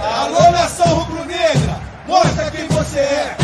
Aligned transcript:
Alô, 0.00 0.50
nação 0.50 1.00
rubro-negra, 1.00 1.78
mostra 2.06 2.50
quem 2.50 2.66
você 2.68 3.00
é. 3.00 3.43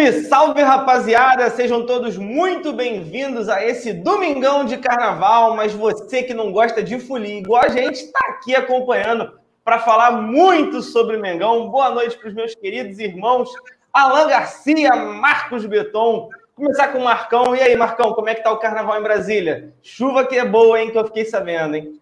Salve, 0.00 0.22
salve 0.22 0.62
rapaziada! 0.62 1.50
Sejam 1.50 1.84
todos 1.84 2.16
muito 2.16 2.72
bem-vindos 2.72 3.50
a 3.50 3.62
esse 3.62 3.92
domingão 3.92 4.64
de 4.64 4.78
carnaval. 4.78 5.54
Mas 5.54 5.74
você 5.74 6.22
que 6.22 6.32
não 6.32 6.50
gosta 6.50 6.82
de 6.82 6.98
folia 6.98 7.38
igual 7.38 7.62
a 7.62 7.68
gente, 7.68 7.96
está 7.96 8.18
aqui 8.28 8.54
acompanhando 8.54 9.38
para 9.62 9.78
falar 9.78 10.12
muito 10.12 10.80
sobre 10.80 11.18
Mengão. 11.18 11.68
Boa 11.68 11.90
noite 11.90 12.16
para 12.16 12.28
os 12.28 12.34
meus 12.34 12.54
queridos 12.54 12.98
irmãos 12.98 13.50
Alan 13.92 14.26
Garcia, 14.26 14.96
Marcos 14.96 15.66
Beton. 15.66 16.30
Começar 16.54 16.88
com 16.88 16.98
o 16.98 17.04
Marcão. 17.04 17.54
E 17.54 17.60
aí, 17.60 17.76
Marcão, 17.76 18.14
como 18.14 18.30
é 18.30 18.34
que 18.34 18.42
tá 18.42 18.50
o 18.52 18.58
carnaval 18.58 18.98
em 18.98 19.02
Brasília? 19.02 19.74
Chuva 19.82 20.26
que 20.26 20.36
é 20.36 20.46
boa, 20.46 20.80
hein? 20.80 20.90
Que 20.90 20.98
eu 20.98 21.04
fiquei 21.04 21.26
sabendo, 21.26 21.76
hein? 21.76 22.00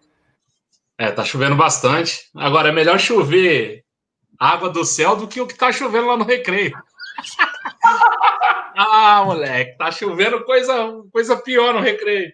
É, 0.97 1.11
tá 1.11 1.25
chovendo 1.25 1.55
bastante. 1.55 2.29
Agora, 2.33 2.69
é 2.69 2.71
melhor 2.71 2.97
chover 2.97 3.83
água 4.39 4.69
do 4.69 4.85
céu 4.85 5.17
do 5.17 5.27
que 5.27 5.41
o 5.41 5.47
que 5.47 5.57
tá 5.57 5.69
chovendo 5.69 6.07
lá 6.07 6.15
no 6.15 6.23
recreio. 6.23 6.71
Ah, 8.81 9.23
moleque, 9.25 9.77
tá 9.77 9.91
chovendo 9.91 10.45
coisa, 10.45 10.73
coisa 11.11 11.35
pior 11.35 11.73
no 11.73 11.81
recreio. 11.81 12.31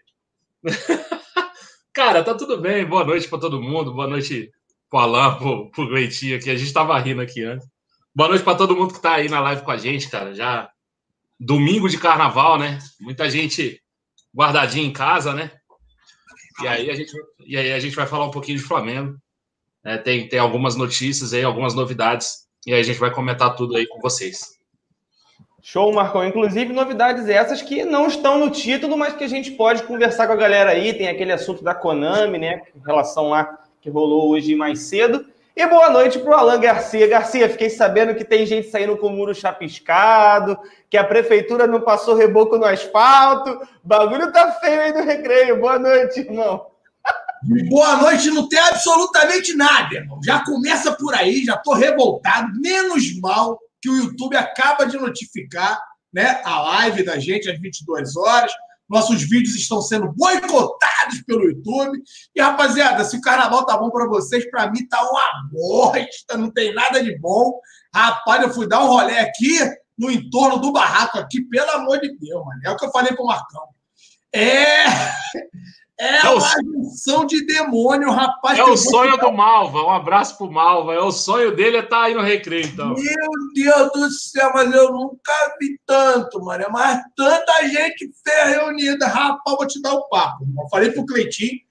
Cara, 1.92 2.24
tá 2.24 2.36
tudo 2.36 2.60
bem. 2.60 2.86
Boa 2.86 3.04
noite 3.04 3.28
para 3.28 3.40
todo 3.40 3.60
mundo. 3.62 3.92
Boa 3.92 4.08
noite 4.08 4.52
pro 4.88 5.00
Alan, 5.00 5.36
pro, 5.38 5.72
pro 5.72 5.86
Leitinho 5.86 6.38
aqui. 6.38 6.52
A 6.52 6.56
gente 6.56 6.72
tava 6.72 7.00
rindo 7.00 7.20
aqui 7.20 7.44
antes. 7.44 7.68
Boa 8.14 8.30
noite 8.30 8.44
para 8.44 8.58
todo 8.58 8.76
mundo 8.76 8.94
que 8.94 9.02
tá 9.02 9.16
aí 9.16 9.28
na 9.28 9.40
live 9.40 9.64
com 9.64 9.72
a 9.72 9.78
gente, 9.78 10.08
cara. 10.08 10.36
Já 10.36 10.70
domingo 11.40 11.90
de 11.90 11.98
carnaval, 11.98 12.60
né? 12.60 12.78
Muita 13.00 13.28
gente 13.28 13.82
guardadinha 14.32 14.86
em 14.86 14.94
casa, 14.94 15.34
né? 15.34 15.52
E 16.62 16.68
aí 16.68 16.92
a 16.92 16.96
gente, 16.96 17.12
e 17.44 17.58
aí 17.58 17.74
a 17.74 17.80
gente 17.80 17.96
vai 17.96 18.06
falar 18.06 18.26
um 18.26 18.32
pouquinho 18.32 18.60
de 18.60 18.64
Flamengo. 18.64 19.18
É, 19.84 19.98
tem, 19.98 20.30
tem 20.30 20.38
algumas 20.38 20.76
notícias 20.76 21.34
aí, 21.34 21.44
algumas 21.44 21.74
novidades. 21.74 22.46
E 22.68 22.74
aí 22.74 22.82
a 22.82 22.84
gente 22.84 23.00
vai 23.00 23.12
comentar 23.12 23.56
tudo 23.56 23.76
aí 23.76 23.88
com 23.88 24.00
vocês. 24.00 24.55
Show, 25.68 25.92
Marcão. 25.92 26.24
Inclusive, 26.24 26.72
novidades 26.72 27.28
essas 27.28 27.60
que 27.60 27.84
não 27.84 28.06
estão 28.06 28.38
no 28.38 28.52
título, 28.52 28.96
mas 28.96 29.16
que 29.16 29.24
a 29.24 29.28
gente 29.28 29.50
pode 29.50 29.82
conversar 29.82 30.28
com 30.28 30.34
a 30.34 30.36
galera 30.36 30.70
aí. 30.70 30.94
Tem 30.94 31.08
aquele 31.08 31.32
assunto 31.32 31.64
da 31.64 31.74
Konami, 31.74 32.38
né? 32.38 32.62
Em 32.76 32.86
relação 32.86 33.30
lá 33.30 33.58
que 33.82 33.90
rolou 33.90 34.30
hoje 34.30 34.56
mais 34.56 34.82
cedo. 34.82 35.26
E 35.56 35.66
boa 35.66 35.90
noite 35.90 36.20
para 36.20 36.30
o 36.30 36.34
Alan 36.36 36.60
Garcia. 36.60 37.08
Garcia, 37.08 37.50
fiquei 37.50 37.72
sabendo 37.72 38.14
que 38.14 38.24
tem 38.24 38.46
gente 38.46 38.70
saindo 38.70 38.96
com 38.96 39.08
o 39.08 39.10
muro 39.10 39.34
chapiscado, 39.34 40.56
que 40.88 40.98
a 40.98 41.04
prefeitura 41.04 41.66
não 41.66 41.82
passou 41.82 42.14
reboco 42.14 42.60
no 42.60 42.66
asfalto. 42.66 43.60
Bagulho 43.84 44.32
tá 44.32 44.52
feio 44.52 44.82
aí 44.82 44.94
no 44.94 45.04
recreio. 45.04 45.60
Boa 45.60 45.80
noite, 45.80 46.20
irmão. 46.20 46.68
Boa 47.72 47.96
noite, 47.96 48.30
não 48.30 48.48
tem 48.48 48.60
absolutamente 48.60 49.56
nada, 49.56 49.96
irmão. 49.96 50.20
Já 50.24 50.46
começa 50.46 50.92
por 50.92 51.16
aí, 51.16 51.44
já 51.44 51.58
tô 51.58 51.74
revoltado. 51.74 52.52
Menos 52.62 53.20
mal 53.20 53.60
que 53.86 53.90
o 53.90 53.98
YouTube 53.98 54.36
acaba 54.36 54.86
de 54.86 54.98
notificar 54.98 55.80
né, 56.12 56.42
a 56.44 56.60
live 56.62 57.04
da 57.04 57.20
gente 57.20 57.48
às 57.48 57.60
22 57.60 58.16
horas. 58.16 58.52
Nossos 58.90 59.22
vídeos 59.22 59.56
estão 59.56 59.80
sendo 59.80 60.12
boicotados 60.12 61.22
pelo 61.28 61.44
YouTube. 61.44 62.02
E, 62.36 62.42
rapaziada, 62.42 63.04
se 63.04 63.16
o 63.16 63.22
carnaval 63.22 63.64
tá 63.64 63.78
bom 63.78 63.92
para 63.92 64.08
vocês, 64.08 64.50
para 64.50 64.72
mim 64.72 64.88
tá 64.88 65.08
uma 65.08 65.50
bosta, 65.52 66.36
não 66.36 66.52
tem 66.52 66.74
nada 66.74 67.04
de 67.04 67.16
bom. 67.20 67.60
Rapaz, 67.94 68.42
eu 68.42 68.54
fui 68.54 68.68
dar 68.68 68.84
um 68.84 68.88
rolê 68.88 69.20
aqui 69.20 69.60
no 69.98 70.10
entorno 70.10 70.58
do 70.58 70.72
barraco 70.72 71.20
aqui, 71.20 71.42
pelo 71.42 71.70
amor 71.72 72.00
de 72.00 72.18
Deus, 72.18 72.44
mano. 72.44 72.62
É 72.66 72.72
o 72.72 72.78
que 72.78 72.86
eu 72.86 72.92
falei 72.92 73.14
pro 73.14 73.26
Marcão. 73.26 73.68
É. 74.34 74.86
É 75.98 76.30
uma 76.30 76.52
junção 76.62 77.26
de 77.26 77.46
demônio, 77.46 78.12
rapaz. 78.12 78.60
É 78.60 78.64
o 78.64 78.76
sonho 78.76 79.18
do 79.18 79.32
Malva. 79.32 79.82
Um 79.82 79.92
abraço 79.92 80.38
pro 80.38 80.52
Malva. 80.52 80.94
É 80.94 81.00
o 81.00 81.12
sonho 81.12 81.56
dele 81.56 81.78
é 81.78 81.80
estar 81.80 82.04
aí 82.04 82.14
no 82.14 82.22
recreio, 82.22 82.66
então. 82.66 82.94
Meu 82.94 83.54
Deus 83.54 83.92
do 83.94 84.12
céu, 84.12 84.52
mas 84.54 84.74
eu 84.74 84.92
nunca 84.92 85.32
vi 85.60 85.80
tanto, 85.86 86.44
mano. 86.44 86.66
Mas 86.70 87.02
tanta 87.16 87.66
gente 87.68 88.12
reunida. 88.26 89.08
Rapaz, 89.08 89.58
vou 89.58 89.66
te 89.66 89.82
dar 89.82 89.94
o 89.94 90.00
um 90.00 90.10
papo. 90.10 90.46
Eu 90.46 90.70
falei 90.70 90.92
pro 90.92 91.06
Cleitinho. 91.06 91.64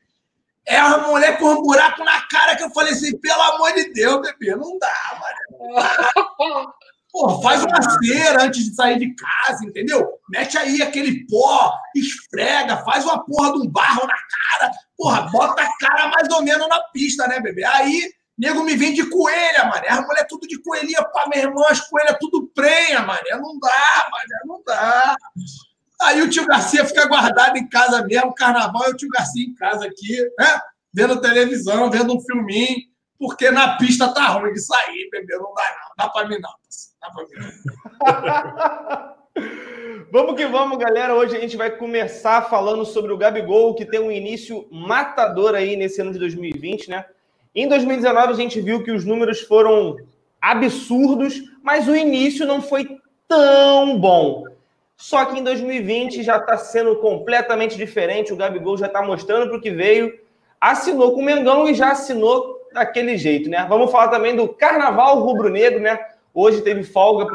É 0.66 0.78
a 0.78 0.96
mulher 1.06 1.38
com 1.38 1.46
um 1.46 1.62
buraco 1.62 2.02
na 2.02 2.26
cara 2.28 2.56
que 2.56 2.62
eu 2.62 2.70
falei 2.70 2.94
assim, 2.94 3.18
pelo 3.18 3.42
amor 3.42 3.74
de 3.74 3.92
Deus, 3.92 4.22
bebê, 4.22 4.56
não 4.56 4.78
dá, 4.78 5.20
mano. 5.20 6.72
Pô, 7.14 7.40
faz 7.40 7.62
uma 7.62 7.80
cera 7.80 8.42
antes 8.42 8.64
de 8.68 8.74
sair 8.74 8.98
de 8.98 9.14
casa, 9.14 9.64
entendeu? 9.64 10.18
Mete 10.28 10.58
aí 10.58 10.82
aquele 10.82 11.24
pó, 11.28 11.72
esfrega, 11.94 12.78
faz 12.78 13.04
uma 13.04 13.24
porra 13.24 13.52
de 13.52 13.58
um 13.60 13.70
barro 13.70 14.04
na 14.04 14.16
cara. 14.16 14.72
Porra, 14.96 15.20
bota 15.30 15.62
a 15.62 15.78
cara 15.78 16.08
mais 16.08 16.28
ou 16.30 16.42
menos 16.42 16.68
na 16.68 16.80
pista, 16.92 17.28
né, 17.28 17.38
bebê? 17.38 17.62
Aí, 17.62 18.12
nego 18.36 18.64
me 18.64 18.74
vem 18.74 18.92
de 18.92 19.08
coelha, 19.08 19.66
mané. 19.66 19.90
As 19.90 20.04
mulheres 20.04 20.26
tudo 20.28 20.48
de 20.48 20.60
coelhinha 20.60 21.04
pra 21.04 21.28
minha 21.28 21.44
irmã, 21.44 21.62
as 21.68 21.82
coelhas 21.88 22.16
tudo 22.20 22.50
prenha, 22.52 23.02
mané. 23.02 23.30
Não 23.40 23.60
dá, 23.60 24.08
mané, 24.10 24.40
não 24.44 24.60
dá. 24.66 25.14
Aí 26.02 26.20
o 26.20 26.28
tio 26.28 26.44
Garcia 26.46 26.84
fica 26.84 27.06
guardado 27.06 27.56
em 27.56 27.68
casa 27.68 28.04
mesmo, 28.04 28.34
carnaval, 28.34 28.88
e 28.88 28.90
o 28.90 28.96
tio 28.96 29.08
Garcia 29.08 29.46
em 29.46 29.54
casa 29.54 29.86
aqui, 29.86 30.20
né? 30.36 30.58
Vendo 30.92 31.20
televisão, 31.20 31.88
vendo 31.92 32.12
um 32.12 32.20
filminho, 32.20 32.88
porque 33.20 33.52
na 33.52 33.76
pista 33.76 34.12
tá 34.12 34.26
ruim 34.30 34.52
de 34.52 34.60
sair, 34.60 35.08
bebê. 35.12 35.36
Não 35.36 35.54
dá, 35.54 35.62
não. 35.62 35.94
Dá 35.96 36.08
pra 36.10 36.26
mim, 36.26 36.40
não. 36.40 36.50
vamos 40.10 40.36
que 40.36 40.46
vamos, 40.46 40.78
galera. 40.78 41.14
Hoje 41.14 41.36
a 41.36 41.40
gente 41.40 41.54
vai 41.56 41.70
começar 41.70 42.48
falando 42.48 42.84
sobre 42.84 43.12
o 43.12 43.18
Gabigol, 43.18 43.74
que 43.74 43.84
tem 43.84 44.00
um 44.00 44.10
início 44.10 44.66
matador 44.70 45.54
aí 45.54 45.76
nesse 45.76 46.00
ano 46.00 46.12
de 46.12 46.18
2020, 46.18 46.90
né? 46.90 47.04
Em 47.54 47.68
2019 47.68 48.32
a 48.32 48.36
gente 48.36 48.58
viu 48.60 48.82
que 48.82 48.90
os 48.90 49.04
números 49.04 49.42
foram 49.42 49.96
absurdos, 50.40 51.42
mas 51.62 51.86
o 51.88 51.94
início 51.94 52.46
não 52.46 52.62
foi 52.62 52.98
tão 53.28 53.98
bom. 53.98 54.44
Só 54.96 55.26
que 55.26 55.38
em 55.38 55.44
2020 55.44 56.22
já 56.22 56.38
está 56.38 56.56
sendo 56.56 56.96
completamente 56.96 57.76
diferente. 57.76 58.32
O 58.32 58.36
Gabigol 58.36 58.78
já 58.78 58.86
está 58.86 59.02
mostrando 59.02 59.48
para 59.48 59.58
o 59.58 59.60
que 59.60 59.70
veio. 59.70 60.18
Assinou 60.60 61.12
com 61.12 61.20
o 61.20 61.24
Mengão 61.24 61.68
e 61.68 61.74
já 61.74 61.92
assinou 61.92 62.60
daquele 62.72 63.18
jeito, 63.18 63.50
né? 63.50 63.66
Vamos 63.68 63.90
falar 63.90 64.08
também 64.08 64.34
do 64.34 64.48
Carnaval 64.48 65.20
Rubro-Negro, 65.20 65.80
né? 65.80 65.98
Hoje 66.36 66.62
teve 66.62 66.82
folga 66.82 67.26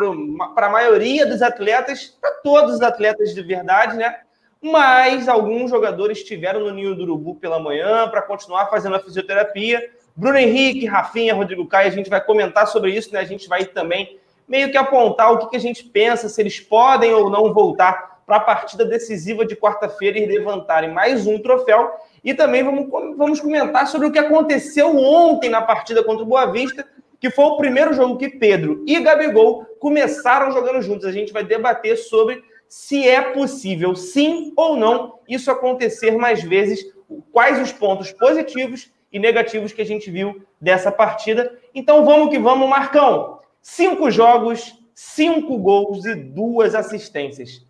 para 0.54 0.68
a 0.68 0.70
maioria 0.70 1.26
dos 1.26 1.42
atletas, 1.42 2.18
para 2.20 2.32
todos 2.44 2.76
os 2.76 2.82
atletas 2.82 3.34
de 3.34 3.42
verdade, 3.42 3.96
né? 3.96 4.14
Mas 4.62 5.30
alguns 5.30 5.70
jogadores 5.70 6.18
estiveram 6.18 6.60
no 6.60 6.74
Ninho 6.74 6.94
do 6.94 7.04
Urubu 7.04 7.36
pela 7.36 7.60
manhã 7.60 8.10
para 8.10 8.22
continuar 8.22 8.66
fazendo 8.66 8.98
a 8.98 9.00
fisioterapia. 9.00 9.90
Bruno 10.14 10.38
Henrique, 10.38 10.86
Rafinha, 10.86 11.34
Rodrigo 11.34 11.66
Caio, 11.66 11.88
a 11.88 11.92
gente 11.92 12.10
vai 12.10 12.20
comentar 12.20 12.68
sobre 12.68 12.92
isso, 12.92 13.14
né? 13.14 13.22
A 13.22 13.24
gente 13.24 13.48
vai 13.48 13.64
também 13.64 14.20
meio 14.46 14.70
que 14.70 14.78
apontar 14.78 15.32
o 15.32 15.38
que, 15.38 15.52
que 15.52 15.56
a 15.56 15.62
gente 15.62 15.86
pensa, 15.86 16.28
se 16.28 16.42
eles 16.42 16.60
podem 16.60 17.14
ou 17.14 17.30
não 17.30 17.54
voltar 17.54 18.20
para 18.26 18.36
a 18.36 18.42
partida 18.42 18.84
decisiva 18.84 19.46
de 19.46 19.56
quarta-feira 19.56 20.20
e 20.20 20.26
levantarem 20.26 20.92
mais 20.92 21.26
um 21.26 21.40
troféu. 21.40 21.90
E 22.22 22.34
também 22.34 22.64
vamos, 22.64 22.90
vamos 23.18 23.40
comentar 23.40 23.88
sobre 23.88 24.08
o 24.08 24.12
que 24.12 24.20
aconteceu 24.20 24.94
ontem 24.98 25.50
na 25.50 25.62
partida 25.62 26.04
contra 26.04 26.24
o 26.24 26.28
Boa 26.28 26.48
Vista, 26.48 26.86
que 27.20 27.30
foi 27.30 27.46
o 27.46 27.58
primeiro 27.58 27.94
jogo 27.94 28.18
que 28.18 28.30
Pedro 28.30 28.84
e 28.88 29.00
Gabigol 29.00 29.66
começaram 29.80 30.52
jogando 30.52 30.82
juntos. 30.82 31.06
A 31.06 31.12
gente 31.12 31.34
vai 31.34 31.44
debater 31.44 31.98
sobre 31.98 32.44
se 32.68 33.08
é 33.08 33.22
possível, 33.34 33.96
sim 33.96 34.54
ou 34.56 34.78
não, 34.78 35.20
isso 35.28 35.50
acontecer 35.50 36.12
mais 36.12 36.44
vezes, 36.44 36.86
quais 37.32 37.60
os 37.60 37.72
pontos 37.72 38.12
positivos 38.12 38.92
e 39.12 39.20
negativos 39.20 39.74
que 39.74 39.82
a 39.82 39.86
gente 39.86 40.12
viu 40.12 40.46
dessa 40.62 40.92
partida. 40.92 41.58
Então 41.74 42.06
vamos 42.06 42.30
que 42.30 42.38
vamos, 42.38 42.70
Marcão. 42.70 43.40
Cinco 43.62 44.12
jogos, 44.12 44.76
cinco 44.94 45.58
gols 45.58 46.06
e 46.06 46.14
duas 46.16 46.76
assistências. 46.76 47.68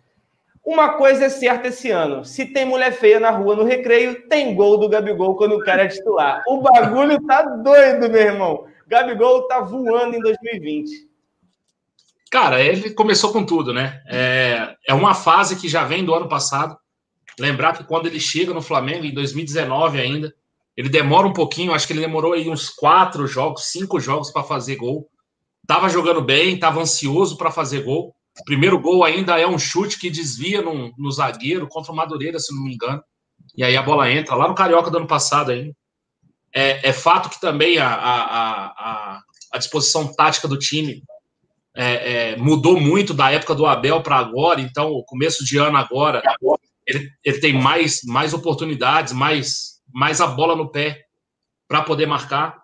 Uma 0.62 0.90
coisa 0.90 1.24
é 1.24 1.28
certa 1.30 1.68
esse 1.68 1.90
ano: 1.90 2.24
se 2.24 2.44
tem 2.44 2.66
mulher 2.66 2.92
feia 2.92 3.18
na 3.18 3.30
rua 3.30 3.56
no 3.56 3.64
recreio, 3.64 4.28
tem 4.28 4.54
gol 4.54 4.76
do 4.76 4.88
Gabigol 4.88 5.34
quando 5.34 5.56
o 5.56 5.64
cara 5.64 5.84
é 5.84 5.88
titular. 5.88 6.42
O 6.46 6.60
bagulho 6.60 7.20
tá 7.26 7.42
doido, 7.42 8.10
meu 8.10 8.20
irmão. 8.20 8.64
Gabigol 8.90 9.46
tá 9.46 9.60
voando 9.60 10.16
em 10.16 10.20
2020. 10.20 11.08
Cara, 12.28 12.60
ele 12.60 12.90
começou 12.90 13.32
com 13.32 13.46
tudo, 13.46 13.72
né? 13.72 14.02
É, 14.08 14.74
é 14.88 14.92
uma 14.92 15.14
fase 15.14 15.54
que 15.54 15.68
já 15.68 15.84
vem 15.84 16.04
do 16.04 16.12
ano 16.12 16.28
passado. 16.28 16.76
Lembrar 17.38 17.76
que 17.76 17.84
quando 17.84 18.06
ele 18.06 18.18
chega 18.18 18.52
no 18.52 18.60
Flamengo, 18.60 19.04
em 19.04 19.14
2019 19.14 20.00
ainda, 20.00 20.34
ele 20.76 20.88
demora 20.88 21.26
um 21.26 21.32
pouquinho, 21.32 21.72
acho 21.72 21.86
que 21.86 21.92
ele 21.92 22.00
demorou 22.00 22.32
aí 22.32 22.48
uns 22.48 22.68
quatro 22.68 23.28
jogos, 23.28 23.66
cinco 23.66 24.00
jogos 24.00 24.32
para 24.32 24.42
fazer 24.42 24.74
gol. 24.74 25.08
Estava 25.62 25.88
jogando 25.88 26.20
bem, 26.20 26.54
estava 26.54 26.80
ansioso 26.80 27.36
para 27.36 27.52
fazer 27.52 27.84
gol. 27.84 28.12
O 28.40 28.44
primeiro 28.44 28.78
gol 28.80 29.04
ainda 29.04 29.38
é 29.38 29.46
um 29.46 29.58
chute 29.58 30.00
que 30.00 30.10
desvia 30.10 30.62
no, 30.62 30.92
no, 30.98 31.12
zagueiro 31.12 31.68
contra 31.68 31.92
o 31.92 31.96
Madureira, 31.96 32.40
se 32.40 32.52
não 32.52 32.64
me 32.64 32.74
engano. 32.74 33.02
E 33.56 33.62
aí 33.62 33.76
a 33.76 33.82
bola 33.82 34.10
entra 34.10 34.34
lá 34.34 34.48
no 34.48 34.54
Carioca 34.54 34.90
do 34.90 34.98
ano 34.98 35.06
passado 35.06 35.52
ainda. 35.52 35.74
É, 36.54 36.88
é 36.88 36.92
fato 36.92 37.30
que 37.30 37.40
também 37.40 37.78
a, 37.78 37.88
a, 37.88 38.66
a, 38.66 39.22
a 39.52 39.58
disposição 39.58 40.12
tática 40.12 40.48
do 40.48 40.58
time 40.58 41.02
é, 41.74 42.32
é, 42.32 42.36
mudou 42.36 42.80
muito 42.80 43.14
da 43.14 43.30
época 43.30 43.54
do 43.54 43.66
Abel 43.66 44.02
para 44.02 44.16
agora. 44.16 44.60
Então, 44.60 44.90
o 44.90 45.04
começo 45.04 45.44
de 45.44 45.56
ano 45.56 45.76
agora, 45.76 46.22
ele, 46.86 47.10
ele 47.24 47.38
tem 47.38 47.52
mais, 47.52 48.02
mais 48.04 48.34
oportunidades, 48.34 49.12
mais, 49.12 49.80
mais 49.92 50.20
a 50.20 50.26
bola 50.26 50.56
no 50.56 50.70
pé 50.70 51.04
para 51.68 51.82
poder 51.82 52.06
marcar. 52.06 52.60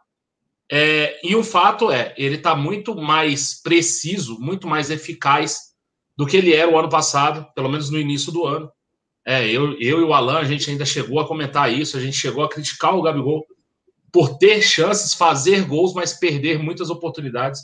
É, 0.70 1.20
e 1.22 1.36
o 1.36 1.44
fato 1.44 1.92
é, 1.92 2.12
ele 2.18 2.36
está 2.36 2.56
muito 2.56 2.96
mais 2.96 3.60
preciso, 3.62 4.38
muito 4.40 4.66
mais 4.66 4.90
eficaz 4.90 5.66
do 6.16 6.26
que 6.26 6.36
ele 6.36 6.52
era 6.52 6.70
o 6.70 6.78
ano 6.78 6.88
passado, 6.88 7.46
pelo 7.54 7.68
menos 7.68 7.88
no 7.88 7.98
início 7.98 8.32
do 8.32 8.44
ano. 8.44 8.70
É, 9.24 9.48
eu, 9.48 9.72
eu 9.80 10.00
e 10.00 10.04
o 10.04 10.12
Alan, 10.12 10.38
a 10.38 10.44
gente 10.44 10.68
ainda 10.70 10.84
chegou 10.84 11.20
a 11.20 11.26
comentar 11.26 11.72
isso, 11.72 11.96
a 11.96 12.00
gente 12.00 12.16
chegou 12.16 12.44
a 12.44 12.48
criticar 12.48 12.94
o 12.94 13.02
Gabigol 13.02 13.44
por 14.12 14.38
ter 14.38 14.62
chances, 14.62 15.14
fazer 15.14 15.64
gols, 15.66 15.94
mas 15.94 16.18
perder 16.18 16.58
muitas 16.58 16.90
oportunidades. 16.90 17.60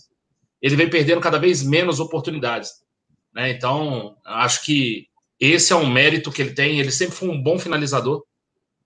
Ele 0.61 0.77
vem 0.77 0.89
perdendo 0.89 1.21
cada 1.21 1.39
vez 1.39 1.63
menos 1.63 2.01
oportunidades. 2.01 2.71
Né? 3.35 3.51
Então, 3.51 4.17
acho 4.25 4.65
que 4.65 5.07
esse 5.41 5.73
é 5.73 5.77
um 5.77 5.91
mérito 5.91 6.31
que 6.31 6.43
ele 6.43 6.55
tem. 6.55 6.79
Ele 6.79 6.93
sempre 6.93 7.17
foi 7.17 7.29
um 7.29 7.43
bom 7.43 7.59
finalizador. 7.59 8.23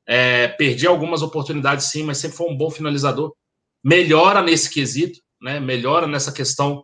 É, 0.07 0.49
perdi 0.49 0.87
algumas 0.87 1.23
oportunidades, 1.23 1.87
sim, 1.87 2.05
mas 2.05 2.19
sempre 2.19 2.37
foi 2.37 2.49
um 2.49 2.57
bom 2.57 2.71
finalizador 2.71 3.35
melhora 3.83 4.43
nesse 4.43 4.69
quesito, 4.69 5.21
né? 5.41 5.61
melhora 5.61 6.07
nessa 6.07 6.33
questão 6.33 6.83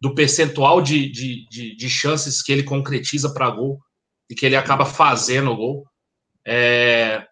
do 0.00 0.14
percentual 0.14 0.80
de, 0.80 1.08
de, 1.08 1.46
de, 1.48 1.76
de 1.76 1.90
chances 1.90 2.42
que 2.42 2.50
ele 2.50 2.62
concretiza 2.62 3.32
para 3.32 3.50
gol 3.50 3.78
e 4.28 4.34
que 4.34 4.46
ele 4.46 4.56
acaba 4.56 4.84
fazendo 4.84 5.50
o 5.52 5.56
gol. 5.56 5.86
É... 6.44 7.24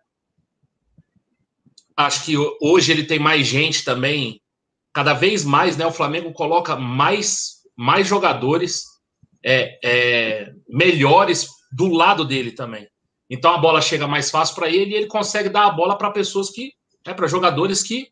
Acho 1.99 2.25
que 2.25 2.35
hoje 2.63 2.93
ele 2.93 3.03
tem 3.03 3.19
mais 3.19 3.45
gente 3.45 3.85
também, 3.85 4.41
cada 4.93 5.15
vez 5.15 5.45
mais, 5.45 5.77
né? 5.77 5.85
O 5.85 5.91
Flamengo 5.91 6.33
coloca 6.33 6.77
mais, 6.77 7.57
mais 7.77 8.07
jogadores 8.07 8.85
é, 9.45 9.79
é, 9.85 10.53
melhores 10.69 11.49
do 11.73 11.89
lado 11.89 12.25
dele 12.25 12.53
também. 12.53 12.87
Então 13.29 13.53
a 13.53 13.59
bola 13.59 13.81
chega 13.81 14.07
mais 14.07 14.31
fácil 14.31 14.55
para 14.55 14.71
ele 14.71 14.93
e 14.93 14.95
ele 14.95 15.09
consegue 15.09 15.49
dar 15.49 15.67
a 15.67 15.71
bola 15.73 15.99
para 15.99 16.13
pessoas 16.13 16.51
que, 16.51 16.73
né, 17.05 17.13
para 17.13 17.27
jogadores 17.27 17.83
que 17.83 18.07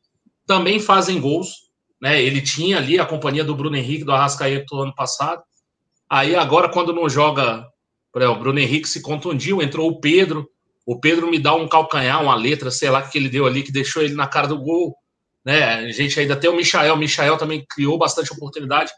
também 0.45 0.81
fazem 0.81 1.21
gols. 1.21 1.51
Né? 2.03 2.21
Ele 2.21 2.43
tinha 2.43 2.79
ali 2.79 2.99
a 2.99 3.07
companhia 3.07 3.45
do 3.45 3.55
Bruno 3.55 3.77
Henrique, 3.77 4.05
do 4.05 4.11
Arrascaeta 4.11 4.67
do 4.69 4.83
ano 4.83 4.95
passado. 4.97 5.45
Aí 6.11 6.35
agora, 6.35 6.69
quando 6.69 6.93
não 6.93 7.09
joga, 7.09 7.65
o 8.13 8.35
Bruno 8.35 8.59
Henrique 8.59 8.89
se 8.89 9.01
contundiu, 9.01 9.63
entrou 9.63 9.89
o 9.89 10.01
Pedro. 10.01 10.51
O 10.87 11.01
Pedro 11.01 11.29
me 11.29 11.41
dá 11.41 11.53
um 11.53 11.69
calcanhar, 11.69 12.23
uma 12.23 12.37
letra, 12.37 12.71
sei 12.71 12.89
lá, 12.89 13.03
que 13.03 13.19
ele 13.19 13.29
deu 13.29 13.45
ali, 13.45 13.65
que 13.65 13.73
deixou 13.73 14.03
ele 14.03 14.15
na 14.15 14.29
cara 14.29 14.47
do 14.47 14.57
gol. 14.57 14.97
Né? 15.45 15.65
A 15.65 15.91
gente 15.91 16.19
ainda 16.21 16.37
tem 16.37 16.49
o 16.49 16.55
Michael. 16.55 16.95
O 16.95 16.97
Michael 16.97 17.37
também 17.37 17.67
criou 17.69 17.99
bastante 17.99 18.33
oportunidade. 18.33 18.93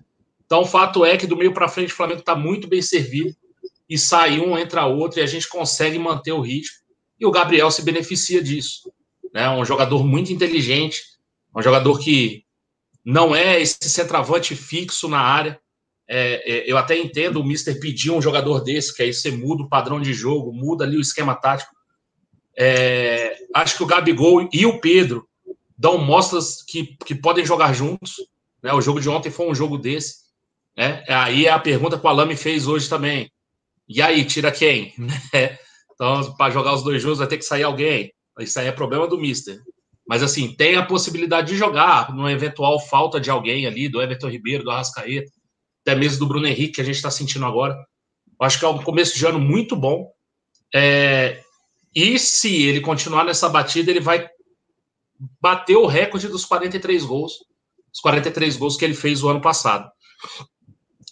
Então, 0.45 0.61
o 0.61 0.67
fato 0.67 1.03
é 1.03 1.17
que 1.17 1.27
do 1.27 1.37
meio 1.37 1.55
para 1.55 1.67
frente 1.67 1.93
o 1.93 1.97
Flamengo 1.97 2.21
está 2.21 2.37
muito 2.37 2.69
bem 2.69 2.83
servido. 2.83 3.35
E 3.89 3.97
sai 3.97 4.39
um, 4.39 4.59
entra 4.59 4.85
outro, 4.85 5.19
e 5.19 5.23
a 5.23 5.27
gente 5.27 5.49
consegue 5.49 5.99
manter 5.99 6.33
o 6.33 6.43
ritmo. 6.43 6.77
E 7.19 7.25
o 7.25 7.31
Gabriel 7.31 7.71
se 7.71 7.83
beneficia 7.83 8.43
disso. 8.43 8.93
Né? 9.33 9.49
Um 9.49 9.65
jogador 9.65 10.05
muito 10.05 10.31
inteligente, 10.31 11.03
um 11.57 11.63
jogador 11.63 11.99
que 11.99 12.45
não 13.03 13.35
é 13.35 13.61
esse 13.61 13.89
centroavante 13.89 14.55
fixo 14.55 15.09
na 15.09 15.21
área. 15.21 15.59
É, 16.07 16.53
é, 16.53 16.71
eu 16.71 16.77
até 16.77 16.99
entendo 16.99 17.41
o 17.41 17.45
Mister 17.45 17.81
pedir 17.81 18.11
um 18.11 18.21
jogador 18.21 18.61
desse, 18.61 18.95
que 18.95 19.03
aí 19.03 19.13
você 19.13 19.31
muda 19.31 19.63
o 19.63 19.69
padrão 19.69 20.01
de 20.01 20.13
jogo, 20.13 20.53
muda 20.53 20.85
ali 20.85 20.99
o 20.99 21.01
esquema 21.01 21.35
tático. 21.35 21.78
É, 22.59 23.37
acho 23.55 23.77
que 23.77 23.83
o 23.85 23.87
Gabigol 23.87 24.49
e 24.53 24.67
o 24.67 24.81
Pedro 24.81 25.29
dão 25.77 25.97
mostras 25.97 26.63
que, 26.63 26.97
que 27.07 27.15
podem 27.15 27.47
jogar 27.47 27.73
juntos. 27.73 28.17
Né? 28.61 28.73
O 28.73 28.81
jogo 28.81 29.01
de 29.01 29.09
ontem 29.09 29.31
foi 29.31 29.49
um 29.49 29.55
jogo 29.55 29.79
desse. 29.79 30.17
Né? 30.77 31.05
Aí 31.09 31.47
é 31.47 31.51
a 31.51 31.59
pergunta 31.59 31.99
que 31.99 32.05
o 32.05 32.09
Alame 32.09 32.37
fez 32.37 32.67
hoje 32.67 32.89
também. 32.89 33.31
E 33.89 34.03
aí, 34.03 34.25
tira 34.25 34.51
quem? 34.51 34.93
então, 35.95 36.35
para 36.37 36.53
jogar 36.53 36.75
os 36.75 36.83
dois 36.83 37.01
jogos 37.01 37.19
vai 37.19 37.29
ter 37.29 37.39
que 37.39 37.45
sair 37.45 37.63
alguém. 37.63 38.13
Isso 38.41 38.59
aí 38.59 38.67
é 38.67 38.73
problema 38.73 39.07
do 39.07 39.19
Mister. 39.19 39.59
Mas, 40.07 40.23
assim, 40.23 40.55
tem 40.55 40.77
a 40.77 40.85
possibilidade 40.85 41.49
de 41.49 41.57
jogar 41.57 42.15
numa 42.15 42.33
eventual 42.33 42.81
falta 42.81 43.21
de 43.21 43.31
alguém 43.31 43.67
ali, 43.67 43.89
do 43.89 44.01
Everton 44.03 44.29
Ribeiro, 44.29 44.65
do 44.65 44.71
Arrascaeta, 44.71 45.31
até 45.83 45.95
mesmo 45.95 46.19
do 46.19 46.27
Bruno 46.27 46.47
Henrique, 46.47 46.75
que 46.75 46.81
a 46.81 46.85
gente 46.85 46.97
está 46.97 47.11
sentindo 47.11 47.45
agora. 47.45 47.77
Acho 48.41 48.59
que 48.59 48.65
é 48.65 48.69
um 48.69 48.83
começo 48.83 49.17
de 49.17 49.27
ano 49.27 49.39
muito 49.39 49.77
bom. 49.77 50.11
É... 50.75 51.43
E 51.95 52.19
se 52.19 52.63
ele 52.63 52.81
continuar 52.81 53.25
nessa 53.25 53.49
batida, 53.49 53.91
ele 53.91 54.01
vai 54.01 54.29
bater 55.41 55.77
o 55.77 55.87
recorde 55.87 56.29
dos 56.29 56.45
43 56.45 57.05
gols. 57.05 57.33
Os 57.93 58.01
43 58.01 58.57
gols 58.57 58.77
que 58.77 58.85
ele 58.85 58.95
fez 58.95 59.23
o 59.23 59.29
ano 59.29 59.41
passado. 59.41 59.91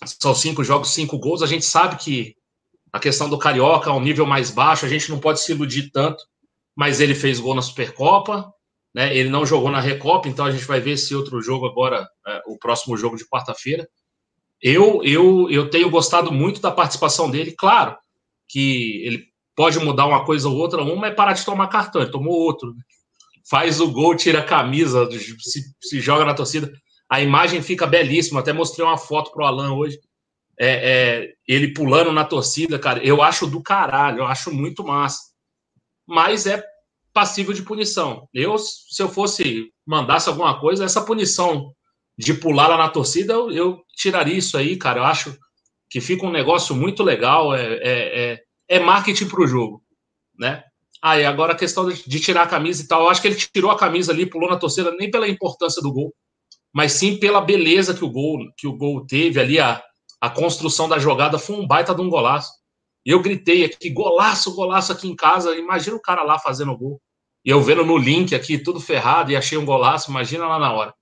São 0.05 0.35
cinco 0.35 0.63
jogos, 0.63 0.91
cinco 0.91 1.19
gols. 1.19 1.43
A 1.43 1.47
gente 1.47 1.65
sabe 1.65 1.97
que 1.97 2.37
a 2.93 2.99
questão 2.99 3.29
do 3.29 3.39
Carioca 3.39 3.91
é 3.91 3.93
um 3.93 4.01
nível 4.01 4.27
mais 4.27 4.51
baixo, 4.51 4.87
a 4.87 4.89
gente 4.89 5.11
não 5.11 5.19
pode 5.19 5.41
se 5.41 5.53
iludir 5.53 5.91
tanto, 5.91 6.23
mas 6.75 7.01
ele 7.01 7.15
fez 7.15 7.41
gol 7.41 7.55
na 7.55 7.63
Supercopa, 7.63 8.53
né? 8.95 9.15
Ele 9.15 9.29
não 9.29 9.45
jogou 9.45 9.71
na 9.71 9.81
Recopa, 9.81 10.29
então 10.29 10.47
a 10.47 10.51
gente 10.51 10.65
vai 10.65 10.81
ver 10.81 10.93
esse 10.93 11.15
outro 11.15 11.43
jogo 11.43 11.67
agora, 11.67 12.09
é, 12.27 12.43
o 12.47 12.59
próximo 12.59 12.97
jogo 12.97 13.17
de 13.17 13.27
quarta-feira. 13.27 13.87
Eu, 14.63 15.03
eu, 15.05 15.51
eu 15.51 15.69
tenho 15.69 15.91
gostado 15.91 16.33
muito 16.33 16.61
da 16.61 16.71
participação 16.71 17.31
dele. 17.31 17.55
Claro 17.57 17.97
que 18.49 19.03
ele 19.05 19.27
pode 19.57 19.79
mudar 19.81 20.07
uma 20.07 20.25
coisa 20.25 20.49
ou 20.49 20.57
outra. 20.57 20.83
Uma 20.83 21.09
é 21.09 21.11
parar 21.11 21.33
de 21.33 21.45
tomar 21.45 21.69
cartão, 21.69 22.03
ele 22.03 22.11
tomou 22.11 22.35
outro. 22.35 22.75
Né? 22.75 22.81
Faz 23.49 23.81
o 23.81 23.91
gol, 23.91 24.15
tira 24.15 24.41
a 24.41 24.45
camisa, 24.45 25.09
se, 25.11 25.63
se 25.81 26.01
joga 26.01 26.25
na 26.25 26.35
torcida. 26.35 26.71
A 27.09 27.21
imagem 27.21 27.63
fica 27.63 27.87
belíssima. 27.87 28.41
Até 28.41 28.53
mostrei 28.53 28.87
uma 28.87 28.99
foto 28.99 29.33
pro 29.33 29.45
Alan 29.45 29.73
hoje. 29.73 29.99
É, 30.59 30.69
é, 30.69 31.33
ele 31.49 31.73
pulando 31.73 32.13
na 32.13 32.25
torcida, 32.25 32.79
cara. 32.79 33.03
Eu 33.05 33.23
acho 33.23 33.47
do 33.47 33.63
caralho, 33.63 34.19
eu 34.19 34.27
acho 34.27 34.53
muito 34.53 34.85
massa. 34.85 35.21
Mas 36.07 36.47
é 36.47 36.63
passível 37.13 37.55
de 37.55 37.63
punição. 37.63 38.29
Eu, 38.35 38.59
se 38.59 39.03
eu 39.03 39.09
fosse 39.09 39.71
mandasse 39.87 40.29
alguma 40.29 40.61
coisa, 40.61 40.85
essa 40.85 41.05
punição 41.05 41.73
de 42.19 42.35
pular 42.35 42.69
lá 42.69 42.77
na 42.77 42.89
torcida, 42.89 43.33
eu, 43.33 43.51
eu 43.51 43.83
tiraria 43.95 44.37
isso 44.37 44.57
aí, 44.57 44.77
cara. 44.77 45.01
Eu 45.01 45.05
acho 45.05 45.37
que 45.89 46.01
fica 46.01 46.27
um 46.27 46.31
negócio 46.31 46.75
muito 46.75 47.03
legal, 47.03 47.55
é, 47.55 47.79
é, 47.83 48.43
é, 48.69 48.79
marketing 48.79 49.29
para 49.29 49.43
o 49.43 49.47
jogo, 49.47 49.83
né? 50.39 50.65
Aí 51.03 51.25
ah, 51.25 51.29
agora 51.29 51.53
a 51.53 51.57
questão 51.57 51.89
de, 51.89 52.21
tirar 52.21 52.43
a 52.43 52.47
camisa 52.47 52.83
e 52.83 52.89
tal, 52.89 53.03
eu 53.03 53.09
acho 53.09 53.21
que 53.21 53.29
ele 53.29 53.37
tirou 53.37 53.71
a 53.71 53.79
camisa 53.79 54.13
ali, 54.13 54.27
pulou 54.27 54.49
na 54.49 54.57
torcida, 54.57 54.91
nem 54.93 55.11
pela 55.11 55.29
importância 55.29 55.81
do 55.83 55.93
gol, 55.93 56.15
mas 56.73 56.93
sim 56.93 57.19
pela 57.19 57.41
beleza 57.41 57.95
que 57.95 58.05
o 58.05 58.11
gol 58.11 58.51
que 58.57 58.67
o 58.67 58.77
gol 58.77 59.07
teve 59.07 59.39
ali, 59.39 59.61
a, 59.61 59.83
a 60.21 60.31
construção 60.31 60.89
da 60.89 60.99
jogada 60.99 61.39
foi 61.39 61.57
um 61.57 61.67
baita 61.67 61.95
de 61.95 62.01
um 62.01 62.09
golaço. 62.09 62.51
Eu 63.05 63.21
gritei 63.21 63.65
aqui, 63.65 63.89
golaço, 63.89 64.55
golaço 64.55 64.91
aqui 64.91 65.07
em 65.07 65.15
casa. 65.15 65.55
Imagina 65.55 65.97
o 65.97 66.03
cara 66.03 66.25
lá 66.25 66.39
fazendo 66.41 66.77
gol. 66.77 67.01
E 67.45 67.51
eu 67.51 67.63
vendo 67.63 67.85
no 67.85 67.97
link 67.97 68.35
aqui, 68.35 68.59
tudo 68.59 68.81
ferrado, 68.81 69.31
e 69.31 69.37
achei 69.37 69.57
um 69.57 69.65
golaço, 69.65 70.11
imagina 70.11 70.49
lá 70.49 70.59
na 70.59 70.73
hora. 70.73 70.93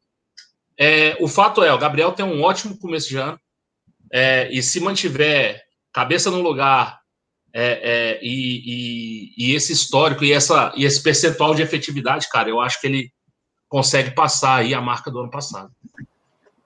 É, 0.79 1.17
o 1.19 1.27
fato 1.27 1.63
é, 1.63 1.73
o 1.73 1.79
Gabriel 1.79 2.13
tem 2.13 2.27
um 2.27 2.43
ótimo 2.43 2.79
começo 2.79 3.09
de 3.09 3.17
ano, 3.17 3.41
é, 4.13 4.51
e 4.53 4.63
se 4.63 4.79
mantiver 4.81 5.63
cabeça 5.91 6.31
no 6.31 6.43
lugar, 6.43 7.01
é, 7.55 8.19
é 8.19 8.21
e, 8.23 8.63
e, 8.67 9.35
e, 9.39 9.55
esse 9.55 9.73
histórico 9.73 10.25
e, 10.25 10.33
essa, 10.33 10.73
e 10.77 10.85
esse 10.85 11.03
percentual 11.03 11.55
de 11.55 11.63
efetividade, 11.63 12.29
cara, 12.29 12.49
eu 12.49 12.61
acho 12.61 12.81
que 12.81 12.87
ele 12.87 13.11
consegue 13.69 14.11
passar 14.11 14.57
aí 14.57 14.75
a 14.75 14.81
marca 14.81 15.11
do 15.11 15.21
ano 15.21 15.31
passado. 15.31 15.71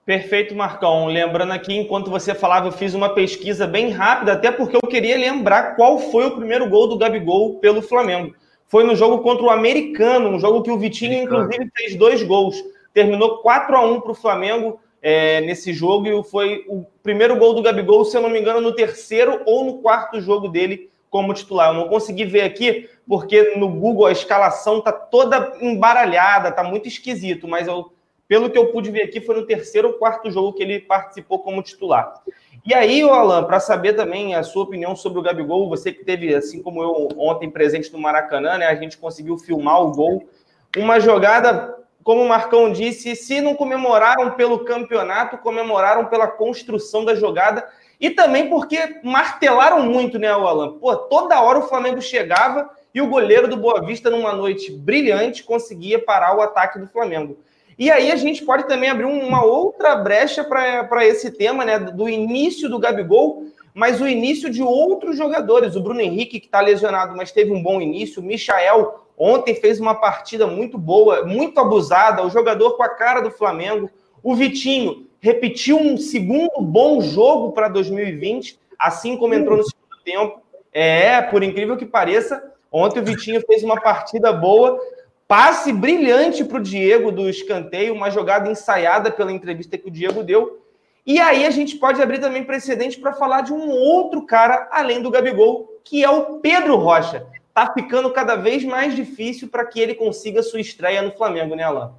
Perfeito, 0.05 0.55
Marcão. 0.55 1.05
Lembrando 1.05 1.53
aqui, 1.53 1.75
enquanto 1.75 2.09
você 2.09 2.33
falava, 2.33 2.67
eu 2.67 2.71
fiz 2.71 2.95
uma 2.95 3.13
pesquisa 3.13 3.67
bem 3.67 3.91
rápida, 3.91 4.33
até 4.33 4.51
porque 4.51 4.75
eu 4.75 4.89
queria 4.89 5.15
lembrar 5.15 5.75
qual 5.75 5.99
foi 5.99 6.25
o 6.25 6.35
primeiro 6.35 6.67
gol 6.67 6.87
do 6.87 6.97
Gabigol 6.97 7.59
pelo 7.59 7.81
Flamengo 7.81 8.33
foi 8.69 8.83
no 8.83 8.95
jogo 8.95 9.19
contra 9.19 9.43
o 9.43 9.49
Americano, 9.49 10.29
um 10.29 10.39
jogo 10.39 10.61
que 10.61 10.71
o 10.71 10.77
Vitinho, 10.77 11.23
inclusive, 11.23 11.69
fez 11.75 11.95
dois 11.95 12.23
gols. 12.23 12.55
Terminou 12.93 13.39
4 13.39 13.75
a 13.75 13.83
1 13.83 14.01
para 14.01 14.11
o 14.11 14.15
Flamengo 14.15 14.79
é, 15.01 15.41
nesse 15.41 15.73
jogo 15.73 16.07
e 16.07 16.23
foi 16.23 16.65
o 16.67 16.85
primeiro 17.01 17.37
gol 17.37 17.53
do 17.53 17.61
Gabigol, 17.61 18.05
se 18.05 18.17
eu 18.17 18.21
não 18.21 18.29
me 18.29 18.39
engano, 18.39 18.61
no 18.61 18.75
terceiro 18.75 19.41
ou 19.45 19.63
no 19.63 19.77
quarto 19.79 20.19
jogo 20.19 20.47
dele 20.47 20.89
como 21.09 21.33
titular. 21.33 21.69
Eu 21.69 21.73
não 21.73 21.87
consegui 21.87 22.25
ver 22.25 22.41
aqui, 22.41 22.89
porque 23.07 23.55
no 23.55 23.69
Google 23.69 24.05
a 24.05 24.11
escalação 24.11 24.81
tá 24.81 24.91
toda 24.91 25.53
embaralhada, 25.61 26.51
tá 26.51 26.63
muito 26.63 26.87
esquisito, 26.87 27.47
mas 27.47 27.67
eu, 27.67 27.91
pelo 28.27 28.49
que 28.49 28.57
eu 28.57 28.67
pude 28.67 28.91
ver 28.91 29.03
aqui, 29.03 29.19
foi 29.19 29.35
no 29.35 29.45
terceiro 29.45 29.87
ou 29.89 29.93
quarto 29.95 30.29
jogo 30.29 30.53
que 30.53 30.61
ele 30.61 30.79
participou 30.79 31.39
como 31.39 31.63
titular. 31.63 32.21
E 32.65 32.73
aí, 32.73 33.01
Alan, 33.01 33.45
para 33.45 33.59
saber 33.59 33.93
também 33.93 34.35
a 34.35 34.43
sua 34.43 34.63
opinião 34.63 34.95
sobre 34.95 35.17
o 35.17 35.21
Gabigol, 35.21 35.69
você 35.69 35.91
que 35.91 36.03
teve, 36.03 36.35
assim 36.35 36.61
como 36.61 36.83
eu, 36.83 37.07
ontem 37.17 37.49
presente 37.49 37.91
no 37.91 37.99
Maracanã, 37.99 38.57
né? 38.57 38.67
A 38.67 38.75
gente 38.75 38.97
conseguiu 38.97 39.37
filmar 39.37 39.81
o 39.81 39.91
gol. 39.91 40.29
Uma 40.77 40.99
jogada 40.99 41.78
como 42.09 42.23
o 42.23 42.27
Marcão 42.27 42.71
disse, 42.71 43.15
se 43.15 43.39
não 43.39 43.53
comemoraram 43.53 44.31
pelo 44.31 44.65
campeonato, 44.65 45.37
comemoraram 45.37 46.05
pela 46.07 46.25
construção 46.25 47.05
da 47.05 47.13
jogada 47.13 47.69
e 48.01 48.09
também 48.09 48.49
porque 48.49 48.95
martelaram 49.03 49.83
muito, 49.83 50.17
né, 50.17 50.27
Alan? 50.27 50.79
Pô, 50.79 50.95
toda 50.95 51.39
hora 51.39 51.59
o 51.59 51.67
Flamengo 51.67 52.01
chegava 52.01 52.67
e 52.95 52.99
o 52.99 53.07
goleiro 53.07 53.47
do 53.47 53.55
Boa 53.55 53.85
Vista, 53.85 54.09
numa 54.09 54.33
noite 54.33 54.71
brilhante, 54.71 55.43
conseguia 55.43 56.03
parar 56.03 56.35
o 56.35 56.41
ataque 56.41 56.79
do 56.79 56.87
Flamengo. 56.87 57.37
E 57.77 57.91
aí 57.91 58.11
a 58.11 58.15
gente 58.15 58.43
pode 58.43 58.67
também 58.67 58.89
abrir 58.89 59.05
uma 59.05 59.45
outra 59.45 59.95
brecha 59.95 60.43
para 60.43 61.05
esse 61.05 61.29
tema, 61.29 61.63
né? 61.63 61.77
Do 61.77 62.09
início 62.09 62.67
do 62.67 62.79
Gabigol, 62.79 63.43
mas 63.71 64.01
o 64.01 64.07
início 64.07 64.49
de 64.49 64.63
outros 64.63 65.15
jogadores. 65.15 65.75
O 65.75 65.81
Bruno 65.83 66.01
Henrique, 66.01 66.39
que 66.39 66.47
está 66.47 66.59
lesionado, 66.59 67.15
mas 67.15 67.31
teve 67.31 67.51
um 67.51 67.61
bom 67.61 67.79
início. 67.79 68.19
O 68.19 68.25
Michael 68.25 68.95
ontem 69.19 69.53
fez 69.53 69.81
uma 69.81 69.93
partida 69.93 70.47
muito 70.47 70.77
boa, 70.77 71.25
muito 71.25 71.59
abusada. 71.59 72.25
O 72.25 72.29
jogador 72.29 72.77
com 72.77 72.83
a 72.83 72.89
cara 72.89 73.19
do 73.19 73.29
Flamengo. 73.29 73.91
O 74.23 74.33
Vitinho 74.33 75.07
repetiu 75.19 75.77
um 75.77 75.97
segundo 75.97 76.61
bom 76.61 77.01
jogo 77.01 77.51
para 77.51 77.67
2020, 77.67 78.57
assim 78.79 79.17
como 79.17 79.33
entrou 79.33 79.57
no 79.57 79.63
segundo 79.63 80.03
tempo. 80.03 80.41
É, 80.71 81.21
por 81.21 81.43
incrível 81.43 81.75
que 81.75 81.85
pareça, 81.85 82.53
ontem 82.71 83.01
o 83.01 83.05
Vitinho 83.05 83.41
fez 83.45 83.63
uma 83.63 83.79
partida 83.79 84.31
boa. 84.31 84.79
Passe 85.27 85.71
brilhante 85.71 86.43
para 86.43 86.57
o 86.57 86.63
Diego 86.63 87.11
do 87.11 87.29
escanteio, 87.29 87.93
uma 87.93 88.09
jogada 88.09 88.49
ensaiada 88.49 89.11
pela 89.11 89.31
entrevista 89.31 89.77
que 89.77 89.87
o 89.87 89.91
Diego 89.91 90.23
deu. 90.23 90.59
E 91.05 91.19
aí 91.19 91.45
a 91.45 91.49
gente 91.49 91.75
pode 91.77 92.01
abrir 92.01 92.19
também 92.19 92.43
precedente 92.43 92.99
para 92.99 93.13
falar 93.13 93.41
de 93.41 93.53
um 93.53 93.69
outro 93.69 94.25
cara, 94.25 94.67
além 94.71 95.01
do 95.01 95.11
Gabigol, 95.11 95.69
que 95.83 96.03
é 96.03 96.09
o 96.09 96.39
Pedro 96.39 96.75
Rocha. 96.77 97.25
Tá 97.53 97.73
ficando 97.73 98.11
cada 98.11 98.35
vez 98.35 98.63
mais 98.63 98.95
difícil 98.95 99.49
para 99.49 99.65
que 99.65 99.79
ele 99.79 99.95
consiga 99.95 100.43
sua 100.43 100.61
estreia 100.61 101.01
no 101.01 101.11
Flamengo, 101.11 101.55
né, 101.55 101.63
Alain? 101.63 101.91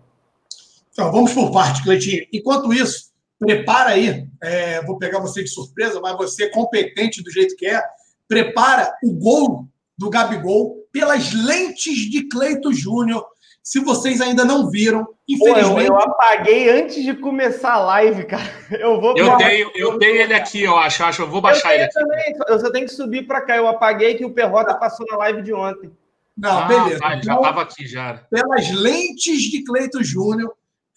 Então, 0.93 1.11
vamos 1.13 1.33
por 1.33 1.51
parte, 1.51 1.83
Cleitinho. 1.83 2.27
Enquanto 2.33 2.73
isso, 2.73 3.11
prepara 3.39 3.91
aí, 3.91 4.29
é, 4.43 4.83
vou 4.85 4.99
pegar 4.99 5.19
você 5.19 5.43
de 5.43 5.49
surpresa, 5.49 6.01
mas 6.01 6.17
você 6.17 6.51
competente 6.51 7.23
do 7.23 7.31
jeito 7.31 7.57
que 7.57 7.67
é, 7.67 7.83
prepara 8.29 8.95
o 9.03 9.13
gol 9.13 9.67
do 9.97 10.11
Gabigol 10.11 10.87
pelas 10.93 11.33
lentes 11.33 12.11
de 12.11 12.29
Cleito 12.29 12.73
Júnior. 12.73 13.25
Se 13.71 13.79
vocês 13.79 14.21
ainda 14.21 14.45
não 14.45 14.69
viram, 14.69 15.07
infelizmente. 15.29 15.71
Pô, 15.71 15.81
eu, 15.81 15.87
eu, 15.87 15.97
apaguei 15.97 16.69
antes 16.69 17.05
de 17.05 17.15
começar 17.15 17.75
a 17.75 17.79
live, 17.79 18.25
cara. 18.25 18.51
Eu 18.69 19.01
vou. 19.01 19.17
Eu 19.17 19.37
tenho, 19.37 19.71
eu 19.77 19.97
tenho 19.97 20.17
ele 20.17 20.35
aqui, 20.35 20.65
eu 20.65 20.77
acho. 20.77 21.01
Eu 21.01 21.07
acho. 21.07 21.23
Eu 21.23 21.31
vou 21.31 21.41
baixar 21.41 21.69
eu 21.69 21.75
ele 21.75 21.85
aqui. 21.85 21.95
Também. 21.95 22.35
Eu 22.49 22.59
só 22.59 22.73
tenho 22.73 22.87
que 22.87 22.93
subir 22.93 23.29
para 23.29 23.43
cá. 23.43 23.57
Eu 23.57 23.69
apaguei 23.69 24.17
que 24.17 24.25
o 24.25 24.35
Perrota 24.35 24.75
passou 24.75 25.07
na 25.09 25.17
live 25.19 25.43
de 25.43 25.55
ontem. 25.55 25.89
Não, 26.37 26.59
ah, 26.59 26.65
beleza. 26.65 26.99
Tá, 26.99 27.21
já 27.23 27.35
estava 27.37 27.63
aqui 27.63 27.87
já. 27.87 28.15
Pelas 28.29 28.73
lentes 28.73 29.41
de 29.43 29.63
Cleito 29.63 30.03
Júnior. 30.03 30.53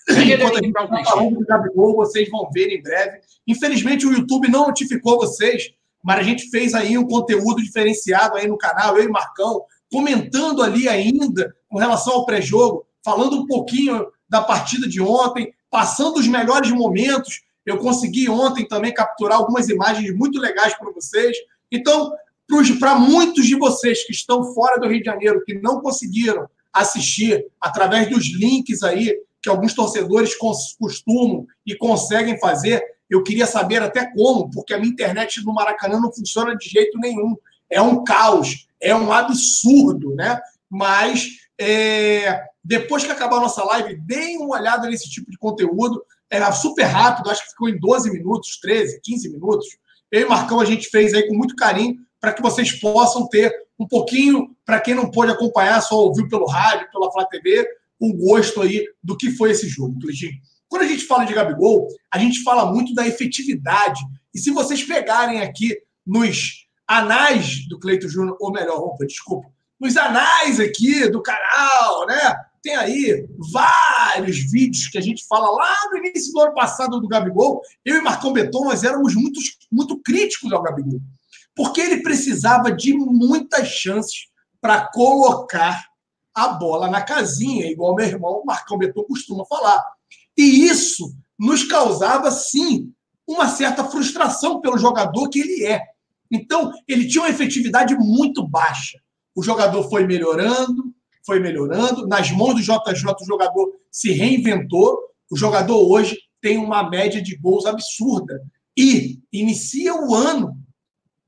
Enquanto 0.09 0.53
a 0.53 0.55
gente 0.55 0.67
está 0.69 1.03
falando 1.11 1.35
do 1.37 1.45
Gabigol, 1.45 1.95
vocês 1.95 2.27
vão 2.27 2.49
ver 2.51 2.69
em 2.69 2.81
breve. 2.81 3.19
Infelizmente, 3.47 4.07
o 4.07 4.13
YouTube 4.13 4.49
não 4.49 4.65
notificou 4.65 5.19
vocês, 5.19 5.69
mas 6.03 6.17
a 6.17 6.23
gente 6.23 6.49
fez 6.49 6.73
aí 6.73 6.97
um 6.97 7.07
conteúdo 7.07 7.61
diferenciado 7.61 8.35
aí 8.35 8.47
no 8.47 8.57
canal, 8.57 8.97
eu 8.97 9.03
e 9.03 9.09
Marcão, 9.09 9.61
comentando 9.91 10.63
ali 10.63 10.89
ainda 10.89 11.53
com 11.73 11.79
relação 11.79 12.13
ao 12.13 12.25
pré-jogo, 12.25 12.85
falando 13.03 13.35
um 13.35 13.47
pouquinho 13.47 14.05
da 14.29 14.43
partida 14.43 14.87
de 14.87 15.01
ontem, 15.01 15.51
passando 15.71 16.19
os 16.19 16.27
melhores 16.27 16.69
momentos. 16.69 17.41
Eu 17.65 17.79
consegui 17.79 18.29
ontem 18.29 18.63
também 18.67 18.93
capturar 18.93 19.39
algumas 19.39 19.69
imagens 19.69 20.15
muito 20.15 20.39
legais 20.39 20.77
para 20.77 20.91
vocês. 20.91 21.35
Então, 21.71 22.13
para 22.79 22.93
muitos 22.93 23.47
de 23.47 23.55
vocês 23.55 24.05
que 24.05 24.11
estão 24.11 24.53
fora 24.53 24.79
do 24.79 24.87
Rio 24.87 24.99
de 24.99 25.05
Janeiro, 25.05 25.43
que 25.43 25.55
não 25.55 25.81
conseguiram 25.81 26.47
assistir 26.71 27.43
através 27.59 28.07
dos 28.07 28.23
links 28.35 28.83
aí 28.83 29.11
que 29.41 29.49
alguns 29.49 29.73
torcedores 29.73 30.35
costumam 30.35 31.47
e 31.65 31.75
conseguem 31.75 32.39
fazer, 32.39 32.83
eu 33.09 33.23
queria 33.23 33.47
saber 33.47 33.81
até 33.81 34.05
como, 34.13 34.47
porque 34.51 34.75
a 34.75 34.77
minha 34.77 34.91
internet 34.91 35.43
no 35.43 35.55
Maracanã 35.55 35.99
não 35.99 36.13
funciona 36.13 36.55
de 36.55 36.69
jeito 36.69 36.99
nenhum. 36.99 37.35
É 37.67 37.81
um 37.81 38.03
caos 38.03 38.67
é 38.79 38.93
um 38.93 39.11
absurdo, 39.11 40.13
né? 40.13 40.39
Mas 40.69 41.42
é, 41.59 42.43
depois 42.63 43.03
que 43.03 43.11
acabar 43.11 43.37
a 43.37 43.41
nossa 43.41 43.63
live, 43.63 43.95
deem 44.01 44.37
uma 44.37 44.57
olhada 44.57 44.87
nesse 44.87 45.09
tipo 45.09 45.29
de 45.29 45.37
conteúdo. 45.37 46.03
Era 46.29 46.51
super 46.51 46.83
rápido, 46.83 47.29
acho 47.29 47.43
que 47.43 47.51
ficou 47.51 47.69
em 47.69 47.79
12 47.79 48.11
minutos, 48.11 48.59
13, 48.61 48.99
15 49.01 49.29
minutos. 49.31 49.67
Eu 50.11 50.21
e 50.21 50.25
Marcão 50.25 50.59
a 50.59 50.65
gente 50.65 50.89
fez 50.89 51.13
aí 51.13 51.27
com 51.27 51.35
muito 51.35 51.55
carinho 51.55 51.97
para 52.19 52.33
que 52.33 52.41
vocês 52.41 52.71
possam 52.79 53.27
ter 53.27 53.53
um 53.77 53.87
pouquinho, 53.87 54.55
para 54.65 54.79
quem 54.79 54.95
não 54.95 55.11
pôde 55.11 55.31
acompanhar, 55.31 55.81
só 55.81 55.95
ouviu 55.95 56.27
pelo 56.27 56.45
rádio, 56.45 56.89
pela 56.91 57.11
Flá 57.11 57.25
TV, 57.25 57.67
um 57.99 58.15
gosto 58.15 58.61
aí 58.61 58.85
do 59.03 59.17
que 59.17 59.31
foi 59.31 59.51
esse 59.51 59.67
jogo, 59.67 59.99
Cleitinho. 59.99 60.33
Quando 60.69 60.83
a 60.83 60.87
gente 60.87 61.05
fala 61.05 61.25
de 61.25 61.33
Gabigol, 61.33 61.87
a 62.11 62.17
gente 62.17 62.41
fala 62.43 62.71
muito 62.71 62.93
da 62.93 63.07
efetividade. 63.07 64.01
E 64.33 64.39
se 64.39 64.51
vocês 64.51 64.83
pegarem 64.83 65.41
aqui 65.41 65.77
nos 66.05 66.67
anais 66.87 67.67
do 67.67 67.79
Cleito 67.79 68.09
Júnior, 68.09 68.37
ou 68.39 68.51
melhor, 68.51 68.79
opa, 68.79 69.05
desculpa, 69.05 69.49
nos 69.83 69.97
anais 69.97 70.61
aqui 70.61 71.09
do 71.09 71.21
canal, 71.21 72.07
né? 72.07 72.37
Tem 72.61 72.73
aí 72.73 73.27
vários 73.37 74.49
vídeos 74.49 74.87
que 74.87 74.97
a 74.97 75.01
gente 75.01 75.25
fala 75.27 75.51
lá 75.51 75.75
no 75.91 75.97
início 75.97 76.31
do 76.31 76.39
ano 76.39 76.53
passado 76.53 77.01
do 77.01 77.07
Gabigol. 77.07 77.61
Eu 77.83 77.97
e 77.97 78.01
Marcão 78.01 78.31
Beton, 78.31 78.63
nós 78.63 78.85
éramos 78.85 79.13
muito, 79.13 79.41
muito 79.69 80.01
críticos 80.01 80.53
ao 80.53 80.63
Gabigol. 80.63 81.01
Porque 81.53 81.81
ele 81.81 82.01
precisava 82.01 82.71
de 82.71 82.93
muitas 82.93 83.67
chances 83.67 84.27
para 84.61 84.87
colocar 84.87 85.85
a 86.33 86.47
bola 86.47 86.89
na 86.89 87.01
casinha, 87.01 87.69
igual 87.69 87.93
meu 87.93 88.05
irmão 88.05 88.41
Marcão 88.45 88.77
Beton 88.77 89.03
costuma 89.03 89.45
falar. 89.45 89.83
E 90.37 90.65
isso 90.65 91.13
nos 91.37 91.65
causava, 91.65 92.31
sim, 92.31 92.93
uma 93.27 93.49
certa 93.49 93.83
frustração 93.83 94.61
pelo 94.61 94.77
jogador 94.77 95.27
que 95.27 95.39
ele 95.39 95.65
é. 95.65 95.83
Então, 96.31 96.71
ele 96.87 97.05
tinha 97.05 97.23
uma 97.23 97.29
efetividade 97.29 97.93
muito 97.95 98.47
baixa. 98.47 99.02
O 99.35 99.41
jogador 99.41 99.89
foi 99.89 100.05
melhorando, 100.05 100.93
foi 101.25 101.39
melhorando. 101.39 102.07
Nas 102.07 102.31
mãos 102.31 102.55
do 102.55 102.61
JJ, 102.61 103.13
o 103.21 103.25
jogador 103.25 103.73
se 103.91 104.11
reinventou. 104.11 104.99
O 105.31 105.37
jogador 105.37 105.89
hoje 105.89 106.17
tem 106.41 106.57
uma 106.57 106.89
média 106.89 107.21
de 107.21 107.35
gols 107.37 107.65
absurda. 107.65 108.41
E 108.77 109.19
inicia 109.31 109.95
o 109.95 110.13
ano 110.13 110.57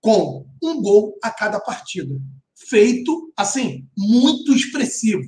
com 0.01 0.45
um 0.61 0.81
gol 0.81 1.17
a 1.23 1.31
cada 1.31 1.59
partida. 1.59 2.15
Feito, 2.53 3.31
assim, 3.35 3.87
muito 3.97 4.53
expressivo. 4.53 5.23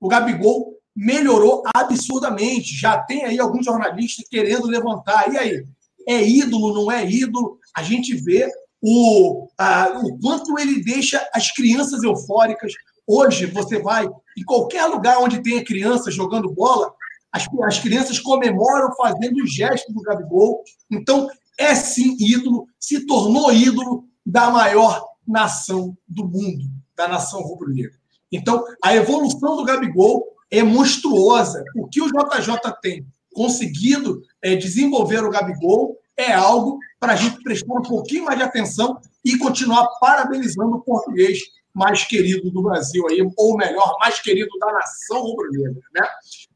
O 0.00 0.08
Gabigol 0.08 0.78
melhorou 0.94 1.62
absurdamente. 1.74 2.76
Já 2.76 2.98
tem 3.02 3.24
aí 3.24 3.38
alguns 3.38 3.64
jornalistas 3.64 4.26
querendo 4.28 4.66
levantar. 4.66 5.32
E 5.32 5.38
aí? 5.38 5.64
É 6.06 6.26
ídolo, 6.26 6.74
não 6.74 6.90
é 6.90 7.08
ídolo? 7.08 7.58
A 7.76 7.82
gente 7.82 8.14
vê 8.14 8.50
o, 8.82 9.48
a, 9.58 10.00
o 10.02 10.18
quanto 10.18 10.58
ele 10.58 10.82
deixa 10.82 11.26
as 11.34 11.50
crianças 11.52 12.02
eufóricas. 12.02 12.72
Hoje, 13.06 13.46
você 13.46 13.80
vai 13.80 14.08
em 14.36 14.44
qualquer 14.44 14.86
lugar 14.86 15.18
onde 15.18 15.42
tenha 15.42 15.64
criança 15.64 16.10
jogando 16.10 16.52
bola, 16.52 16.92
as, 17.32 17.46
as 17.64 17.78
crianças 17.78 18.18
comemoram 18.18 18.94
fazendo 18.96 19.42
o 19.42 19.46
gesto 19.46 19.92
do 19.92 20.02
Gabigol. 20.02 20.62
Então, 20.90 21.28
é 21.58 21.74
sim 21.74 22.16
ídolo, 22.18 22.66
se 22.78 23.06
tornou 23.06 23.52
ídolo 23.52 24.04
da 24.24 24.50
maior 24.50 25.04
nação 25.26 25.96
do 26.06 26.26
mundo, 26.26 26.64
da 26.96 27.08
nação 27.08 27.42
rubro-negra. 27.42 27.98
Então, 28.30 28.64
a 28.82 28.94
evolução 28.94 29.56
do 29.56 29.64
Gabigol 29.64 30.24
é 30.50 30.62
monstruosa. 30.62 31.64
O 31.76 31.88
que 31.88 32.00
o 32.00 32.06
JJ 32.06 32.56
tem 32.80 33.06
conseguido 33.34 34.22
é, 34.42 34.56
desenvolver 34.56 35.24
o 35.24 35.30
Gabigol 35.30 35.96
é 36.18 36.32
algo 36.32 36.78
para 36.98 37.12
a 37.12 37.16
gente 37.16 37.42
prestar 37.42 37.72
um 37.72 37.82
pouquinho 37.82 38.24
mais 38.24 38.36
de 38.36 38.44
atenção 38.44 39.00
e 39.24 39.38
continuar 39.38 39.86
parabenizando 40.00 40.76
o 40.76 40.80
português 40.80 41.38
mais 41.72 42.02
querido 42.02 42.50
do 42.50 42.62
Brasil 42.62 43.06
aí, 43.08 43.20
ou 43.36 43.56
melhor, 43.56 43.96
mais 44.00 44.20
querido 44.20 44.50
da 44.58 44.72
nação 44.72 45.20
rubro-negra, 45.20 45.80
né? 45.94 46.08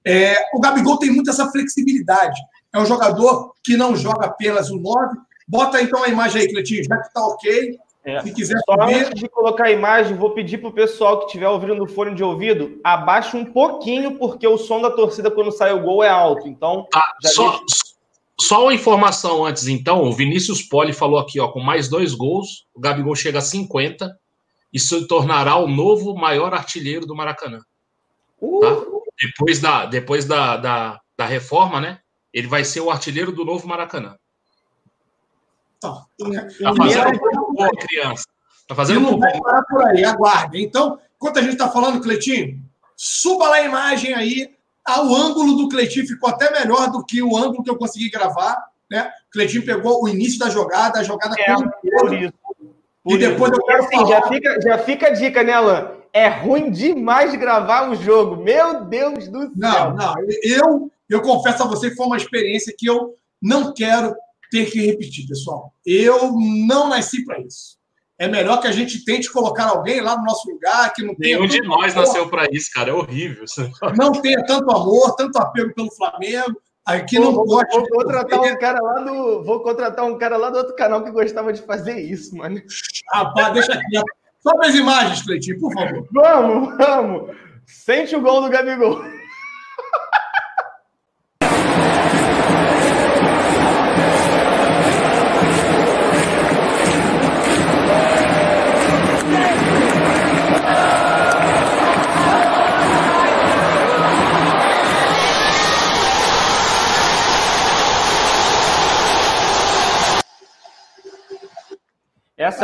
É, 0.04 0.35
o 0.52 0.61
Gabigol 0.61 0.99
tem 0.99 1.11
muito 1.11 1.31
essa 1.31 1.49
flexibilidade. 1.50 2.40
É 2.75 2.78
um 2.81 2.87
jogador 2.87 3.52
que 3.62 3.76
não 3.76 3.95
joga 3.95 4.26
apenas 4.26 4.71
o 4.71 4.78
9. 4.78 5.16
Bota 5.47 5.81
então 5.81 6.02
a 6.02 6.09
imagem 6.09 6.42
aí, 6.42 6.49
Cleitinho, 6.50 6.85
já 6.85 6.97
que 6.97 7.07
está 7.07 7.25
ok. 7.25 7.78
É. 8.04 8.21
Se 8.21 8.33
quiser 8.33 8.59
Só 8.66 8.75
saber... 8.75 8.95
antes 8.95 9.21
de 9.21 9.28
colocar 9.28 9.66
a 9.66 9.71
imagem, 9.71 10.16
vou 10.16 10.31
pedir 10.31 10.59
para 10.59 10.71
o 10.71 10.73
pessoal 10.73 11.21
que 11.21 11.26
estiver 11.26 11.49
ouvindo 11.49 11.76
no 11.76 11.87
fone 11.87 12.16
de 12.16 12.25
ouvido, 12.25 12.81
abaixe 12.83 13.37
um 13.37 13.45
pouquinho, 13.45 14.19
porque 14.19 14.47
o 14.49 14.59
som 14.59 14.81
da 14.81 14.90
torcida 14.90 15.31
quando 15.31 15.52
sai 15.52 15.73
o 15.73 15.83
gol 15.83 16.02
é 16.02 16.09
alto. 16.09 16.49
Então, 16.49 16.88
ah, 16.92 17.14
só, 17.23 17.50
deixa... 17.50 17.91
Só 18.41 18.65
uma 18.65 18.75
informação 18.75 19.45
antes, 19.45 19.69
então, 19.69 20.03
o 20.03 20.12
Vinícius 20.12 20.62
Poli 20.62 20.93
falou 20.93 21.19
aqui, 21.19 21.39
ó, 21.39 21.49
com 21.49 21.61
mais 21.61 21.89
dois 21.89 22.15
gols, 22.15 22.67
o 22.75 22.81
Gabigol 22.81 23.15
chega 23.15 23.39
a 23.39 23.43
50 23.43 24.19
e 24.73 24.81
se 24.81 25.07
tornará 25.07 25.57
o 25.57 25.69
novo 25.69 26.15
maior 26.15 26.55
artilheiro 26.55 27.07
do 27.07 27.15
Maracanã. 27.15 27.61
Uh! 28.41 28.61
Tá? 28.61 28.93
Depois, 29.21 29.61
da, 29.61 29.87
depois 29.87 30.25
da, 30.25 30.57
da, 30.57 31.01
da, 31.17 31.27
reforma, 31.27 31.81
né? 31.81 32.01
Ele 32.33 32.49
vai 32.49 32.65
ser 32.65 32.81
o 32.81 32.91
artilheiro 32.91 33.31
do 33.31 33.45
novo 33.45 33.69
Maracanã. 33.69 34.17
Tá, 35.79 36.07
tá 36.62 36.75
fazendo 36.75 37.09
um 37.09 37.19
pouco 37.19 37.53
boa, 37.53 37.71
criança. 37.71 38.25
Tá 38.67 38.75
fazendo 38.75 39.01
um 39.01 39.05
pouco. 39.05 39.21
Vai 39.21 39.41
parar 39.41 39.62
por 39.62 39.87
aí, 39.87 40.05
aguarde. 40.05 40.62
Então, 40.62 40.99
enquanto 41.17 41.39
a 41.39 41.43
gente 41.43 41.53
está 41.53 41.69
falando, 41.69 42.01
Cleitinho, 42.01 42.65
suba 42.97 43.49
lá 43.49 43.57
a 43.57 43.65
imagem 43.65 44.15
aí 44.15 44.57
Ah, 44.85 45.03
o 45.03 45.15
ângulo 45.15 45.57
do 45.57 45.69
Cleitinho 45.69 46.07
ficou 46.07 46.29
até 46.29 46.51
melhor 46.51 46.91
do 46.91 47.05
que 47.05 47.23
o 47.23 47.37
ângulo 47.37 47.62
que 47.62 47.71
eu 47.71 47.79
consegui 47.79 48.11
gravar. 48.11 48.57
Né? 48.91 49.11
O 49.29 49.33
Cleitinho 49.33 49.65
pegou 49.65 50.03
o 50.03 50.09
início 50.09 50.39
da 50.39 50.51
jogada, 50.51 51.01
a 51.01 51.03
jogada 51.03 51.35
é, 51.39 51.55
por 51.55 52.15
isso. 52.15 52.35
Por 53.03 53.15
e 53.15 53.19
depois 53.19 53.51
isso. 53.51 53.61
eu 53.61 53.65
quero 53.65 53.85
assim, 53.85 53.97
falar... 53.97 54.09
já, 54.09 54.29
fica, 54.29 54.61
já 54.61 54.79
fica 54.79 55.07
a 55.09 55.11
dica, 55.11 55.43
né, 55.43 55.53
Alan? 55.53 55.93
É 56.12 56.29
ruim 56.29 56.71
demais 56.71 57.35
gravar 57.35 57.91
o 57.91 57.95
jogo. 57.95 58.37
Meu 58.37 58.85
Deus 58.85 59.29
do 59.29 59.41
céu. 59.41 59.51
Não, 59.57 59.95
não. 59.95 60.15
Eu, 60.43 60.91
eu 61.09 61.23
confesso 61.23 61.62
a 61.62 61.67
você 61.67 61.91
que 61.91 61.97
foi 61.97 62.07
uma 62.07 62.17
experiência 62.17 62.75
que 62.77 62.87
eu 62.87 63.15
não 63.41 63.73
quero 63.73 64.15
ter 64.51 64.71
que 64.71 64.85
repetir, 64.85 65.27
pessoal. 65.27 65.73
Eu 65.87 66.33
não 66.33 66.89
nasci 66.89 67.25
para 67.25 67.41
isso. 67.41 67.79
É 68.23 68.29
melhor 68.29 68.61
que 68.61 68.69
a 68.69 68.73
gente 68.73 69.05
tente 69.05 69.29
colocar 69.33 69.64
alguém 69.64 70.00
lá 70.00 70.17
no 70.17 70.23
nosso 70.23 70.49
lugar 70.49 70.95
que 70.95 71.02
não 71.02 71.12
tenha. 71.12 71.38
Nenhum 71.38 71.49
de 71.49 71.61
nós 71.62 71.93
amor, 71.93 72.07
nasceu 72.07 72.29
para 72.29 72.47
isso, 72.52 72.71
cara. 72.73 72.91
É 72.91 72.93
horrível. 72.93 73.45
Não 73.99 74.12
tenha 74.12 74.47
tanto 74.47 74.71
amor, 74.71 75.17
tanto 75.17 75.37
apego 75.38 75.75
pelo 75.75 75.91
Flamengo. 75.91 76.62
Aqui 76.87 77.19
não 77.19 77.33
vou, 77.33 77.45
gosta. 77.45 77.76
Vou, 77.76 77.88
contratar 77.88 78.38
um 78.38 78.57
cara 78.57 78.81
lá 78.81 79.00
do. 79.00 79.43
Vou 79.43 79.61
contratar 79.64 80.05
um 80.05 80.17
cara 80.17 80.37
lá 80.37 80.50
do 80.50 80.59
outro 80.59 80.76
canal 80.76 81.02
que 81.02 81.11
gostava 81.11 81.52
de 81.52 81.62
fazer 81.62 81.99
isso, 81.99 82.37
mano. 82.37 82.62
Rapaz, 83.12 83.55
deixa 83.55 83.73
aqui. 83.73 84.00
Sobe 84.41 84.67
as 84.69 84.75
imagens, 84.76 85.23
Cleitinho, 85.23 85.59
por 85.59 85.73
favor. 85.73 86.07
Vamos, 86.12 86.76
vamos. 86.76 87.37
Sente 87.67 88.14
o 88.14 88.21
gol 88.21 88.41
do 88.43 88.50
Gabigol. 88.50 89.02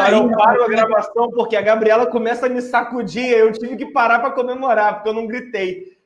Essa 0.00 0.16
hora 0.16 0.16
eu 0.16 0.30
paro 0.30 0.64
a 0.64 0.68
gravação 0.68 1.30
porque 1.30 1.56
a 1.56 1.62
Gabriela 1.62 2.06
começa 2.06 2.46
a 2.46 2.48
me 2.48 2.60
sacudir. 2.62 3.26
Eu 3.26 3.52
tive 3.52 3.76
que 3.76 3.86
parar 3.86 4.20
para 4.20 4.32
comemorar, 4.32 4.94
porque 4.94 5.08
eu 5.08 5.14
não 5.14 5.26
gritei. 5.26 5.98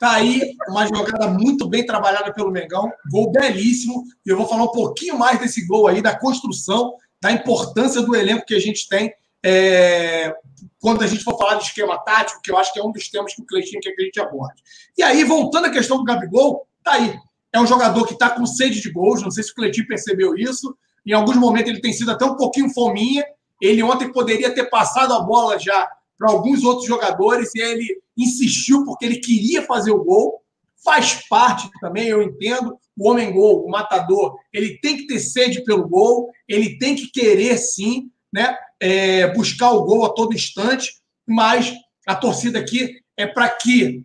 Tá 0.00 0.12
aí 0.12 0.54
uma 0.68 0.86
jogada 0.86 1.28
muito 1.28 1.68
bem 1.68 1.84
trabalhada 1.84 2.32
pelo 2.32 2.50
Mengão, 2.50 2.90
gol 3.10 3.30
belíssimo. 3.30 4.04
E 4.24 4.30
eu 4.30 4.36
vou 4.36 4.46
falar 4.46 4.64
um 4.64 4.72
pouquinho 4.72 5.18
mais 5.18 5.38
desse 5.38 5.66
gol 5.66 5.86
aí, 5.86 6.00
da 6.00 6.18
construção, 6.18 6.94
da 7.20 7.30
importância 7.30 8.00
do 8.00 8.16
elenco 8.16 8.46
que 8.46 8.54
a 8.54 8.60
gente 8.60 8.88
tem 8.88 9.12
é, 9.44 10.34
quando 10.80 11.02
a 11.02 11.06
gente 11.06 11.22
for 11.22 11.38
falar 11.38 11.54
de 11.54 11.64
esquema 11.64 11.96
tático, 11.98 12.40
que 12.42 12.50
eu 12.50 12.58
acho 12.58 12.72
que 12.72 12.80
é 12.80 12.82
um 12.82 12.90
dos 12.90 13.08
temas 13.08 13.32
que 13.32 13.42
o 13.42 13.46
Cleitinho 13.46 13.80
quer 13.80 13.92
que 13.92 14.02
a 14.02 14.04
gente 14.04 14.20
aborde. 14.20 14.60
E 14.98 15.02
aí, 15.04 15.22
voltando 15.22 15.66
à 15.66 15.70
questão 15.70 15.98
do 15.98 16.04
Gabigol, 16.04 16.66
tá 16.82 16.94
aí. 16.94 17.16
É 17.52 17.60
um 17.60 17.66
jogador 17.66 18.04
que 18.06 18.14
está 18.14 18.28
com 18.30 18.44
sede 18.44 18.80
de 18.80 18.90
gols, 18.90 19.22
não 19.22 19.30
sei 19.30 19.44
se 19.44 19.52
o 19.52 19.54
Cleitinho 19.54 19.86
percebeu 19.86 20.36
isso. 20.36 20.76
Em 21.06 21.12
alguns 21.12 21.36
momentos 21.36 21.70
ele 21.70 21.80
tem 21.80 21.92
sido 21.92 22.10
até 22.10 22.24
um 22.24 22.36
pouquinho 22.36 22.72
fominha. 22.72 23.24
Ele 23.62 23.82
ontem 23.82 24.10
poderia 24.12 24.52
ter 24.52 24.68
passado 24.68 25.14
a 25.14 25.20
bola 25.20 25.58
já 25.58 25.88
para 26.18 26.30
alguns 26.30 26.64
outros 26.64 26.86
jogadores 26.86 27.54
e 27.54 27.60
ele 27.60 28.02
insistiu 28.16 28.84
porque 28.84 29.04
ele 29.04 29.20
queria 29.20 29.62
fazer 29.62 29.92
o 29.92 30.02
gol. 30.02 30.42
Faz 30.84 31.26
parte 31.28 31.70
também, 31.80 32.08
eu 32.08 32.22
entendo. 32.22 32.78
O 32.98 33.10
homem 33.10 33.32
gol, 33.32 33.64
o 33.64 33.70
matador, 33.70 34.36
ele 34.52 34.78
tem 34.78 34.96
que 34.96 35.06
ter 35.06 35.20
sede 35.20 35.62
pelo 35.64 35.86
gol, 35.86 36.30
ele 36.48 36.78
tem 36.78 36.94
que 36.94 37.08
querer 37.08 37.58
sim, 37.58 38.10
né? 38.32 38.56
É, 38.80 39.32
buscar 39.34 39.70
o 39.70 39.84
gol 39.84 40.04
a 40.06 40.14
todo 40.14 40.34
instante, 40.34 40.94
mas 41.26 41.74
a 42.06 42.14
torcida 42.14 42.58
aqui 42.58 43.00
é 43.16 43.26
para 43.26 43.48
que 43.48 44.02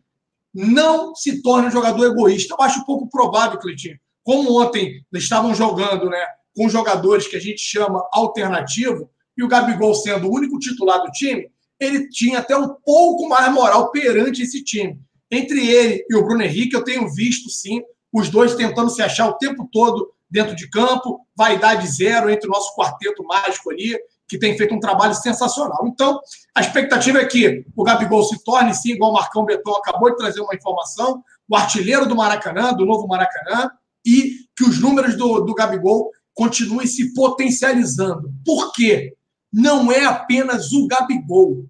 não 0.54 1.16
se 1.16 1.42
torne 1.42 1.68
um 1.68 1.72
jogador 1.72 2.06
egoísta. 2.06 2.54
Eu 2.54 2.64
acho 2.64 2.86
pouco 2.86 3.10
provável, 3.10 3.60
Cleitinho. 3.60 3.98
Como 4.24 4.62
ontem 4.62 5.04
eles 5.12 5.24
estavam 5.24 5.56
jogando, 5.56 6.10
né? 6.10 6.26
Com 6.56 6.70
jogadores 6.70 7.28
que 7.28 7.36
a 7.36 7.40
gente 7.40 7.60
chama 7.60 8.08
alternativo, 8.12 9.10
e 9.38 9.44
o 9.44 9.48
Gabigol 9.48 9.96
sendo 9.96 10.28
o 10.28 10.34
único 10.34 10.60
titular 10.60 11.02
do 11.02 11.12
time, 11.12 11.50
ele 11.80 12.10
tinha 12.10 12.40
até 12.40 12.56
um 12.56 12.76
pouco 12.86 13.28
mais 13.28 13.52
moral 13.52 13.90
perante 13.92 14.44
esse 14.44 14.64
time. 14.64 15.00
Entre 15.32 15.68
ele 15.68 16.06
e 16.10 16.16
o 16.16 16.24
Bruno 16.24 16.44
Henrique, 16.44 16.76
eu 16.76 16.84
tenho 16.84 17.12
visto, 17.12 17.50
sim, 17.50 17.82
os 18.14 18.30
dois 18.30 18.56
tentando 18.56 18.90
se 18.90 19.02
achar 19.02 19.30
o 19.30 19.38
tempo 19.38 19.68
todo 19.72 20.12
dentro 20.30 20.56
de 20.56 20.70
campo, 20.70 21.26
vaidade 21.36 21.88
zero 21.88 22.30
entre 22.30 22.48
o 22.48 22.52
nosso 22.52 22.76
quarteto 22.76 23.24
mágico 23.24 23.72
ali, 23.72 23.98
que 24.28 24.38
tem 24.38 24.58
feito 24.58 24.74
um 24.74 24.80
trabalho 24.80 25.14
sensacional. 25.14 25.86
Então, 25.88 26.20
a 26.56 26.62
expectativa 26.62 27.20
é 27.20 27.26
que 27.26 27.66
o 27.76 27.84
Gabigol 27.84 28.24
se 28.24 28.42
torne, 28.44 28.74
sim, 28.74 28.92
igual 28.92 29.12
o 29.12 29.14
Marcão 29.14 29.44
Beton 29.44 29.72
acabou 29.72 30.10
de 30.10 30.18
trazer 30.18 30.40
uma 30.40 30.56
informação, 30.56 31.22
o 31.50 31.56
artilheiro 31.56 32.06
do 32.06 32.16
Maracanã, 32.16 32.74
do 32.74 32.86
novo 32.86 33.08
Maracanã, 33.08 33.70
e 34.06 34.36
que 34.56 34.64
os 34.64 34.80
números 34.80 35.18
do, 35.18 35.42
do 35.42 35.54
Gabigol 35.54 36.12
continue 36.34 36.88
se 36.88 37.14
potencializando. 37.14 38.34
Por 38.46 38.72
quê? 38.74 39.14
Não 39.52 39.92
é 39.92 40.06
apenas 40.06 40.72
o 40.72 40.88
Gabigol. 40.88 41.66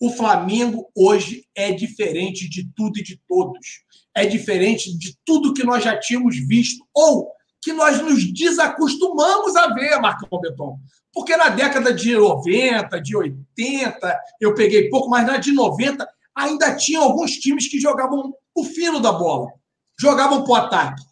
O 0.00 0.10
Flamengo 0.10 0.90
hoje 0.94 1.44
é 1.54 1.72
diferente 1.72 2.48
de 2.48 2.68
tudo 2.74 2.98
e 2.98 3.02
de 3.02 3.20
todos. 3.26 3.84
É 4.14 4.26
diferente 4.26 4.96
de 4.96 5.16
tudo 5.24 5.54
que 5.54 5.64
nós 5.64 5.82
já 5.82 5.98
tínhamos 5.98 6.36
visto 6.46 6.84
ou 6.94 7.30
que 7.62 7.72
nós 7.72 8.00
nos 8.00 8.32
desacostumamos 8.32 9.56
a 9.56 9.74
ver, 9.74 10.00
Marcão 10.00 10.40
Beton. 10.40 10.78
Porque 11.12 11.36
na 11.36 11.48
década 11.48 11.92
de 11.92 12.14
90, 12.14 13.00
de 13.00 13.16
80, 13.16 14.20
eu 14.40 14.54
peguei 14.54 14.88
pouco, 14.88 15.08
mas 15.08 15.26
na 15.26 15.38
de 15.38 15.50
90 15.50 16.06
ainda 16.32 16.76
tinha 16.76 17.00
alguns 17.00 17.32
times 17.32 17.66
que 17.68 17.80
jogavam 17.80 18.32
o 18.54 18.64
fino 18.64 19.00
da 19.00 19.10
bola, 19.10 19.50
jogavam 19.98 20.44
para 20.44 20.52
o 20.52 20.54
ataque. 20.54 21.02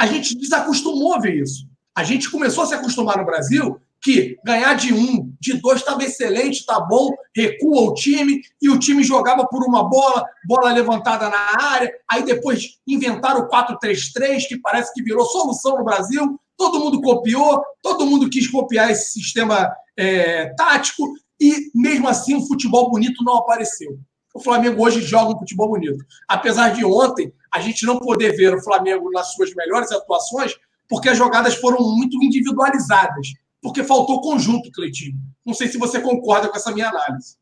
A 0.00 0.06
gente 0.06 0.34
desacostumou 0.38 1.14
a 1.14 1.20
ver 1.20 1.42
isso. 1.42 1.67
A 1.98 2.04
gente 2.04 2.30
começou 2.30 2.62
a 2.62 2.66
se 2.68 2.74
acostumar 2.74 3.18
no 3.18 3.24
Brasil 3.24 3.76
que 4.00 4.38
ganhar 4.44 4.74
de 4.74 4.94
um, 4.94 5.34
de 5.40 5.54
dois 5.54 5.80
estava 5.80 6.04
excelente, 6.04 6.60
está 6.60 6.78
bom, 6.78 7.10
recua 7.34 7.90
o 7.90 7.94
time 7.94 8.40
e 8.62 8.70
o 8.70 8.78
time 8.78 9.02
jogava 9.02 9.44
por 9.48 9.64
uma 9.66 9.82
bola, 9.82 10.24
bola 10.46 10.72
levantada 10.72 11.28
na 11.28 11.60
área. 11.60 11.92
Aí 12.08 12.22
depois 12.22 12.78
inventaram 12.86 13.40
o 13.40 13.48
4-3-3, 13.48 14.46
que 14.46 14.60
parece 14.60 14.94
que 14.94 15.02
virou 15.02 15.26
solução 15.26 15.76
no 15.76 15.84
Brasil. 15.84 16.40
Todo 16.56 16.78
mundo 16.78 17.02
copiou, 17.02 17.60
todo 17.82 18.06
mundo 18.06 18.30
quis 18.30 18.48
copiar 18.48 18.92
esse 18.92 19.10
sistema 19.14 19.68
é, 19.96 20.54
tático 20.54 21.02
e 21.40 21.68
mesmo 21.74 22.06
assim 22.06 22.36
o 22.36 22.46
futebol 22.46 22.92
bonito 22.92 23.24
não 23.24 23.38
apareceu. 23.38 23.98
O 24.32 24.40
Flamengo 24.40 24.84
hoje 24.84 25.00
joga 25.00 25.34
um 25.34 25.38
futebol 25.40 25.70
bonito. 25.70 25.98
Apesar 26.28 26.68
de 26.68 26.84
ontem 26.84 27.32
a 27.52 27.58
gente 27.58 27.84
não 27.84 27.98
poder 27.98 28.36
ver 28.36 28.54
o 28.54 28.62
Flamengo 28.62 29.10
nas 29.10 29.32
suas 29.32 29.52
melhores 29.52 29.90
atuações, 29.90 30.54
porque 30.88 31.08
as 31.08 31.18
jogadas 31.18 31.54
foram 31.54 31.78
muito 31.96 32.16
individualizadas, 32.22 33.28
porque 33.60 33.84
faltou 33.84 34.20
conjunto, 34.20 34.70
Cleitinho. 34.70 35.16
Não 35.44 35.54
sei 35.54 35.68
se 35.68 35.78
você 35.78 36.00
concorda 36.00 36.48
com 36.48 36.56
essa 36.56 36.72
minha 36.72 36.88
análise. 36.88 37.36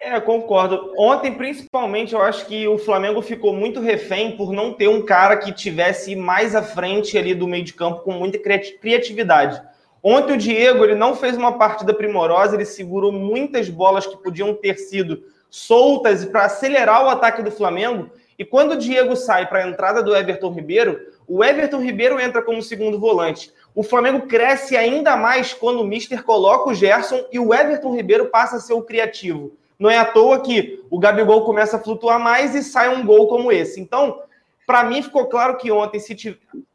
É, 0.00 0.20
concordo. 0.20 0.92
Ontem, 0.98 1.32
principalmente, 1.32 2.12
eu 2.12 2.20
acho 2.20 2.44
que 2.46 2.68
o 2.68 2.76
Flamengo 2.76 3.22
ficou 3.22 3.54
muito 3.54 3.80
refém 3.80 4.36
por 4.36 4.52
não 4.52 4.72
ter 4.72 4.86
um 4.86 5.02
cara 5.02 5.36
que 5.36 5.50
tivesse 5.50 6.14
mais 6.14 6.54
à 6.54 6.62
frente 6.62 7.16
ali 7.16 7.34
do 7.34 7.48
meio 7.48 7.64
de 7.64 7.72
campo 7.72 8.02
com 8.02 8.12
muita 8.12 8.38
criatividade. 8.38 9.62
Ontem 10.02 10.34
o 10.34 10.36
Diego 10.36 10.84
ele 10.84 10.94
não 10.94 11.16
fez 11.16 11.34
uma 11.34 11.56
partida 11.56 11.94
primorosa, 11.94 12.54
ele 12.54 12.66
segurou 12.66 13.10
muitas 13.10 13.70
bolas 13.70 14.06
que 14.06 14.22
podiam 14.22 14.52
ter 14.52 14.76
sido 14.76 15.22
soltas 15.48 16.26
para 16.26 16.44
acelerar 16.44 17.06
o 17.06 17.08
ataque 17.08 17.42
do 17.42 17.50
Flamengo. 17.50 18.10
E 18.38 18.44
quando 18.44 18.72
o 18.72 18.76
Diego 18.76 19.16
sai 19.16 19.48
para 19.48 19.64
a 19.64 19.68
entrada 19.68 20.02
do 20.02 20.14
Everton 20.14 20.52
Ribeiro, 20.52 21.00
o 21.26 21.44
Everton 21.44 21.80
Ribeiro 21.80 22.20
entra 22.20 22.42
como 22.42 22.62
segundo 22.62 22.98
volante. 22.98 23.52
O 23.74 23.82
Flamengo 23.82 24.26
cresce 24.26 24.76
ainda 24.76 25.16
mais 25.16 25.52
quando 25.52 25.80
o 25.80 25.86
Mister 25.86 26.22
coloca 26.22 26.70
o 26.70 26.74
Gerson 26.74 27.24
e 27.32 27.38
o 27.38 27.52
Everton 27.52 27.94
Ribeiro 27.94 28.26
passa 28.26 28.56
a 28.56 28.60
ser 28.60 28.74
o 28.74 28.82
criativo. 28.82 29.52
Não 29.78 29.90
é 29.90 29.98
à 29.98 30.04
toa 30.04 30.40
que 30.40 30.82
o 30.88 30.98
Gabigol 30.98 31.44
começa 31.44 31.76
a 31.76 31.80
flutuar 31.80 32.20
mais 32.20 32.54
e 32.54 32.62
sai 32.62 32.94
um 32.94 33.04
gol 33.04 33.26
como 33.26 33.50
esse. 33.50 33.80
Então, 33.80 34.20
para 34.66 34.84
mim 34.84 35.02
ficou 35.02 35.26
claro 35.26 35.56
que 35.56 35.72
ontem 35.72 36.00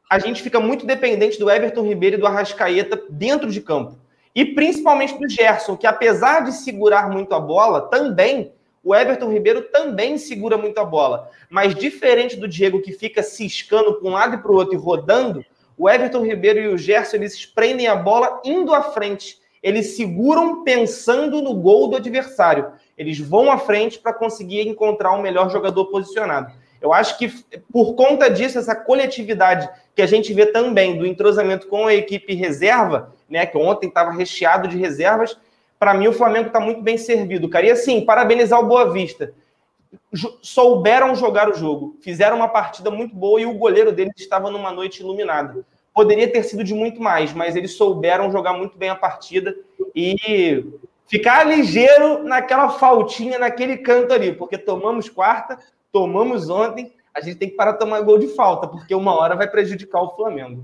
a 0.09 0.19
gente 0.19 0.41
fica 0.41 0.59
muito 0.59 0.85
dependente 0.85 1.39
do 1.39 1.49
Everton 1.49 1.83
Ribeiro 1.83 2.17
e 2.17 2.19
do 2.19 2.27
Arrascaeta 2.27 3.01
dentro 3.09 3.49
de 3.49 3.61
campo. 3.61 3.97
E 4.35 4.45
principalmente 4.45 5.17
do 5.17 5.29
Gerson, 5.29 5.77
que 5.77 5.87
apesar 5.87 6.41
de 6.41 6.51
segurar 6.51 7.09
muito 7.09 7.33
a 7.33 7.39
bola, 7.39 7.89
também 7.89 8.51
o 8.89 8.95
Everton 8.95 9.31
Ribeiro 9.31 9.61
também 9.61 10.17
segura 10.17 10.57
muito 10.57 10.79
a 10.79 10.83
bola. 10.83 11.29
Mas 11.47 11.75
diferente 11.75 12.35
do 12.35 12.47
Diego, 12.47 12.81
que 12.81 12.91
fica 12.91 13.21
ciscando 13.21 13.93
para 13.93 14.09
um 14.09 14.13
lado 14.13 14.33
e 14.33 14.37
para 14.39 14.51
o 14.51 14.55
outro 14.55 14.73
e 14.73 14.77
rodando, 14.79 15.45
o 15.77 15.87
Everton 15.87 16.23
Ribeiro 16.23 16.59
e 16.59 16.67
o 16.69 16.75
Gerson 16.75 17.17
eles 17.17 17.45
prendem 17.45 17.85
a 17.85 17.95
bola 17.95 18.41
indo 18.43 18.73
à 18.73 18.81
frente. 18.81 19.37
Eles 19.61 19.95
seguram 19.95 20.63
pensando 20.63 21.39
no 21.39 21.53
gol 21.53 21.87
do 21.87 21.97
adversário. 21.97 22.71
Eles 22.97 23.19
vão 23.19 23.51
à 23.51 23.59
frente 23.59 23.99
para 23.99 24.11
conseguir 24.11 24.67
encontrar 24.67 25.11
o 25.11 25.19
um 25.19 25.21
melhor 25.21 25.51
jogador 25.51 25.85
posicionado. 25.85 26.51
Eu 26.81 26.91
acho 26.91 27.15
que 27.19 27.31
por 27.71 27.93
conta 27.93 28.27
disso, 28.27 28.57
essa 28.57 28.75
coletividade 28.75 29.69
que 29.95 30.01
a 30.01 30.07
gente 30.07 30.33
vê 30.33 30.47
também 30.47 30.97
do 30.97 31.05
entrosamento 31.05 31.67
com 31.67 31.85
a 31.85 31.93
equipe 31.93 32.33
reserva, 32.33 33.13
né, 33.29 33.45
que 33.45 33.55
ontem 33.55 33.87
estava 33.87 34.09
recheado 34.09 34.67
de 34.67 34.77
reservas, 34.77 35.37
para 35.79 35.93
mim 35.93 36.09
o 36.09 36.13
Flamengo 36.13 36.47
está 36.47 36.59
muito 36.59 36.81
bem 36.81 36.97
servido, 36.97 37.47
cara. 37.47 37.65
E 37.65 37.71
assim, 37.71 38.03
parabenizar 38.03 38.59
o 38.59 38.67
Boa 38.67 38.91
Vista. 38.91 39.33
souberam 40.41 41.15
jogar 41.15 41.49
o 41.49 41.53
jogo, 41.53 41.95
fizeram 42.01 42.35
uma 42.35 42.49
partida 42.49 42.91
muito 42.91 43.15
boa 43.15 43.41
e 43.41 43.45
o 43.45 43.53
goleiro 43.53 43.91
deles 43.91 44.13
estava 44.17 44.51
numa 44.51 44.71
noite 44.71 44.99
iluminada. 44.99 45.65
Poderia 45.93 46.31
ter 46.31 46.43
sido 46.43 46.63
de 46.63 46.73
muito 46.73 47.01
mais, 47.01 47.33
mas 47.33 47.55
eles 47.55 47.75
souberam 47.75 48.31
jogar 48.31 48.53
muito 48.53 48.77
bem 48.77 48.89
a 48.89 48.95
partida 48.95 49.55
e 49.95 50.63
ficar 51.07 51.43
ligeiro 51.43 52.23
naquela 52.23 52.69
faltinha, 52.69 53.39
naquele 53.39 53.77
canto 53.77 54.13
ali, 54.13 54.31
porque 54.31 54.57
tomamos 54.57 55.09
quarta, 55.09 55.57
tomamos 55.91 56.49
ontem, 56.49 56.93
a 57.13 57.21
gente 57.21 57.37
tem 57.37 57.49
que 57.49 57.55
parar 57.55 57.71
de 57.73 57.79
tomar 57.79 58.01
gol 58.01 58.19
de 58.19 58.27
falta, 58.27 58.67
porque 58.67 58.93
uma 58.93 59.15
hora 59.15 59.35
vai 59.35 59.49
prejudicar 59.49 60.01
o 60.03 60.15
Flamengo. 60.15 60.63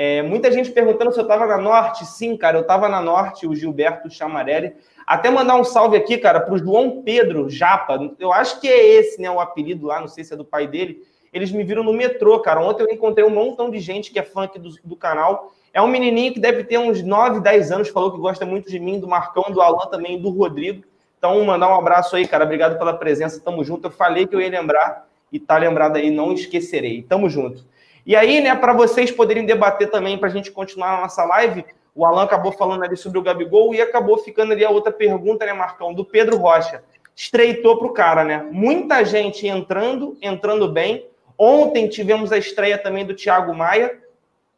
É, 0.00 0.22
muita 0.22 0.52
gente 0.52 0.70
perguntando 0.70 1.10
se 1.10 1.18
eu 1.18 1.24
estava 1.24 1.44
na 1.44 1.58
Norte. 1.58 2.06
Sim, 2.06 2.36
cara, 2.36 2.56
eu 2.56 2.60
estava 2.60 2.88
na 2.88 3.00
Norte, 3.00 3.48
o 3.48 3.54
Gilberto 3.56 4.08
Chamarelli. 4.08 4.74
Até 5.04 5.28
mandar 5.28 5.56
um 5.56 5.64
salve 5.64 5.96
aqui, 5.96 6.16
cara, 6.16 6.38
para 6.38 6.54
o 6.54 6.58
João 6.58 7.02
Pedro 7.02 7.50
Japa. 7.50 8.12
Eu 8.16 8.32
acho 8.32 8.60
que 8.60 8.68
é 8.68 8.94
esse, 8.94 9.20
né, 9.20 9.28
o 9.28 9.40
apelido 9.40 9.88
lá, 9.88 10.00
não 10.00 10.06
sei 10.06 10.22
se 10.22 10.32
é 10.32 10.36
do 10.36 10.44
pai 10.44 10.68
dele. 10.68 11.02
Eles 11.32 11.50
me 11.50 11.64
viram 11.64 11.82
no 11.82 11.92
metrô, 11.92 12.38
cara. 12.38 12.60
Ontem 12.60 12.84
eu 12.84 12.90
encontrei 12.90 13.26
um 13.26 13.30
montão 13.30 13.72
de 13.72 13.80
gente 13.80 14.12
que 14.12 14.20
é 14.20 14.22
fã 14.22 14.48
do, 14.54 14.70
do 14.84 14.94
canal. 14.94 15.52
É 15.74 15.82
um 15.82 15.88
menininho 15.88 16.32
que 16.32 16.38
deve 16.38 16.62
ter 16.62 16.78
uns 16.78 17.02
9, 17.02 17.40
10 17.40 17.72
anos, 17.72 17.88
falou 17.88 18.12
que 18.12 18.20
gosta 18.20 18.46
muito 18.46 18.70
de 18.70 18.78
mim, 18.78 19.00
do 19.00 19.08
Marcão, 19.08 19.50
do 19.50 19.60
Alan 19.60 19.88
também, 19.90 20.22
do 20.22 20.30
Rodrigo. 20.30 20.84
Então, 21.18 21.44
mandar 21.44 21.68
um 21.70 21.74
abraço 21.74 22.14
aí, 22.14 22.24
cara. 22.24 22.44
Obrigado 22.44 22.78
pela 22.78 22.94
presença. 22.94 23.40
Tamo 23.40 23.64
junto. 23.64 23.88
Eu 23.88 23.90
falei 23.90 24.28
que 24.28 24.36
eu 24.36 24.40
ia 24.40 24.48
lembrar 24.48 25.08
e 25.32 25.40
tá 25.40 25.58
lembrado 25.58 25.96
aí, 25.96 26.08
não 26.08 26.32
esquecerei. 26.32 27.02
Tamo 27.02 27.28
junto. 27.28 27.66
E 28.08 28.16
aí, 28.16 28.40
né, 28.40 28.54
para 28.54 28.72
vocês 28.72 29.10
poderem 29.10 29.44
debater 29.44 29.90
também, 29.90 30.16
para 30.16 30.30
a 30.30 30.32
gente 30.32 30.50
continuar 30.50 30.96
a 30.96 31.00
nossa 31.02 31.22
live, 31.26 31.62
o 31.94 32.06
Alan 32.06 32.22
acabou 32.22 32.50
falando 32.50 32.82
ali 32.82 32.96
sobre 32.96 33.18
o 33.18 33.22
Gabigol 33.22 33.74
e 33.74 33.82
acabou 33.82 34.16
ficando 34.16 34.54
ali 34.54 34.64
a 34.64 34.70
outra 34.70 34.90
pergunta, 34.90 35.44
né, 35.44 35.52
Marcão, 35.52 35.92
do 35.92 36.06
Pedro 36.06 36.38
Rocha. 36.38 36.82
Estreitou 37.14 37.76
para 37.76 37.86
o 37.86 37.92
cara, 37.92 38.24
né? 38.24 38.48
Muita 38.50 39.04
gente 39.04 39.46
entrando, 39.46 40.16
entrando 40.22 40.72
bem. 40.72 41.06
Ontem 41.36 41.86
tivemos 41.86 42.32
a 42.32 42.38
estreia 42.38 42.78
também 42.78 43.04
do 43.04 43.12
Thiago 43.12 43.52
Maia, 43.52 43.98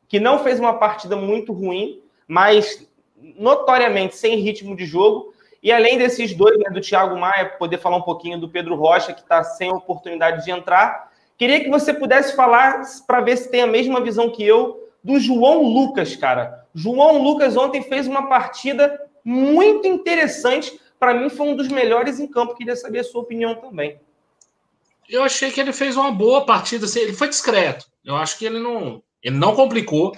que 0.06 0.20
não 0.20 0.44
fez 0.44 0.60
uma 0.60 0.74
partida 0.74 1.16
muito 1.16 1.52
ruim, 1.52 2.00
mas 2.28 2.88
notoriamente 3.36 4.14
sem 4.14 4.36
ritmo 4.36 4.76
de 4.76 4.86
jogo. 4.86 5.34
E 5.60 5.72
além 5.72 5.98
desses 5.98 6.32
dois, 6.36 6.56
né, 6.56 6.70
do 6.70 6.80
Thiago 6.80 7.18
Maia, 7.18 7.46
poder 7.58 7.78
falar 7.78 7.96
um 7.96 8.02
pouquinho 8.02 8.38
do 8.38 8.48
Pedro 8.48 8.76
Rocha, 8.76 9.12
que 9.12 9.22
está 9.22 9.42
sem 9.42 9.72
oportunidade 9.72 10.44
de 10.44 10.52
entrar, 10.52 11.09
queria 11.40 11.64
que 11.64 11.70
você 11.70 11.94
pudesse 11.94 12.36
falar 12.36 12.82
para 13.06 13.22
ver 13.22 13.38
se 13.38 13.50
tem 13.50 13.62
a 13.62 13.66
mesma 13.66 13.98
visão 14.02 14.30
que 14.30 14.44
eu 14.44 14.90
do 15.02 15.18
João 15.18 15.62
Lucas, 15.62 16.14
cara. 16.14 16.66
João 16.74 17.16
Lucas 17.22 17.56
ontem 17.56 17.82
fez 17.82 18.06
uma 18.06 18.28
partida 18.28 19.00
muito 19.24 19.88
interessante. 19.88 20.78
Para 20.98 21.14
mim, 21.14 21.30
foi 21.30 21.48
um 21.48 21.56
dos 21.56 21.68
melhores 21.68 22.20
em 22.20 22.26
campo. 22.26 22.54
Queria 22.54 22.76
saber 22.76 22.98
a 22.98 23.04
sua 23.04 23.22
opinião 23.22 23.54
também. 23.54 23.98
Eu 25.08 25.22
achei 25.22 25.50
que 25.50 25.58
ele 25.58 25.72
fez 25.72 25.96
uma 25.96 26.12
boa 26.12 26.44
partida. 26.44 26.84
Assim, 26.84 27.00
ele 27.00 27.14
foi 27.14 27.30
discreto. 27.30 27.86
Eu 28.04 28.16
acho 28.16 28.38
que 28.38 28.44
ele 28.44 28.58
não, 28.58 29.02
ele 29.22 29.38
não 29.38 29.56
complicou 29.56 30.12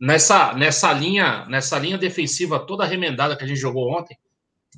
nessa, 0.00 0.52
nessa 0.52 0.92
linha, 0.92 1.46
nessa 1.48 1.78
linha 1.78 1.96
defensiva 1.96 2.58
toda 2.58 2.84
remendada 2.84 3.36
que 3.36 3.44
a 3.44 3.46
gente 3.46 3.60
jogou 3.60 3.88
ontem. 3.88 4.18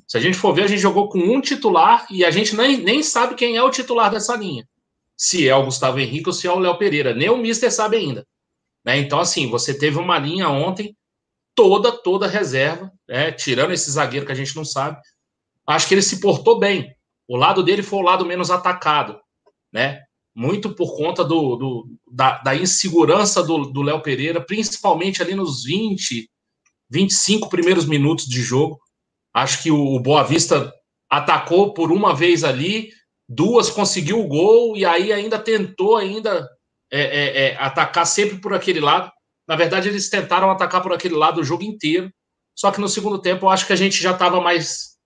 Se 0.07 0.19
a 0.19 0.21
gente 0.21 0.37
for 0.37 0.53
ver, 0.53 0.65
a 0.65 0.67
gente 0.67 0.81
jogou 0.81 1.09
com 1.09 1.17
um 1.17 1.41
titular 1.41 2.05
e 2.11 2.23
a 2.23 2.29
gente 2.29 2.55
nem, 2.55 2.77
nem 2.77 3.01
sabe 3.01 3.33
quem 3.33 3.57
é 3.57 3.63
o 3.63 3.71
titular 3.71 4.11
dessa 4.11 4.35
linha. 4.35 4.67
Se 5.19 5.49
é 5.49 5.53
o 5.53 5.65
Gustavo 5.65 5.99
Henrique 5.99 6.29
ou 6.29 6.33
se 6.33 6.47
é 6.47 6.51
o 6.51 6.59
Léo 6.59 6.77
Pereira. 6.77 7.13
Nem 7.13 7.29
o 7.29 7.35
Mister 7.35 7.69
sabe 7.69 7.97
ainda. 7.97 8.25
Né? 8.85 8.97
Então, 8.97 9.19
assim, 9.19 9.49
você 9.49 9.77
teve 9.77 9.97
uma 9.97 10.17
linha 10.17 10.47
ontem 10.47 10.95
toda, 11.53 11.91
toda 11.91 12.25
reserva, 12.25 12.89
né? 13.05 13.33
tirando 13.33 13.73
esse 13.73 13.91
zagueiro 13.91 14.25
que 14.25 14.31
a 14.31 14.35
gente 14.35 14.55
não 14.55 14.63
sabe. 14.63 14.97
Acho 15.67 15.87
que 15.89 15.93
ele 15.93 16.01
se 16.01 16.21
portou 16.21 16.57
bem. 16.57 16.95
O 17.27 17.35
lado 17.35 17.61
dele 17.61 17.83
foi 17.83 17.99
o 17.99 18.03
lado 18.03 18.25
menos 18.25 18.49
atacado, 18.49 19.19
né? 19.71 20.01
Muito 20.33 20.73
por 20.73 20.95
conta 20.95 21.23
do, 21.23 21.55
do 21.57 21.87
da, 22.09 22.37
da, 22.39 22.55
insegurança 22.55 23.43
do 23.43 23.81
Léo 23.81 24.01
Pereira, 24.01 24.39
principalmente 24.43 25.21
ali 25.21 25.35
nos 25.35 25.63
20, 25.65 26.29
25 26.89 27.49
primeiros 27.49 27.85
minutos 27.85 28.25
de 28.25 28.41
jogo. 28.41 28.79
Acho 29.33 29.61
que 29.61 29.69
o 29.69 29.99
Boa 29.99 30.23
Vista 30.23 30.73
atacou 31.09 31.73
por 31.73 31.91
uma 31.91 32.15
vez 32.15 32.43
ali, 32.43 32.89
duas 33.29 33.69
conseguiu 33.69 34.19
o 34.19 34.27
gol 34.27 34.75
e 34.75 34.83
aí 34.83 35.13
ainda 35.13 35.37
tentou 35.37 35.95
ainda 35.95 36.49
é, 36.91 37.01
é, 37.01 37.41
é, 37.43 37.57
atacar 37.57 38.07
sempre 38.07 38.39
por 38.39 38.53
aquele 38.53 38.79
lado. 38.79 39.11
Na 39.47 39.55
verdade, 39.55 39.87
eles 39.87 40.09
tentaram 40.09 40.49
atacar 40.49 40.81
por 40.81 40.91
aquele 40.91 41.15
lado 41.15 41.39
o 41.39 41.43
jogo 41.43 41.63
inteiro. 41.63 42.11
Só 42.55 42.71
que 42.71 42.81
no 42.81 42.89
segundo 42.89 43.21
tempo, 43.21 43.45
eu 43.45 43.49
acho 43.49 43.67
que 43.67 43.73
a 43.73 43.75
gente 43.75 44.01
já 44.01 44.11
estava 44.11 44.41
mais. 44.41 44.97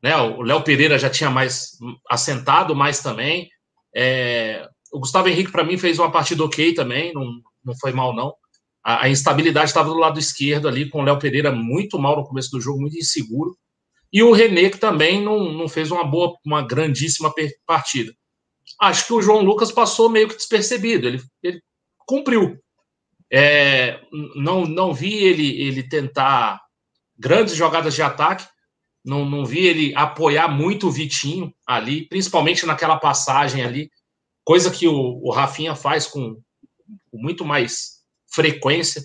Né, 0.00 0.16
o 0.16 0.42
Léo 0.42 0.62
Pereira 0.62 0.98
já 0.98 1.10
tinha 1.10 1.30
mais 1.30 1.70
assentado 2.08 2.74
mais 2.74 3.00
também. 3.00 3.48
É, 3.94 4.68
o 4.92 5.00
Gustavo 5.00 5.28
Henrique, 5.28 5.50
para 5.50 5.64
mim, 5.64 5.76
fez 5.76 5.98
uma 5.98 6.10
partida 6.10 6.44
ok 6.44 6.74
também, 6.74 7.12
não, 7.12 7.24
não 7.64 7.74
foi 7.80 7.92
mal, 7.92 8.14
não. 8.14 8.34
A, 8.84 9.04
a 9.04 9.08
instabilidade 9.08 9.66
estava 9.66 9.88
do 9.88 9.98
lado 9.98 10.18
esquerdo 10.18 10.68
ali, 10.68 10.88
com 10.88 11.00
o 11.00 11.04
Léo 11.04 11.18
Pereira 11.18 11.50
muito 11.50 11.98
mal 11.98 12.16
no 12.16 12.24
começo 12.24 12.50
do 12.50 12.60
jogo, 12.60 12.80
muito 12.80 12.96
inseguro. 12.96 13.56
E 14.14 14.22
o 14.22 14.32
René, 14.32 14.70
que 14.70 14.78
também 14.78 15.20
não, 15.20 15.52
não 15.52 15.68
fez 15.68 15.90
uma 15.90 16.04
boa, 16.04 16.38
uma 16.46 16.66
grandíssima 16.66 17.34
partida 17.66 18.14
acho 18.80 19.06
que 19.06 19.12
o 19.12 19.22
João 19.22 19.40
Lucas 19.40 19.70
passou 19.70 20.08
meio 20.08 20.28
que 20.28 20.36
despercebido. 20.36 21.06
Ele, 21.06 21.22
ele 21.42 21.62
cumpriu. 22.06 22.58
É, 23.32 24.00
não, 24.36 24.64
não 24.64 24.92
vi 24.92 25.14
ele, 25.14 25.60
ele 25.62 25.82
tentar 25.82 26.60
grandes 27.18 27.54
jogadas 27.54 27.94
de 27.94 28.02
ataque. 28.02 28.46
Não, 29.04 29.24
não 29.24 29.44
vi 29.44 29.66
ele 29.66 29.94
apoiar 29.94 30.48
muito 30.48 30.88
o 30.88 30.90
Vitinho 30.90 31.52
ali, 31.66 32.08
principalmente 32.08 32.64
naquela 32.64 32.96
passagem 32.96 33.62
ali, 33.62 33.90
coisa 34.42 34.70
que 34.70 34.88
o, 34.88 35.20
o 35.22 35.30
Rafinha 35.30 35.74
faz 35.74 36.06
com, 36.06 36.40
com 37.10 37.18
muito 37.18 37.44
mais 37.44 38.02
frequência. 38.32 39.02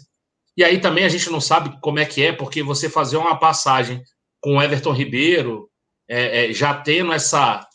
E 0.56 0.64
aí 0.64 0.80
também 0.80 1.04
a 1.04 1.10
gente 1.10 1.30
não 1.30 1.42
sabe 1.42 1.78
como 1.82 2.00
é 2.00 2.06
que 2.06 2.24
é, 2.24 2.32
porque 2.32 2.64
você 2.64 2.90
fazer 2.90 3.18
uma 3.18 3.38
passagem 3.38 4.02
com 4.42 4.62
Everton 4.62 4.92
Ribeiro, 4.92 5.70
é, 6.08 6.50
é, 6.50 6.54
já 6.54 6.74
tendo 6.74 7.14
essa, 7.14 7.66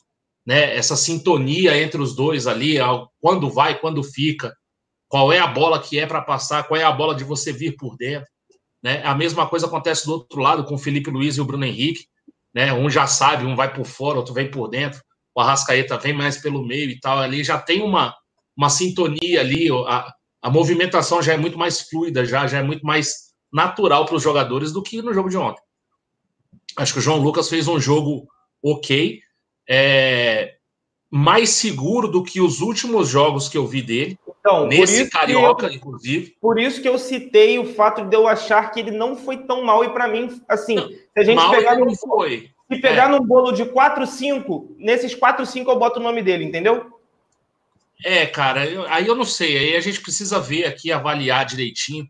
né, 0.47 0.77
essa 0.77 0.97
sintonia 0.97 1.81
entre 1.81 2.01
os 2.01 2.15
dois 2.15 2.47
ali, 2.47 2.77
quando 3.21 3.51
vai, 3.51 3.79
quando 3.79 4.03
fica, 4.03 4.55
qual 5.09 5.33
é 5.33 5.39
a 5.39 5.47
bola 5.47 5.81
que 5.81 5.99
é 5.99 6.07
para 6.07 6.23
passar, 6.23 6.65
qual 6.65 6.81
é 6.81 6.85
a 6.85 6.93
bola 6.93 7.15
de 7.15 7.25
você 7.25 7.53
vir 7.53 7.77
por 7.77 7.97
dentro. 7.97 8.29
Né? 8.83 9.03
A 9.05 9.15
mesma 9.15 9.49
coisa 9.49 9.67
acontece 9.67 10.05
do 10.05 10.13
outro 10.13 10.41
lado 10.41 10.65
com 10.65 10.75
o 10.75 10.79
Felipe 10.79 11.11
Luiz 11.11 11.37
e 11.37 11.41
o 11.41 11.45
Bruno 11.45 11.65
Henrique. 11.65 12.07
Né? 12.53 12.73
Um 12.73 12.91
já 12.91 13.07
sabe, 13.07 13.47
um 13.47 13.57
vai 13.57 13.73
por 13.73 13.87
fora, 13.87 14.19
outro 14.19 14.35
vem 14.35 14.51
por 14.51 14.69
dentro. 14.69 15.01
O 15.35 15.41
Arrascaeta 15.41 15.97
vem 15.97 16.13
mais 16.13 16.39
pelo 16.39 16.65
meio 16.65 16.91
e 16.91 17.01
tal. 17.01 17.19
Ali 17.19 17.43
já 17.43 17.59
tem 17.59 17.83
uma, 17.83 18.15
uma 18.57 18.69
sintonia 18.69 19.41
ali, 19.41 19.69
a, 19.87 20.13
a 20.43 20.51
movimentação 20.51 21.23
já 21.23 21.33
é 21.33 21.37
muito 21.37 21.57
mais 21.57 21.81
fluida, 21.89 22.27
já, 22.27 22.47
já 22.47 22.59
é 22.59 22.63
muito 22.63 22.85
mais 22.85 23.33
natural 23.53 24.05
para 24.05 24.17
os 24.17 24.23
jogadores 24.23 24.73
do 24.73 24.83
que 24.83 25.01
no 25.01 25.15
jogo 25.15 25.31
de 25.31 25.37
ontem. 25.37 25.63
Acho 26.77 26.93
que 26.93 26.99
o 26.99 27.03
João 27.03 27.19
Lucas 27.19 27.49
fez 27.49 27.69
um 27.69 27.81
jogo 27.81 28.27
ok, 28.63 29.21
é, 29.69 30.55
mais 31.11 31.51
seguro 31.51 32.09
do 32.09 32.25
que 32.25 32.41
os 32.41 32.61
últimos 32.61 33.09
jogos 33.09 33.49
que 33.49 33.57
eu 33.57 33.67
vi 33.67 33.83
dele. 33.83 34.19
Então, 34.41 34.67
nesse 34.67 35.09
Carioca, 35.09 35.67
eu, 35.67 35.73
inclusive. 35.73 36.37
Por 36.41 36.59
isso 36.59 36.83
que 36.83 36.89
eu 36.89 36.99
citei 36.99 37.59
o 37.59 37.73
fato 37.75 38.05
de 38.05 38.17
eu 38.17 38.27
achar 38.27 38.71
que 38.71 38.81
ele 38.81 38.91
não 38.91 39.17
foi 39.17 39.39
tão 39.39 39.63
mal. 39.63 39.85
E 39.85 39.91
para 39.91 40.09
mim, 40.09 40.41
assim, 40.49 40.75
não, 40.75 40.89
se 40.89 41.03
a 41.17 41.25
gente 41.25 41.37
mal 41.37 41.51
pegar 41.51 41.79
no, 41.79 41.95
foi. 41.97 42.51
Se 42.71 42.79
pegar 42.81 43.05
é. 43.05 43.09
num 43.09 43.25
bolo 43.25 43.53
de 43.53 43.65
4, 43.65 44.07
5, 44.07 44.77
nesses 44.79 45.15
4, 45.15 45.47
5 45.47 45.71
eu 45.71 45.79
boto 45.79 46.01
o 46.01 46.03
nome 46.03 46.23
dele, 46.23 46.45
entendeu? 46.45 46.93
É, 48.05 48.27
cara, 48.27 48.67
eu, 48.67 48.85
aí 48.89 49.07
eu 49.07 49.15
não 49.15 49.25
sei. 49.25 49.57
Aí 49.57 49.77
a 49.77 49.81
gente 49.81 50.01
precisa 50.01 50.41
ver 50.41 50.67
aqui, 50.67 50.91
avaliar 50.91 51.47
direitinho. 51.47 52.09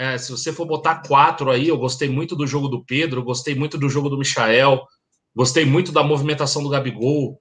É, 0.00 0.16
se 0.16 0.30
você 0.30 0.52
for 0.52 0.64
botar 0.64 1.02
quatro 1.06 1.50
aí, 1.50 1.68
eu 1.68 1.76
gostei 1.76 2.08
muito 2.08 2.34
do 2.34 2.46
jogo 2.46 2.68
do 2.68 2.84
Pedro, 2.84 3.22
gostei 3.22 3.54
muito 3.54 3.76
do 3.76 3.88
jogo 3.88 4.08
do 4.08 4.16
Michael, 4.16 4.86
Gostei 5.34 5.64
muito 5.64 5.92
da 5.92 6.02
movimentação 6.02 6.62
do 6.62 6.68
Gabigol. 6.68 7.40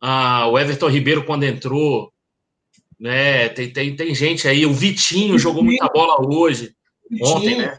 Ah, 0.00 0.46
o 0.48 0.58
Everton 0.58 0.88
Ribeiro, 0.88 1.24
quando 1.24 1.44
entrou. 1.44 2.12
Né, 2.98 3.48
tem, 3.50 3.72
tem, 3.72 3.94
tem 3.94 4.14
gente 4.14 4.48
aí. 4.48 4.66
O 4.66 4.72
Vitinho 4.72 5.38
jogou 5.38 5.62
muita 5.62 5.88
bola 5.88 6.16
hoje, 6.28 6.74
Vitinho. 7.08 7.28
ontem, 7.28 7.56
né? 7.56 7.78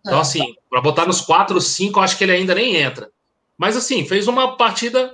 Então, 0.00 0.18
assim, 0.18 0.54
para 0.70 0.80
botar 0.80 1.04
nos 1.04 1.20
4, 1.20 1.60
5, 1.60 1.98
eu 1.98 2.02
acho 2.02 2.16
que 2.16 2.24
ele 2.24 2.32
ainda 2.32 2.54
nem 2.54 2.76
entra. 2.76 3.10
Mas, 3.58 3.76
assim, 3.76 4.06
fez 4.06 4.28
uma 4.28 4.56
partida 4.56 5.12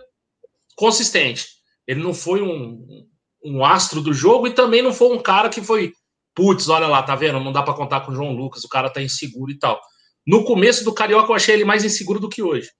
consistente. 0.76 1.48
Ele 1.86 2.00
não 2.00 2.14
foi 2.14 2.40
um, 2.42 3.06
um 3.44 3.64
astro 3.64 4.00
do 4.00 4.12
jogo 4.12 4.46
e 4.46 4.52
também 4.52 4.82
não 4.82 4.92
foi 4.92 5.16
um 5.16 5.20
cara 5.20 5.48
que 5.48 5.62
foi, 5.62 5.92
putz, 6.35 6.68
olha 6.68 6.87
lá, 6.87 7.03
tá 7.03 7.14
vendo? 7.14 7.40
Não 7.40 7.53
dá 7.53 7.62
para 7.62 7.75
contar 7.75 8.01
com 8.01 8.12
o 8.12 8.14
João 8.14 8.33
Lucas, 8.33 8.64
o 8.64 8.68
cara 8.68 8.90
tá 8.90 9.03
inseguro 9.03 9.51
e 9.51 9.59
tal. 9.59 9.81
No 10.27 10.45
começo 10.45 10.85
do 10.85 10.92
Carioca, 10.92 11.31
eu 11.31 11.37
achei 11.37 11.55
ele 11.55 11.64
mais 11.64 11.85
inseguro 11.85 12.21
do 12.21 12.29
que 12.29 12.42
hoje. 12.42 12.71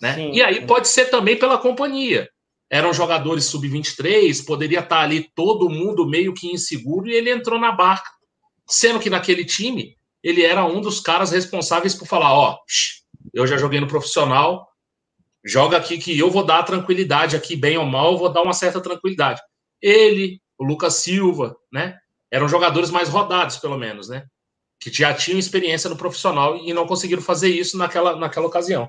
Né? 0.00 0.14
Sim, 0.14 0.32
e 0.32 0.42
aí 0.42 0.66
pode 0.66 0.88
ser 0.88 1.06
também 1.06 1.36
pela 1.36 1.58
companhia. 1.58 2.28
Eram 2.70 2.92
jogadores 2.92 3.46
sub-23, 3.46 4.44
poderia 4.44 4.80
estar 4.80 5.00
ali 5.00 5.30
todo 5.34 5.70
mundo 5.70 6.06
meio 6.06 6.34
que 6.34 6.52
inseguro 6.52 7.08
e 7.08 7.14
ele 7.14 7.30
entrou 7.30 7.58
na 7.58 7.72
barca. 7.72 8.08
Sendo 8.66 9.00
que 9.00 9.08
naquele 9.08 9.44
time, 9.44 9.96
ele 10.22 10.42
era 10.42 10.64
um 10.64 10.80
dos 10.80 11.00
caras 11.00 11.30
responsáveis 11.30 11.94
por 11.94 12.06
falar: 12.06 12.32
ó, 12.32 12.58
eu 13.32 13.46
já 13.46 13.56
joguei 13.56 13.80
no 13.80 13.88
profissional, 13.88 14.68
Joga 15.44 15.76
aqui 15.76 15.98
que 15.98 16.18
eu 16.18 16.30
vou 16.30 16.44
dar 16.44 16.62
tranquilidade 16.62 17.36
aqui, 17.36 17.56
bem 17.56 17.78
ou 17.78 17.86
mal, 17.86 18.12
eu 18.12 18.18
vou 18.18 18.32
dar 18.32 18.42
uma 18.42 18.52
certa 18.52 18.80
tranquilidade. 18.80 19.40
Ele, 19.80 20.40
o 20.58 20.64
Lucas 20.64 20.96
Silva, 20.96 21.56
né? 21.72 21.96
Eram 22.30 22.48
jogadores 22.48 22.90
mais 22.90 23.08
rodados, 23.08 23.56
pelo 23.56 23.78
menos, 23.78 24.08
né? 24.08 24.24
Que 24.80 24.92
já 24.92 25.12
tinham 25.14 25.38
experiência 25.38 25.88
no 25.88 25.96
profissional 25.96 26.56
e 26.56 26.72
não 26.72 26.86
conseguiram 26.86 27.22
fazer 27.22 27.48
isso 27.48 27.76
naquela, 27.76 28.16
naquela 28.16 28.46
ocasião. 28.46 28.88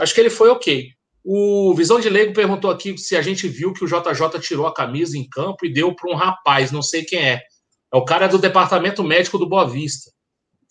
Acho 0.00 0.14
que 0.14 0.20
ele 0.20 0.30
foi 0.30 0.48
ok. 0.48 0.90
O 1.24 1.72
Visão 1.74 2.00
de 2.00 2.08
Leigo 2.08 2.32
perguntou 2.32 2.70
aqui 2.70 2.98
se 2.98 3.14
a 3.14 3.22
gente 3.22 3.46
viu 3.46 3.72
que 3.72 3.84
o 3.84 3.86
JJ 3.86 4.40
tirou 4.40 4.66
a 4.66 4.74
camisa 4.74 5.16
em 5.16 5.28
campo 5.28 5.64
e 5.64 5.72
deu 5.72 5.94
para 5.94 6.10
um 6.10 6.16
rapaz, 6.16 6.72
não 6.72 6.82
sei 6.82 7.04
quem 7.04 7.20
é. 7.20 7.40
É 7.92 7.96
o 7.96 8.04
cara 8.04 8.26
do 8.26 8.38
departamento 8.38 9.04
médico 9.04 9.38
do 9.38 9.48
Boa 9.48 9.68
Vista. 9.68 10.10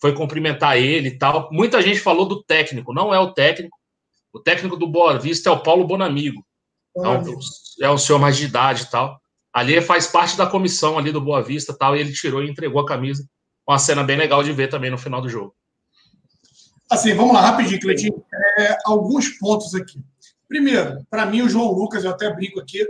Foi 0.00 0.12
cumprimentar 0.12 0.76
ele 0.76 1.08
e 1.08 1.18
tal. 1.18 1.48
Muita 1.52 1.80
gente 1.80 2.00
falou 2.00 2.26
do 2.26 2.42
técnico, 2.42 2.92
não 2.92 3.14
é 3.14 3.18
o 3.20 3.32
técnico. 3.32 3.76
O 4.32 4.40
técnico 4.40 4.76
do 4.76 4.88
Boa 4.88 5.18
Vista 5.18 5.48
é 5.48 5.52
o 5.52 5.62
Paulo 5.62 5.86
Bonamigo. 5.86 6.44
Bonamigo. 6.94 7.40
É, 7.80 7.88
um, 7.88 7.90
é 7.90 7.94
um 7.94 7.98
senhor 7.98 8.18
mais 8.18 8.36
de 8.36 8.44
idade 8.44 8.82
e 8.82 8.90
tal. 8.90 9.21
Ali 9.52 9.80
faz 9.80 10.06
parte 10.06 10.36
da 10.36 10.46
comissão 10.46 10.98
ali 10.98 11.12
do 11.12 11.20
Boa 11.20 11.42
Vista 11.42 11.76
tal, 11.76 11.96
e 11.96 12.00
ele 12.00 12.12
tirou 12.12 12.42
e 12.42 12.50
entregou 12.50 12.80
a 12.80 12.86
camisa. 12.86 13.28
Uma 13.68 13.78
cena 13.78 14.02
bem 14.02 14.16
legal 14.16 14.42
de 14.42 14.52
ver 14.52 14.68
também 14.68 14.90
no 14.90 14.98
final 14.98 15.20
do 15.20 15.28
jogo. 15.28 15.54
Assim, 16.90 17.14
vamos 17.14 17.34
lá, 17.34 17.40
rapidinho, 17.42 17.80
Cleitinho. 17.80 18.24
É, 18.58 18.76
alguns 18.84 19.28
pontos 19.38 19.74
aqui. 19.74 20.00
Primeiro, 20.48 21.04
para 21.08 21.24
mim, 21.26 21.42
o 21.42 21.48
João 21.48 21.72
Lucas, 21.72 22.04
eu 22.04 22.10
até 22.10 22.32
brinco 22.32 22.60
aqui, 22.60 22.86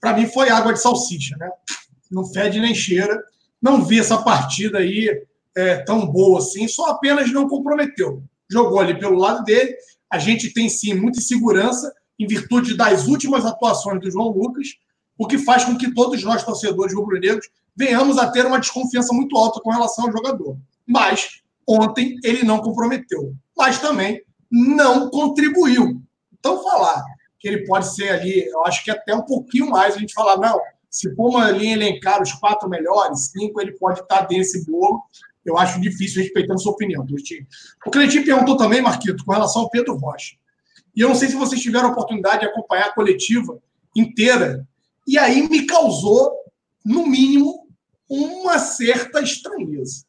para 0.00 0.12
mim 0.12 0.26
foi 0.26 0.50
água 0.50 0.72
de 0.72 0.80
salsicha, 0.80 1.36
né? 1.36 1.48
Não 2.10 2.24
fede 2.24 2.60
nem 2.60 2.74
cheira. 2.74 3.22
Não 3.62 3.84
vi 3.84 3.98
essa 3.98 4.18
partida 4.22 4.78
aí 4.78 5.08
é, 5.56 5.76
tão 5.78 6.06
boa 6.06 6.38
assim, 6.38 6.68
só 6.68 6.90
apenas 6.90 7.32
não 7.32 7.48
comprometeu. 7.48 8.22
Jogou 8.50 8.80
ali 8.80 8.98
pelo 8.98 9.18
lado 9.18 9.44
dele. 9.44 9.74
A 10.10 10.18
gente 10.18 10.52
tem 10.52 10.68
sim 10.68 10.94
muita 10.94 11.20
segurança 11.20 11.92
em 12.18 12.26
virtude 12.26 12.76
das 12.76 13.06
últimas 13.06 13.44
atuações 13.44 14.00
do 14.00 14.10
João 14.10 14.28
Lucas, 14.28 14.68
o 15.18 15.26
que 15.26 15.38
faz 15.38 15.64
com 15.64 15.76
que 15.76 15.92
todos 15.92 16.22
nós, 16.22 16.42
torcedores 16.42 16.94
rubro-negros, 16.94 17.48
venhamos 17.76 18.18
a 18.18 18.30
ter 18.30 18.46
uma 18.46 18.58
desconfiança 18.58 19.12
muito 19.12 19.36
alta 19.36 19.60
com 19.60 19.70
relação 19.70 20.06
ao 20.06 20.12
jogador. 20.12 20.56
Mas 20.86 21.42
ontem 21.66 22.16
ele 22.22 22.44
não 22.44 22.60
comprometeu, 22.60 23.34
mas 23.56 23.78
também 23.78 24.22
não 24.50 25.10
contribuiu. 25.10 26.00
Então, 26.38 26.62
falar 26.62 27.02
que 27.38 27.48
ele 27.48 27.66
pode 27.66 27.94
ser 27.94 28.10
ali, 28.10 28.44
eu 28.46 28.64
acho 28.66 28.84
que 28.84 28.90
até 28.90 29.14
um 29.14 29.22
pouquinho 29.22 29.70
mais 29.70 29.94
a 29.94 29.98
gente 29.98 30.14
falar, 30.14 30.36
não, 30.36 30.60
se 30.90 31.12
for 31.14 31.30
uma 31.30 31.50
linha 31.50 31.74
elencar 31.74 32.22
os 32.22 32.32
quatro 32.32 32.68
melhores, 32.68 33.30
cinco, 33.32 33.60
ele 33.60 33.72
pode 33.72 34.00
estar 34.00 34.22
desse 34.22 34.64
bolo. 34.64 35.02
Eu 35.44 35.58
acho 35.58 35.80
difícil, 35.80 36.22
respeitando 36.22 36.60
sua 36.60 36.72
opinião, 36.72 37.06
Cleitinho. 37.06 37.46
O 37.84 37.90
Cleitinho 37.90 38.24
perguntou 38.24 38.56
também, 38.56 38.80
Marquito, 38.80 39.24
com 39.24 39.32
relação 39.32 39.62
ao 39.62 39.70
Pedro 39.70 39.96
Rocha. 39.96 40.36
E 40.94 41.00
eu 41.00 41.08
não 41.08 41.16
sei 41.16 41.28
se 41.28 41.34
vocês 41.34 41.60
tiveram 41.60 41.88
a 41.88 41.92
oportunidade 41.92 42.40
de 42.40 42.46
acompanhar 42.46 42.86
a 42.86 42.94
coletiva 42.94 43.58
inteira 43.96 44.66
e 45.06 45.18
aí 45.18 45.48
me 45.48 45.66
causou, 45.66 46.32
no 46.84 47.06
mínimo, 47.06 47.66
uma 48.08 48.58
certa 48.58 49.20
estranheza. 49.20 50.04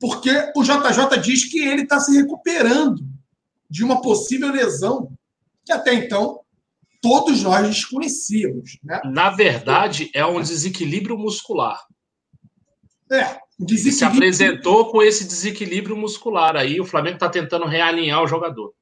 Porque 0.00 0.30
o 0.56 0.62
JJ 0.62 1.20
diz 1.20 1.44
que 1.44 1.58
ele 1.58 1.82
está 1.82 1.98
se 1.98 2.16
recuperando 2.16 3.02
de 3.68 3.84
uma 3.84 4.00
possível 4.00 4.50
lesão 4.50 5.12
que 5.64 5.72
até 5.72 5.92
então 5.92 6.40
todos 7.00 7.42
nós 7.42 7.66
desconhecíamos. 7.66 8.78
Né? 8.82 9.00
Na 9.04 9.30
verdade, 9.30 10.10
é 10.14 10.24
um 10.24 10.40
desequilíbrio 10.40 11.18
muscular. 11.18 11.84
É, 13.10 13.38
desequilíbrio... 13.58 13.92
se 13.92 14.04
apresentou 14.04 14.90
com 14.90 15.02
esse 15.02 15.24
desequilíbrio 15.26 15.96
muscular 15.96 16.56
aí, 16.56 16.80
o 16.80 16.84
Flamengo 16.84 17.16
está 17.16 17.28
tentando 17.28 17.66
realinhar 17.66 18.22
o 18.22 18.26
jogador. 18.26 18.72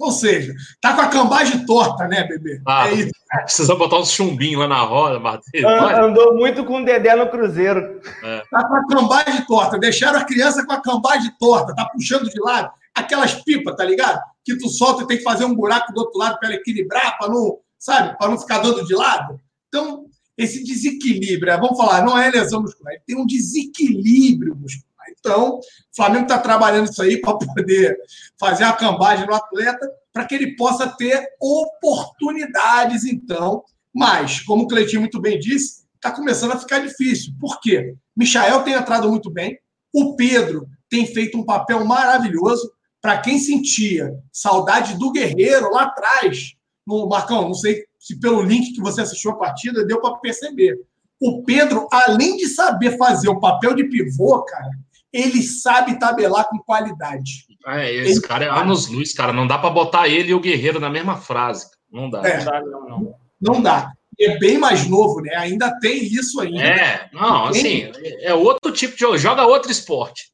Ou 0.00 0.10
seja, 0.10 0.54
tá 0.80 0.94
com 0.94 1.02
a 1.02 1.08
cambagem 1.08 1.66
torta, 1.66 2.08
né, 2.08 2.26
bebê? 2.26 2.62
Ah, 2.66 2.88
é 2.88 2.94
isso. 2.94 3.10
Precisa 3.44 3.76
botar 3.76 3.98
uns 3.98 4.10
chumbinhos 4.10 4.60
lá 4.60 4.66
na 4.66 4.80
roda, 4.80 5.20
Matheus. 5.20 5.64
Andou 5.98 6.34
muito 6.34 6.64
com 6.64 6.80
o 6.80 6.84
Dedé 6.84 7.14
no 7.14 7.28
Cruzeiro. 7.28 8.00
É. 8.24 8.42
Tá 8.50 8.66
com 8.66 8.74
a 8.76 8.86
cambagem 8.86 9.44
torta. 9.46 9.78
Deixaram 9.78 10.18
a 10.18 10.24
criança 10.24 10.64
com 10.64 10.72
a 10.72 10.80
cambagem 10.80 11.30
torta. 11.38 11.74
Tá 11.74 11.84
puxando 11.84 12.30
de 12.30 12.40
lado. 12.40 12.72
Aquelas 12.94 13.34
pipas, 13.34 13.76
tá 13.76 13.84
ligado? 13.84 14.20
Que 14.42 14.56
tu 14.56 14.68
solta 14.68 15.02
e 15.02 15.06
tem 15.06 15.18
que 15.18 15.22
fazer 15.22 15.44
um 15.44 15.54
buraco 15.54 15.92
do 15.92 16.00
outro 16.00 16.18
lado 16.18 16.38
para 16.40 16.54
equilibrar, 16.54 17.18
para 17.18 17.28
não, 17.28 17.58
sabe? 17.78 18.16
Para 18.18 18.30
não 18.30 18.38
ficar 18.38 18.58
dando 18.58 18.84
de 18.84 18.94
lado. 18.94 19.38
Então, 19.68 20.06
esse 20.36 20.64
desequilíbrio, 20.64 21.60
vamos 21.60 21.76
falar, 21.76 22.02
não 22.02 22.18
é 22.18 22.30
lesão 22.30 22.62
muscular, 22.62 22.94
tem 23.06 23.16
um 23.16 23.26
desequilíbrio 23.26 24.56
muscular. 24.56 24.89
Então, 25.18 25.58
o 25.58 25.60
Flamengo 25.94 26.24
está 26.24 26.38
trabalhando 26.38 26.90
isso 26.90 27.02
aí 27.02 27.20
para 27.20 27.36
poder 27.36 27.96
fazer 28.38 28.64
a 28.64 28.72
cambagem 28.72 29.26
no 29.26 29.34
atleta, 29.34 29.90
para 30.12 30.24
que 30.24 30.34
ele 30.34 30.56
possa 30.56 30.88
ter 30.88 31.26
oportunidades, 31.40 33.04
então. 33.04 33.64
Mas, 33.94 34.40
como 34.40 34.64
o 34.64 34.68
Cleitinho 34.68 35.00
muito 35.00 35.20
bem 35.20 35.38
disse, 35.38 35.84
está 35.94 36.10
começando 36.10 36.52
a 36.52 36.58
ficar 36.58 36.78
difícil. 36.78 37.34
Por 37.38 37.60
quê? 37.60 37.94
Michael 38.16 38.62
tem 38.62 38.74
entrado 38.74 39.08
muito 39.08 39.30
bem, 39.30 39.58
o 39.92 40.16
Pedro 40.16 40.66
tem 40.88 41.06
feito 41.06 41.38
um 41.38 41.44
papel 41.44 41.84
maravilhoso. 41.84 42.70
Para 43.00 43.18
quem 43.18 43.38
sentia 43.38 44.12
saudade 44.30 44.98
do 44.98 45.10
Guerreiro 45.10 45.70
lá 45.70 45.84
atrás, 45.84 46.54
no 46.86 47.08
Marcão, 47.08 47.42
não 47.42 47.54
sei 47.54 47.84
se 47.98 48.18
pelo 48.18 48.42
link 48.42 48.72
que 48.72 48.80
você 48.80 49.02
assistiu 49.02 49.30
a 49.30 49.36
partida 49.36 49.86
deu 49.86 50.00
para 50.00 50.16
perceber. 50.16 50.78
O 51.20 51.42
Pedro, 51.42 51.86
além 51.92 52.36
de 52.36 52.48
saber 52.48 52.96
fazer 52.96 53.28
o 53.28 53.38
papel 53.38 53.74
de 53.74 53.84
pivô, 53.84 54.42
cara, 54.42 54.70
ele 55.12 55.42
sabe 55.42 55.98
tabelar 55.98 56.48
com 56.48 56.58
qualidade. 56.58 57.46
É, 57.66 57.92
esse 57.92 58.12
ele 58.12 58.20
cara 58.20 58.44
é 58.44 58.48
anos 58.48 58.86
luz, 58.86 59.12
cara. 59.12 59.32
Não 59.32 59.46
dá 59.46 59.58
para 59.58 59.70
botar 59.70 60.08
ele 60.08 60.30
e 60.30 60.34
o 60.34 60.40
Guerreiro 60.40 60.80
na 60.80 60.88
mesma 60.90 61.16
frase. 61.16 61.66
Não 61.90 62.08
dá. 62.08 62.26
É, 62.26 62.38
não 62.38 62.44
dá, 62.44 62.60
não, 62.62 62.88
não. 62.88 63.14
Não 63.40 63.62
dá. 63.62 63.92
É 64.18 64.38
bem 64.38 64.58
mais 64.58 64.86
novo, 64.86 65.20
né? 65.20 65.34
Ainda 65.36 65.78
tem 65.80 66.04
isso 66.04 66.40
ainda. 66.40 66.62
É, 66.62 67.08
não, 67.12 67.46
assim, 67.46 67.90
é 68.20 68.34
outro 68.34 68.70
tipo 68.70 68.94
de 68.94 69.00
jogo. 69.00 69.16
Joga 69.16 69.46
outro 69.46 69.72
esporte. 69.72 70.30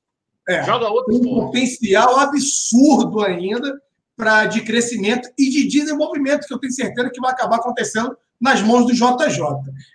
É, 0.48 0.64
Joga 0.64 0.88
outro 0.88 1.14
um 1.14 1.18
esporte. 1.18 1.46
potencial 1.46 2.18
absurdo 2.18 3.22
ainda 3.22 3.80
para 4.16 4.46
de 4.46 4.62
crescimento 4.62 5.28
e 5.38 5.50
de 5.50 5.68
desenvolvimento, 5.68 6.46
que 6.46 6.54
eu 6.54 6.58
tenho 6.58 6.72
certeza 6.72 7.10
que 7.10 7.20
vai 7.20 7.30
acabar 7.30 7.56
acontecendo 7.56 8.16
nas 8.40 8.62
mãos 8.62 8.86
do 8.86 8.92
JJ. 8.92 9.40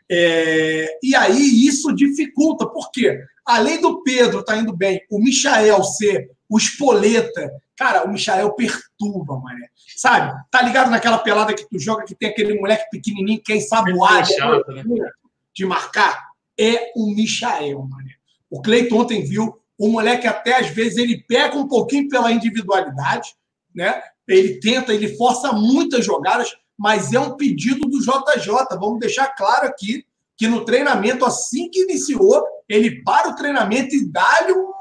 É, 0.09 0.99
e 1.03 1.15
aí 1.15 1.65
isso 1.65 1.93
dificulta, 1.93 2.67
por 2.67 2.91
quê? 2.91 3.19
Além 3.51 3.81
do 3.81 4.01
Pedro 4.01 4.43
tá 4.43 4.55
indo 4.55 4.71
bem, 4.71 5.01
o 5.09 5.19
Michael 5.19 5.83
ser 5.83 6.31
o 6.49 6.57
espoleta, 6.57 7.51
cara, 7.75 8.05
o 8.05 8.09
Michael 8.09 8.53
perturba, 8.53 9.37
mané. 9.39 9.67
Sabe? 9.97 10.33
Tá 10.49 10.61
ligado 10.61 10.89
naquela 10.89 11.17
pelada 11.17 11.53
que 11.53 11.67
tu 11.67 11.77
joga 11.77 12.05
que 12.05 12.15
tem 12.15 12.29
aquele 12.29 12.57
moleque 12.57 12.89
pequenininho 12.89 13.41
que 13.43 13.51
é 13.51 13.57
ensaboado 13.57 14.31
é 14.31 14.83
né? 14.85 15.09
de 15.53 15.65
marcar? 15.65 16.29
É 16.57 16.93
o 16.95 17.13
Michael, 17.13 17.83
mané. 17.89 18.13
O 18.49 18.61
Cleiton 18.61 18.99
ontem 18.99 19.21
viu 19.21 19.53
o 19.77 19.89
moleque 19.89 20.27
até 20.27 20.57
às 20.57 20.67
vezes 20.67 20.97
ele 20.97 21.21
pega 21.27 21.57
um 21.57 21.67
pouquinho 21.67 22.07
pela 22.07 22.31
individualidade, 22.31 23.35
né? 23.75 24.01
Ele 24.29 24.61
tenta, 24.61 24.93
ele 24.93 25.17
força 25.17 25.51
muitas 25.51 26.05
jogadas, 26.05 26.55
mas 26.79 27.11
é 27.11 27.19
um 27.19 27.35
pedido 27.35 27.81
do 27.81 27.99
JJ. 27.99 28.77
Vamos 28.79 29.01
deixar 29.01 29.27
claro 29.35 29.67
aqui 29.67 30.05
que 30.37 30.47
no 30.47 30.63
treinamento, 30.63 31.25
assim 31.25 31.69
que 31.69 31.83
iniciou, 31.83 32.43
ele 32.71 33.03
para 33.03 33.29
o 33.29 33.35
treinamento 33.35 33.93
e 33.93 34.09
dá-lhe 34.09 34.53
um, 34.53 34.71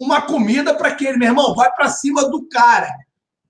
uma 0.00 0.22
comida 0.22 0.74
para 0.74 0.94
que 0.94 1.04
ele, 1.04 1.18
meu 1.18 1.28
irmão, 1.28 1.54
vai 1.54 1.70
para 1.72 1.88
cima 1.88 2.28
do 2.30 2.48
cara. 2.48 2.88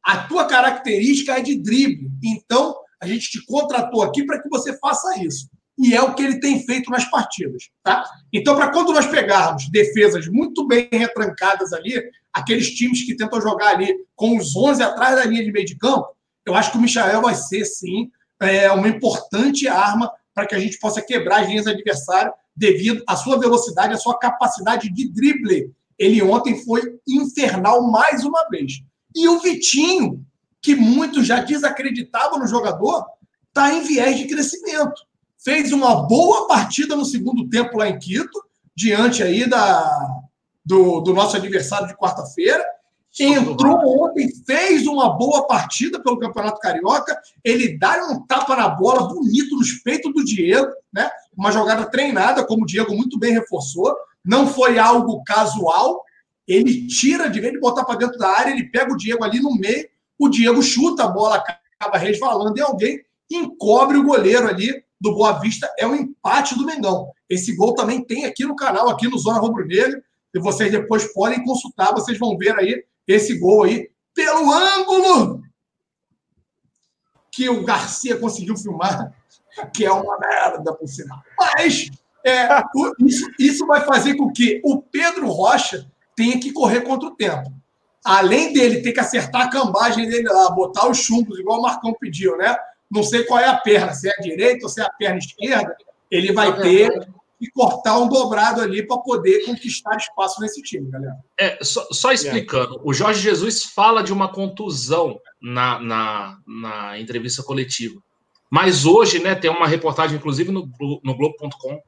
A 0.02 0.26
tua 0.26 0.46
característica 0.46 1.36
é 1.36 1.40
de 1.40 1.60
drible. 1.60 2.10
Então, 2.24 2.74
a 3.00 3.06
gente 3.06 3.30
te 3.30 3.44
contratou 3.44 4.02
aqui 4.02 4.24
para 4.24 4.40
que 4.40 4.48
você 4.48 4.76
faça 4.78 5.18
isso. 5.22 5.48
E 5.78 5.94
é 5.94 6.00
o 6.00 6.14
que 6.14 6.22
ele 6.22 6.40
tem 6.40 6.64
feito 6.64 6.90
nas 6.90 7.04
partidas. 7.10 7.64
Tá? 7.82 8.04
Então, 8.32 8.56
para 8.56 8.70
quando 8.70 8.92
nós 8.92 9.06
pegarmos 9.06 9.70
defesas 9.70 10.28
muito 10.28 10.66
bem 10.66 10.88
retrancadas 10.90 11.72
ali, 11.72 12.02
aqueles 12.32 12.70
times 12.70 13.04
que 13.04 13.16
tentam 13.16 13.40
jogar 13.40 13.68
ali 13.74 13.94
com 14.16 14.36
os 14.36 14.56
11 14.56 14.82
atrás 14.82 15.16
da 15.16 15.24
linha 15.24 15.44
de 15.44 15.52
meio 15.52 15.66
de 15.66 15.76
campo, 15.76 16.08
eu 16.46 16.54
acho 16.54 16.72
que 16.72 16.78
o 16.78 16.80
Michael 16.80 17.20
vai 17.20 17.34
ser, 17.34 17.64
sim, 17.64 18.10
é, 18.40 18.70
uma 18.72 18.88
importante 18.88 19.68
arma 19.68 20.10
para 20.34 20.46
que 20.46 20.54
a 20.54 20.58
gente 20.58 20.78
possa 20.78 21.02
quebrar 21.02 21.42
as 21.42 21.48
linhas 21.48 21.66
adversárias 21.66 22.32
devido 22.54 23.02
à 23.06 23.16
sua 23.16 23.38
velocidade, 23.38 23.94
à 23.94 23.96
sua 23.96 24.18
capacidade 24.18 24.90
de 24.90 25.08
drible. 25.08 25.72
Ele 25.98 26.22
ontem 26.22 26.62
foi 26.64 26.98
infernal 27.06 27.90
mais 27.90 28.24
uma 28.24 28.48
vez. 28.48 28.82
E 29.14 29.28
o 29.28 29.40
Vitinho, 29.40 30.24
que 30.60 30.74
muitos 30.74 31.26
já 31.26 31.40
desacreditavam 31.40 32.38
no 32.38 32.46
jogador, 32.46 33.04
está 33.48 33.72
em 33.74 33.82
viés 33.82 34.18
de 34.18 34.26
crescimento. 34.26 35.02
Fez 35.44 35.72
uma 35.72 36.06
boa 36.06 36.46
partida 36.46 36.94
no 36.94 37.04
segundo 37.04 37.48
tempo 37.48 37.76
lá 37.76 37.88
em 37.88 37.98
Quito, 37.98 38.42
diante 38.74 39.22
aí 39.22 39.48
da, 39.48 40.22
do, 40.64 41.00
do 41.00 41.12
nosso 41.12 41.36
adversário 41.36 41.88
de 41.88 41.96
quarta-feira, 41.96 42.64
entrou 43.20 44.04
ontem, 44.04 44.32
fez 44.46 44.86
uma 44.86 45.16
boa 45.16 45.46
partida 45.46 46.00
pelo 46.02 46.18
Campeonato 46.18 46.60
Carioca. 46.60 47.20
Ele 47.44 47.76
dá 47.76 48.06
um 48.06 48.24
tapa 48.26 48.56
na 48.56 48.68
bola 48.68 49.08
bonito 49.08 49.56
nos 49.56 49.72
peitos 49.82 50.12
do 50.14 50.24
Diego, 50.24 50.70
né? 50.92 51.10
Uma 51.36 51.50
jogada 51.50 51.86
treinada, 51.86 52.44
como 52.44 52.62
o 52.62 52.66
Diego 52.66 52.94
muito 52.94 53.18
bem 53.18 53.32
reforçou. 53.32 53.94
Não 54.24 54.46
foi 54.46 54.78
algo 54.78 55.22
casual. 55.24 56.02
Ele 56.46 56.86
tira 56.86 57.28
de 57.28 57.40
vez 57.40 57.52
de 57.52 57.60
botar 57.60 57.84
para 57.84 57.98
dentro 57.98 58.18
da 58.18 58.28
área, 58.28 58.50
ele 58.50 58.70
pega 58.70 58.92
o 58.92 58.96
Diego 58.96 59.24
ali 59.24 59.40
no 59.40 59.54
meio, 59.54 59.88
o 60.18 60.28
Diego 60.28 60.62
chuta 60.62 61.04
a 61.04 61.08
bola, 61.08 61.36
acaba 61.78 61.98
resvalando 61.98 62.58
em 62.58 62.62
alguém, 62.62 63.00
encobre 63.30 63.96
o 63.96 64.04
goleiro 64.04 64.48
ali 64.48 64.84
do 65.00 65.14
Boa 65.14 65.40
Vista. 65.40 65.72
É 65.78 65.86
um 65.86 65.94
empate 65.94 66.56
do 66.56 66.66
Mengão. 66.66 67.10
Esse 67.28 67.56
gol 67.56 67.74
também 67.74 68.04
tem 68.04 68.24
aqui 68.24 68.44
no 68.44 68.54
canal, 68.54 68.88
aqui 68.88 69.08
no 69.08 69.18
Zona 69.18 69.38
Rubro 69.38 69.66
Negro. 69.66 70.02
E 70.34 70.38
vocês 70.38 70.70
depois 70.70 71.12
podem 71.12 71.44
consultar, 71.44 71.92
vocês 71.92 72.18
vão 72.18 72.36
ver 72.36 72.56
aí 72.58 72.84
esse 73.06 73.38
gol 73.38 73.64
aí 73.64 73.90
pelo 74.14 74.52
ângulo 74.52 75.42
que 77.30 77.48
o 77.48 77.64
Garcia 77.64 78.16
conseguiu 78.18 78.56
filmar, 78.56 79.14
que 79.74 79.84
é 79.84 79.92
uma 79.92 80.18
merda, 80.18 80.72
por 80.72 80.88
sinal. 80.88 81.22
Mas 81.38 81.90
é, 82.24 82.48
isso, 83.00 83.30
isso 83.38 83.66
vai 83.66 83.84
fazer 83.84 84.16
com 84.16 84.32
que 84.32 84.60
o 84.64 84.80
Pedro 84.80 85.28
Rocha 85.28 85.86
tenha 86.16 86.38
que 86.38 86.52
correr 86.52 86.82
contra 86.82 87.08
o 87.08 87.16
tempo. 87.16 87.52
Além 88.04 88.52
dele 88.52 88.82
ter 88.82 88.92
que 88.92 89.00
acertar 89.00 89.42
a 89.42 89.50
cambagem 89.50 90.08
dele 90.08 90.28
lá, 90.28 90.50
botar 90.50 90.88
os 90.88 90.98
chumbos, 90.98 91.38
igual 91.38 91.58
o 91.58 91.62
Marcão 91.62 91.94
pediu, 91.98 92.36
né? 92.36 92.56
Não 92.90 93.02
sei 93.02 93.24
qual 93.24 93.40
é 93.40 93.46
a 93.46 93.56
perna, 93.56 93.94
se 93.94 94.08
é 94.08 94.12
a 94.18 94.20
direita 94.20 94.66
ou 94.66 94.68
se 94.68 94.80
é 94.80 94.84
a 94.84 94.90
perna 94.90 95.18
esquerda, 95.18 95.76
ele 96.10 96.32
vai 96.32 96.60
ter 96.60 97.08
que 97.38 97.50
cortar 97.50 97.98
um 97.98 98.08
dobrado 98.08 98.60
ali 98.60 98.86
para 98.86 98.98
poder 98.98 99.44
conquistar 99.44 99.96
espaço 99.96 100.40
nesse 100.40 100.62
time, 100.62 100.90
galera. 100.90 101.16
É, 101.38 101.58
só, 101.62 101.86
só 101.90 102.12
explicando, 102.12 102.80
o 102.84 102.92
Jorge 102.92 103.20
Jesus 103.20 103.64
fala 103.64 104.02
de 104.02 104.12
uma 104.12 104.30
contusão 104.30 105.18
na, 105.40 105.80
na, 105.80 106.38
na 106.46 107.00
entrevista 107.00 107.42
coletiva. 107.42 108.00
Mas 108.52 108.84
hoje, 108.84 109.18
né, 109.18 109.34
tem 109.34 109.50
uma 109.50 109.66
reportagem, 109.66 110.18
inclusive, 110.18 110.52
no, 110.52 110.70
no 111.02 111.16
Globo.com, 111.16 111.80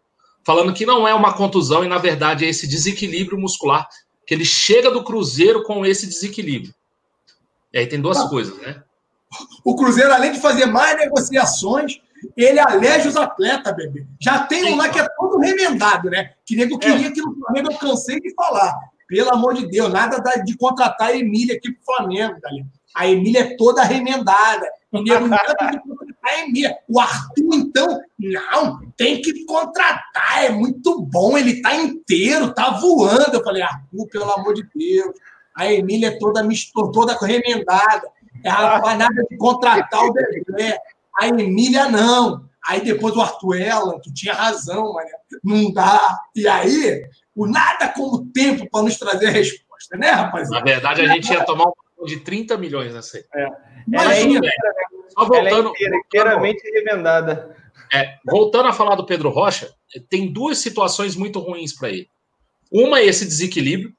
falando 0.43 0.73
que 0.73 0.87
não 0.87 1.07
é 1.07 1.13
uma 1.13 1.35
contusão 1.35 1.85
e, 1.85 1.89
na 1.89 1.99
verdade, 1.99 2.47
é 2.47 2.49
esse 2.49 2.67
desequilíbrio 2.67 3.39
muscular, 3.39 3.87
que 4.27 4.33
ele 4.33 4.47
chega 4.47 4.91
do 4.91 5.05
Cruzeiro 5.05 5.63
com 5.63 5.85
esse 5.85 6.07
desequilíbrio. 6.07 6.75
E 7.71 7.81
aí 7.81 7.87
tem 7.87 8.01
duas 8.01 8.17
ah, 8.17 8.29
coisas, 8.31 8.57
né? 8.63 8.83
O 9.63 9.77
Cruzeiro, 9.77 10.11
além 10.11 10.33
de 10.33 10.41
fazer 10.41 10.65
mais 10.65 10.97
negociações, 10.97 12.01
ele 12.35 12.59
aleja 12.59 13.11
os 13.11 13.17
atletas, 13.19 13.77
bebê. 13.77 14.07
Já 14.19 14.47
tem 14.47 14.73
um 14.73 14.77
lá 14.77 14.89
que 14.89 14.99
é 14.99 15.07
todo 15.19 15.39
remendado, 15.41 16.09
né? 16.09 16.33
Que 16.47 16.57
nego 16.57 16.79
queria 16.79 17.09
é. 17.09 17.11
que 17.11 17.21
no 17.21 17.37
Flamengo 17.41 17.73
eu 17.73 17.77
cansei 17.77 18.19
de 18.19 18.33
falar. 18.35 18.75
Pelo 19.07 19.35
amor 19.35 19.53
de 19.53 19.69
Deus, 19.69 19.93
nada 19.93 20.17
de 20.43 20.57
contratar 20.57 21.09
a 21.09 21.15
Emília 21.15 21.57
aqui 21.57 21.71
pro 21.73 21.95
Flamengo, 21.95 22.41
galera. 22.41 22.67
A 22.95 23.07
Emília 23.07 23.41
é 23.41 23.57
toda 23.57 23.83
remendada. 23.83 24.67
O 24.95 25.03
nego 25.03 25.27
não 25.27 25.37
a 26.23 26.39
Emília. 26.41 26.79
O 26.89 27.01
Arthur, 27.01 27.55
então, 27.55 28.01
não, 28.19 28.81
tem 28.97 29.21
que 29.21 29.45
contratar, 29.45 30.45
é 30.45 30.51
muito 30.51 31.03
bom, 31.03 31.37
ele 31.37 31.61
tá 31.61 31.75
inteiro, 31.75 32.55
tá 32.55 32.71
voando. 32.71 33.35
Eu 33.35 33.45
falei, 33.45 33.63
Arthur, 33.63 34.07
pelo 34.09 34.33
amor 34.33 34.55
de 34.55 34.67
Deus. 34.75 35.15
A 35.55 35.71
Emília 35.73 36.09
é 36.09 36.19
toda 36.19 36.47
toda 36.93 37.19
remendada. 37.19 38.09
É 38.43 38.49
rapaz, 38.49 38.99
nada 38.99 39.23
de 39.29 39.37
contratar 39.37 40.05
o 40.05 40.13
Dedé. 40.13 40.79
A 41.19 41.29
Emília, 41.29 41.89
não. 41.89 42.49
Aí 42.67 42.81
depois 42.81 43.15
o 43.15 43.21
Arthur 43.21 43.61
Ela, 43.61 44.01
tu 44.01 44.13
tinha 44.13 44.33
razão, 44.33 44.95
mas 44.95 45.11
não 45.43 45.73
dá. 45.73 46.19
E 46.35 46.49
aí, 46.49 47.05
o 47.37 47.47
nada 47.47 47.89
como 47.89 48.27
tempo 48.27 48.69
para 48.71 48.85
nos 48.85 48.99
trazer 48.99 49.27
a 49.27 49.31
resposta, 49.31 49.97
né, 49.97 50.11
rapaziada? 50.11 50.65
Na 50.65 50.73
verdade, 50.73 51.03
a 51.03 51.09
gente 51.09 51.31
ia 51.31 51.45
tomar 51.45 51.67
um 51.67 51.73
de 52.05 52.21
30 52.21 52.57
milhões 52.57 52.93
nessa 52.93 53.19
aí. 53.19 53.25
É. 53.35 53.49
Imagina. 53.87 54.51
Só 55.09 55.25
voltando. 55.25 55.73
Ela 55.81 55.95
é 55.95 55.99
inteiramente 55.99 56.63
remendada. 56.71 57.57
É, 57.93 58.19
voltando 58.25 58.69
a 58.69 58.73
falar 58.73 58.95
do 58.97 59.07
Pedro 59.07 59.31
Rocha, 59.31 59.73
tem 60.09 60.33
duas 60.33 60.59
situações 60.59 61.15
muito 61.15 61.39
ruins 61.39 61.75
para 61.75 61.91
ele. 61.91 62.09
Uma 62.71 62.99
é 62.99 63.07
esse 63.07 63.25
desequilíbrio, 63.25 63.95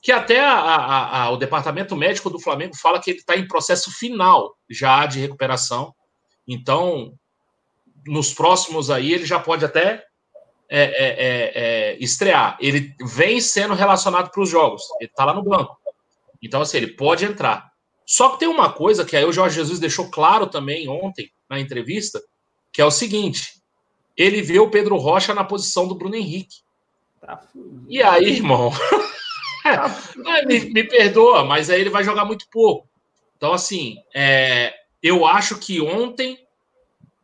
que 0.00 0.12
até 0.12 0.40
a, 0.40 0.52
a, 0.52 1.22
a, 1.22 1.30
o 1.30 1.36
departamento 1.36 1.96
médico 1.96 2.30
do 2.30 2.38
Flamengo 2.38 2.76
fala 2.76 3.00
que 3.00 3.10
ele 3.10 3.18
está 3.18 3.36
em 3.36 3.48
processo 3.48 3.90
final 3.90 4.56
já 4.68 5.04
de 5.06 5.20
recuperação. 5.20 5.94
Então, 6.46 7.14
nos 8.06 8.32
próximos 8.32 8.90
aí, 8.90 9.12
ele 9.12 9.26
já 9.26 9.38
pode 9.38 9.64
até 9.64 10.04
é, 10.68 10.82
é, 10.82 11.06
é, 11.08 11.52
é 11.54 11.96
estrear. 11.98 12.56
Ele 12.60 12.94
vem 13.00 13.40
sendo 13.40 13.74
relacionado 13.74 14.30
para 14.30 14.42
os 14.42 14.48
jogos, 14.48 14.82
ele 15.00 15.10
está 15.10 15.24
lá 15.24 15.34
no 15.34 15.42
banco. 15.42 15.76
Então, 16.44 16.60
assim, 16.60 16.76
ele 16.76 16.88
pode 16.88 17.24
entrar. 17.24 17.72
Só 18.06 18.30
que 18.30 18.38
tem 18.38 18.48
uma 18.48 18.70
coisa 18.70 19.04
que 19.04 19.16
aí 19.16 19.24
o 19.24 19.32
Jorge 19.32 19.56
Jesus 19.56 19.80
deixou 19.80 20.10
claro 20.10 20.46
também 20.46 20.88
ontem 20.88 21.32
na 21.48 21.58
entrevista, 21.58 22.22
que 22.70 22.82
é 22.82 22.84
o 22.84 22.90
seguinte: 22.90 23.62
ele 24.16 24.42
vê 24.42 24.58
o 24.58 24.70
Pedro 24.70 24.96
Rocha 24.96 25.34
na 25.34 25.42
posição 25.42 25.88
do 25.88 25.94
Bruno 25.94 26.14
Henrique. 26.14 26.56
Tá 27.20 27.40
e 27.88 28.02
aí, 28.02 28.26
irmão, 28.26 28.70
tá 29.64 29.88
me, 30.46 30.60
me, 30.60 30.84
perdoa, 30.84 31.44
mas 31.44 31.70
aí 31.70 31.80
ele 31.80 31.88
vai 31.88 32.04
jogar 32.04 32.26
muito 32.26 32.46
pouco. 32.50 32.86
Então, 33.36 33.54
assim, 33.54 33.96
é, 34.14 34.74
eu 35.02 35.24
acho 35.24 35.58
que 35.58 35.80
ontem 35.80 36.38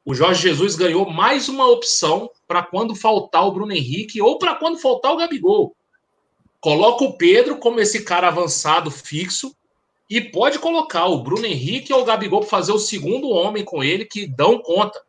o 0.03 0.15
Jorge 0.15 0.49
Jesus 0.49 0.77
ganhou 0.77 1.11
mais 1.11 1.49
uma 1.51 1.69
opção 1.69 2.31
para 2.49 2.63
quando 2.63 2.95
faltar 2.95 3.47
o 3.47 3.53
Bruno 3.53 3.73
Henrique 3.73 4.23
ou 4.23 4.39
para 4.39 4.55
quando 4.55 4.79
faltar 4.79 5.13
o 5.13 5.17
Gabigol. 5.17 5.77
Coloca 6.61 7.05
o 7.05 7.17
Pedro 7.17 7.57
como 7.57 7.81
esse 7.81 8.05
cara 8.05 8.29
avançado 8.29 8.91
fixo 8.91 9.55
e 10.09 10.21
pode 10.21 10.59
colocar 10.59 11.07
o 11.07 11.23
Bruno 11.23 11.47
Henrique 11.47 11.93
ou 11.93 12.03
o 12.03 12.05
Gabigol 12.05 12.41
para 12.41 12.49
fazer 12.49 12.73
o 12.73 12.79
segundo 12.79 13.31
homem 13.31 13.65
com 13.65 13.83
ele, 13.83 14.05
que 14.05 14.27
dão 14.27 14.59
conta. 14.59 15.01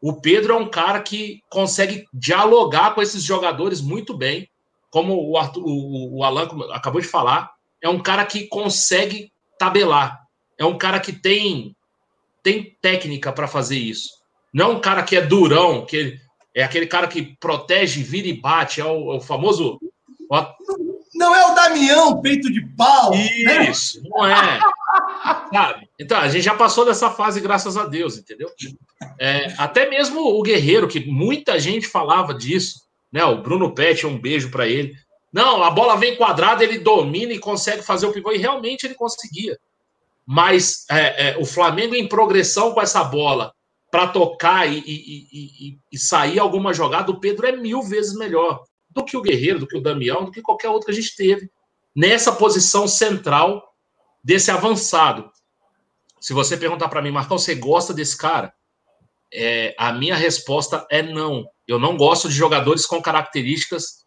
O 0.00 0.14
Pedro 0.14 0.54
é 0.54 0.56
um 0.56 0.68
cara 0.68 1.00
que 1.00 1.40
consegue 1.48 2.06
dialogar 2.12 2.94
com 2.94 3.02
esses 3.02 3.22
jogadores 3.22 3.80
muito 3.80 4.16
bem, 4.16 4.48
como 4.90 5.30
o, 5.30 5.38
Arthur, 5.38 5.62
o, 5.64 6.18
o 6.18 6.24
Alan 6.24 6.48
acabou 6.72 7.00
de 7.00 7.06
falar. 7.06 7.52
É 7.80 7.88
um 7.88 8.00
cara 8.00 8.24
que 8.24 8.48
consegue 8.48 9.30
tabelar. 9.58 10.22
É 10.58 10.64
um 10.64 10.76
cara 10.76 10.98
que 10.98 11.12
tem, 11.12 11.76
tem 12.42 12.76
técnica 12.80 13.32
para 13.32 13.46
fazer 13.46 13.78
isso. 13.78 14.10
Não 14.52 14.66
é 14.66 14.74
um 14.74 14.80
cara 14.80 15.02
que 15.02 15.14
é 15.14 15.20
durão, 15.20 15.86
que 15.86 16.18
é 16.54 16.62
aquele 16.62 16.86
cara 16.86 17.06
que 17.06 17.36
protege, 17.38 18.02
vira 18.02 18.28
e 18.28 18.32
bate. 18.32 18.80
É 18.80 18.84
o, 18.84 19.12
é 19.12 19.16
o 19.16 19.20
famoso. 19.20 19.78
Não 21.14 21.36
é 21.36 21.52
o 21.52 21.54
Damião, 21.54 22.20
peito 22.22 22.50
de 22.50 22.64
pau. 22.74 23.10
Né? 23.10 23.70
Isso, 23.70 24.02
né? 24.02 24.08
não 24.10 24.26
é. 24.26 24.60
Sabe? 25.52 25.88
Então, 26.00 26.18
a 26.18 26.28
gente 26.28 26.42
já 26.42 26.54
passou 26.54 26.84
dessa 26.84 27.10
fase, 27.10 27.40
graças 27.40 27.76
a 27.76 27.84
Deus, 27.84 28.16
entendeu? 28.16 28.50
É, 29.18 29.52
até 29.58 29.88
mesmo 29.88 30.20
o 30.20 30.42
Guerreiro, 30.42 30.88
que 30.88 31.04
muita 31.06 31.58
gente 31.60 31.86
falava 31.86 32.32
disso, 32.32 32.80
né? 33.12 33.24
O 33.24 33.42
Bruno 33.42 33.74
Pet, 33.74 34.06
um 34.06 34.18
beijo 34.18 34.50
para 34.50 34.66
ele. 34.66 34.94
Não, 35.32 35.62
a 35.62 35.70
bola 35.70 35.96
vem 35.96 36.16
quadrada, 36.16 36.64
ele 36.64 36.78
domina 36.78 37.32
e 37.32 37.38
consegue 37.38 37.82
fazer 37.82 38.06
o 38.06 38.12
pivô, 38.12 38.32
e 38.32 38.38
realmente 38.38 38.84
ele 38.84 38.94
conseguia. 38.94 39.58
Mas 40.26 40.86
é, 40.90 41.30
é, 41.30 41.36
o 41.38 41.44
Flamengo 41.44 41.94
em 41.94 42.08
progressão 42.08 42.72
com 42.72 42.80
essa 42.80 43.04
bola 43.04 43.52
para 43.90 44.06
tocar 44.06 44.66
e, 44.66 44.78
e, 44.78 45.28
e, 45.32 45.78
e, 45.92 45.98
sair 45.98 46.38
alguma 46.38 46.72
jogada, 46.72 47.10
o 47.10 47.20
Pedro 47.20 47.46
é 47.46 47.52
mil 47.52 47.82
vezes 47.82 48.14
melhor 48.14 48.62
do 48.94 49.04
que 49.04 49.16
o 49.16 49.22
Guerreiro, 49.22 49.58
do 49.58 49.66
que 49.66 49.76
o 49.76 49.80
Damião, 49.80 50.24
do 50.24 50.30
que 50.30 50.42
qualquer 50.42 50.68
outro 50.68 50.86
que 50.86 50.92
a 50.92 50.94
gente 50.94 51.16
teve 51.16 51.50
nessa 51.94 52.32
posição 52.32 52.88
central 52.88 53.74
desse 54.22 54.50
avançado. 54.50 55.30
Se 56.20 56.32
você 56.32 56.56
perguntar 56.56 56.88
para 56.88 57.02
mim, 57.02 57.10
Marcão, 57.10 57.38
você 57.38 57.54
gosta 57.54 57.92
desse 57.92 58.16
cara? 58.16 58.52
É, 59.32 59.74
a 59.78 59.92
minha 59.92 60.14
resposta 60.14 60.86
é 60.90 61.02
não. 61.02 61.46
Eu 61.66 61.78
não 61.78 61.96
gosto 61.96 62.28
de 62.28 62.34
jogadores 62.34 62.86
com 62.86 63.02
características 63.02 64.04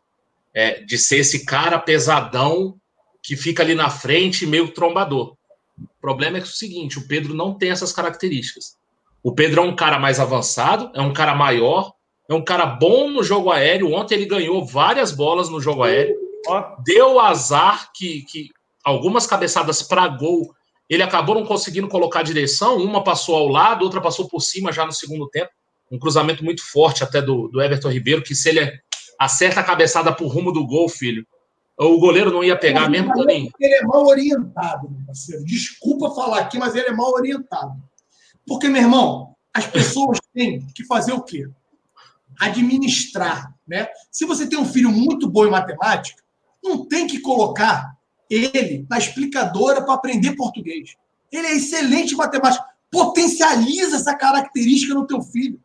é, 0.53 0.81
de 0.81 0.97
ser 0.97 1.17
esse 1.17 1.45
cara 1.45 1.79
pesadão 1.79 2.79
que 3.21 3.35
fica 3.35 3.63
ali 3.63 3.75
na 3.75 3.89
frente, 3.89 4.45
meio 4.45 4.71
trombador. 4.71 5.35
O 5.77 5.87
problema 5.99 6.37
é, 6.37 6.41
é 6.41 6.43
o 6.43 6.47
seguinte: 6.47 6.99
o 6.99 7.07
Pedro 7.07 7.33
não 7.33 7.57
tem 7.57 7.71
essas 7.71 7.91
características. 7.91 8.77
O 9.21 9.33
Pedro 9.33 9.61
é 9.61 9.63
um 9.65 9.75
cara 9.75 9.99
mais 9.99 10.19
avançado, 10.19 10.91
é 10.93 11.01
um 11.01 11.11
cara 11.11 11.33
maior, 11.33 11.94
é 12.29 12.33
um 12.33 12.43
cara 12.43 12.65
bom 12.65 13.09
no 13.09 13.23
jogo 13.23 13.51
aéreo. 13.51 13.93
Ontem 13.93 14.15
ele 14.15 14.25
ganhou 14.25 14.65
várias 14.65 15.11
bolas 15.11 15.49
no 15.49 15.61
jogo 15.61 15.83
aéreo. 15.83 16.15
Deu 16.83 17.19
azar 17.19 17.91
que, 17.93 18.23
que 18.23 18.49
algumas 18.83 19.25
cabeçadas 19.27 19.81
para 19.81 20.07
gol 20.07 20.53
ele 20.89 21.03
acabou 21.03 21.35
não 21.35 21.45
conseguindo 21.45 21.87
colocar 21.87 22.19
a 22.19 22.23
direção. 22.23 22.77
Uma 22.77 23.03
passou 23.03 23.35
ao 23.35 23.47
lado, 23.47 23.83
outra 23.83 24.01
passou 24.01 24.27
por 24.27 24.41
cima 24.41 24.71
já 24.71 24.85
no 24.85 24.91
segundo 24.91 25.27
tempo. 25.27 25.49
Um 25.91 25.99
cruzamento 25.99 26.43
muito 26.43 26.63
forte 26.63 27.03
até 27.03 27.21
do, 27.21 27.47
do 27.47 27.61
Everton 27.61 27.89
Ribeiro, 27.89 28.23
que 28.23 28.35
se 28.35 28.49
ele 28.49 28.79
acerta 29.19 29.61
a 29.61 29.63
cabeçada 29.63 30.13
por 30.13 30.27
rumo 30.27 30.51
do 30.51 30.65
gol, 30.65 30.89
filho, 30.89 31.25
o 31.77 31.99
goleiro 31.99 32.31
não 32.31 32.43
ia 32.43 32.55
pegar 32.55 32.89
mesmo 32.89 33.13
também. 33.13 33.51
Ele 33.59 33.73
é 33.73 33.83
mal 33.83 34.05
orientado, 34.05 34.89
meu 34.89 35.05
parceiro. 35.05 35.43
Desculpa 35.43 36.11
falar 36.11 36.39
aqui, 36.39 36.57
mas 36.57 36.75
ele 36.75 36.87
é 36.87 36.93
mal 36.93 37.11
orientado. 37.11 37.73
Porque, 38.47 38.67
meu 38.67 38.81
irmão, 38.81 39.35
as 39.53 39.67
pessoas 39.67 40.19
têm 40.33 40.65
que 40.73 40.85
fazer 40.85 41.13
o 41.13 41.21
quê? 41.21 41.47
Administrar. 42.39 43.53
Né? 43.67 43.87
Se 44.11 44.25
você 44.25 44.47
tem 44.47 44.59
um 44.59 44.65
filho 44.65 44.91
muito 44.91 45.29
bom 45.29 45.45
em 45.45 45.51
matemática, 45.51 46.23
não 46.63 46.85
tem 46.85 47.07
que 47.07 47.19
colocar 47.19 47.95
ele 48.29 48.85
na 48.89 48.97
explicadora 48.97 49.81
para 49.83 49.93
aprender 49.93 50.35
português. 50.35 50.95
Ele 51.31 51.47
é 51.47 51.55
excelente 51.55 52.13
em 52.13 52.17
matemática. 52.17 52.65
Potencializa 52.89 53.97
essa 53.97 54.15
característica 54.15 54.93
no 54.93 55.05
teu 55.05 55.21
filho. 55.21 55.59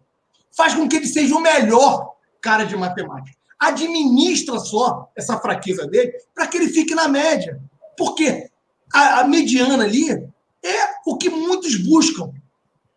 Faz 0.50 0.74
com 0.74 0.88
que 0.88 0.96
ele 0.96 1.06
seja 1.06 1.34
o 1.34 1.40
melhor 1.40 2.14
cara 2.40 2.64
de 2.64 2.76
matemática. 2.76 3.36
Administra 3.58 4.58
só 4.58 5.10
essa 5.14 5.38
fraqueza 5.38 5.86
dele 5.86 6.12
para 6.34 6.46
que 6.46 6.56
ele 6.56 6.68
fique 6.68 6.94
na 6.94 7.08
média. 7.08 7.60
Porque 7.96 8.50
a, 8.92 9.20
a 9.20 9.24
mediana 9.28 9.84
ali 9.84 10.10
é 10.10 10.88
o 11.06 11.16
que 11.16 11.28
muitos 11.28 11.76
buscam. 11.76 12.32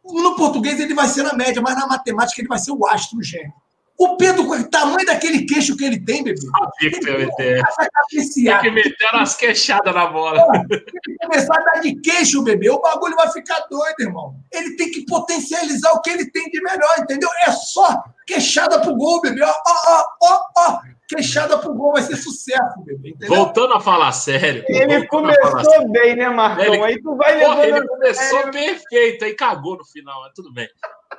No 0.03 0.35
português 0.35 0.79
ele 0.79 0.93
vai 0.93 1.07
ser 1.07 1.23
na 1.23 1.33
média, 1.33 1.61
mas 1.61 1.75
na 1.75 1.87
matemática 1.87 2.41
ele 2.41 2.47
vai 2.47 2.59
ser 2.59 2.71
o 2.71 2.85
astro 2.87 3.21
gênio. 3.21 3.53
O 4.03 4.17
Pedro, 4.17 4.45
com 4.45 4.53
o 4.55 4.69
tamanho 4.69 5.05
daquele 5.05 5.45
queixo 5.45 5.77
que 5.77 5.85
ele 5.85 5.99
tem, 6.03 6.23
bebê. 6.23 6.37
Sabia 6.41 6.99
que 6.99 7.09
ia 7.09 7.17
meter. 7.17 7.63
Tem 8.43 8.59
que 8.59 8.71
meter 8.71 9.07
umas 9.13 9.35
queixadas 9.35 9.93
na 9.95 10.07
bola. 10.07 10.39
Ele 10.69 11.17
começar 11.21 11.55
a 11.59 11.63
dar 11.63 11.79
de 11.81 11.95
queixo, 12.01 12.43
bebê, 12.43 12.69
o 12.69 12.79
bagulho 12.81 13.15
vai 13.15 13.31
ficar 13.31 13.59
doido, 13.69 13.95
irmão. 13.99 14.35
Ele 14.51 14.75
tem 14.75 14.91
que 14.91 15.05
potencializar 15.05 15.91
o 15.93 16.01
que 16.01 16.09
ele 16.09 16.29
tem 16.31 16.49
de 16.49 16.61
melhor, 16.61 16.95
entendeu? 16.99 17.29
É 17.47 17.51
só 17.51 18.03
queixada 18.27 18.79
pro 18.81 18.95
gol, 18.95 19.21
bebê. 19.21 19.41
Ó, 19.43 19.53
ó, 19.67 19.83
ó, 19.87 20.03
ó, 20.23 20.41
ó. 20.57 20.79
Queixada 21.05 21.57
pro 21.59 21.73
gol 21.73 21.91
vai 21.93 22.01
ser 22.01 22.15
sucesso, 22.15 22.81
bebê, 22.85 23.09
entendeu? 23.09 23.35
Voltando 23.35 23.73
a 23.73 23.79
falar 23.79 24.11
sério. 24.13 24.63
Ele 24.67 25.05
começou 25.07 25.91
bem, 25.91 26.15
né, 26.15 26.29
Marcão? 26.29 26.63
Ele- 26.65 26.81
Aí 26.83 27.01
tu 27.01 27.15
vai 27.15 27.39
Porra, 27.39 27.61
levando. 27.61 27.77
ele 27.77 27.87
começou 27.87 28.51
perfeito, 28.51 29.25
aí 29.25 29.33
cagou 29.35 29.77
no 29.77 29.85
final, 29.85 30.21
mas 30.21 30.31
tudo 30.33 30.51
bem. 30.53 30.67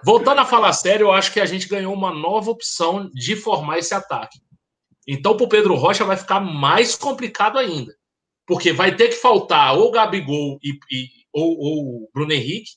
Voltando 0.03 0.41
a 0.41 0.45
falar 0.47 0.73
sério, 0.73 1.07
eu 1.07 1.13
acho 1.13 1.33
que 1.33 1.41
a 1.41 1.47
gente 1.47 1.69
ganhou 1.69 1.93
uma 1.93 2.13
nova 2.13 2.51
opção 2.51 3.11
de 3.13 3.37
formar 3.37 3.79
esse 3.79 3.95
ataque. 3.95 4.39
Então, 5.07 5.37
para 5.37 5.45
o 5.45 5.49
Pedro 5.49 5.75
Rocha 5.75 6.05
vai 6.05 6.17
ficar 6.17 6.41
mais 6.41 6.97
complicado 6.97 7.59
ainda. 7.59 7.95
Porque 8.47 8.73
vai 8.73 8.95
ter 8.97 9.09
que 9.09 9.17
faltar 9.17 9.77
ou 9.77 9.91
Gabigol 9.91 10.59
e, 10.63 10.79
e- 10.91 11.09
ou, 11.33 11.59
ou 11.59 12.11
Bruno 12.13 12.33
Henrique. 12.33 12.73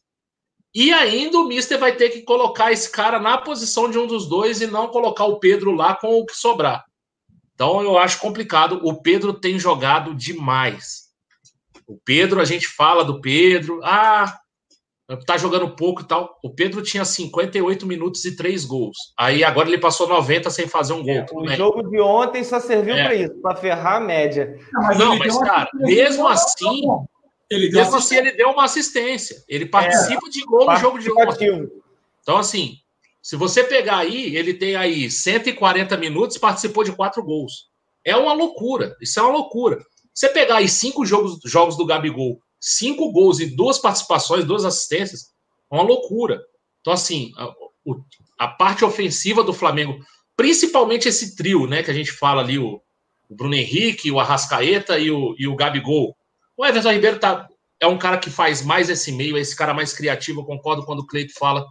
E 0.74 0.94
ainda 0.94 1.40
o 1.40 1.48
Mister 1.48 1.80
vai 1.80 1.96
ter 1.96 2.10
que 2.10 2.22
colocar 2.22 2.72
esse 2.72 2.92
cara 2.92 3.20
na 3.20 3.38
posição 3.38 3.90
de 3.90 3.98
um 3.98 4.06
dos 4.06 4.28
dois 4.28 4.62
e 4.62 4.68
não 4.68 4.90
colocar 4.90 5.26
o 5.26 5.40
Pedro 5.40 5.72
lá 5.72 5.96
com 5.96 6.20
o 6.20 6.26
que 6.26 6.36
sobrar. 6.36 6.86
Então 7.54 7.82
eu 7.82 7.98
acho 7.98 8.20
complicado. 8.20 8.80
O 8.84 9.02
Pedro 9.02 9.34
tem 9.34 9.58
jogado 9.58 10.14
demais. 10.14 11.08
O 11.88 11.98
Pedro, 11.98 12.40
a 12.40 12.46
gente 12.46 12.68
fala 12.68 13.04
do 13.04 13.22
Pedro, 13.22 13.80
ah, 13.84 14.38
tá 15.26 15.38
jogando 15.38 15.70
pouco 15.76 16.02
e 16.02 16.06
tal. 16.06 16.38
O 16.44 16.50
Pedro 16.50 16.82
tinha 16.82 17.06
58 17.06 17.86
minutos 17.88 18.26
e 18.26 18.36
3 18.36 18.66
gols. 18.66 18.98
Aí 19.18 19.44
agora 19.44 19.70
ele 19.70 19.78
passou 19.78 20.08
90 20.08 20.50
sem 20.50 20.68
fazer 20.68 20.94
um 20.94 21.04
gol. 21.04 21.26
tudo 21.26 21.44
O 21.44 21.48
jogo 21.56 21.90
de 21.90 22.00
ontem 22.02 22.44
só 22.44 22.60
serviu 22.60 22.96
É. 22.96 23.06
pra 23.06 23.16
isso, 23.16 23.34
pra 23.42 23.56
ferrar 23.56 23.98
a 23.98 24.00
média. 24.02 24.60
Não, 24.74 24.82
mas, 24.82 24.98
deu 24.98 25.12
uma 25.12 25.46
cara, 25.46 25.70
mesmo 25.74 26.28
assim, 26.28 26.82
ele 27.50 27.70
deu 27.70 27.80
Mesmo 27.80 27.96
assim, 27.98 28.18
ele 28.18 28.32
deu 28.34 28.50
uma 28.50 28.66
assistência. 28.66 29.44
Ele 29.48 29.66
participa 29.66 30.30
de 30.30 30.44
gol 30.44 30.66
no 30.66 30.76
jogo 30.76 31.00
de 31.00 31.10
ontem. 31.12 31.70
Então, 32.22 32.36
assim, 32.36 32.76
se 33.22 33.38
você 33.38 33.64
pegar 33.64 34.00
aí, 34.00 34.36
ele 34.36 34.54
tem 34.54 34.76
aí 34.76 35.10
140 35.10 35.96
minutos, 35.98 36.38
participou 36.38 36.84
de 36.84 36.92
quatro 36.92 37.24
gols. 37.24 37.68
É 38.04 38.16
uma 38.16 38.34
loucura. 38.34 38.96
Isso 39.02 39.20
é 39.20 39.24
uma 39.24 39.32
loucura. 39.32 39.80
Você 40.14 40.30
pegar 40.30 40.58
aí 40.58 40.68
cinco 40.68 41.06
jogos, 41.06 41.40
jogos 41.46 41.78
do 41.78 41.86
Gabigol, 41.86 42.40
cinco 42.60 43.12
gols 43.12 43.40
e 43.40 43.56
duas 43.56 43.78
participações, 43.78 44.46
duas 44.46 44.66
assistências, 44.66 45.32
é 45.72 45.76
uma 45.76 45.84
loucura. 45.84 46.42
Então, 46.82 46.94
assim, 46.94 47.32
a, 47.38 47.54
a 48.40 48.48
parte 48.48 48.84
ofensiva 48.84 49.44
do 49.44 49.54
Flamengo, 49.54 50.00
principalmente 50.36 51.08
esse 51.08 51.36
trio, 51.36 51.68
né, 51.68 51.84
que 51.84 51.92
a 51.92 51.94
gente 51.94 52.12
fala 52.12 52.42
ali, 52.42 52.58
o, 52.60 52.82
o 53.30 53.36
Bruno 53.36 53.56
Henrique, 53.56 54.12
o 54.12 54.20
Arrascaeta 54.20 54.98
e 54.98 55.12
o, 55.12 55.36
e 55.38 55.48
o 55.48 55.56
Gabigol. 55.56 56.16
O 56.56 56.66
Everton 56.66 56.92
Ribeiro 56.92 57.20
tá, 57.20 57.48
é 57.80 57.88
um 57.88 57.98
cara 57.98 58.18
que 58.18 58.30
faz 58.30 58.64
mais 58.64 58.90
esse 58.90 59.12
meio, 59.12 59.38
é 59.38 59.42
esse 59.42 59.56
cara 59.56 59.74
mais 59.74 59.94
criativo. 59.94 60.42
Eu 60.42 60.46
concordo 60.46 60.86
quando 60.86 61.00
o 61.00 61.08
Cleito 61.08 61.34
fala 61.38 61.66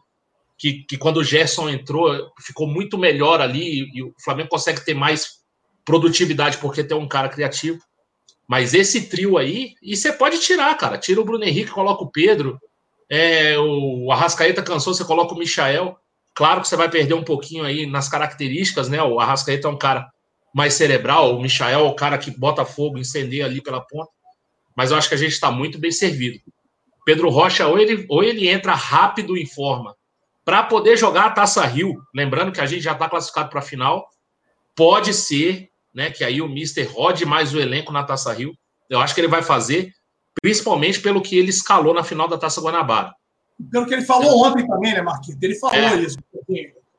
que, 0.59 0.85
que 0.85 0.97
quando 0.97 1.19
o 1.19 1.25
Gerson 1.25 1.69
entrou, 1.69 2.31
ficou 2.41 2.67
muito 2.67 2.97
melhor 2.97 3.41
ali 3.41 3.83
e, 3.83 3.99
e 3.99 4.03
o 4.03 4.15
Flamengo 4.23 4.49
consegue 4.49 4.85
ter 4.85 4.95
mais 4.95 5.45
produtividade 5.85 6.59
porque 6.59 6.85
tem 6.85 6.97
um 6.97 7.09
cara 7.09 7.29
criativo. 7.29 7.79
Mas 8.49 8.75
esse 8.75 9.09
trio 9.09 9.37
aí, 9.37 9.75
e 9.83 9.97
você 9.97 10.13
pode 10.13 10.39
tirar, 10.39 10.75
cara. 10.77 10.99
Tira 10.99 11.21
o 11.21 11.25
Bruno 11.25 11.45
Henrique, 11.45 11.71
coloca 11.71 12.05
o 12.05 12.11
Pedro. 12.11 12.61
É, 13.09 13.59
o 13.59 14.11
Arrascaeta 14.13 14.63
cansou, 14.63 14.95
você 14.95 15.05
coloca 15.05 15.35
o 15.35 15.39
Michael. 15.39 15.97
Claro 16.35 16.61
que 16.61 16.69
você 16.69 16.77
vai 16.77 16.89
perder 16.89 17.15
um 17.15 17.25
pouquinho 17.25 17.65
aí 17.65 17.87
nas 17.87 18.09
características, 18.09 18.89
né? 18.89 19.03
O 19.03 19.19
Arrascaeta 19.19 19.67
é 19.67 19.71
um 19.71 19.79
cara 19.79 20.09
mais 20.55 20.75
cerebral, 20.75 21.37
o 21.37 21.43
Michael 21.43 21.81
é 21.81 21.83
o 21.83 21.95
cara 21.95 22.17
que 22.17 22.31
bota 22.31 22.65
fogo, 22.65 22.99
incendeia 22.99 23.45
ali 23.45 23.61
pela 23.61 23.81
ponta. 23.81 24.11
Mas 24.77 24.91
eu 24.91 24.97
acho 24.97 25.09
que 25.09 25.15
a 25.15 25.19
gente 25.19 25.33
está 25.33 25.51
muito 25.51 25.79
bem 25.79 25.91
servido. 25.91 26.39
Pedro 27.05 27.29
Rocha, 27.29 27.67
ou 27.67 27.79
ele, 27.79 28.07
ou 28.09 28.25
ele 28.25 28.49
entra 28.49 28.75
rápido 28.75 29.37
em 29.37 29.47
forma 29.47 29.95
para 30.47 30.63
poder 30.63 30.97
jogar 30.97 31.27
a 31.27 31.31
Taça 31.31 31.65
Rio, 31.67 31.95
lembrando 32.15 32.53
que 32.53 32.61
a 32.61 32.67
gente 32.67 32.81
já 32.81 32.93
está 32.93 33.09
classificado 33.09 33.51
para 33.51 33.59
a 33.59 33.63
final, 33.63 34.09
pode 34.75 35.13
ser 35.13 35.69
né, 35.97 36.11
que 36.11 36.23
aí 36.23 36.43
o 36.43 36.49
Mister 36.49 36.87
rode 36.95 37.25
mais 37.25 37.55
o 37.55 37.59
elenco 37.59 37.91
na 37.91 38.05
Taça 38.05 38.31
Rio. 38.31 38.55
Eu 38.91 39.01
acho 39.01 39.15
que 39.15 39.21
ele 39.23 39.29
vai 39.29 39.43
fazer, 39.43 39.93
principalmente 40.43 41.01
pelo 41.01 41.23
que 41.23 41.37
ele 41.39 41.49
escalou 41.49 41.95
na 41.95 42.05
final 42.05 42.29
da 42.29 42.37
Taça 42.37 42.61
Guanabara. 42.61 43.15
Pelo 43.73 43.87
que 43.87 43.95
ele 43.95 44.03
falou 44.05 44.45
ontem 44.47 44.67
também, 44.67 44.93
né, 44.93 45.01
Marquinhos? 45.01 45.41
Ele 45.43 45.55
falou 45.55 45.75
É. 45.75 45.97
isso. 45.97 46.19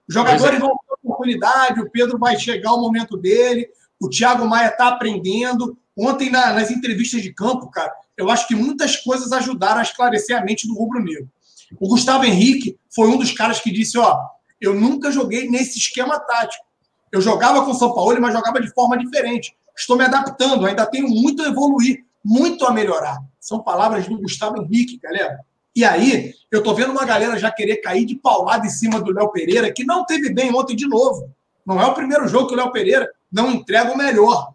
Os 0.09 0.13
jogadores 0.13 0.59
vão 0.59 0.69
ter 0.71 0.93
oportunidade, 1.03 1.79
o 1.79 1.89
Pedro 1.91 2.17
vai 2.17 2.39
chegar 2.39 2.73
o 2.73 2.81
momento 2.81 3.15
dele, 3.15 3.69
o 4.01 4.09
Thiago 4.09 4.47
Maia 4.47 4.69
está 4.69 4.87
aprendendo. 4.87 5.77
Ontem, 5.95 6.31
na- 6.31 6.53
nas 6.53 6.71
entrevistas 6.71 7.21
de 7.21 7.31
campo, 7.31 7.69
cara, 7.69 7.91
eu 8.17 8.29
acho 8.31 8.47
que 8.47 8.55
muitas 8.55 8.95
coisas 8.97 9.31
ajudaram 9.31 9.79
a 9.79 9.83
esclarecer 9.83 10.35
a 10.35 10.43
mente 10.43 10.67
do 10.67 10.73
Rubro 10.73 11.03
Negro. 11.03 11.29
O 11.79 11.87
Gustavo 11.87 12.23
Henrique 12.25 12.77
foi 12.95 13.07
um 13.09 13.17
dos 13.17 13.31
caras 13.31 13.59
que 13.59 13.71
disse: 13.71 13.97
Ó, 13.97 14.17
eu 14.59 14.73
nunca 14.73 15.11
joguei 15.11 15.47
nesse 15.49 15.77
esquema 15.77 16.19
tático. 16.19 16.65
Eu 17.11 17.21
jogava 17.21 17.63
com 17.63 17.71
o 17.71 17.75
São 17.75 17.93
Paulo, 17.93 18.19
mas 18.19 18.33
jogava 18.33 18.61
de 18.61 18.73
forma 18.73 18.97
diferente. 18.97 19.55
Estou 19.75 19.95
me 19.95 20.03
adaptando, 20.03 20.65
ainda 20.65 20.85
tenho 20.85 21.07
muito 21.07 21.43
a 21.43 21.47
evoluir, 21.47 22.05
muito 22.23 22.65
a 22.65 22.73
melhorar. 22.73 23.17
São 23.39 23.61
palavras 23.61 24.07
do 24.07 24.17
Gustavo 24.17 24.61
Henrique, 24.61 24.99
galera. 25.01 25.39
E 25.75 25.85
aí, 25.85 26.33
eu 26.51 26.63
tô 26.63 26.73
vendo 26.73 26.91
uma 26.91 27.05
galera 27.05 27.37
já 27.37 27.51
querer 27.51 27.77
cair 27.77 28.03
de 28.03 28.15
paulada 28.15 28.65
em 28.65 28.69
cima 28.69 28.99
do 28.99 29.11
Léo 29.11 29.31
Pereira, 29.31 29.71
que 29.71 29.85
não 29.85 30.05
teve 30.05 30.33
bem 30.33 30.53
ontem 30.53 30.75
de 30.75 30.87
novo. 30.87 31.31
Não 31.65 31.79
é 31.79 31.85
o 31.85 31.93
primeiro 31.93 32.27
jogo 32.27 32.47
que 32.47 32.53
o 32.53 32.57
Léo 32.57 32.71
Pereira 32.71 33.09
não 33.31 33.51
entrega 33.51 33.91
o 33.91 33.97
melhor 33.97 34.53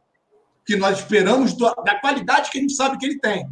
que 0.67 0.77
nós 0.77 0.99
esperamos 0.99 1.55
da 1.55 2.01
qualidade 2.01 2.51
que 2.51 2.59
a 2.59 2.61
gente 2.61 2.75
sabe 2.75 2.99
que 2.99 3.07
ele 3.07 3.19
tem. 3.19 3.49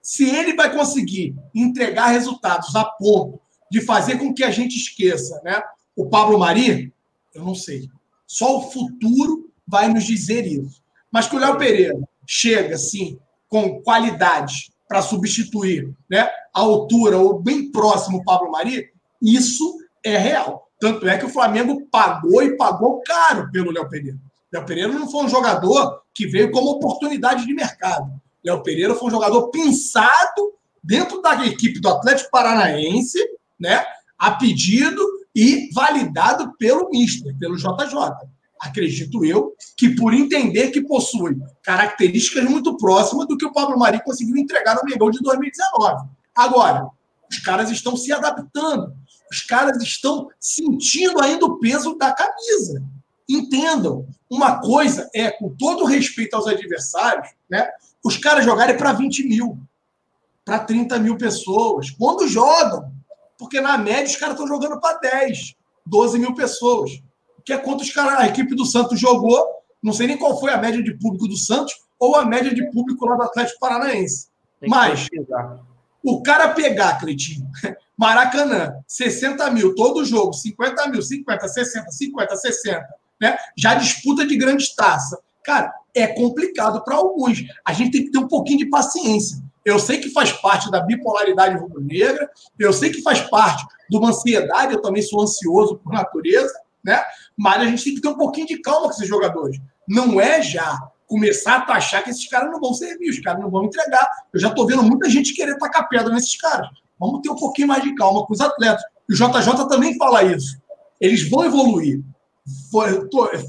Se 0.00 0.28
ele 0.28 0.54
vai 0.54 0.72
conseguir 0.72 1.34
entregar 1.54 2.06
resultados 2.06 2.74
a 2.76 2.84
ponto 2.84 3.40
de 3.70 3.80
fazer 3.80 4.18
com 4.18 4.32
que 4.32 4.44
a 4.44 4.50
gente 4.50 4.76
esqueça 4.76 5.40
né, 5.44 5.60
o 5.94 6.06
Pablo 6.08 6.38
Mari, 6.38 6.92
eu 7.34 7.44
não 7.44 7.54
sei. 7.54 7.88
Só 8.28 8.58
o 8.58 8.70
futuro 8.70 9.50
vai 9.66 9.88
nos 9.88 10.04
dizer 10.04 10.46
isso. 10.46 10.82
Mas 11.10 11.26
que 11.26 11.34
o 11.34 11.38
Léo 11.38 11.56
Pereira 11.56 11.98
chega, 12.26 12.74
assim, 12.74 13.18
com 13.48 13.80
qualidade 13.80 14.70
para 14.86 15.00
substituir 15.00 15.90
né, 16.10 16.28
a 16.54 16.60
altura 16.60 17.16
ou 17.18 17.40
bem 17.40 17.72
próximo 17.72 18.18
o 18.18 18.24
Pablo 18.24 18.50
Mari, 18.50 18.90
isso 19.20 19.78
é 20.04 20.18
real. 20.18 20.68
Tanto 20.78 21.08
é 21.08 21.16
que 21.16 21.24
o 21.24 21.30
Flamengo 21.30 21.86
pagou 21.90 22.42
e 22.42 22.56
pagou 22.56 23.02
caro 23.02 23.50
pelo 23.50 23.72
Léo 23.72 23.88
Pereira. 23.88 24.18
Léo 24.52 24.64
Pereira 24.64 24.92
não 24.92 25.10
foi 25.10 25.24
um 25.24 25.28
jogador 25.28 26.02
que 26.14 26.26
veio 26.26 26.50
como 26.50 26.70
oportunidade 26.70 27.46
de 27.46 27.54
mercado. 27.54 28.10
Léo 28.44 28.62
Pereira 28.62 28.94
foi 28.94 29.08
um 29.08 29.10
jogador 29.10 29.48
pensado 29.48 30.54
dentro 30.82 31.20
da 31.20 31.46
equipe 31.46 31.80
do 31.80 31.88
Atlético 31.88 32.30
Paranaense, 32.30 33.18
né, 33.58 33.84
a 34.18 34.32
pedido 34.32 35.02
e 35.38 35.70
validado 35.72 36.52
pelo 36.58 36.90
Mister, 36.90 37.32
pelo 37.38 37.56
JJ. 37.56 37.94
Acredito 38.60 39.24
eu 39.24 39.54
que 39.76 39.94
por 39.94 40.12
entender 40.12 40.72
que 40.72 40.80
possui 40.80 41.40
características 41.62 42.42
muito 42.50 42.76
próximas 42.76 43.28
do 43.28 43.38
que 43.38 43.46
o 43.46 43.52
Pablo 43.52 43.78
Mari 43.78 44.02
conseguiu 44.02 44.36
entregar 44.36 44.74
no 44.74 44.82
Mengão 44.84 45.12
de 45.12 45.20
2019. 45.20 46.08
Agora, 46.34 46.88
os 47.30 47.38
caras 47.38 47.70
estão 47.70 47.96
se 47.96 48.12
adaptando, 48.12 48.92
os 49.30 49.40
caras 49.42 49.80
estão 49.80 50.28
sentindo 50.40 51.20
ainda 51.20 51.46
o 51.46 51.60
peso 51.60 51.94
da 51.96 52.12
camisa. 52.12 52.82
Entendam, 53.28 54.08
uma 54.28 54.60
coisa 54.60 55.08
é, 55.14 55.30
com 55.30 55.50
todo 55.50 55.84
respeito 55.84 56.34
aos 56.34 56.48
adversários, 56.48 57.28
né, 57.48 57.70
os 58.02 58.16
caras 58.16 58.44
jogarem 58.44 58.76
para 58.76 58.92
20 58.92 59.22
mil, 59.28 59.56
para 60.44 60.58
30 60.58 60.98
mil 60.98 61.16
pessoas, 61.16 61.90
quando 61.90 62.26
jogam, 62.26 62.97
porque 63.38 63.60
na 63.60 63.78
média 63.78 64.04
os 64.04 64.16
caras 64.16 64.34
estão 64.34 64.46
jogando 64.46 64.80
para 64.80 64.98
10, 64.98 65.54
12 65.86 66.18
mil 66.18 66.34
pessoas, 66.34 66.90
que 67.44 67.52
é 67.52 67.56
quanto 67.56 67.82
os 67.82 67.90
caras, 67.90 68.18
a 68.18 68.26
equipe 68.26 68.54
do 68.54 68.66
Santos 68.66 68.98
jogou, 68.98 69.42
não 69.82 69.92
sei 69.92 70.08
nem 70.08 70.18
qual 70.18 70.38
foi 70.38 70.52
a 70.52 70.58
média 70.58 70.82
de 70.82 70.92
público 70.98 71.28
do 71.28 71.36
Santos 71.36 71.74
ou 71.98 72.16
a 72.16 72.24
média 72.24 72.52
de 72.52 72.70
público 72.70 73.06
lá 73.06 73.16
do 73.16 73.22
Atlético 73.22 73.60
Paranaense. 73.60 74.28
Mas- 74.66 75.08
pesquisar. 75.08 75.60
O 76.02 76.22
cara 76.22 76.50
pegar, 76.50 76.98
Cleitinho, 76.98 77.46
Maracanã, 77.96 78.72
60 78.86 79.50
mil 79.50 79.74
todo 79.74 80.04
jogo, 80.04 80.32
50 80.32 80.88
mil, 80.88 81.02
50, 81.02 81.48
60, 81.48 81.90
50, 81.90 82.36
60, 82.36 82.86
né? 83.20 83.36
Já 83.56 83.74
disputa 83.74 84.24
de 84.24 84.36
grandes 84.36 84.74
taças. 84.74 85.18
Cara, 85.44 85.72
é 85.94 86.06
complicado 86.06 86.82
para 86.84 86.94
alguns. 86.94 87.44
A 87.66 87.72
gente 87.72 87.90
tem 87.90 88.04
que 88.04 88.12
ter 88.12 88.18
um 88.18 88.28
pouquinho 88.28 88.58
de 88.58 88.66
paciência. 88.66 89.42
Eu 89.64 89.78
sei 89.78 89.98
que 89.98 90.10
faz 90.10 90.32
parte 90.32 90.70
da 90.70 90.80
bipolaridade 90.80 91.58
rubro-negra, 91.58 92.30
eu 92.58 92.72
sei 92.72 92.90
que 92.90 93.02
faz 93.02 93.20
parte 93.20 93.66
de 93.90 93.96
uma 93.96 94.08
ansiedade, 94.08 94.74
eu 94.74 94.82
também 94.82 95.02
sou 95.02 95.20
ansioso 95.20 95.78
por 95.78 95.92
natureza, 95.92 96.52
né? 96.84 97.02
Mas 97.36 97.60
a 97.60 97.64
gente 97.64 97.84
tem 97.84 97.94
que 97.94 98.00
ter 98.00 98.08
um 98.08 98.16
pouquinho 98.16 98.46
de 98.46 98.60
calma 98.60 98.86
com 98.86 98.92
esses 98.92 99.08
jogadores. 99.08 99.60
Não 99.86 100.20
é 100.20 100.40
já 100.42 100.78
começar 101.06 101.56
a 101.56 101.60
taxar 101.62 102.04
que 102.04 102.10
esses 102.10 102.28
caras 102.28 102.50
não 102.50 102.60
vão 102.60 102.74
servir, 102.74 103.10
os 103.10 103.20
caras 103.20 103.40
não 103.40 103.50
vão 103.50 103.64
entregar. 103.64 104.08
Eu 104.32 104.38
já 104.40 104.48
estou 104.48 104.66
vendo 104.66 104.82
muita 104.82 105.08
gente 105.08 105.34
querer 105.34 105.56
tacar 105.58 105.88
pedra 105.88 106.12
nesses 106.12 106.36
caras. 106.36 106.68
Vamos 106.98 107.20
ter 107.22 107.30
um 107.30 107.36
pouquinho 107.36 107.68
mais 107.68 107.82
de 107.82 107.94
calma 107.94 108.26
com 108.26 108.32
os 108.32 108.40
atletas. 108.40 108.82
E 109.08 109.14
o 109.14 109.16
JJ 109.16 109.68
também 109.68 109.96
fala 109.96 110.22
isso. 110.22 110.58
Eles 111.00 111.28
vão 111.28 111.44
evoluir. 111.44 112.02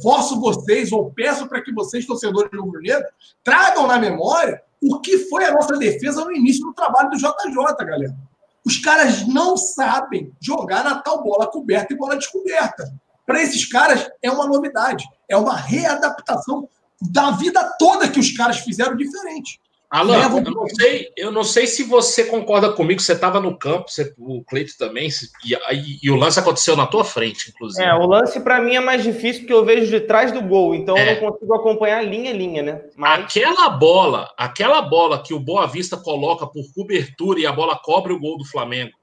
Forço 0.02 0.40
vocês, 0.40 0.92
ou 0.92 1.12
peço 1.12 1.48
para 1.48 1.62
que 1.62 1.74
vocês, 1.74 2.06
torcedores 2.06 2.52
do 2.52 2.62
Rubro 2.62 2.82
Negro, 2.82 3.08
tragam 3.44 3.88
na 3.88 3.98
memória 3.98 4.62
o 4.82 5.00
que 5.00 5.18
foi 5.30 5.46
a 5.46 5.52
nossa 5.52 5.78
defesa 5.78 6.24
no 6.24 6.32
início 6.32 6.66
do 6.66 6.74
trabalho 6.74 7.10
do 7.10 7.18
JJ, 7.18 7.86
galera. 7.86 8.16
Os 8.66 8.78
caras 8.78 9.28
não 9.28 9.58
sabem 9.58 10.34
jogar 10.40 10.84
na 10.84 11.02
tal 11.02 11.24
bola 11.24 11.48
coberta 11.48 11.94
e 11.94 11.98
bola 11.98 12.18
descoberta. 12.18 12.92
Para 13.26 13.42
esses 13.42 13.66
caras 13.66 14.10
é 14.22 14.32
uma 14.32 14.48
novidade, 14.48 15.06
é 15.28 15.38
uma 15.38 15.56
readaptação 15.56 16.68
da 17.02 17.32
vida 17.32 17.76
toda 17.78 18.10
que 18.10 18.20
os 18.20 18.36
caras 18.36 18.60
fizeram 18.60 18.96
diferente. 18.96 19.60
Alan, 19.90 20.22
eu 20.22 20.42
não, 20.42 20.68
sei, 20.68 21.12
eu 21.18 21.32
não 21.32 21.44
sei 21.44 21.66
se 21.66 21.84
você 21.84 22.26
concorda 22.26 22.72
comigo, 22.72 23.02
você 23.02 23.14
estava 23.14 23.40
no 23.40 23.58
campo, 23.58 23.90
você, 23.90 24.14
o 24.20 24.44
Cleito 24.44 24.78
também, 24.78 25.10
e, 25.44 25.56
e, 25.56 26.00
e, 26.04 26.12
o 26.12 26.16
lance 26.16 26.40
aconteceu 26.40 26.76
na 26.76 26.86
tua 26.86 27.04
frente, 27.04 27.50
inclusive. 27.50 27.84
É, 27.84 27.92
o 27.96 28.06
lance 28.06 28.40
para 28.40 28.62
mim 28.62 28.76
é 28.76 28.80
mais 28.80 29.02
difícil 29.02 29.42
porque 29.42 29.54
eu 29.54 29.66
vejo 29.66 29.90
de 29.90 30.00
trás 30.02 30.32
do 30.32 30.44
gol, 30.44 30.76
então 30.76 30.96
é. 30.96 31.02
eu 31.02 31.22
não 31.22 31.32
consigo 31.32 31.56
acompanhar 31.56 32.06
linha 32.06 32.30
a 32.30 32.34
linha, 32.36 32.62
né? 32.62 32.84
Mas... 32.96 33.24
Aquela 33.24 33.68
bola, 33.70 34.32
aquela 34.38 34.80
bola 34.84 35.24
que 35.24 35.34
o 35.34 35.40
Boa 35.40 35.66
Vista 35.66 35.98
coloca 35.98 36.46
por 36.46 36.72
cobertura 36.76 37.40
e 37.40 37.48
a 37.48 37.52
bola 37.52 37.76
cobre 37.76 38.14
o 38.14 38.20
gol 38.20 38.38
do 38.38 38.46
Flamengo, 38.46 38.94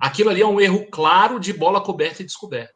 aquilo 0.00 0.30
ali 0.30 0.40
é 0.40 0.46
um 0.46 0.58
erro 0.58 0.86
claro 0.90 1.38
de 1.38 1.52
bola 1.52 1.82
coberta 1.82 2.22
e 2.22 2.24
descoberta. 2.24 2.72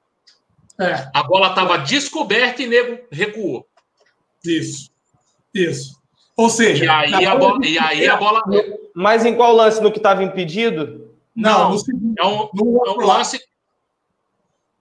É. 0.79 1.09
A 1.15 1.23
bola 1.23 1.49
estava 1.49 1.79
descoberta 1.79 2.63
e 2.63 2.67
nego 2.67 2.99
recuou. 3.11 3.67
Isso, 4.45 4.91
isso. 5.55 5.97
Ou 6.37 6.51
seja, 6.51 6.85
e 6.85 6.89
aí, 6.89 7.25
a 7.25 7.35
bola, 7.35 7.67
e 7.67 7.79
aí 7.79 8.07
a 8.07 8.17
bola. 8.17 8.43
Mas 8.95 9.25
em 9.25 9.35
qual 9.35 9.55
lance 9.55 9.81
no 9.81 9.91
que 9.91 9.99
estava 9.99 10.23
impedido? 10.23 11.11
Não, 11.35 11.77
segundo, 11.79 12.15
é 12.19 12.27
um, 12.27 12.43
é 12.87 12.91
um 12.91 13.07
lance. 13.07 13.41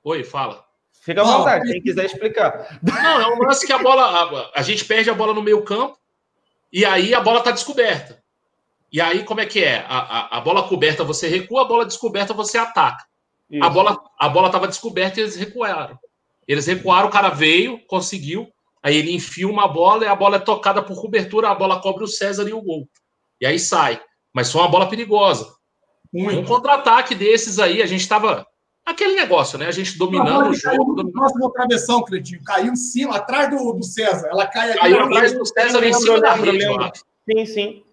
Oi, 0.04 0.24
fala. 0.24 0.66
Fica 1.02 1.22
à 1.22 1.24
vontade, 1.24 1.72
quem 1.72 1.82
quiser 1.82 2.06
explicar. 2.06 2.80
Não, 2.82 3.22
é 3.22 3.28
um 3.28 3.40
lance 3.44 3.66
que 3.66 3.72
a 3.72 3.78
bola. 3.78 4.04
A, 4.04 4.60
a 4.60 4.62
gente 4.64 4.84
perde 4.84 5.10
a 5.10 5.14
bola 5.14 5.34
no 5.34 5.42
meio 5.42 5.64
campo 5.64 5.98
e 6.74 6.84
aí 6.84 7.14
a 7.14 7.22
bola 7.22 7.40
está 7.40 7.52
descoberta. 7.52 8.22
E 8.92 9.00
aí, 9.00 9.24
como 9.24 9.40
é 9.40 9.46
que 9.46 9.64
é? 9.64 9.86
A, 9.88 9.98
a, 9.98 10.38
a, 10.38 10.42
bola 10.42 10.68
coberta 10.68 11.04
você 11.04 11.28
recua, 11.28 11.62
a 11.62 11.66
bola 11.66 11.86
descoberta 11.86 12.34
você 12.34 12.58
ataca. 12.58 13.06
Isso. 13.50 13.64
A 13.64 13.70
bola 13.70 14.02
a 14.18 14.30
bola 14.30 14.48
estava 14.48 14.68
descoberta 14.68 15.20
e 15.20 15.24
eles 15.24 15.36
recuaram. 15.36 16.00
Eles 16.48 16.66
recuaram, 16.66 17.08
o 17.08 17.12
cara 17.12 17.30
veio, 17.30 17.80
conseguiu, 17.88 18.50
Aí 18.86 18.98
ele 18.98 19.16
enfia 19.16 19.48
uma 19.48 19.68
bola 19.68 20.06
e 20.06 20.08
a 20.08 20.16
bola 20.16 20.36
é 20.36 20.40
tocada 20.40 20.80
por 20.80 21.02
cobertura, 21.02 21.50
a 21.50 21.56
bola 21.56 21.82
cobre 21.82 22.04
o 22.04 22.08
César 22.08 22.48
e 22.48 22.54
o 22.54 22.62
gol. 22.62 22.88
E 23.42 23.46
aí 23.48 23.58
sai. 23.58 24.00
Mas 24.32 24.52
foi 24.52 24.62
uma 24.62 24.70
bola 24.70 24.88
perigosa. 24.88 25.52
Muito. 26.14 26.40
Um 26.40 26.46
contra-ataque 26.46 27.16
desses 27.16 27.58
aí, 27.58 27.82
a 27.82 27.88
gente 27.88 28.02
estava. 28.02 28.46
Aquele 28.86 29.16
negócio, 29.16 29.58
né? 29.58 29.66
A 29.66 29.72
gente 29.72 29.98
dominando 29.98 30.52
o 30.52 30.54
jogo. 30.54 30.94
Dominando... 30.94 31.12
Próximo 31.14 31.50
travessão, 31.50 32.04
Cretinho. 32.04 32.44
Caiu 32.44 32.74
em 32.74 32.76
cima, 32.76 33.16
atrás 33.16 33.50
do, 33.50 33.74
do 33.74 33.84
César. 33.84 34.28
Ela 34.28 34.46
cai 34.46 34.70
ali. 34.70 34.80
Caiu 34.80 35.00
atrás 35.02 35.34
do 35.34 35.44
César 35.48 35.84
em 35.84 35.92
cima 35.92 36.22
da 36.22 36.34
rede, 36.34 36.68
Sim, 37.28 37.46
sim. 37.48 37.84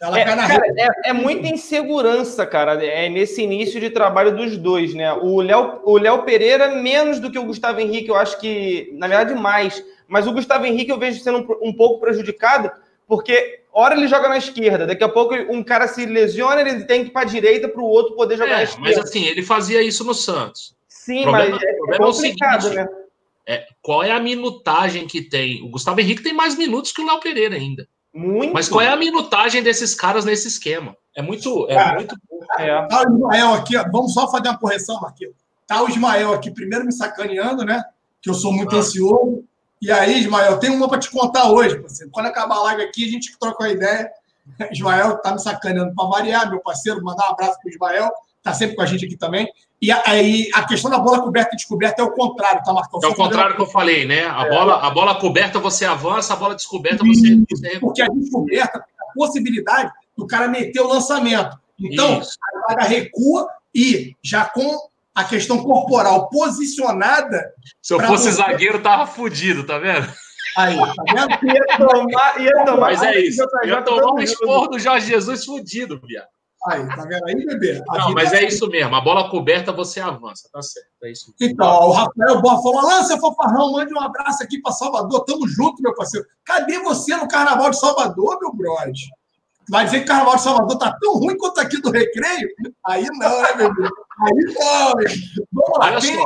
É, 0.00 0.24
cara, 0.24 0.66
é, 0.76 1.10
é, 1.10 1.12
muita 1.12 1.48
insegurança, 1.48 2.44
cara, 2.44 2.84
é 2.84 3.08
nesse 3.08 3.42
início 3.42 3.80
de 3.80 3.88
trabalho 3.88 4.36
dos 4.36 4.56
dois, 4.58 4.92
né? 4.92 5.12
O 5.14 5.40
Léo, 5.40 5.80
o 5.84 5.96
Léo 5.96 6.24
Pereira, 6.24 6.74
menos 6.76 7.18
do 7.18 7.30
que 7.30 7.38
o 7.38 7.44
Gustavo 7.44 7.80
Henrique, 7.80 8.08
eu 8.08 8.16
acho 8.16 8.38
que, 8.38 8.90
na 8.92 9.08
verdade, 9.08 9.34
mais. 9.34 9.82
Mas 10.06 10.26
o 10.26 10.32
Gustavo 10.32 10.66
Henrique 10.66 10.90
eu 10.90 10.98
vejo 10.98 11.22
sendo 11.22 11.38
um, 11.38 11.68
um 11.68 11.72
pouco 11.72 12.00
prejudicado, 12.00 12.70
porque 13.06 13.60
hora 13.72 13.96
ele 13.96 14.06
joga 14.06 14.28
na 14.28 14.36
esquerda, 14.36 14.86
daqui 14.86 15.02
a 15.02 15.08
pouco 15.08 15.34
um 15.34 15.62
cara 15.62 15.88
se 15.88 16.04
lesiona, 16.04 16.60
ele 16.60 16.84
tem 16.84 17.02
que 17.02 17.08
ir 17.08 17.12
para 17.12 17.22
a 17.22 17.30
direita 17.30 17.68
para 17.68 17.80
o 17.80 17.86
outro 17.86 18.14
poder 18.14 18.36
jogar 18.36 18.52
é, 18.52 18.56
na 18.56 18.62
esquerda. 18.64 18.88
Mas 18.88 18.98
assim, 18.98 19.24
ele 19.24 19.42
fazia 19.42 19.82
isso 19.82 20.04
no 20.04 20.12
Santos. 20.12 20.74
Sim, 20.86 21.22
problema, 21.22 21.56
mas 21.56 21.62
é, 21.62 21.66
é, 21.66 21.94
é 21.94 21.98
complicado, 21.98 22.62
seguinte, 22.62 22.76
né? 22.76 22.88
É, 23.46 23.66
qual 23.82 24.02
é 24.02 24.10
a 24.10 24.20
minutagem 24.20 25.06
que 25.06 25.22
tem? 25.22 25.62
O 25.62 25.68
Gustavo 25.68 26.00
Henrique 26.00 26.22
tem 26.22 26.32
mais 26.32 26.56
minutos 26.56 26.92
que 26.92 27.02
o 27.02 27.06
Léo 27.06 27.20
Pereira 27.20 27.54
ainda. 27.54 27.86
Muito. 28.14 28.54
Mas 28.54 28.68
qual 28.68 28.80
é 28.80 28.88
a 28.88 28.96
minutagem 28.96 29.60
desses 29.60 29.92
caras 29.92 30.24
nesse 30.24 30.46
esquema? 30.46 30.96
É 31.16 31.20
muito. 31.20 31.66
É, 31.68 31.74
é 31.74 31.94
muito 31.94 32.16
é. 32.58 32.86
Tá 32.86 33.02
o 33.02 33.14
Ismael 33.14 33.54
aqui, 33.54 33.76
vamos 33.90 34.14
só 34.14 34.30
fazer 34.30 34.48
uma 34.48 34.58
correção, 34.58 35.00
Marquinhos. 35.00 35.34
Tá 35.66 35.82
o 35.82 35.88
Ismael 35.88 36.32
aqui, 36.32 36.50
primeiro 36.50 36.84
me 36.84 36.92
sacaneando, 36.92 37.64
né? 37.64 37.82
Que 38.22 38.30
eu 38.30 38.34
sou 38.34 38.52
muito 38.52 38.76
ah. 38.76 38.78
ansioso. 38.78 39.44
E 39.82 39.90
aí, 39.90 40.20
Ismael, 40.20 40.58
tem 40.58 40.70
uma 40.70 40.88
para 40.88 40.98
te 40.98 41.10
contar 41.10 41.50
hoje. 41.50 41.78
Parceiro. 41.78 42.10
Quando 42.12 42.26
acabar 42.26 42.56
a 42.56 42.62
live 42.62 42.82
aqui, 42.82 43.04
a 43.04 43.10
gente 43.10 43.36
troca 43.38 43.64
a 43.64 43.70
ideia. 43.70 44.10
Ismael 44.70 45.18
tá 45.18 45.32
me 45.32 45.40
sacaneando 45.40 45.94
para 45.94 46.08
variar, 46.08 46.48
meu 46.48 46.60
parceiro. 46.60 47.02
Mandar 47.02 47.28
um 47.28 47.32
abraço 47.32 47.58
para 47.60 47.68
o 47.68 47.70
Ismael, 47.70 48.10
tá 48.44 48.52
sempre 48.52 48.76
com 48.76 48.82
a 48.82 48.86
gente 48.86 49.06
aqui 49.06 49.16
também. 49.16 49.50
E 49.80 49.90
aí, 49.90 50.50
a 50.54 50.64
questão 50.64 50.90
da 50.90 50.98
bola 50.98 51.22
coberta 51.22 51.54
e 51.54 51.56
descoberta 51.56 52.02
é 52.02 52.04
o 52.04 52.12
contrário, 52.12 52.62
tá, 52.62 52.72
Marcão? 52.72 53.00
É 53.02 53.06
o 53.08 53.14
contrário 53.14 53.56
que 53.56 53.62
eu 53.62 53.66
falei, 53.66 54.06
né? 54.06 54.26
A, 54.26 54.46
é. 54.46 54.50
bola, 54.50 54.86
a 54.86 54.90
bola 54.90 55.14
coberta 55.18 55.58
você 55.58 55.84
avança, 55.84 56.34
a 56.34 56.36
bola 56.36 56.54
descoberta 56.54 57.04
você. 57.04 57.42
você... 57.50 57.80
Porque 57.80 58.02
a 58.02 58.06
descoberta 58.06 58.80
tem 58.80 59.08
a 59.08 59.12
possibilidade 59.14 59.90
do 60.16 60.26
cara 60.26 60.46
meter 60.46 60.80
o 60.80 60.88
lançamento. 60.88 61.58
Então, 61.80 62.20
Isso. 62.20 62.36
a 62.68 62.72
zaga 62.72 62.84
recua 62.84 63.48
e 63.74 64.14
já 64.22 64.44
com 64.44 64.78
a 65.14 65.24
questão 65.24 65.62
corporal 65.62 66.28
posicionada. 66.28 67.52
Se 67.82 67.94
eu 67.94 68.00
fosse 68.00 68.24
você... 68.24 68.32
zagueiro, 68.32 68.82
tava 68.82 69.06
fudido, 69.06 69.64
tá 69.64 69.78
vendo? 69.78 70.06
Aí, 70.56 70.76
tá 70.76 71.02
vendo? 71.08 71.52
ia 71.52 71.78
tomar, 71.78 72.40
ia 72.40 72.64
tomar. 72.64 72.80
Mas 72.80 73.02
é 73.02 73.18
isso. 73.20 73.42
Ia 73.64 73.82
tomar 73.82 74.12
um 74.12 74.20
esporro 74.20 74.68
do 74.68 74.78
Jorge 74.78 75.06
Jesus 75.06 75.44
fudido, 75.44 76.00
viado. 76.04 76.28
Aí, 76.66 76.86
tá 76.88 77.04
vendo 77.04 77.24
aí, 77.26 77.44
bebê? 77.44 77.82
Não, 77.86 78.12
mas 78.12 78.32
é 78.32 78.44
isso 78.44 78.66
mesmo. 78.68 78.94
A 78.94 79.00
bola 79.00 79.28
coberta, 79.28 79.70
você 79.70 80.00
avança, 80.00 80.48
tá 80.50 80.62
certo. 80.62 80.88
É 81.02 81.10
isso. 81.10 81.34
Então, 81.38 81.88
o 81.88 81.92
Rafael 81.92 82.40
Boa 82.40 82.62
falou: 82.62 82.82
Lança, 82.82 83.18
Fofarrão, 83.18 83.72
mande 83.72 83.92
um 83.92 84.00
abraço 84.00 84.42
aqui 84.42 84.60
para 84.62 84.72
Salvador. 84.72 85.24
Tamo 85.26 85.46
junto, 85.46 85.82
meu 85.82 85.94
parceiro. 85.94 86.26
Cadê 86.42 86.78
você 86.78 87.14
no 87.16 87.28
Carnaval 87.28 87.70
de 87.70 87.78
Salvador, 87.78 88.38
meu 88.40 88.52
brother? 88.54 88.94
Vai 89.68 89.84
dizer 89.84 89.98
que 89.98 90.04
o 90.04 90.08
Carnaval 90.08 90.36
de 90.36 90.42
Salvador 90.42 90.78
tá 90.78 90.96
tão 90.98 91.14
ruim 91.18 91.36
quanto 91.36 91.60
aqui 91.60 91.80
do 91.82 91.90
Recreio? 91.90 92.48
Aí 92.86 93.06
não, 93.12 93.42
né, 93.42 93.52
Deus? 93.56 93.90
Aí 94.20 94.54
não, 94.58 94.94
meu. 94.94 95.08
Vamos 95.52 95.78
lá. 95.78 96.00
quem, 96.00 96.18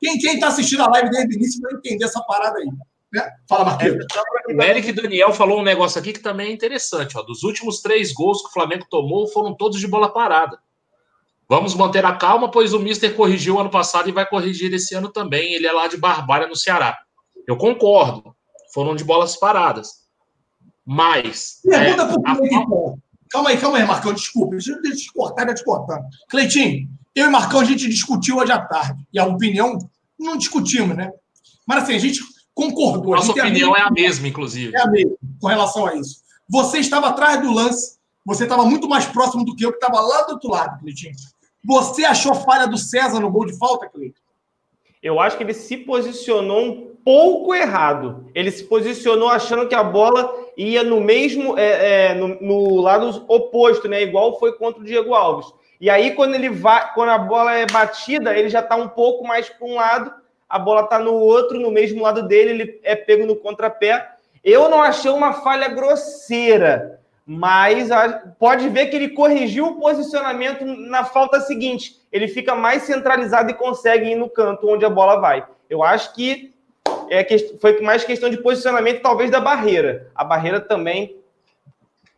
quem, 0.00 0.18
quem 0.18 0.40
tá 0.40 0.48
assistindo 0.48 0.82
a 0.82 0.88
live 0.88 1.10
desde 1.10 1.34
o 1.34 1.36
início 1.36 1.60
vai 1.62 1.74
entender 1.74 2.04
essa 2.04 2.20
parada 2.22 2.58
aí. 2.58 2.68
Né? 3.12 3.28
Fala, 3.48 3.64
Marquinhos. 3.64 4.06
É, 4.48 4.54
o 4.54 4.62
Eric 4.62 4.92
Daniel 4.92 5.32
falou 5.32 5.60
um 5.60 5.64
negócio 5.64 5.98
aqui 5.98 6.12
que 6.12 6.20
também 6.20 6.48
é 6.48 6.52
interessante. 6.52 7.18
Ó. 7.18 7.22
Dos 7.22 7.42
últimos 7.42 7.80
três 7.80 8.12
gols 8.12 8.42
que 8.42 8.48
o 8.48 8.52
Flamengo 8.52 8.86
tomou, 8.88 9.26
foram 9.28 9.54
todos 9.54 9.80
de 9.80 9.86
bola 9.86 10.12
parada. 10.12 10.58
Vamos 11.48 11.74
manter 11.74 12.04
a 12.04 12.14
calma, 12.14 12.48
pois 12.48 12.72
o 12.72 12.78
Mister 12.78 13.14
corrigiu 13.16 13.58
ano 13.58 13.70
passado 13.70 14.08
e 14.08 14.12
vai 14.12 14.24
corrigir 14.24 14.72
esse 14.72 14.94
ano 14.94 15.08
também. 15.08 15.54
Ele 15.54 15.66
é 15.66 15.72
lá 15.72 15.88
de 15.88 15.96
Barbalha, 15.96 16.46
no 16.46 16.54
Ceará. 16.54 16.96
Eu 17.46 17.56
concordo. 17.56 18.36
Foram 18.72 18.94
de 18.94 19.02
bolas 19.02 19.36
paradas. 19.36 20.00
Mas. 20.86 21.60
Pergunta 21.64 22.02
é, 22.02 22.06
pro 22.06 22.22
Cleiton. 22.22 22.98
Calma 23.28 23.50
aí, 23.50 23.58
calma 23.58 23.78
aí, 23.78 23.86
Marcão, 23.86 24.12
desculpa. 24.12 24.52
Deixa 24.52 24.72
eu 24.72 24.82
te 24.82 25.12
cortar, 25.12 25.46
já 25.48 25.54
te 25.54 25.64
cortando. 25.64 26.04
Cleitinho, 26.28 26.88
eu 27.14 27.26
e 27.26 27.30
Marcão 27.30 27.60
a 27.60 27.64
gente 27.64 27.88
discutiu 27.88 28.36
hoje 28.36 28.52
à 28.52 28.60
tarde. 28.60 29.04
E 29.12 29.18
a 29.18 29.24
opinião, 29.24 29.76
não 30.18 30.36
discutimos, 30.36 30.96
né? 30.96 31.10
Mas 31.66 31.82
assim, 31.82 31.94
a 31.94 31.98
gente 31.98 32.20
concordou. 32.60 33.16
Nossa 33.16 33.28
a 33.28 33.32
opinião 33.32 33.76
é 33.76 33.80
a 33.80 33.90
mesma, 33.90 34.28
inclusive. 34.28 34.74
É 34.76 34.80
a 34.80 34.86
mesma, 34.86 35.16
com 35.40 35.46
relação 35.48 35.86
a 35.86 35.96
isso. 35.96 36.20
Você 36.48 36.78
estava 36.78 37.08
atrás 37.08 37.40
do 37.40 37.52
lance, 37.52 37.98
você 38.24 38.44
estava 38.44 38.64
muito 38.64 38.88
mais 38.88 39.06
próximo 39.06 39.44
do 39.44 39.56
que 39.56 39.64
eu, 39.64 39.70
que 39.70 39.78
estava 39.78 40.00
lá 40.00 40.22
do 40.22 40.32
outro 40.32 40.50
lado, 40.50 40.80
Cleitinho. 40.80 41.14
Você 41.64 42.04
achou 42.04 42.34
falha 42.34 42.66
do 42.66 42.78
César 42.78 43.20
no 43.20 43.30
gol 43.30 43.46
de 43.46 43.56
falta, 43.56 43.88
Cleiton? 43.88 44.20
Eu 45.02 45.18
acho 45.18 45.36
que 45.36 45.42
ele 45.42 45.54
se 45.54 45.78
posicionou 45.78 46.62
um 46.62 46.90
pouco 47.04 47.54
errado. 47.54 48.26
Ele 48.34 48.50
se 48.50 48.64
posicionou 48.64 49.28
achando 49.28 49.66
que 49.66 49.74
a 49.74 49.82
bola 49.82 50.34
ia 50.56 50.82
no 50.82 51.00
mesmo, 51.00 51.58
é, 51.58 52.10
é, 52.10 52.14
no, 52.14 52.28
no, 52.40 52.80
lado 52.80 53.24
oposto, 53.28 53.88
né? 53.88 54.02
Igual 54.02 54.38
foi 54.38 54.52
contra 54.52 54.82
o 54.82 54.84
Diego 54.84 55.14
Alves. 55.14 55.46
E 55.80 55.88
aí, 55.88 56.14
quando 56.14 56.34
ele 56.34 56.50
vai, 56.50 56.92
quando 56.92 57.08
a 57.08 57.18
bola 57.18 57.54
é 57.54 57.66
batida, 57.66 58.36
ele 58.36 58.50
já 58.50 58.60
está 58.60 58.76
um 58.76 58.88
pouco 58.88 59.26
mais 59.26 59.48
para 59.48 59.66
um 59.66 59.76
lado, 59.76 60.12
a 60.50 60.58
bola 60.58 60.82
está 60.82 60.98
no 60.98 61.14
outro, 61.14 61.60
no 61.60 61.70
mesmo 61.70 62.02
lado 62.02 62.26
dele, 62.26 62.50
ele 62.50 62.80
é 62.82 62.96
pego 62.96 63.24
no 63.24 63.36
contrapé. 63.36 64.10
Eu 64.42 64.68
não 64.68 64.82
achei 64.82 65.10
uma 65.10 65.32
falha 65.34 65.68
grosseira, 65.68 66.98
mas 67.24 67.92
a, 67.92 68.32
pode 68.36 68.68
ver 68.68 68.86
que 68.86 68.96
ele 68.96 69.10
corrigiu 69.10 69.66
o 69.68 69.80
posicionamento 69.80 70.64
na 70.64 71.04
falta 71.04 71.40
seguinte. 71.40 72.00
Ele 72.10 72.26
fica 72.26 72.56
mais 72.56 72.82
centralizado 72.82 73.48
e 73.50 73.54
consegue 73.54 74.10
ir 74.10 74.16
no 74.16 74.28
canto 74.28 74.68
onde 74.68 74.84
a 74.84 74.90
bola 74.90 75.20
vai. 75.20 75.46
Eu 75.68 75.84
acho 75.84 76.12
que 76.14 76.52
é, 77.08 77.24
foi 77.60 77.80
mais 77.80 78.02
questão 78.02 78.28
de 78.28 78.42
posicionamento, 78.42 79.02
talvez, 79.02 79.30
da 79.30 79.40
barreira. 79.40 80.10
A 80.16 80.24
barreira 80.24 80.60
também. 80.60 81.16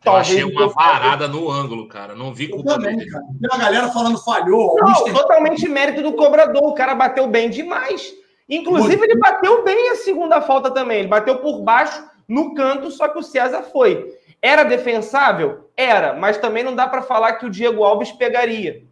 Eu 0.03 0.11
talvez, 0.11 0.27
achei 0.27 0.43
uma 0.43 0.67
varada 0.69 1.27
no 1.27 1.51
ângulo, 1.51 1.87
cara. 1.87 2.15
Não 2.15 2.33
vi 2.33 2.47
culpa 2.47 2.73
também, 2.73 2.97
dele. 2.97 3.11
Cara. 3.11 3.23
Tem 3.39 3.49
uma 3.51 3.63
galera 3.63 3.89
falando 3.89 4.17
falhou. 4.17 4.75
Não, 4.79 4.89
Mister... 4.89 5.13
totalmente 5.13 5.69
mérito 5.69 6.01
do 6.01 6.13
cobrador. 6.13 6.63
O 6.63 6.73
cara 6.73 6.95
bateu 6.95 7.27
bem 7.27 7.49
demais. 7.49 8.22
Inclusive, 8.49 8.97
Muito. 8.97 9.11
ele 9.11 9.19
bateu 9.19 9.63
bem 9.63 9.89
a 9.89 9.95
segunda 9.95 10.41
falta 10.41 10.71
também. 10.71 10.99
Ele 10.99 11.07
bateu 11.07 11.37
por 11.39 11.61
baixo, 11.61 12.03
no 12.27 12.53
canto, 12.53 12.91
só 12.91 13.07
que 13.07 13.19
o 13.19 13.23
César 13.23 13.63
foi. 13.63 14.17
Era 14.41 14.63
defensável? 14.63 15.69
Era, 15.75 16.13
mas 16.13 16.37
também 16.37 16.63
não 16.63 16.75
dá 16.75 16.87
para 16.87 17.01
falar 17.01 17.33
que 17.33 17.45
o 17.45 17.49
Diego 17.49 17.83
Alves 17.83 18.11
pegaria. 18.11 18.83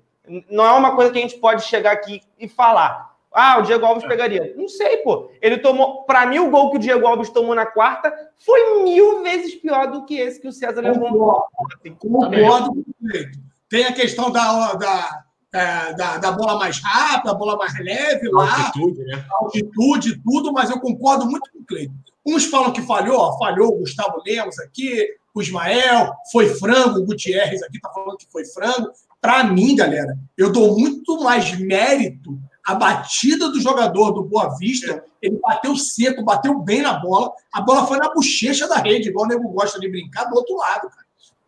Não 0.49 0.65
é 0.65 0.71
uma 0.71 0.95
coisa 0.95 1.11
que 1.11 1.17
a 1.17 1.21
gente 1.21 1.37
pode 1.37 1.63
chegar 1.63 1.91
aqui 1.91 2.21
e 2.39 2.47
falar. 2.47 3.11
Ah, 3.33 3.57
o 3.59 3.61
Diego 3.61 3.85
Alves 3.85 4.05
pegaria. 4.05 4.53
Não 4.57 4.67
sei, 4.67 4.97
pô. 4.97 5.31
Ele 5.41 5.57
tomou. 5.57 6.03
Para 6.03 6.25
mim, 6.25 6.39
o 6.39 6.49
gol 6.49 6.69
que 6.69 6.77
o 6.77 6.79
Diego 6.79 7.07
Alves 7.07 7.29
tomou 7.29 7.55
na 7.55 7.65
quarta 7.65 8.13
foi 8.37 8.83
mil 8.83 9.23
vezes 9.23 9.55
pior 9.55 9.87
do 9.87 10.05
que 10.05 10.17
esse 10.19 10.39
que 10.39 10.47
o 10.47 10.51
César 10.51 10.81
levou. 10.81 11.09
Concordo, 11.09 11.97
concordo 11.97 12.85
Tem 13.69 13.85
a 13.85 13.93
questão 13.93 14.29
da, 14.29 14.73
da, 14.73 15.23
é, 15.53 15.93
da, 15.93 16.17
da, 16.17 16.31
bola 16.31 16.57
mais 16.57 16.79
rápida, 16.79 17.31
a 17.31 17.35
bola 17.35 17.57
mais 17.57 17.73
leve 17.77 18.29
lá. 18.29 18.67
Altitude, 18.67 19.03
né? 19.03 19.25
Altitude, 19.39 20.21
tudo, 20.23 20.53
mas 20.53 20.69
eu 20.69 20.79
concordo 20.79 21.25
muito 21.25 21.51
com 21.51 21.59
o 21.59 21.65
Cleiton. 21.65 21.93
Uns 22.25 22.45
falam 22.45 22.71
que 22.71 22.81
falhou, 22.81 23.17
ó, 23.17 23.37
falhou 23.37 23.73
o 23.73 23.79
Gustavo 23.79 24.21
Lemos 24.25 24.57
aqui, 24.59 25.07
o 25.33 25.41
Ismael, 25.41 26.13
foi 26.31 26.49
frango, 26.55 26.99
o 26.99 27.05
Gutierrez 27.05 27.61
aqui 27.63 27.79
tá 27.79 27.89
falando 27.93 28.17
que 28.17 28.31
foi 28.31 28.45
frango. 28.45 28.91
Para 29.19 29.43
mim, 29.43 29.75
galera, 29.75 30.17
eu 30.37 30.51
dou 30.51 30.77
muito 30.77 31.21
mais 31.21 31.57
mérito 31.59 32.39
à 32.65 32.75
batida 32.75 33.49
do 33.49 33.59
jogador 33.59 34.11
do 34.11 34.23
Boa 34.23 34.55
Vista. 34.57 35.03
Ele 35.21 35.39
bateu 35.39 35.75
seco, 35.75 36.23
bateu 36.23 36.59
bem 36.59 36.81
na 36.81 36.93
bola. 36.93 37.31
A 37.53 37.61
bola 37.61 37.85
foi 37.87 37.97
na 37.97 38.13
bochecha 38.13 38.67
da 38.67 38.77
rede, 38.77 39.09
igual 39.09 39.25
o 39.25 39.29
nego 39.29 39.49
gosta 39.49 39.79
de 39.79 39.89
brincar, 39.89 40.25
do 40.25 40.35
outro 40.35 40.55
lado, 40.55 40.89
cara. 40.89 41.00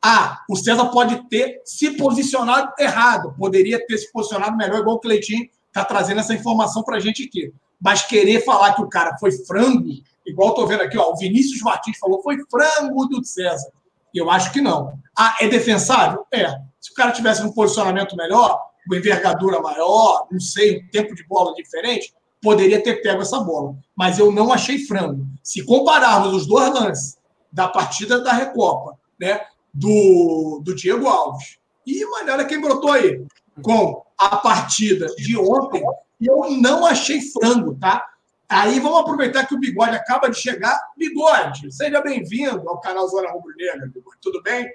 Ah, 0.06 0.42
o 0.50 0.56
César 0.58 0.86
pode 0.88 1.30
ter 1.30 1.62
se 1.64 1.92
posicionado 1.92 2.74
errado, 2.78 3.34
poderia 3.38 3.86
ter 3.86 3.98
se 3.98 4.12
posicionado 4.12 4.58
melhor, 4.58 4.80
igual 4.80 4.98
o 4.98 5.00
Cleitinho 5.00 5.48
está 5.68 5.86
trazendo 5.86 6.20
essa 6.20 6.34
informação 6.34 6.84
para 6.84 6.98
a 6.98 7.00
gente 7.00 7.24
aqui. 7.24 7.54
Mas 7.80 8.04
querer 8.04 8.44
falar 8.44 8.74
que 8.74 8.82
o 8.82 8.90
cara 8.90 9.18
foi 9.18 9.32
frango, 9.46 9.88
igual 10.26 10.50
estou 10.50 10.68
vendo 10.68 10.84
aqui, 10.84 10.98
ó, 10.98 11.12
o 11.12 11.16
Vinícius 11.16 11.62
Martins 11.62 11.98
falou, 11.98 12.22
foi 12.22 12.38
frango 12.52 13.06
do 13.08 13.24
César. 13.24 13.72
Eu 14.14 14.30
acho 14.30 14.52
que 14.52 14.60
não. 14.60 14.94
Ah, 15.18 15.36
é 15.40 15.48
defensável? 15.48 16.26
É. 16.34 16.50
Se 16.82 16.92
o 16.92 16.94
cara 16.94 17.12
tivesse 17.12 17.42
um 17.42 17.52
posicionamento 17.54 18.16
melhor, 18.16 18.62
uma 18.86 18.98
envergadura 18.98 19.62
maior, 19.62 20.28
não 20.30 20.40
sei, 20.40 20.80
um 20.80 20.90
tempo 20.90 21.16
de 21.16 21.26
bola 21.26 21.54
diferente, 21.54 22.14
poderia 22.42 22.84
ter 22.84 23.02
pego 23.02 23.22
essa 23.22 23.40
bola. 23.40 23.76
Mas 23.96 24.20
eu 24.20 24.32
não 24.32 24.52
achei 24.52 24.80
frango. 24.80 25.26
Se 25.42 25.64
compararmos 25.66 26.34
os 26.34 26.46
dois 26.46 26.74
lances 26.74 27.18
da 27.52 27.70
partida 27.70 28.22
da 28.22 28.34
Recopa, 28.34 28.98
né, 29.20 29.40
do, 29.74 30.62
do 30.64 30.76
Diego 30.76 31.08
Alves. 31.08 31.58
E, 31.86 32.06
mano, 32.06 32.32
olha 32.32 32.46
quem 32.46 32.62
brotou 32.62 32.92
aí 32.92 33.26
com 33.62 34.04
a 34.18 34.38
partida 34.38 35.08
de 35.18 35.38
ontem. 35.38 35.84
E 36.20 36.28
eu 36.28 36.52
não 36.62 36.86
achei 36.86 37.22
frango, 37.22 37.76
tá? 37.76 38.06
Aí 38.48 38.80
vamos 38.80 39.00
aproveitar 39.00 39.46
que 39.46 39.56
o 39.56 39.60
Bigode 39.60 39.96
acaba 39.96 40.30
de 40.30 40.38
chegar. 40.38 40.80
Bigode, 40.96 41.72
seja 41.72 42.02
bem-vindo 42.02 42.70
ao 42.70 42.80
canal 42.80 43.08
Zona 43.08 43.32
Rubro 43.32 43.54
Negra, 43.58 43.88
Bigode. 43.88 44.18
Tudo 44.22 44.42
bem? 44.44 44.70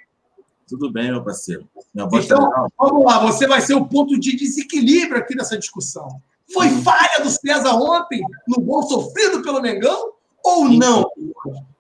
Tudo 0.67 0.93
bem, 0.93 1.11
meu 1.11 1.25
parceiro. 1.25 1.67
então, 1.95 2.51
tá 2.51 2.67
vamos 2.79 3.05
lá. 3.05 3.21
Você 3.21 3.47
vai 3.47 3.61
ser 3.61 3.75
o 3.75 3.87
ponto 3.87 4.19
de 4.19 4.37
desequilíbrio 4.37 5.19
aqui 5.19 5.35
nessa 5.35 5.57
discussão. 5.57 6.21
Foi 6.53 6.69
falha 6.83 7.23
do 7.23 7.31
César 7.31 7.75
ontem 7.75 8.21
no 8.47 8.61
gol 8.61 8.83
sofrido 8.83 9.43
pelo 9.43 9.63
Mengão 9.63 10.13
ou 10.45 10.69
não? 10.69 11.11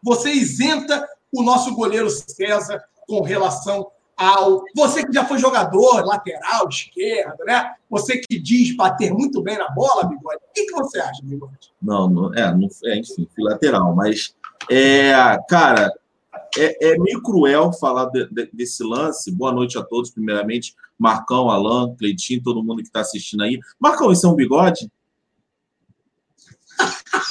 Você 0.02 0.30
isenta 0.30 1.06
o 1.32 1.42
nosso 1.42 1.74
goleiro 1.74 2.08
César 2.10 2.82
com 3.09 3.22
relação 3.22 3.90
ao. 4.16 4.62
Você 4.76 5.04
que 5.04 5.12
já 5.12 5.24
foi 5.24 5.38
jogador, 5.38 6.04
lateral, 6.04 6.68
esquerda, 6.68 7.42
né? 7.44 7.74
Você 7.88 8.18
que 8.18 8.38
diz 8.38 8.76
bater 8.76 9.12
muito 9.12 9.42
bem 9.42 9.56
na 9.56 9.70
bola, 9.70 10.04
Bigode. 10.04 10.36
O 10.36 10.52
que, 10.54 10.66
que 10.66 10.72
você 10.72 11.00
acha, 11.00 11.20
Bigode? 11.22 11.72
Não, 11.80 12.09
não 12.09 12.34
é, 12.34 12.54
não, 12.54 12.68
é, 12.84 12.98
enfim, 12.98 13.26
fui 13.34 13.44
lateral, 13.44 13.94
mas. 13.94 14.36
É, 14.70 15.12
cara, 15.48 15.90
é, 16.59 16.92
é 16.92 16.98
meio 16.98 17.22
cruel 17.22 17.72
falar 17.72 18.06
de, 18.06 18.28
de, 18.28 18.50
desse 18.52 18.84
lance. 18.84 19.32
Boa 19.32 19.52
noite 19.52 19.78
a 19.78 19.82
todos, 19.82 20.11
primeiramente. 20.11 20.74
Marcão, 20.98 21.48
Alain, 21.48 21.94
Cleitinho, 21.96 22.42
todo 22.42 22.62
mundo 22.62 22.82
que 22.82 22.88
está 22.88 23.00
assistindo 23.00 23.42
aí. 23.42 23.59
Marcão, 23.80 24.12
isso 24.12 24.26
é 24.26 24.28
um 24.28 24.34
bigode? 24.34 24.90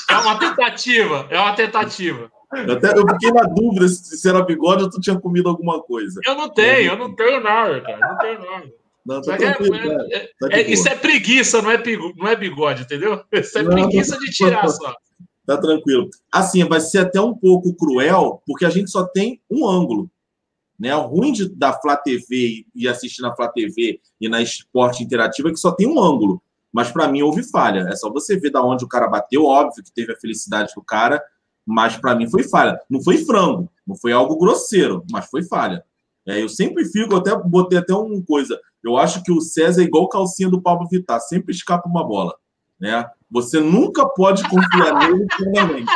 É 0.10 0.16
uma 0.16 0.40
tentativa, 0.40 1.28
é 1.30 1.40
uma 1.40 1.54
tentativa. 1.54 2.32
Eu, 2.54 2.74
até, 2.74 2.98
eu 2.98 3.08
fiquei 3.10 3.32
na 3.32 3.44
dúvida 3.44 3.88
se 3.88 4.28
era 4.28 4.42
bigode 4.42 4.84
ou 4.84 4.90
tu 4.90 5.02
tinha 5.02 5.20
comido 5.20 5.50
alguma 5.50 5.82
coisa. 5.82 6.22
Eu 6.26 6.36
não 6.36 6.50
tenho, 6.50 6.92
eu 6.92 6.98
não 6.98 7.14
tenho 7.14 7.42
nada, 7.42 7.82
cara. 7.82 8.00
Não 8.00 8.18
tenho 8.18 8.40
nada. 8.40 8.72
Não, 9.06 9.22
tá 9.22 9.36
é, 9.36 10.16
é, 10.16 10.30
tá 10.38 10.48
é, 10.52 10.70
isso 10.70 10.88
é 10.90 10.96
preguiça, 10.96 11.62
não 11.62 11.72
é, 11.72 11.82
não 12.18 12.28
é 12.28 12.36
bigode, 12.36 12.84
entendeu? 12.84 13.24
Isso 13.32 13.58
é 13.58 13.64
não, 13.64 13.72
preguiça 13.72 14.18
de 14.20 14.32
tirar 14.32 14.68
só. 14.68 14.94
Tá 15.46 15.58
tranquilo. 15.58 16.10
Assim, 16.30 16.66
vai 16.66 16.82
ser 16.82 17.00
até 17.00 17.22
um 17.22 17.34
pouco 17.34 17.74
cruel, 17.74 18.42
porque 18.46 18.66
a 18.66 18.70
gente 18.70 18.92
só 18.92 19.06
tem 19.06 19.42
um 19.50 19.66
ângulo. 19.66 20.12
Né? 20.78 20.94
O 20.94 21.08
ruim 21.08 21.32
de, 21.32 21.48
da 21.48 21.72
Flá 21.72 21.96
TV 21.96 22.66
e 22.76 22.86
assistir 22.88 23.22
na 23.22 23.34
Flá 23.34 23.48
TV 23.48 24.02
e 24.20 24.28
na 24.28 24.42
Esporte 24.42 25.04
Interativa 25.04 25.48
é 25.48 25.52
que 25.54 25.60
só 25.60 25.72
tem 25.72 25.88
um 25.88 26.04
ângulo. 26.04 26.42
Mas 26.72 26.92
para 26.92 27.08
mim 27.08 27.22
houve 27.22 27.44
falha. 27.44 27.88
É 27.90 27.96
só 27.96 28.12
você 28.12 28.38
ver 28.38 28.52
da 28.52 28.62
onde 28.62 28.84
o 28.84 28.90
cara 28.90 29.08
bateu, 29.08 29.46
óbvio 29.46 29.84
que 29.84 29.92
teve 29.92 30.12
a 30.12 30.18
felicidade 30.18 30.74
do 30.76 30.84
cara, 30.84 31.24
mas 31.68 31.98
para 31.98 32.16
mim 32.16 32.30
foi 32.30 32.44
falha. 32.44 32.80
Não 32.90 33.04
foi 33.04 33.18
frango, 33.18 33.70
não 33.86 33.94
foi 33.98 34.14
algo 34.14 34.38
grosseiro, 34.38 35.04
mas 35.12 35.26
foi 35.30 35.44
falha. 35.44 35.84
É, 36.26 36.42
eu 36.42 36.48
sempre 36.48 36.86
fico, 36.86 37.16
até 37.16 37.36
botei 37.36 37.78
até 37.78 37.94
uma 37.94 38.24
coisa. 38.24 38.58
Eu 38.82 38.96
acho 38.98 39.22
que 39.22 39.32
o 39.32 39.42
César 39.42 39.82
é 39.82 39.86
igual 39.86 40.08
calcinha 40.08 40.50
do 40.50 40.62
Pablo 40.62 40.88
Vittar, 40.90 41.20
sempre 41.20 41.54
escapa 41.54 41.90
uma 41.90 42.08
bola. 42.08 42.34
Né? 42.80 43.06
Você 43.30 43.60
nunca 43.60 44.08
pode 44.08 44.48
confiar 44.50 44.98
nele 45.00 45.26
plenamente. 45.36 45.92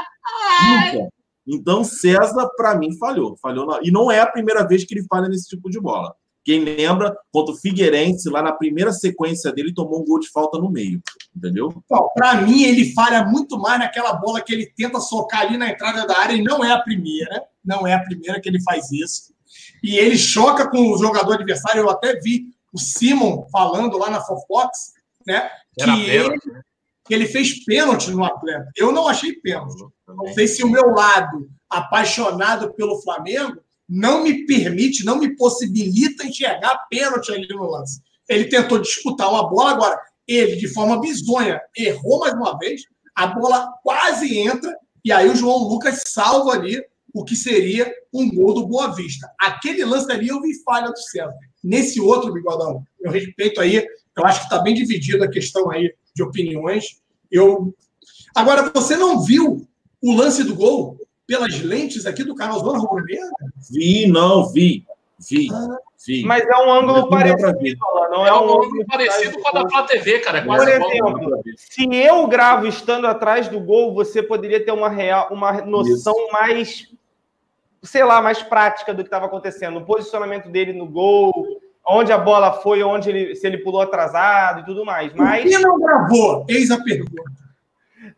Nunca. 0.68 1.10
Então, 1.48 1.84
César, 1.84 2.50
para 2.58 2.76
mim, 2.76 2.98
falhou. 2.98 3.38
falhou 3.38 3.66
na... 3.66 3.80
E 3.82 3.92
não 3.92 4.12
é 4.12 4.20
a 4.20 4.28
primeira 4.28 4.68
vez 4.68 4.84
que 4.84 4.94
ele 4.94 5.06
falha 5.08 5.30
nesse 5.30 5.48
tipo 5.48 5.70
de 5.70 5.80
bola. 5.80 6.14
Quem 6.44 6.64
lembra, 6.64 7.16
contra 7.32 7.54
o 7.54 7.58
Figueirense, 7.58 8.30
lá 8.30 8.42
na 8.42 8.52
primeira 8.52 8.92
sequência 8.92 9.52
dele, 9.52 9.74
tomou 9.74 10.02
um 10.02 10.06
gol 10.06 10.20
de 10.20 10.30
falta 10.30 10.58
no 10.58 10.72
meio. 10.72 11.02
Entendeu? 11.36 11.84
Para 12.16 12.42
mim, 12.42 12.64
ele 12.64 12.94
falha 12.94 13.24
muito 13.24 13.60
mais 13.60 13.80
naquela 13.80 14.14
bola 14.14 14.42
que 14.42 14.52
ele 14.52 14.72
tenta 14.76 15.00
socar 15.00 15.42
ali 15.42 15.58
na 15.58 15.70
entrada 15.70 16.06
da 16.06 16.18
área, 16.18 16.34
e 16.34 16.44
não 16.44 16.64
é 16.64 16.72
a 16.72 16.80
primeira. 16.80 17.44
Não 17.64 17.86
é 17.86 17.94
a 17.94 18.04
primeira 18.04 18.42
que 18.42 18.50
ele 18.50 18.62
faz 18.64 18.92
isso. 18.92 19.34
E 19.84 19.98
ele 19.98 20.18
choca 20.18 20.68
com 20.70 20.92
o 20.92 20.98
jogador 20.98 21.34
adversário. 21.34 21.82
Eu 21.82 21.90
até 21.90 22.20
vi 22.20 22.48
o 22.74 22.80
Simon 22.80 23.48
falando 23.52 23.98
lá 23.98 24.10
na 24.10 24.22
Fofox, 24.22 24.94
né? 25.26 25.50
Que 25.78 25.90
ele, 25.90 26.40
que 27.06 27.14
ele 27.14 27.26
fez 27.28 27.64
pênalti 27.64 28.10
no 28.10 28.24
atleta. 28.24 28.70
Eu 28.76 28.92
não 28.92 29.08
achei 29.08 29.34
pênalti. 29.34 29.86
Não 30.08 30.34
sei 30.34 30.48
se 30.48 30.64
o 30.64 30.70
meu 30.70 30.88
lado, 30.90 31.50
apaixonado 31.70 32.74
pelo 32.74 33.02
Flamengo, 33.02 33.62
não 33.92 34.24
me 34.24 34.46
permite, 34.46 35.04
não 35.04 35.20
me 35.20 35.36
possibilita 35.36 36.26
enxergar 36.26 36.88
pênalti 36.90 37.30
ali 37.32 37.46
no 37.50 37.70
lance. 37.70 38.02
Ele 38.30 38.46
tentou 38.46 38.80
disputar 38.80 39.30
uma 39.30 39.50
bola, 39.50 39.72
agora 39.72 40.00
ele, 40.26 40.56
de 40.56 40.70
forma 40.70 41.02
bizonha, 41.02 41.60
errou 41.76 42.20
mais 42.20 42.34
uma 42.34 42.58
vez, 42.58 42.84
a 43.14 43.28
bola 43.28 43.70
quase 43.84 44.38
entra, 44.38 44.74
e 45.04 45.12
aí 45.12 45.30
o 45.30 45.36
João 45.36 45.68
Lucas 45.68 46.02
salva 46.08 46.54
ali 46.54 46.82
o 47.14 47.26
que 47.26 47.36
seria 47.36 47.94
um 48.14 48.34
gol 48.34 48.54
do 48.54 48.66
Boa 48.66 48.96
Vista. 48.96 49.30
Aquele 49.38 49.84
lance 49.84 50.10
ali 50.10 50.30
eu 50.30 50.42
vi 50.42 50.64
falha 50.64 50.90
do 50.90 50.98
César. 50.98 51.36
Nesse 51.62 52.00
outro, 52.00 52.32
Bigodão, 52.32 52.86
eu 53.02 53.12
respeito 53.12 53.60
aí, 53.60 53.76
eu 53.76 54.26
acho 54.26 54.40
que 54.40 54.46
está 54.46 54.60
bem 54.60 54.74
dividido 54.74 55.22
a 55.22 55.30
questão 55.30 55.70
aí 55.70 55.94
de 56.16 56.24
opiniões. 56.24 57.02
Eu 57.30 57.76
Agora, 58.34 58.72
você 58.74 58.96
não 58.96 59.22
viu 59.22 59.68
o 60.02 60.14
lance 60.14 60.44
do 60.44 60.56
gol? 60.56 60.98
Pelas 61.32 61.62
lentes 61.62 62.06
aqui 62.06 62.26
do 62.26 62.36
canal 62.36 62.60
Zona 62.60 62.80
Rubro 62.80 63.06
Negra? 63.06 63.30
Vi, 63.72 64.06
não, 64.06 64.52
vi. 64.52 64.86
Vi. 65.18 65.48
Ah. 65.50 65.78
vi. 66.06 66.26
Mas 66.26 66.44
é 66.44 66.58
um 66.58 66.70
ângulo 66.70 67.10
parecido. 67.10 67.80
Não 68.12 68.26
é, 68.26 68.30
é 68.30 68.34
um, 68.34 68.48
um 68.48 68.64
ângulo 68.64 68.86
parecido 68.86 69.40
com 69.40 69.48
a 69.48 69.64
da 69.64 69.70
Flá 69.70 69.84
TV, 69.84 70.20
cara. 70.20 70.40
É 70.40 70.42
Por 70.42 70.58
exemplo, 70.58 71.42
se 71.56 71.88
eu 71.90 72.28
gravo 72.28 72.68
estando 72.68 73.08
atrás 73.08 73.48
do 73.48 73.62
gol, 73.62 73.94
você 73.94 74.22
poderia 74.22 74.64
ter 74.64 74.74
uma, 74.74 74.90
real, 74.90 75.30
uma 75.32 75.54
noção 75.62 76.14
Isso. 76.14 76.34
mais, 76.34 76.88
sei 77.82 78.04
lá, 78.04 78.22
mais 78.22 78.44
prática 78.44 78.94
do 78.94 79.02
que 79.02 79.08
estava 79.08 79.28
acontecendo. 79.28 79.78
O 79.78 79.86
posicionamento 79.86 80.50
dele 80.50 80.74
no 80.74 80.86
gol, 80.86 81.48
onde 81.88 82.12
a 82.12 82.18
bola 82.18 82.52
foi, 82.52 82.84
onde 82.84 83.10
ele, 83.10 83.36
se 83.38 83.48
ele 83.48 83.60
pulou 83.60 83.80
atrasado 83.80 84.60
e 84.60 84.66
tudo 84.66 84.84
mais. 84.84 85.14
Mas... 85.14 85.44
Por 85.44 85.50
que 85.50 85.60
não 85.60 85.80
gravou? 85.80 86.46
Eis 86.50 86.70
a 86.72 86.84
pergunta. 86.84 87.24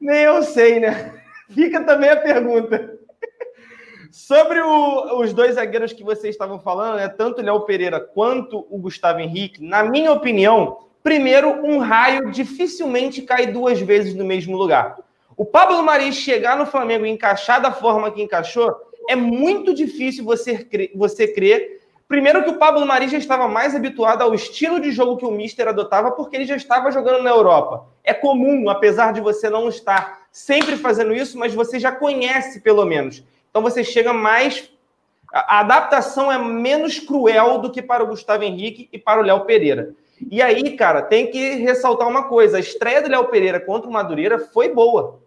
Nem 0.02 0.22
eu 0.22 0.42
sei, 0.42 0.80
né? 0.80 1.14
Fica 1.54 1.84
também 1.84 2.10
a 2.10 2.18
pergunta. 2.18 3.03
Sobre 4.14 4.62
o, 4.62 5.22
os 5.22 5.34
dois 5.34 5.56
zagueiros 5.56 5.92
que 5.92 6.04
vocês 6.04 6.36
estavam 6.36 6.60
falando, 6.60 6.98
né, 6.98 7.08
tanto 7.08 7.42
o 7.42 7.44
Léo 7.44 7.62
Pereira 7.62 8.00
quanto 8.00 8.64
o 8.70 8.78
Gustavo 8.78 9.20
Henrique, 9.20 9.66
na 9.66 9.82
minha 9.82 10.12
opinião, 10.12 10.82
primeiro, 11.02 11.50
um 11.66 11.80
raio 11.80 12.30
dificilmente 12.30 13.24
cai 13.24 13.48
duas 13.48 13.82
vezes 13.82 14.14
no 14.14 14.24
mesmo 14.24 14.56
lugar. 14.56 15.00
O 15.36 15.44
Pablo 15.44 15.82
Mari 15.82 16.14
chegar 16.14 16.56
no 16.56 16.68
Flamengo 16.68 17.08
e 17.08 17.10
encaixar 17.10 17.60
da 17.60 17.72
forma 17.72 18.12
que 18.12 18.22
encaixou, 18.22 18.72
é 19.10 19.16
muito 19.16 19.74
difícil 19.74 20.24
você, 20.24 20.64
você 20.94 21.28
crer. 21.28 21.82
Primeiro 22.08 22.44
que 22.44 22.52
o 22.52 22.60
Pablo 22.60 22.86
Mari 22.86 23.08
já 23.08 23.18
estava 23.18 23.48
mais 23.48 23.74
habituado 23.74 24.22
ao 24.22 24.36
estilo 24.36 24.80
de 24.80 24.92
jogo 24.92 25.18
que 25.18 25.26
o 25.26 25.32
Mister 25.32 25.68
adotava, 25.68 26.12
porque 26.12 26.36
ele 26.36 26.46
já 26.46 26.56
estava 26.56 26.92
jogando 26.92 27.24
na 27.24 27.32
Europa. 27.32 27.88
É 28.04 28.14
comum, 28.14 28.70
apesar 28.70 29.12
de 29.12 29.22
você 29.22 29.50
não 29.50 29.70
estar 29.70 30.28
sempre 30.32 30.78
fazendo 30.78 31.16
isso, 31.16 31.36
mas 31.36 31.52
você 31.52 31.80
já 31.80 31.92
conhece 31.92 32.62
pelo 32.62 32.86
menos. 32.86 33.24
Então 33.54 33.62
você 33.62 33.84
chega 33.84 34.12
mais 34.12 34.68
A 35.32 35.60
adaptação 35.60 36.32
é 36.32 36.40
menos 36.40 37.00
cruel 37.00 37.60
do 37.60 37.72
que 37.72 37.84
para 37.84 38.04
o 38.04 38.08
Gustavo 38.08 38.44
Henrique 38.44 38.90
e 38.92 38.98
para 38.98 39.22
o 39.22 39.24
Léo 39.24 39.46
Pereira. 39.46 39.94
E 40.32 40.42
aí, 40.42 40.76
cara, 40.76 41.04
tem 41.04 41.30
que 41.30 41.56
ressaltar 41.58 42.08
uma 42.08 42.24
coisa: 42.24 42.58
a 42.58 42.60
estreia 42.60 43.00
do 43.02 43.10
Léo 43.10 43.28
Pereira 43.28 43.60
contra 43.60 43.88
o 43.88 43.94
Madureira 43.94 44.40
foi 44.40 44.70
boa. 44.70 45.20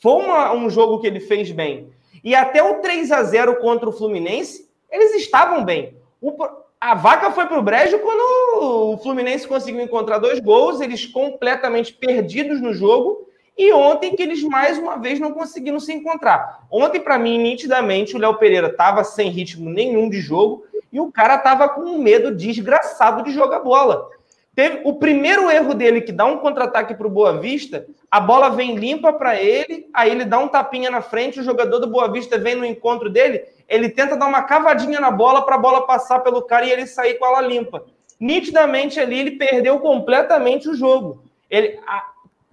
Foi 0.00 0.12
uma, 0.12 0.52
um 0.52 0.70
jogo 0.70 1.00
que 1.00 1.08
ele 1.08 1.18
fez 1.18 1.50
bem. 1.50 1.90
E 2.22 2.36
até 2.36 2.62
o 2.62 2.80
3 2.80 3.10
a 3.10 3.22
0 3.24 3.56
contra 3.56 3.88
o 3.88 3.92
Fluminense, 3.92 4.68
eles 4.88 5.16
estavam 5.16 5.64
bem. 5.64 5.96
O, 6.20 6.36
a 6.80 6.94
vaca 6.94 7.32
foi 7.32 7.46
para 7.46 7.58
o 7.58 7.62
brejo 7.62 7.98
quando 7.98 8.92
o 8.92 8.98
Fluminense 8.98 9.46
conseguiu 9.46 9.80
encontrar 9.80 10.18
dois 10.18 10.38
gols, 10.38 10.80
eles 10.80 11.04
completamente 11.04 11.92
perdidos 11.92 12.60
no 12.60 12.72
jogo. 12.72 13.26
E 13.62 13.72
ontem 13.72 14.16
que 14.16 14.22
eles 14.24 14.42
mais 14.42 14.76
uma 14.76 14.96
vez 14.96 15.20
não 15.20 15.30
conseguiram 15.30 15.78
se 15.78 15.92
encontrar. 15.92 16.66
Ontem, 16.68 17.00
para 17.00 17.16
mim, 17.16 17.38
nitidamente, 17.38 18.16
o 18.16 18.18
Léo 18.18 18.34
Pereira 18.34 18.66
estava 18.66 19.04
sem 19.04 19.30
ritmo 19.30 19.70
nenhum 19.70 20.10
de 20.10 20.20
jogo 20.20 20.64
e 20.92 20.98
o 20.98 21.12
cara 21.12 21.36
estava 21.36 21.68
com 21.68 21.82
um 21.82 21.96
medo 21.96 22.34
desgraçado 22.34 23.22
de 23.22 23.30
jogar 23.30 23.60
bola. 23.60 24.08
Teve 24.52 24.80
o 24.82 24.94
primeiro 24.94 25.48
erro 25.48 25.74
dele, 25.74 26.00
que 26.00 26.10
dá 26.10 26.24
um 26.24 26.38
contra-ataque 26.38 26.94
para 26.94 27.06
o 27.06 27.10
Boa 27.10 27.38
Vista, 27.38 27.86
a 28.10 28.18
bola 28.18 28.48
vem 28.48 28.74
limpa 28.74 29.12
para 29.12 29.40
ele, 29.40 29.88
aí 29.94 30.10
ele 30.10 30.24
dá 30.24 30.40
um 30.40 30.48
tapinha 30.48 30.90
na 30.90 31.00
frente, 31.00 31.38
o 31.38 31.44
jogador 31.44 31.78
do 31.78 31.86
Boa 31.86 32.10
Vista 32.10 32.36
vem 32.38 32.56
no 32.56 32.66
encontro 32.66 33.08
dele, 33.08 33.44
ele 33.68 33.88
tenta 33.90 34.16
dar 34.16 34.26
uma 34.26 34.42
cavadinha 34.42 34.98
na 34.98 35.12
bola 35.12 35.46
para 35.46 35.54
a 35.54 35.58
bola 35.58 35.86
passar 35.86 36.18
pelo 36.18 36.42
cara 36.42 36.66
e 36.66 36.72
ele 36.72 36.86
sair 36.88 37.14
com 37.14 37.26
ela 37.26 37.40
limpa. 37.40 37.84
Nitidamente 38.18 38.98
ali 38.98 39.20
ele 39.20 39.30
perdeu 39.32 39.78
completamente 39.78 40.68
o 40.68 40.74
jogo. 40.74 41.22
Ele, 41.48 41.78
a, 41.86 42.11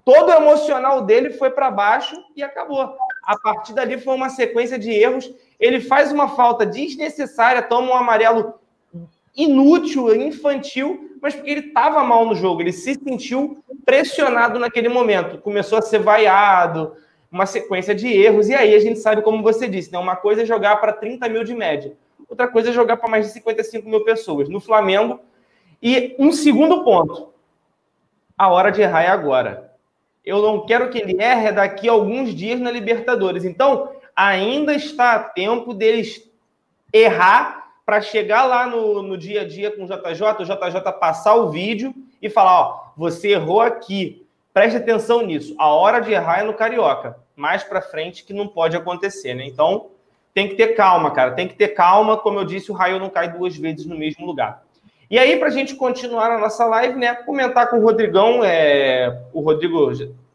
todo 0.10 0.30
o 0.30 0.34
emocional 0.34 1.03
dele 1.03 1.30
foi 1.30 1.51
para 1.51 1.70
baixo 1.70 2.16
e 2.36 2.41
acabou. 2.41 2.95
A 3.24 3.38
partir 3.38 3.74
dali 3.74 3.99
foi 3.99 4.16
uma 4.16 4.30
sequência 4.30 4.80
de 4.80 4.89
erros. 4.89 5.32
Ele 5.60 5.80
faz 5.80 6.12
uma 6.12 6.30
falta 6.30 6.66
desnecessária, 6.66 7.62
toma 7.62 7.91
um 7.91 7.93
amarelo 7.93 8.55
inútil, 9.38 10.16
infantil, 10.16 11.12
mas 11.22 11.36
porque 11.36 11.51
ele 11.51 11.68
estava 11.68 12.03
mal 12.03 12.26
no 12.26 12.34
jogo, 12.34 12.60
ele 12.60 12.74
se 12.74 12.95
sentiu 12.95 13.64
pressionado 13.86 14.57
naquele 14.57 14.89
momento, 14.89 15.38
começou 15.38 15.78
a 15.78 15.82
ser 15.82 15.99
vaiado, 15.99 16.93
uma 17.32 17.45
sequência 17.45 17.93
de 17.93 18.07
erros, 18.07 18.49
e 18.49 18.55
aí 18.55 18.74
a 18.74 18.80
gente 18.80 18.97
sabe, 18.97 19.22
como 19.22 19.43
você 19.43 19.68
disse, 19.68 19.91
né? 19.91 19.99
uma 19.99 20.16
coisa 20.16 20.41
é 20.41 20.45
jogar 20.45 20.78
para 20.78 20.91
30 20.91 21.30
mil 21.30 21.43
de 21.43 21.53
média, 21.53 21.95
outra 22.28 22.47
coisa 22.47 22.70
é 22.70 22.74
jogar 22.74 22.97
para 22.97 23.10
mais 23.10 23.28
de 23.28 23.34
55 23.34 23.88
mil 23.88 24.03
pessoas. 24.03 24.49
No 24.49 24.60
Flamengo, 24.60 25.20
e 25.82 26.16
um 26.18 26.32
segundo 26.32 26.84
ponto, 26.84 27.32
a 28.36 28.49
hora 28.49 28.72
de 28.72 28.82
errar 28.82 29.03
é 29.03 29.07
agora. 29.07 29.69
Eu 30.26 30.42
não 30.42 30.66
quero 30.66 30.90
que 30.90 30.98
ele 30.98 31.22
erre 31.22 31.52
daqui 31.52 31.88
a 31.90 31.92
alguns 31.92 32.34
dias 32.36 32.60
na 32.60 32.72
Libertadores. 32.72 33.46
Então, 33.46 33.92
ainda 34.16 34.74
está 34.74 35.16
a 35.16 35.20
tempo 35.20 35.74
deles 35.74 36.30
errar 36.92 37.72
para 37.86 38.02
chegar 38.02 38.46
lá 38.46 38.68
no, 38.68 39.02
no 39.02 39.18
dia 39.18 39.42
a 39.42 39.48
dia 39.48 39.72
com 39.72 39.84
o 39.84 39.88
JJ, 39.88 40.24
o 40.40 40.44
JJ 40.44 40.92
passar 41.00 41.36
o 41.36 41.50
vídeo 41.50 41.94
e 42.22 42.30
falar: 42.30 42.60
ó, 42.60 42.92
você 42.96 43.30
errou 43.30 43.62
aqui, 43.62 44.26
preste 44.54 44.78
atenção 44.78 45.22
nisso. 45.22 45.56
A 45.58 45.68
hora 45.68 46.00
de 46.00 46.12
errar 46.12 46.42
é 46.42 46.44
no 46.44 46.54
Carioca, 46.54 47.18
mais 47.36 47.64
para 47.64 47.82
frente 47.82 48.24
que 48.24 48.34
não 48.34 48.48
pode 48.48 48.76
acontecer, 48.76 49.34
né? 49.34 49.46
Então 49.46 49.88
tem 50.34 50.48
que 50.48 50.56
ter 50.56 50.76
calma, 50.76 51.12
cara, 51.12 51.32
tem 51.32 51.48
que 51.48 51.56
ter 51.56 51.70
calma. 51.70 52.18
Como 52.18 52.40
eu 52.40 52.46
disse, 52.46 52.72
o 52.72 52.76
raio 52.76 53.00
não 53.00 53.10
cai 53.10 53.32
duas 53.32 53.58
vezes 53.58 53.86
no 53.86 53.98
mesmo 53.98 54.26
lugar. 54.26 54.64
E 55.10 55.18
aí, 55.18 55.38
para 55.38 55.47
a 55.47 55.51
gente 55.51 55.76
continuar 55.76 56.32
a 56.32 56.38
nossa 56.38 56.66
live, 56.66 56.97
né? 56.99 57.16
Comentar 57.16 57.70
com 57.70 57.78
o 57.78 57.84
Rodrigão, 57.84 58.43
é... 58.43 59.24
o 59.34 59.41
Rodrigo 59.41 59.91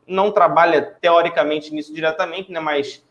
não 0.06 0.30
trabalha 0.30 0.82
teoricamente 1.00 1.72
nisso 1.72 1.94
diretamente, 1.94 2.50
né? 2.50 2.60
Mas 2.60 3.02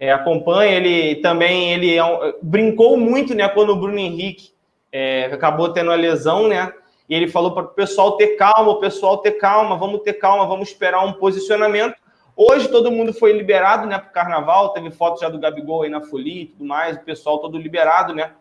é, 0.00 0.10
acompanha. 0.10 0.72
Ele 0.72 1.16
também 1.16 1.72
ele 1.72 1.94
é 1.94 2.02
um, 2.02 2.32
brincou 2.42 2.96
muito, 2.96 3.34
né, 3.34 3.46
quando 3.48 3.70
o 3.70 3.76
Bruno 3.76 3.98
Henrique 3.98 4.50
é, 4.90 5.26
acabou 5.26 5.68
tendo 5.72 5.92
a 5.92 5.94
lesão, 5.94 6.48
né? 6.48 6.72
E 7.08 7.14
ele 7.14 7.28
falou 7.28 7.52
para 7.52 7.64
o 7.64 7.68
pessoal 7.68 8.12
ter 8.12 8.36
calma, 8.36 8.70
o 8.70 8.80
pessoal 8.80 9.18
ter 9.18 9.32
calma, 9.32 9.76
vamos 9.76 10.00
ter 10.02 10.14
calma, 10.14 10.46
vamos 10.46 10.68
esperar 10.68 11.04
um 11.04 11.12
posicionamento. 11.12 11.96
Hoje 12.36 12.68
todo 12.68 12.90
mundo 12.90 13.12
foi 13.12 13.32
liberado, 13.32 13.86
né, 13.86 13.98
para 13.98 14.08
o 14.08 14.12
carnaval. 14.12 14.72
Teve 14.72 14.90
foto 14.90 15.20
já 15.20 15.28
do 15.28 15.38
Gabigol 15.38 15.82
aí 15.82 15.90
na 15.90 16.00
folia 16.00 16.42
e 16.42 16.46
tudo 16.46 16.64
mais, 16.64 16.96
o 16.96 17.00
pessoal 17.00 17.38
todo 17.38 17.58
liberado, 17.58 18.14
né? 18.14 18.32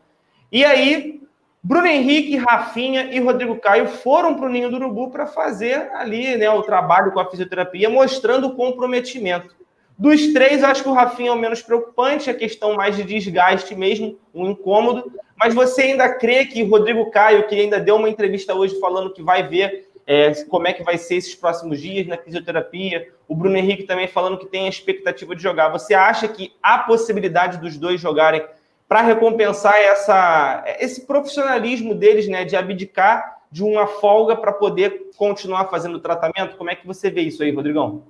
E 0.52 0.64
aí, 0.64 1.22
Bruno 1.62 1.88
Henrique, 1.88 2.38
Rafinha 2.38 3.10
e 3.12 3.20
Rodrigo 3.20 3.60
Caio 3.60 3.88
foram 3.88 4.36
para 4.36 4.46
o 4.46 4.50
Ninho 4.50 4.70
do 4.70 4.78
Urubu 4.78 5.12
para 5.12 5.28
fazer 5.28 5.92
ali 5.94 6.38
né, 6.38 6.50
o 6.50 6.62
trabalho 6.62 7.12
com 7.12 7.20
a 7.20 7.30
fisioterapia, 7.30 7.90
mostrando 7.90 8.48
o 8.48 8.56
comprometimento. 8.56 9.54
Dos 9.98 10.32
três, 10.32 10.64
acho 10.64 10.82
que 10.82 10.88
o 10.88 10.94
Rafinha 10.94 11.32
é 11.32 11.34
o 11.34 11.38
menos 11.38 11.62
preocupante, 11.62 12.30
a 12.30 12.34
questão 12.34 12.76
mais 12.76 12.96
de 12.96 13.04
desgaste 13.04 13.76
mesmo, 13.76 14.18
um 14.34 14.50
incômodo. 14.50 15.12
Mas 15.36 15.54
você 15.54 15.82
ainda 15.82 16.08
crê 16.08 16.46
que 16.46 16.64
Rodrigo 16.64 17.12
Caio, 17.12 17.46
que 17.48 17.56
ainda 17.56 17.78
deu 17.82 17.98
uma 17.98 18.10
entrevista 18.10 18.54
hoje 18.54 18.80
falando 18.80 19.12
que 19.12 19.22
vai 19.22 19.46
ver 19.46 19.90
é, 20.08 20.32
como 20.46 20.68
é 20.68 20.74
que 20.74 20.84
vai 20.84 20.98
ser 20.98 21.16
esses 21.18 21.36
próximos 21.36 21.82
dias 21.82 22.08
na 22.08 22.18
fisioterapia, 22.18 23.10
o 23.28 23.36
Bruno 23.36 23.58
Henrique 23.58 23.84
também 23.84 24.08
falando 24.08 24.38
que 24.38 24.48
tem 24.48 24.66
a 24.66 24.70
expectativa 24.70 25.36
de 25.36 25.44
jogar. 25.44 25.70
Você 25.70 25.94
acha 25.94 26.28
que 26.30 26.54
há 26.64 26.80
possibilidade 26.80 27.58
dos 27.58 27.78
dois 27.78 28.00
jogarem 28.00 28.44
para 28.90 29.04
recompensar 29.04 29.76
essa, 29.76 30.64
esse 30.80 31.06
profissionalismo 31.06 31.94
deles, 31.94 32.28
né, 32.28 32.44
de 32.44 32.56
abdicar 32.56 33.38
de 33.52 33.64
uma 33.64 33.86
folga 33.86 34.36
para 34.36 34.52
poder 34.52 35.12
continuar 35.16 35.70
fazendo 35.70 35.96
o 35.96 36.00
tratamento? 36.00 36.58
Como 36.58 36.72
é 36.72 36.76
que 36.76 36.88
você 36.88 37.12
vê 37.12 37.22
isso 37.22 37.44
aí, 37.44 37.54
Rodrigão? 37.54 38.04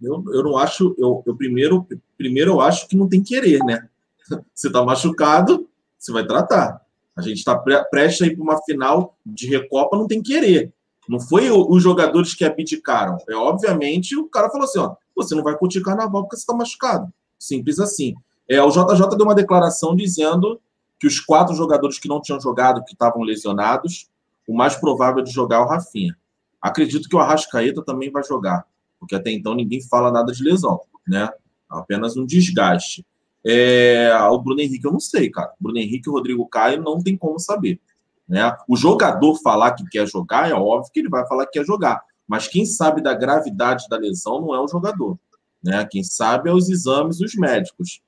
Eu, 0.00 0.22
eu 0.28 0.42
não 0.42 0.58
acho. 0.58 0.94
Eu, 0.98 1.22
eu 1.26 1.34
primeiro, 1.34 1.86
primeiro 2.18 2.52
eu 2.52 2.60
acho 2.60 2.86
que 2.86 2.96
não 2.96 3.08
tem 3.08 3.22
querer, 3.22 3.60
né? 3.60 3.88
Você 4.54 4.68
está 4.68 4.84
machucado, 4.84 5.68
você 5.98 6.12
vai 6.12 6.24
tratar. 6.24 6.80
A 7.16 7.20
gente 7.20 7.38
está 7.38 7.58
prestes 7.90 8.22
a 8.22 8.26
ir 8.26 8.36
para 8.36 8.42
uma 8.42 8.62
final 8.62 9.16
de 9.26 9.48
Recopa, 9.48 9.98
não 9.98 10.06
tem 10.06 10.22
querer. 10.22 10.72
Não 11.08 11.18
foi 11.18 11.50
os 11.50 11.82
jogadores 11.82 12.34
que 12.34 12.44
abdicaram. 12.44 13.18
É 13.28 13.34
obviamente 13.34 14.16
o 14.16 14.28
cara 14.28 14.48
falou 14.48 14.64
assim: 14.64 14.78
ó, 14.78 14.94
você 15.16 15.34
não 15.34 15.42
vai 15.42 15.56
curtir 15.58 15.82
carnaval 15.82 16.22
porque 16.22 16.36
você 16.36 16.42
está 16.42 16.54
machucado. 16.54 17.12
Simples 17.38 17.80
assim. 17.80 18.14
É, 18.50 18.60
o 18.62 18.70
JJ 18.70 19.16
deu 19.16 19.24
uma 19.24 19.34
declaração 19.34 19.94
dizendo 19.94 20.60
que 20.98 21.06
os 21.06 21.20
quatro 21.20 21.54
jogadores 21.54 21.98
que 21.98 22.08
não 22.08 22.20
tinham 22.20 22.40
jogado, 22.40 22.84
que 22.84 22.92
estavam 22.92 23.22
lesionados, 23.22 24.10
o 24.46 24.54
mais 24.54 24.74
provável 24.74 25.22
de 25.22 25.30
jogar 25.30 25.56
é 25.56 25.60
o 25.60 25.66
Rafinha. 25.66 26.16
Acredito 26.60 27.08
que 27.08 27.16
o 27.16 27.20
Arrascaeta 27.20 27.82
também 27.82 28.10
vai 28.10 28.24
jogar 28.24 28.66
porque 29.00 29.14
até 29.14 29.32
então 29.32 29.54
ninguém 29.54 29.80
fala 29.80 30.12
nada 30.12 30.30
de 30.30 30.44
lesão, 30.44 30.78
né? 31.08 31.30
Apenas 31.68 32.16
um 32.16 32.26
desgaste. 32.26 33.04
É, 33.44 34.14
o 34.30 34.38
Bruno 34.38 34.60
Henrique 34.60 34.86
eu 34.86 34.92
não 34.92 35.00
sei, 35.00 35.30
cara. 35.30 35.52
Bruno 35.58 35.78
Henrique 35.78 36.08
e 36.08 36.12
Rodrigo 36.12 36.46
Caio 36.46 36.82
não 36.82 37.02
tem 37.02 37.16
como 37.16 37.38
saber. 37.38 37.80
Né? 38.28 38.54
O 38.68 38.76
jogador 38.76 39.34
falar 39.36 39.72
que 39.72 39.84
quer 39.88 40.06
jogar, 40.06 40.50
é 40.50 40.54
óbvio 40.54 40.92
que 40.92 41.00
ele 41.00 41.08
vai 41.08 41.26
falar 41.26 41.46
que 41.46 41.58
quer 41.58 41.64
jogar. 41.64 42.02
Mas 42.28 42.46
quem 42.46 42.66
sabe 42.66 43.00
da 43.00 43.14
gravidade 43.14 43.88
da 43.88 43.96
lesão 43.96 44.40
não 44.40 44.54
é 44.54 44.60
o 44.60 44.68
jogador. 44.68 45.18
Né? 45.64 45.84
Quem 45.90 46.04
sabe 46.04 46.50
é 46.50 46.52
os 46.52 46.68
exames 46.68 47.20
os 47.20 47.34
médicos. 47.34 48.02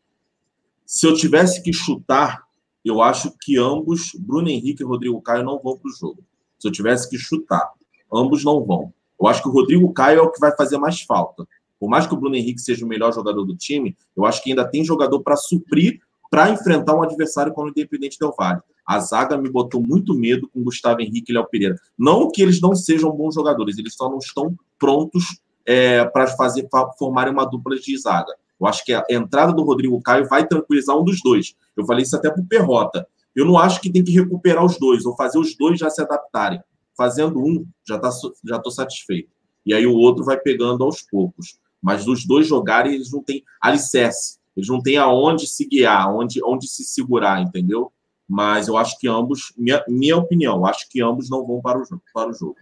Se 0.92 1.06
eu 1.06 1.14
tivesse 1.14 1.62
que 1.62 1.72
chutar, 1.72 2.44
eu 2.84 3.00
acho 3.00 3.32
que 3.40 3.56
ambos, 3.56 4.12
Bruno 4.14 4.50
Henrique 4.50 4.82
e 4.82 4.86
Rodrigo 4.86 5.22
Caio, 5.22 5.42
não 5.42 5.58
vão 5.58 5.78
para 5.78 5.88
o 5.88 5.94
jogo. 5.94 6.22
Se 6.58 6.68
eu 6.68 6.70
tivesse 6.70 7.08
que 7.08 7.16
chutar, 7.16 7.66
ambos 8.12 8.44
não 8.44 8.62
vão. 8.62 8.92
Eu 9.18 9.26
acho 9.26 9.42
que 9.42 9.48
o 9.48 9.52
Rodrigo 9.52 9.90
Caio 9.94 10.18
é 10.18 10.22
o 10.22 10.30
que 10.30 10.38
vai 10.38 10.54
fazer 10.54 10.76
mais 10.76 11.00
falta. 11.00 11.48
Por 11.80 11.88
mais 11.88 12.06
que 12.06 12.12
o 12.12 12.16
Bruno 12.18 12.36
Henrique 12.36 12.60
seja 12.60 12.84
o 12.84 12.88
melhor 12.88 13.10
jogador 13.10 13.42
do 13.42 13.56
time, 13.56 13.96
eu 14.14 14.26
acho 14.26 14.42
que 14.42 14.50
ainda 14.50 14.68
tem 14.68 14.84
jogador 14.84 15.22
para 15.22 15.34
suprir 15.34 15.98
para 16.30 16.50
enfrentar 16.50 16.94
um 16.94 17.02
adversário 17.02 17.54
como 17.54 17.68
o 17.68 17.70
Independente 17.70 18.18
Del 18.18 18.34
Vale. 18.38 18.60
A 18.86 19.00
zaga 19.00 19.38
me 19.38 19.48
botou 19.48 19.82
muito 19.82 20.12
medo 20.12 20.46
com 20.50 20.62
Gustavo 20.62 21.00
Henrique 21.00 21.32
e 21.32 21.34
Léo 21.34 21.48
Pereira. 21.48 21.76
Não 21.98 22.30
que 22.30 22.42
eles 22.42 22.60
não 22.60 22.74
sejam 22.74 23.10
bons 23.12 23.34
jogadores, 23.34 23.78
eles 23.78 23.94
só 23.94 24.10
não 24.10 24.18
estão 24.18 24.54
prontos 24.78 25.40
é, 25.64 26.04
para 26.04 26.26
fazer 26.26 26.68
formarem 26.98 27.32
uma 27.32 27.46
dupla 27.46 27.76
de 27.76 27.96
zaga. 27.96 28.34
Eu 28.62 28.68
acho 28.68 28.84
que 28.84 28.94
a 28.94 29.04
entrada 29.10 29.52
do 29.52 29.64
Rodrigo 29.64 30.00
Caio 30.00 30.28
vai 30.28 30.46
tranquilizar 30.46 30.96
um 30.96 31.04
dos 31.04 31.20
dois. 31.20 31.54
Eu 31.76 31.84
falei 31.84 32.04
isso 32.04 32.14
até 32.16 32.30
para 32.30 32.42
o 32.42 32.46
Perrota. 32.46 33.06
Eu 33.34 33.44
não 33.44 33.58
acho 33.58 33.80
que 33.80 33.90
tem 33.90 34.04
que 34.04 34.12
recuperar 34.12 34.64
os 34.64 34.78
dois, 34.78 35.04
ou 35.04 35.16
fazer 35.16 35.38
os 35.38 35.56
dois 35.56 35.78
já 35.78 35.90
se 35.90 36.00
adaptarem 36.00 36.60
fazendo 36.96 37.40
um, 37.40 37.66
já 37.86 37.98
tá, 37.98 38.10
já 38.44 38.56
estou 38.56 38.70
satisfeito. 38.70 39.30
E 39.64 39.72
aí 39.72 39.86
o 39.86 39.96
outro 39.96 40.24
vai 40.24 40.38
pegando 40.38 40.84
aos 40.84 41.02
poucos. 41.02 41.58
Mas 41.80 42.04
dos 42.04 42.24
dois 42.24 42.46
jogarem, 42.46 42.94
eles 42.94 43.10
não 43.10 43.22
têm 43.22 43.42
alicerce. 43.60 44.38
Eles 44.56 44.68
não 44.68 44.80
têm 44.80 44.98
aonde 44.98 45.46
se 45.46 45.66
guiar, 45.66 46.14
onde, 46.14 46.40
onde 46.44 46.68
se 46.68 46.84
segurar, 46.84 47.40
entendeu? 47.40 47.92
Mas 48.28 48.68
eu 48.68 48.76
acho 48.76 48.98
que 48.98 49.08
ambos, 49.08 49.52
minha, 49.56 49.84
minha 49.88 50.16
opinião, 50.16 50.64
acho 50.64 50.88
que 50.88 51.02
ambos 51.02 51.28
não 51.28 51.44
vão 51.44 51.60
para 51.60 51.78
o, 51.78 51.82
para 52.14 52.30
o 52.30 52.32
jogo. 52.32 52.56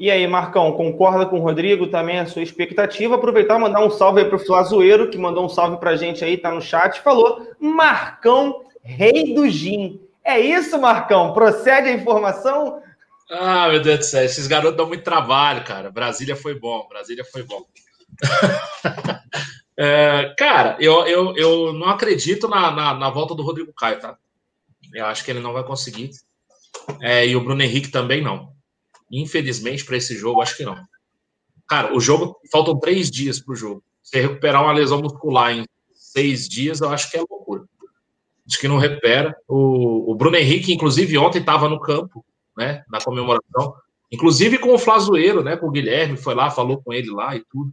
E 0.00 0.10
aí, 0.10 0.26
Marcão, 0.26 0.72
concorda 0.72 1.26
com 1.26 1.38
o 1.38 1.42
Rodrigo 1.42 1.86
também 1.86 2.18
a 2.18 2.24
sua 2.24 2.42
expectativa? 2.42 3.16
Aproveitar 3.16 3.58
e 3.58 3.60
mandar 3.60 3.84
um 3.84 3.90
salve 3.90 4.22
aí 4.22 4.26
para 4.26 4.36
o 4.36 4.38
Flazoeiro, 4.38 5.10
que 5.10 5.18
mandou 5.18 5.44
um 5.44 5.48
salve 5.48 5.76
para 5.76 5.90
a 5.90 5.96
gente 5.96 6.24
aí, 6.24 6.38
tá 6.38 6.50
no 6.50 6.62
chat, 6.62 7.02
falou 7.02 7.46
Marcão, 7.60 8.64
rei 8.82 9.34
do 9.34 9.46
gin. 9.46 10.00
É 10.24 10.40
isso, 10.40 10.80
Marcão? 10.80 11.34
Procede 11.34 11.90
a 11.90 11.92
informação? 11.92 12.82
Ah, 13.30 13.68
meu 13.68 13.82
Deus 13.82 13.98
do 13.98 14.04
céu, 14.06 14.24
esses 14.24 14.46
garotos 14.46 14.78
dão 14.78 14.86
muito 14.86 15.04
trabalho, 15.04 15.64
cara. 15.64 15.90
Brasília 15.90 16.34
foi 16.34 16.58
bom, 16.58 16.88
Brasília 16.88 17.22
foi 17.22 17.42
bom. 17.42 17.66
é, 19.76 20.34
cara, 20.38 20.78
eu, 20.80 21.06
eu, 21.06 21.36
eu 21.36 21.72
não 21.74 21.90
acredito 21.90 22.48
na, 22.48 22.70
na, 22.70 22.94
na, 22.94 23.10
volta 23.10 23.34
do 23.34 23.42
Rodrigo 23.42 23.74
Caio, 23.74 24.00
tá? 24.00 24.16
Eu 24.94 25.04
acho 25.04 25.22
que 25.22 25.30
ele 25.30 25.40
não 25.40 25.52
vai 25.52 25.62
conseguir. 25.62 26.08
É, 27.02 27.26
e 27.26 27.36
o 27.36 27.44
Bruno 27.44 27.62
Henrique 27.62 27.90
também 27.90 28.22
não. 28.22 28.58
Infelizmente, 29.10 29.84
para 29.84 29.96
esse 29.96 30.16
jogo, 30.16 30.40
acho 30.40 30.56
que 30.56 30.64
não. 30.64 30.76
Cara, 31.68 31.96
o 31.96 32.00
jogo 32.00 32.36
faltam 32.50 32.78
três 32.78 33.10
dias 33.10 33.40
para 33.40 33.52
o 33.52 33.56
jogo. 33.56 33.82
Você 34.02 34.20
recuperar 34.20 34.62
uma 34.62 34.72
lesão 34.72 35.00
muscular 35.00 35.52
em 35.52 35.64
seis 35.92 36.48
dias, 36.48 36.80
eu 36.80 36.88
acho 36.90 37.10
que 37.10 37.16
é 37.16 37.20
loucura. 37.20 37.64
Acho 38.46 38.58
que 38.58 38.68
não 38.68 38.78
recupera. 38.78 39.36
O, 39.46 40.10
o 40.10 40.14
Bruno 40.14 40.36
Henrique, 40.36 40.72
inclusive, 40.72 41.16
ontem 41.18 41.38
estava 41.38 41.68
no 41.68 41.80
campo, 41.80 42.24
né, 42.56 42.82
na 42.90 43.00
comemoração. 43.00 43.74
Inclusive 44.10 44.58
com 44.58 44.74
o 44.74 44.78
Flazoeiro, 44.78 45.42
né, 45.42 45.56
com 45.56 45.68
o 45.68 45.70
Guilherme, 45.70 46.16
foi 46.16 46.34
lá, 46.34 46.50
falou 46.50 46.82
com 46.82 46.92
ele 46.92 47.10
lá 47.10 47.36
e 47.36 47.44
tudo. 47.48 47.72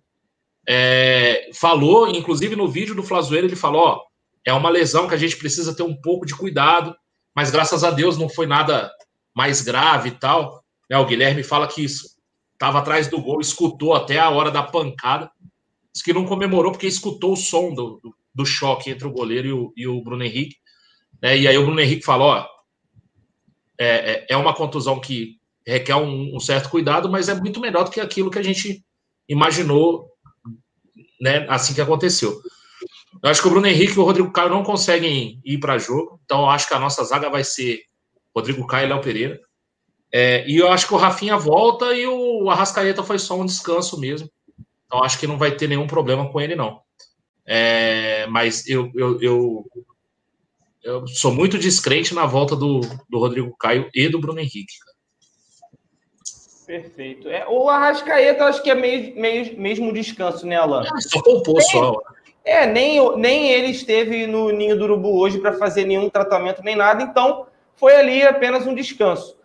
É, 0.70 1.50
falou, 1.54 2.08
inclusive 2.08 2.56
no 2.56 2.68
vídeo 2.68 2.94
do 2.94 3.02
Flazoeiro, 3.02 3.48
ele 3.48 3.56
falou: 3.56 3.82
ó, 3.82 4.02
é 4.46 4.54
uma 4.54 4.70
lesão 4.70 5.08
que 5.08 5.16
a 5.16 5.18
gente 5.18 5.38
precisa 5.38 5.76
ter 5.76 5.84
um 5.84 5.96
pouco 5.96 6.26
de 6.26 6.36
cuidado, 6.36 6.96
mas 7.36 7.50
graças 7.50 7.84
a 7.84 7.90
Deus 7.90 8.18
não 8.18 8.30
foi 8.30 8.46
nada 8.46 8.92
mais 9.36 9.62
grave 9.62 10.10
e 10.10 10.12
tal. 10.12 10.64
Né, 10.90 10.98
o 10.98 11.06
Guilherme 11.06 11.44
fala 11.44 11.68
que 11.68 11.84
estava 11.84 12.80
atrás 12.80 13.08
do 13.08 13.22
gol, 13.22 13.42
escutou 13.42 13.94
até 13.94 14.18
a 14.18 14.30
hora 14.30 14.52
da 14.52 14.64
pancada. 14.64 15.30
Diz 15.94 16.04
que 16.04 16.14
não 16.14 16.26
comemorou 16.26 16.72
porque 16.72 16.88
escutou 16.88 17.34
o 17.34 17.38
som 17.38 17.74
do, 17.74 18.00
do, 18.02 18.16
do 18.34 18.46
choque 18.46 18.90
entre 18.90 19.08
o 19.08 19.12
goleiro 19.12 19.48
e 19.48 19.54
o, 19.54 19.74
e 19.76 19.88
o 19.88 20.02
Bruno 20.02 20.24
Henrique. 20.24 20.58
Né, 21.22 21.38
e 21.38 21.48
aí 21.48 21.58
o 21.58 21.66
Bruno 21.66 21.80
Henrique 21.80 22.06
falou: 22.06 22.30
ó, 22.30 22.48
é, 23.80 23.88
é, 24.12 24.26
é 24.30 24.38
uma 24.38 24.54
contusão 24.54 25.00
que 25.00 25.38
requer 25.66 25.96
um, 25.96 26.36
um, 26.36 26.40
certo 26.40 26.70
cuidado, 26.70 27.10
mas 27.10 27.28
é 27.28 27.36
muito 27.36 27.60
melhor 27.60 27.84
do 27.84 27.92
que 27.92 28.00
aquilo 28.00 28.32
que 28.32 28.40
a 28.40 28.44
gente 28.44 28.84
imaginou 29.28 30.10
né, 31.20 31.46
assim 31.50 31.74
que 31.74 31.82
aconteceu. 31.82 32.40
Eu 33.22 33.30
acho 33.30 33.42
que 33.42 33.48
o 33.48 33.52
Bruno 33.52 33.68
Henrique 33.68 33.94
e 33.94 34.00
o 34.00 34.04
Rodrigo 34.04 34.32
Caio 34.32 34.50
não 34.50 34.64
conseguem 34.64 35.42
ir 35.44 35.60
para 35.60 35.78
jogo, 35.78 36.20
então 36.24 36.50
acho 36.50 36.68
que 36.68 36.74
a 36.74 36.80
nossa 36.80 37.04
zaga 37.04 37.30
vai 37.30 37.44
ser 37.44 37.82
Rodrigo 38.36 38.66
Caio 38.66 38.86
e 38.86 38.90
Léo 38.90 39.02
Pereira. 39.02 39.40
É, 40.12 40.48
e 40.48 40.58
eu 40.58 40.72
acho 40.72 40.88
que 40.88 40.94
o 40.94 40.98
Rafinha 40.98 41.38
volta 41.38 41.94
e 41.94 42.08
o 42.08 42.50
Arrascaeta 42.50 43.04
foi 43.04 43.20
só 43.20 43.40
um 43.40 43.46
descanso 43.46 44.00
mesmo. 44.00 44.30
Então 44.86 45.04
acho 45.04 45.20
que 45.20 45.28
não 45.28 45.38
vai 45.38 45.52
ter 45.52 45.68
nenhum 45.68 45.88
problema 45.88 46.30
com 46.32 46.40
ele, 46.40 46.56
não. 46.56 46.82
É, 47.46 48.26
mas 48.28 48.68
eu, 48.68 48.92
eu, 48.96 49.22
eu, 49.22 49.66
eu, 50.84 51.08
sou 51.08 51.32
muito 51.32 51.58
descrente 51.58 52.14
na 52.14 52.26
volta 52.26 52.56
do, 52.56 52.82
do 53.10 53.20
Rodrigo 53.20 53.56
Caio 53.58 53.90
e 53.94 54.10
do 54.10 54.20
Bruno 54.20 54.40
Henrique. 54.40 54.74
Perfeito. 56.66 57.30
É, 57.30 57.48
o 57.48 57.70
Arrascaeta, 57.70 58.46
acho 58.46 58.62
que 58.62 58.70
é 58.70 58.76
meio, 58.76 59.16
meio, 59.16 59.58
mesmo 59.58 59.94
descanso, 59.94 60.46
né, 60.46 60.58
Alan? 60.58 60.84
É, 60.84 61.02
só 61.02 61.22
poupou 61.22 61.62
só. 61.62 62.02
É, 62.44 62.66
nem, 62.66 63.18
nem 63.18 63.52
ele 63.52 63.68
esteve 63.68 64.28
no 64.28 64.52
Ninho 64.52 64.78
do 64.78 64.84
Urubu 64.84 65.18
hoje 65.18 65.38
para 65.38 65.54
fazer 65.54 65.86
nenhum 65.86 66.10
tratamento 66.10 66.62
nem 66.64 66.76
nada, 66.76 67.04
então 67.04 67.48
foi 67.76 67.96
ali 67.96 68.24
apenas 68.24 68.68
um 68.68 68.76
descanso. 68.76 69.37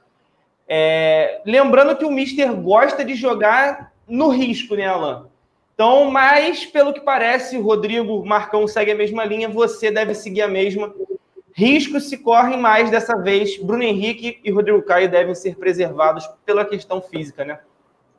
É, 0.74 1.42
lembrando 1.44 1.94
que 1.94 2.04
o 2.04 2.10
Mister 2.10 2.50
gosta 2.54 3.04
de 3.04 3.14
jogar 3.14 3.92
no 4.08 4.30
risco, 4.30 4.74
né, 4.74 4.86
Alan? 4.86 5.28
Então, 5.74 6.10
mas 6.10 6.64
pelo 6.64 6.94
que 6.94 7.00
parece, 7.00 7.58
Rodrigo 7.58 8.24
Marcão 8.24 8.66
segue 8.66 8.92
a 8.92 8.94
mesma 8.94 9.22
linha, 9.22 9.50
você 9.50 9.90
deve 9.90 10.14
seguir 10.14 10.40
a 10.40 10.48
mesma 10.48 10.94
riscos 11.54 12.08
se 12.08 12.16
correm 12.16 12.58
mais 12.58 12.90
dessa 12.90 13.14
vez. 13.18 13.62
Bruno 13.62 13.82
Henrique 13.82 14.40
e 14.42 14.50
Rodrigo 14.50 14.80
Caio 14.80 15.10
devem 15.10 15.34
ser 15.34 15.56
preservados 15.56 16.26
pela 16.46 16.64
questão 16.64 17.02
física, 17.02 17.44
né? 17.44 17.60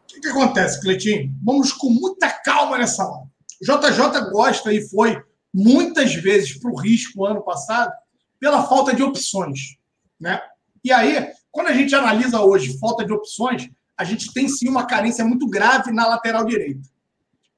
O 0.03 0.13
que, 0.13 0.21
que 0.21 0.27
acontece, 0.27 0.79
Cleitinho? 0.79 1.33
Vamos 1.43 1.73
com 1.73 1.89
muita 1.89 2.29
calma 2.29 2.77
nessa 2.77 3.03
hora. 3.03 3.23
O 3.59 3.65
JJ 3.65 4.29
gosta 4.31 4.71
e 4.71 4.87
foi 4.89 5.19
muitas 5.51 6.13
vezes 6.13 6.59
para 6.59 6.69
o 6.69 6.79
risco 6.79 7.25
ano 7.25 7.41
passado 7.41 7.91
pela 8.39 8.61
falta 8.67 8.93
de 8.93 9.01
opções. 9.01 9.77
Né? 10.19 10.39
E 10.83 10.91
aí, 10.91 11.31
quando 11.53 11.67
a 11.67 11.73
gente 11.73 11.93
analisa 11.93 12.41
hoje 12.41 12.79
falta 12.79 13.05
de 13.05 13.13
opções, 13.13 13.69
a 13.95 14.03
gente 14.03 14.33
tem 14.33 14.49
sim 14.49 14.67
uma 14.67 14.87
carência 14.87 15.23
muito 15.23 15.47
grave 15.47 15.91
na 15.91 16.07
lateral 16.07 16.43
direita. 16.43 16.81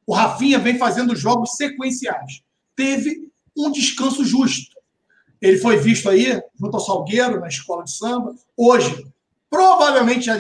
O 0.06 0.14
Rafinha 0.14 0.60
vem 0.60 0.78
fazendo 0.78 1.16
jogos 1.16 1.56
sequenciais. 1.56 2.44
Teve 2.76 3.32
um 3.58 3.72
descanso 3.72 4.26
justo. 4.26 4.76
Ele 5.42 5.58
foi 5.58 5.78
visto 5.78 6.10
aí, 6.10 6.42
junto 6.60 6.76
ao 6.76 6.84
Salgueiro, 6.84 7.40
na 7.40 7.48
escola 7.48 7.86
de 7.86 7.96
samba. 7.96 8.36
Hoje, 8.58 9.08
provavelmente 9.50 10.26
já 10.26 10.36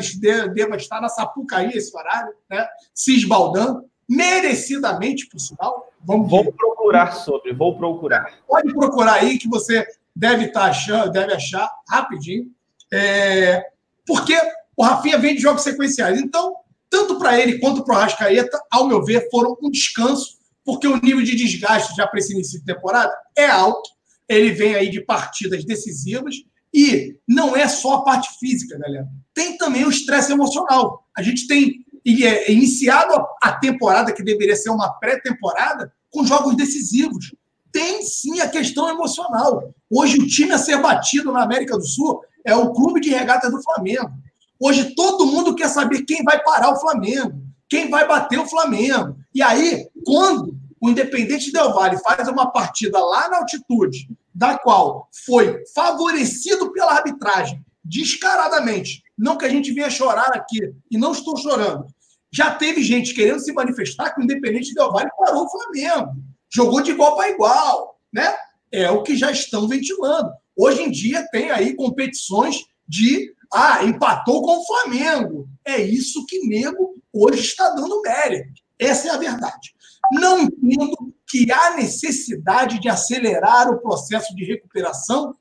deva 0.53 0.75
estar 0.75 0.99
na 0.99 1.07
Sapucaí 1.07 1.69
esse 1.69 1.95
horário, 1.95 2.33
né? 2.49 2.67
Cisbaldão, 2.93 3.85
merecidamente, 4.07 5.27
por 5.27 5.39
sinal. 5.39 5.93
Vamos 6.03 6.29
vou 6.29 6.51
procurar 6.51 7.13
sobre, 7.13 7.53
vou 7.53 7.77
procurar. 7.77 8.33
Pode 8.45 8.73
procurar 8.73 9.13
aí 9.13 9.37
que 9.37 9.47
você 9.47 9.87
deve 10.13 10.47
estar 10.47 10.65
achando, 10.65 11.09
deve 11.09 11.33
achar 11.33 11.71
rapidinho. 11.89 12.51
É, 12.95 13.63
porque 14.05 14.35
o 14.75 14.83
Rafinha 14.83 15.17
vem 15.17 15.35
de 15.35 15.41
jogos 15.41 15.63
sequenciais. 15.63 16.19
Então, 16.19 16.55
tanto 16.89 17.17
para 17.17 17.39
ele 17.39 17.59
quanto 17.59 17.83
para 17.83 17.95
o 17.95 17.99
Rascaeta, 17.99 18.59
ao 18.71 18.87
meu 18.87 19.03
ver, 19.03 19.29
foram 19.29 19.57
um 19.61 19.69
descanso, 19.69 20.37
porque 20.63 20.87
o 20.87 20.97
nível 20.97 21.23
de 21.23 21.35
desgaste 21.35 21.95
já 21.95 22.07
para 22.07 22.19
esse 22.19 22.33
início 22.33 22.59
de 22.59 22.65
temporada 22.65 23.13
é 23.35 23.47
alto 23.47 23.95
ele 24.27 24.51
vem 24.51 24.75
aí 24.75 24.89
de 24.89 25.01
partidas 25.01 25.63
decisivas 25.63 26.35
e 26.73 27.17
não 27.27 27.55
é 27.55 27.67
só 27.67 27.95
a 27.95 28.03
parte 28.03 28.37
física, 28.39 28.77
galera. 28.77 29.07
Tem 29.33 29.57
também 29.57 29.85
o 29.85 29.89
estresse 29.89 30.31
emocional. 30.31 31.05
A 31.15 31.21
gente 31.21 31.47
tem 31.47 31.85
é, 32.23 32.51
iniciado 32.51 33.13
a 33.41 33.53
temporada, 33.53 34.11
que 34.11 34.23
deveria 34.23 34.55
ser 34.55 34.69
uma 34.69 34.89
pré-temporada, 34.93 35.93
com 36.11 36.25
jogos 36.25 36.55
decisivos. 36.55 37.33
Tem 37.71 38.03
sim 38.03 38.39
a 38.41 38.49
questão 38.49 38.89
emocional. 38.89 39.73
Hoje, 39.89 40.17
o 40.17 40.27
time 40.27 40.51
a 40.51 40.57
ser 40.57 40.81
batido 40.81 41.31
na 41.31 41.43
América 41.43 41.77
do 41.77 41.85
Sul 41.85 42.21
é 42.45 42.55
o 42.55 42.71
Clube 42.71 43.01
de 43.01 43.09
Regata 43.09 43.49
do 43.49 43.61
Flamengo. 43.61 44.11
Hoje, 44.59 44.95
todo 44.95 45.25
mundo 45.25 45.55
quer 45.55 45.67
saber 45.67 46.03
quem 46.03 46.23
vai 46.23 46.41
parar 46.41 46.71
o 46.71 46.79
Flamengo, 46.79 47.41
quem 47.67 47.89
vai 47.89 48.07
bater 48.07 48.39
o 48.39 48.47
Flamengo. 48.47 49.17
E 49.33 49.41
aí, 49.41 49.89
quando 50.05 50.55
o 50.79 50.89
Independente 50.89 51.51
Del 51.51 51.73
Vale 51.73 51.97
faz 51.97 52.27
uma 52.27 52.51
partida 52.51 52.99
lá 52.99 53.27
na 53.27 53.37
altitude, 53.39 54.07
da 54.33 54.57
qual 54.57 55.09
foi 55.25 55.63
favorecido 55.73 56.71
pela 56.71 56.93
arbitragem, 56.93 57.65
descaradamente. 57.83 59.03
Não 59.17 59.37
que 59.37 59.45
a 59.45 59.49
gente 59.49 59.71
venha 59.73 59.89
chorar 59.89 60.29
aqui, 60.33 60.73
e 60.91 60.97
não 60.97 61.11
estou 61.11 61.37
chorando. 61.37 61.85
Já 62.31 62.53
teve 62.53 62.83
gente 62.83 63.13
querendo 63.13 63.39
se 63.39 63.53
manifestar 63.53 64.13
que 64.13 64.19
o 64.19 64.23
Independente 64.23 64.73
Del 64.73 64.91
Vale 64.91 65.09
parou 65.17 65.45
o 65.45 65.49
Flamengo. 65.49 66.11
Jogou 66.53 66.81
de 66.81 66.91
igual 66.91 67.15
para 67.15 67.29
igual. 67.29 67.97
Né? 68.13 68.35
É 68.71 68.91
o 68.91 69.03
que 69.03 69.15
já 69.15 69.31
estão 69.31 69.67
ventilando. 69.67 70.29
Hoje 70.55 70.81
em 70.81 70.91
dia 70.91 71.27
tem 71.31 71.51
aí 71.51 71.75
competições 71.75 72.65
de 72.87 73.33
ah, 73.53 73.83
empatou 73.83 74.41
com 74.41 74.59
o 74.59 74.65
Flamengo. 74.65 75.47
É 75.63 75.81
isso 75.81 76.25
que 76.25 76.47
nego 76.47 76.95
hoje 77.11 77.41
está 77.41 77.69
dando 77.69 78.01
mérito. 78.01 78.61
Essa 78.77 79.09
é 79.09 79.11
a 79.11 79.17
verdade. 79.17 79.73
Não 80.11 80.41
entendo 80.41 81.13
que 81.27 81.51
há 81.51 81.75
necessidade 81.75 82.79
de 82.79 82.89
acelerar 82.89 83.69
o 83.69 83.79
processo 83.79 84.35
de 84.35 84.45
recuperação 84.45 85.35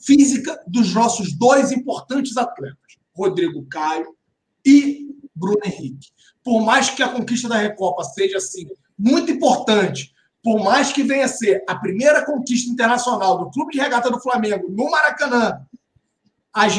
física 0.00 0.60
dos 0.66 0.94
nossos 0.94 1.36
dois 1.36 1.72
importantes 1.72 2.36
atletas, 2.36 2.98
Rodrigo 3.14 3.66
Caio 3.66 4.16
e 4.64 5.08
Bruno 5.34 5.60
Henrique. 5.64 6.08
Por 6.42 6.60
mais 6.62 6.90
que 6.90 7.02
a 7.02 7.08
conquista 7.08 7.48
da 7.48 7.58
Recopa 7.58 8.04
seja 8.04 8.38
assim 8.38 8.66
muito 8.98 9.30
importante, 9.30 10.12
por 10.42 10.62
mais 10.62 10.92
que 10.92 11.02
venha 11.02 11.24
a 11.24 11.28
ser 11.28 11.62
a 11.68 11.74
primeira 11.74 12.24
conquista 12.24 12.70
internacional 12.70 13.38
do 13.38 13.50
Clube 13.50 13.72
de 13.72 13.80
Regata 13.80 14.10
do 14.10 14.20
Flamengo 14.20 14.68
no 14.70 14.90
Maracanã, 14.90 15.60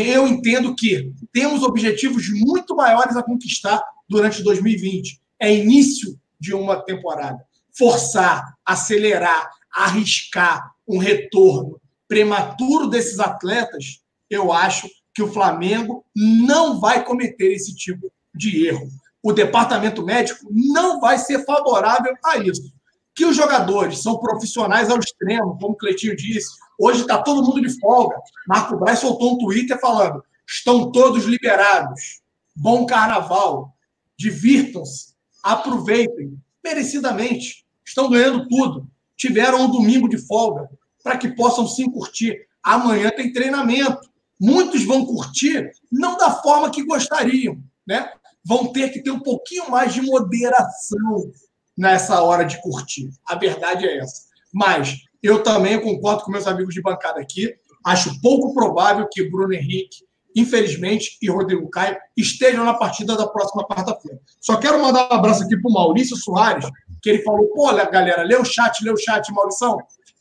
eu 0.04 0.28
entendo 0.28 0.76
que 0.76 1.14
temos 1.32 1.64
objetivos 1.64 2.26
muito 2.30 2.76
maiores 2.76 3.16
a 3.16 3.24
conquistar 3.24 3.82
durante 4.10 4.44
2020. 4.44 5.22
É 5.40 5.54
início 5.54 6.20
de 6.40 6.54
uma 6.54 6.84
temporada. 6.84 7.40
Forçar, 7.78 8.56
acelerar, 8.66 9.50
arriscar 9.72 10.72
um 10.88 10.98
retorno 10.98 11.80
prematuro 12.08 12.88
desses 12.88 13.20
atletas, 13.20 14.02
eu 14.30 14.52
acho 14.52 14.90
que 15.14 15.22
o 15.22 15.32
Flamengo 15.32 16.04
não 16.16 16.80
vai 16.80 17.06
cometer 17.06 17.54
esse 17.54 17.76
tipo 17.76 18.12
de 18.34 18.68
erro. 18.68 18.90
O 19.22 19.32
departamento 19.32 20.04
médico 20.04 20.48
não 20.50 21.00
vai 21.00 21.20
ser 21.20 21.46
favorável 21.46 22.14
a 22.26 22.38
isso. 22.38 22.74
Que 23.20 23.26
os 23.26 23.36
jogadores 23.36 24.02
são 24.02 24.18
profissionais 24.18 24.90
ao 24.90 24.98
extremo, 24.98 25.58
como 25.60 25.74
o 25.74 25.76
Cleitinho 25.76 26.16
disse. 26.16 26.58
Hoje 26.80 27.02
está 27.02 27.22
todo 27.22 27.46
mundo 27.46 27.60
de 27.60 27.78
folga. 27.78 28.16
Marco 28.48 28.78
Braz 28.78 29.00
soltou 29.00 29.34
um 29.34 29.38
Twitter 29.38 29.78
falando: 29.78 30.24
estão 30.48 30.90
todos 30.90 31.26
liberados. 31.26 32.22
Bom 32.56 32.86
carnaval. 32.86 33.76
Divirtam-se 34.18 35.10
aproveitem 35.44 36.42
merecidamente. 36.64 37.66
Estão 37.86 38.10
ganhando 38.10 38.48
tudo. 38.48 38.90
Tiveram 39.18 39.64
um 39.64 39.70
domingo 39.70 40.08
de 40.08 40.18
folga 40.18 40.70
para 41.04 41.18
que 41.18 41.28
possam 41.28 41.68
sim 41.68 41.92
curtir. 41.92 42.48
Amanhã 42.64 43.12
tem 43.12 43.34
treinamento. 43.34 44.10
Muitos 44.40 44.86
vão 44.86 45.06
curtir 45.06 45.70
não 45.92 46.16
da 46.16 46.32
forma 46.42 46.72
que 46.72 46.86
gostariam, 46.86 47.62
né? 47.86 48.14
Vão 48.46 48.72
ter 48.72 48.94
que 48.94 49.04
ter 49.04 49.12
um 49.12 49.20
pouquinho 49.20 49.70
mais 49.70 49.94
de 49.94 50.02
moderação 50.02 51.34
nessa 51.80 52.22
hora 52.22 52.44
de 52.44 52.62
curtir. 52.62 53.10
A 53.26 53.36
verdade 53.36 53.88
é 53.88 54.00
essa. 54.00 54.24
Mas 54.54 54.98
eu 55.24 55.42
também 55.42 55.80
concordo 55.82 56.24
com 56.24 56.32
meus 56.32 56.46
amigos 56.46 56.74
de 56.74 56.82
bancada 56.82 57.22
aqui. 57.22 57.56
acho 57.86 58.20
pouco 58.22 58.54
provável 58.54 59.08
que 59.10 59.30
Bruno 59.30 59.54
Henrique, 59.54 60.04
infelizmente, 60.36 61.18
e 61.22 61.30
Rodrigo 61.30 61.70
Caio 61.70 61.98
estejam 62.18 62.66
na 62.66 62.74
partida 62.74 63.16
da 63.16 63.26
próxima 63.26 63.66
quarta-feira. 63.66 64.20
Só 64.42 64.58
quero 64.58 64.82
mandar 64.82 65.10
um 65.10 65.16
abraço 65.16 65.44
aqui 65.44 65.56
para 65.56 65.70
o 65.70 65.74
Maurício 65.74 66.18
Soares, 66.18 66.66
que 67.02 67.10
ele 67.10 67.24
falou: 67.24 67.48
pô, 67.56 67.74
galera, 67.74 68.24
lê 68.24 68.36
o 68.36 68.44
chat, 68.44 68.84
lê 68.84 68.92
o 68.92 68.98
chat, 68.98 69.32
Maurição. 69.32 69.78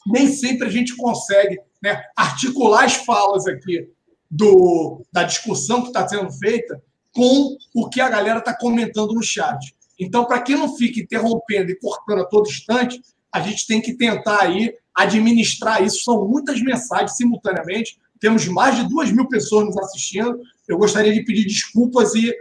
Nem 0.06 0.28
sempre 0.28 0.68
a 0.68 0.70
gente 0.70 0.96
consegue 0.96 1.59
né, 1.82 2.04
articular 2.16 2.84
as 2.84 2.94
falas 2.94 3.48
aqui 3.48 3.90
do, 4.30 5.02
da 5.12 5.24
discussão 5.24 5.82
que 5.82 5.88
está 5.88 6.06
sendo 6.06 6.30
feita 6.30 6.80
com 7.12 7.56
o 7.74 7.88
que 7.88 8.00
a 8.00 8.09
galera 8.09 8.38
está 8.38 8.56
comentando 8.56 9.12
no 9.12 9.22
chat. 9.22 9.74
Então, 9.99 10.24
para 10.24 10.40
que 10.40 10.55
não 10.55 10.76
fique 10.76 11.01
interrompendo 11.01 11.70
e 11.70 11.78
cortando 11.78 12.20
a 12.20 12.24
todo 12.24 12.49
instante, 12.49 13.01
a 13.32 13.40
gente 13.40 13.66
tem 13.66 13.80
que 13.80 13.94
tentar 13.94 14.42
aí 14.42 14.72
administrar 14.94 15.82
isso. 15.82 16.05
São 16.05 16.26
muitas 16.26 16.61
mensagens 16.61 17.16
simultaneamente. 17.16 17.99
Temos 18.20 18.46
mais 18.46 18.76
de 18.76 18.88
duas 18.88 19.11
mil 19.11 19.28
pessoas 19.28 19.66
nos 19.66 19.78
assistindo. 19.78 20.40
Eu 20.66 20.78
gostaria 20.78 21.12
de 21.12 21.24
pedir 21.24 21.44
desculpas 21.44 22.14
e 22.14 22.34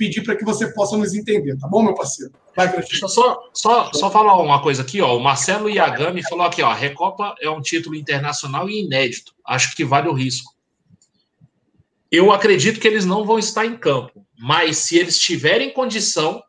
pedir 0.00 0.22
para 0.22 0.34
que 0.34 0.44
você 0.44 0.72
possa 0.72 0.96
nos 0.96 1.12
entender, 1.14 1.58
tá 1.58 1.68
bom, 1.68 1.82
meu 1.82 1.94
parceiro? 1.94 2.32
Vai, 2.56 2.74
Deixa 2.74 3.06
só, 3.06 3.50
só, 3.52 3.92
só 3.92 4.10
falar 4.10 4.40
uma 4.40 4.62
coisa 4.62 4.80
aqui, 4.80 4.98
ó. 5.02 5.14
O 5.14 5.20
Marcelo 5.20 5.68
Iagami 5.68 6.22
falou 6.26 6.46
aqui, 6.46 6.62
ó. 6.62 6.70
A 6.70 6.74
Recopa 6.74 7.34
é 7.38 7.50
um 7.50 7.60
título 7.60 7.94
internacional 7.94 8.68
e 8.70 8.82
inédito. 8.82 9.34
Acho 9.44 9.76
que 9.76 9.84
vale 9.84 10.08
o 10.08 10.14
risco. 10.14 10.54
Eu 12.10 12.32
acredito 12.32 12.80
que 12.80 12.88
eles 12.88 13.04
não 13.04 13.26
vão 13.26 13.38
estar 13.38 13.66
em 13.66 13.76
campo, 13.76 14.26
mas 14.38 14.78
se 14.78 14.98
eles 14.98 15.18
tiverem 15.18 15.72
condição, 15.72 16.42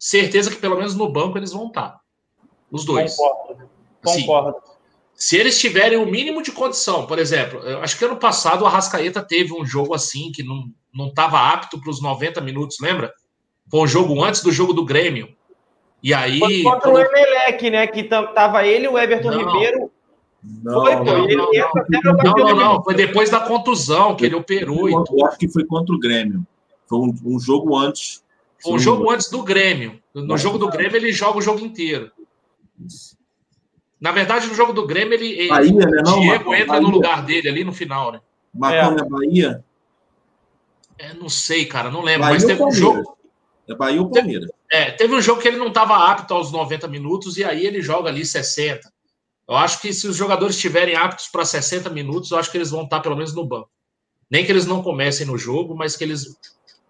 certeza 0.00 0.50
que 0.50 0.56
pelo 0.56 0.76
menos 0.76 0.94
no 0.94 1.12
banco 1.12 1.36
eles 1.36 1.52
vão 1.52 1.66
estar. 1.66 2.00
Os 2.72 2.84
dois. 2.84 3.14
Concordo. 3.14 3.70
Concordo. 4.02 4.48
Assim, 4.48 4.70
se 5.14 5.36
eles 5.36 5.60
tiverem 5.60 5.98
o 5.98 6.06
mínimo 6.06 6.42
de 6.42 6.50
condição, 6.50 7.06
por 7.06 7.18
exemplo, 7.18 7.60
acho 7.82 7.98
que 7.98 8.04
ano 8.06 8.16
passado 8.16 8.62
o 8.62 8.66
Arrascaeta 8.66 9.22
teve 9.22 9.52
um 9.52 9.66
jogo 9.66 9.92
assim 9.92 10.32
que 10.32 10.42
não 10.42 11.08
estava 11.08 11.38
apto 11.38 11.78
para 11.78 11.90
os 11.90 12.00
90 12.00 12.40
minutos, 12.40 12.78
lembra? 12.80 13.12
Foi 13.70 13.80
um 13.80 13.86
jogo 13.86 14.24
antes 14.24 14.42
do 14.42 14.50
jogo 14.50 14.72
do 14.72 14.84
Grêmio. 14.84 15.28
E 16.02 16.14
aí. 16.14 16.38
Foi 16.38 16.62
contra 16.62 16.90
o 16.90 16.98
Emelec, 16.98 17.70
né? 17.70 17.86
Que 17.86 18.04
tava 18.04 18.66
ele 18.66 18.86
e 18.86 18.88
o 18.88 18.98
Everton 18.98 19.30
não. 19.30 19.38
Ribeiro. 19.38 19.90
Não, 20.42 20.80
foi, 20.80 20.94
não, 20.96 21.24
ele 21.24 21.36
não, 21.36 21.50
não, 21.52 22.32
não, 22.32 22.56
não, 22.56 22.82
foi 22.82 22.94
depois 22.94 23.28
da 23.28 23.40
contusão 23.40 24.16
que 24.16 24.24
ele 24.24 24.34
operou. 24.34 24.88
Eu 24.88 25.26
acho 25.26 25.38
que 25.38 25.48
foi 25.48 25.66
contra 25.66 25.94
o 25.94 25.98
Grêmio. 25.98 26.46
Foi 26.88 26.98
um, 26.98 27.14
um 27.26 27.38
jogo 27.38 27.76
antes. 27.76 28.24
Foi 28.62 28.72
um 28.74 28.78
jogo 28.78 29.10
antes 29.10 29.30
do 29.30 29.42
Grêmio. 29.42 30.00
No 30.14 30.36
jogo 30.36 30.58
do 30.58 30.68
Grêmio 30.68 30.96
ele 30.96 31.12
joga 31.12 31.38
o 31.38 31.42
jogo 31.42 31.60
inteiro. 31.60 32.10
Na 34.00 34.12
verdade, 34.12 34.46
no 34.46 34.54
jogo 34.54 34.72
do 34.72 34.86
Grêmio, 34.86 35.14
ele, 35.14 35.48
Bahia, 35.48 35.72
né, 35.72 36.02
não, 36.04 36.20
Diego 36.20 36.54
entra 36.54 36.66
Bahia. 36.68 36.80
no 36.80 36.88
lugar 36.88 37.22
dele 37.22 37.48
ali 37.48 37.64
no 37.64 37.72
final, 37.72 38.12
né? 38.12 38.20
Marcão 38.52 38.96
é. 38.96 39.00
é 39.00 39.04
Bahia? 39.04 39.64
É, 40.98 41.14
não 41.14 41.28
sei, 41.28 41.66
cara, 41.66 41.90
não 41.90 42.02
lembro. 42.02 42.22
Bahia 42.22 42.34
mas 42.34 42.44
teve 42.44 42.62
um 42.62 42.72
jogo. 42.72 43.16
É 43.68 43.74
Bahia 43.74 44.00
ou 44.00 44.10
Palmeiras? 44.10 44.50
É, 44.72 44.90
teve 44.90 45.14
um 45.14 45.20
jogo 45.20 45.40
que 45.40 45.48
ele 45.48 45.58
não 45.58 45.68
estava 45.68 46.10
apto 46.10 46.32
aos 46.32 46.50
90 46.50 46.88
minutos 46.88 47.36
e 47.36 47.44
aí 47.44 47.66
ele 47.66 47.82
joga 47.82 48.08
ali 48.08 48.24
60. 48.24 48.90
Eu 49.48 49.56
acho 49.56 49.80
que 49.80 49.92
se 49.92 50.06
os 50.06 50.16
jogadores 50.16 50.54
estiverem 50.54 50.94
aptos 50.94 51.28
para 51.28 51.44
60 51.44 51.90
minutos, 51.90 52.30
eu 52.30 52.38
acho 52.38 52.50
que 52.50 52.56
eles 52.56 52.70
vão 52.70 52.84
estar 52.84 53.00
pelo 53.00 53.16
menos 53.16 53.34
no 53.34 53.44
banco. 53.44 53.68
Nem 54.30 54.46
que 54.46 54.52
eles 54.52 54.64
não 54.64 54.82
comecem 54.82 55.26
no 55.26 55.36
jogo, 55.36 55.74
mas 55.74 55.96
que 55.96 56.04
eles, 56.04 56.36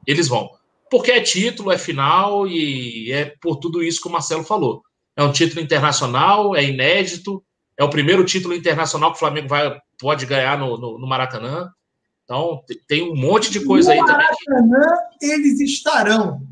eles 0.06 0.28
vão. 0.28 0.50
Porque 0.90 1.12
é 1.12 1.20
título, 1.20 1.70
é 1.70 1.78
final 1.78 2.46
e 2.46 3.12
é 3.12 3.34
por 3.40 3.56
tudo 3.56 3.82
isso 3.82 4.00
que 4.00 4.08
o 4.08 4.12
Marcelo 4.12 4.44
falou. 4.44 4.82
É 5.16 5.22
um 5.22 5.32
título 5.32 5.60
internacional, 5.60 6.56
é 6.56 6.64
inédito, 6.64 7.42
é 7.78 7.84
o 7.84 7.90
primeiro 7.90 8.24
título 8.24 8.54
internacional 8.54 9.10
que 9.10 9.16
o 9.16 9.20
Flamengo 9.20 9.48
vai, 9.48 9.78
pode 9.98 10.26
ganhar 10.26 10.58
no, 10.58 10.76
no, 10.76 10.98
no 10.98 11.06
Maracanã. 11.06 11.70
Então, 12.24 12.62
tem 12.86 13.02
um 13.02 13.14
monte 13.14 13.50
de 13.50 13.64
coisa 13.64 13.94
no 13.94 13.94
aí 13.94 14.00
Maracanã, 14.00 14.34
também. 14.46 14.62
No 14.62 14.68
Maracanã, 14.68 14.96
eles 15.22 15.60
estarão 15.60 16.42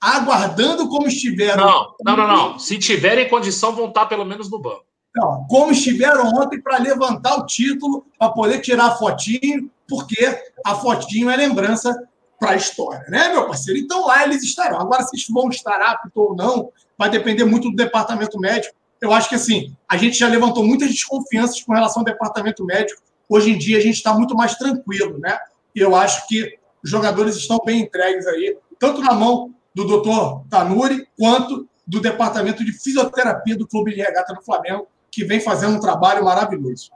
aguardando 0.00 0.88
como 0.88 1.08
estiveram. 1.08 1.66
Não, 1.66 1.94
não, 2.04 2.16
não, 2.16 2.26
não. 2.26 2.58
Se 2.58 2.78
tiverem 2.78 3.28
condição, 3.28 3.74
vão 3.74 3.88
estar 3.88 4.06
pelo 4.06 4.24
menos 4.24 4.50
no 4.50 4.58
banco. 4.58 4.84
Não, 5.14 5.46
como 5.48 5.72
estiveram 5.72 6.26
ontem 6.28 6.60
para 6.60 6.78
levantar 6.78 7.36
o 7.36 7.46
título, 7.46 8.06
para 8.18 8.30
poder 8.30 8.60
tirar 8.60 8.86
a 8.86 8.94
fotinho, 8.96 9.70
porque 9.88 10.24
a 10.64 10.74
fotinho 10.74 11.30
é 11.30 11.36
lembrança 11.36 11.92
para 12.38 12.52
a 12.52 12.56
história, 12.56 13.04
né, 13.08 13.28
meu 13.28 13.46
parceiro? 13.46 13.78
Então 13.78 14.06
lá 14.06 14.24
eles 14.24 14.42
estarão. 14.42 14.80
Agora, 14.80 15.02
se 15.02 15.32
vão 15.32 15.48
estar 15.48 15.80
aptos 15.80 16.10
ou 16.14 16.36
não, 16.36 16.70
vai 16.96 17.10
depender 17.10 17.44
muito 17.44 17.70
do 17.70 17.76
departamento 17.76 18.38
médico. 18.38 18.74
Eu 19.00 19.12
acho 19.12 19.28
que 19.28 19.34
assim, 19.34 19.74
a 19.88 19.96
gente 19.96 20.18
já 20.18 20.28
levantou 20.28 20.64
muitas 20.64 20.88
desconfianças 20.88 21.62
com 21.62 21.72
relação 21.72 22.00
ao 22.00 22.04
departamento 22.04 22.64
médico. 22.64 23.02
Hoje 23.28 23.50
em 23.50 23.58
dia 23.58 23.78
a 23.78 23.80
gente 23.80 23.96
está 23.96 24.14
muito 24.14 24.34
mais 24.34 24.54
tranquilo, 24.56 25.18
né? 25.18 25.38
E 25.74 25.80
eu 25.80 25.94
acho 25.94 26.26
que 26.26 26.58
os 26.82 26.90
jogadores 26.90 27.36
estão 27.36 27.58
bem 27.64 27.80
entregues 27.80 28.26
aí, 28.26 28.56
tanto 28.78 29.00
na 29.00 29.12
mão 29.12 29.54
do 29.74 29.84
doutor 29.84 30.44
Tanuri, 30.48 31.06
quanto 31.16 31.68
do 31.86 32.00
departamento 32.00 32.64
de 32.64 32.72
fisioterapia 32.72 33.56
do 33.56 33.66
Clube 33.66 33.94
de 33.94 34.00
Regata 34.00 34.34
do 34.34 34.42
Flamengo, 34.42 34.86
que 35.10 35.24
vem 35.24 35.40
fazendo 35.40 35.76
um 35.76 35.80
trabalho 35.80 36.24
maravilhoso. 36.24 36.90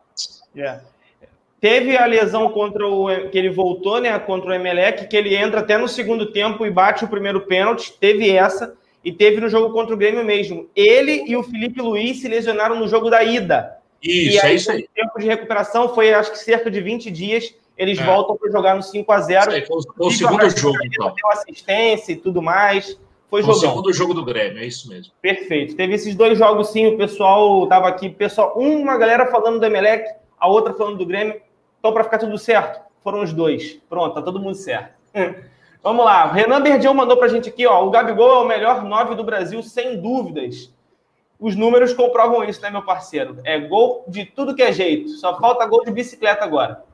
Yeah. 0.55 0.83
Teve 1.63 1.97
a 1.97 2.05
lesão 2.07 2.51
contra 2.51 2.85
o 2.89 3.31
que 3.31 3.39
ele 3.39 3.49
voltou, 3.49 4.01
né, 4.01 4.19
contra 4.19 4.51
o 4.51 4.53
Emelec, 4.53 5.07
que 5.07 5.17
ele 5.17 5.37
entra 5.37 5.61
até 5.61 5.79
no 5.79 5.87
segundo 5.87 6.33
tempo 6.33 6.67
e 6.67 6.71
bate 6.73 7.05
o 7.05 7.09
primeiro 7.09 7.43
pênalti. 7.43 7.93
Teve 8.01 8.29
essa 8.33 8.75
e 9.05 9.13
teve 9.13 9.41
no 9.41 9.49
jogo 9.49 9.73
contra 9.73 9.95
o 9.95 9.97
Grêmio 9.97 10.25
mesmo. 10.25 10.69
Ele 10.75 11.23
e 11.25 11.37
o 11.37 11.43
Felipe 11.45 11.81
Luiz 11.81 12.21
se 12.21 12.27
lesionaram 12.27 12.75
no 12.75 12.89
jogo 12.89 13.09
da 13.09 13.23
ida. 13.23 13.79
Isso, 14.03 14.35
e 14.35 14.41
aí, 14.41 14.51
é 14.51 14.55
isso 14.57 14.73
aí. 14.73 14.83
O 14.83 14.89
tempo 14.93 15.21
de 15.21 15.27
recuperação 15.29 15.95
foi 15.95 16.13
acho 16.13 16.33
que 16.33 16.39
cerca 16.41 16.69
de 16.69 16.81
20 16.81 17.09
dias. 17.13 17.55
Eles 17.79 17.97
é. 18.01 18.05
voltam 18.05 18.37
para 18.37 18.51
jogar 18.51 18.75
no 18.75 18.83
5 18.83 19.13
a 19.13 19.21
0 19.21 19.53
Foi, 19.53 19.63
foi 19.63 19.77
o 19.99 20.11
segundo 20.11 20.51
jogo, 20.51 20.79
então. 20.85 21.15
Deu 21.15 21.31
assistência 21.31 22.11
e 22.11 22.17
tudo 22.17 22.43
mais. 22.43 22.99
Foi 23.31 23.41
o 23.41 23.55
segundo 23.55 23.93
jogo 23.93 24.15
do 24.15 24.25
Grêmio, 24.25 24.59
é 24.59 24.67
isso 24.67 24.89
mesmo. 24.89 25.13
Perfeito. 25.23 25.77
Teve 25.77 25.95
esses 25.95 26.17
dois 26.17 26.37
jogos 26.37 26.71
sim, 26.73 26.89
o 26.89 26.99
pessoal 26.99 27.69
tava 27.69 27.87
aqui, 27.87 28.11
pessoal, 28.11 28.53
uma 28.57 28.99
galera 28.99 29.27
falando 29.31 29.61
do 29.61 29.65
Emelec, 29.65 30.05
a 30.41 30.49
outra 30.49 30.75
falando 30.75 30.99
do 30.99 31.07
Grêmio. 31.07 31.41
Então, 31.83 31.93
para 31.93 32.05
ficar 32.05 32.19
tudo 32.19 32.39
certo, 32.39 32.81
foram 33.03 33.25
os 33.25 33.33
dois. 33.33 33.81
Pronto, 33.89 34.15
tá 34.15 34.23
todo 34.23 34.39
mundo 34.39 34.55
certo. 34.55 34.95
Vamos 35.83 36.05
lá. 36.05 36.29
O 36.29 36.33
Renan 36.33 36.63
Berdião 36.63 36.95
mandou 36.95 37.17
pra 37.17 37.27
gente 37.27 37.49
aqui, 37.49 37.67
ó. 37.67 37.85
O 37.85 37.91
Gabigol 37.91 38.37
é 38.37 38.39
o 38.39 38.47
melhor 38.47 38.85
nove 38.85 39.17
do 39.17 39.25
Brasil, 39.25 39.61
sem 39.65 40.01
dúvidas. 40.01 40.73
Os 41.41 41.57
números 41.57 41.93
comprovam 41.93 42.45
isso, 42.45 42.63
né, 42.63 42.71
meu 42.71 42.83
parceiro? 42.83 43.39
É 43.43 43.59
gol 43.59 44.05
de 44.07 44.25
tudo 44.25 44.55
que 44.55 44.63
é 44.63 44.73
jeito. 44.73 45.09
Só 45.09 45.37
falta 45.41 45.67
gol 45.67 45.85
de 45.85 45.91
bicicleta 45.91 46.45
agora. 46.45 46.85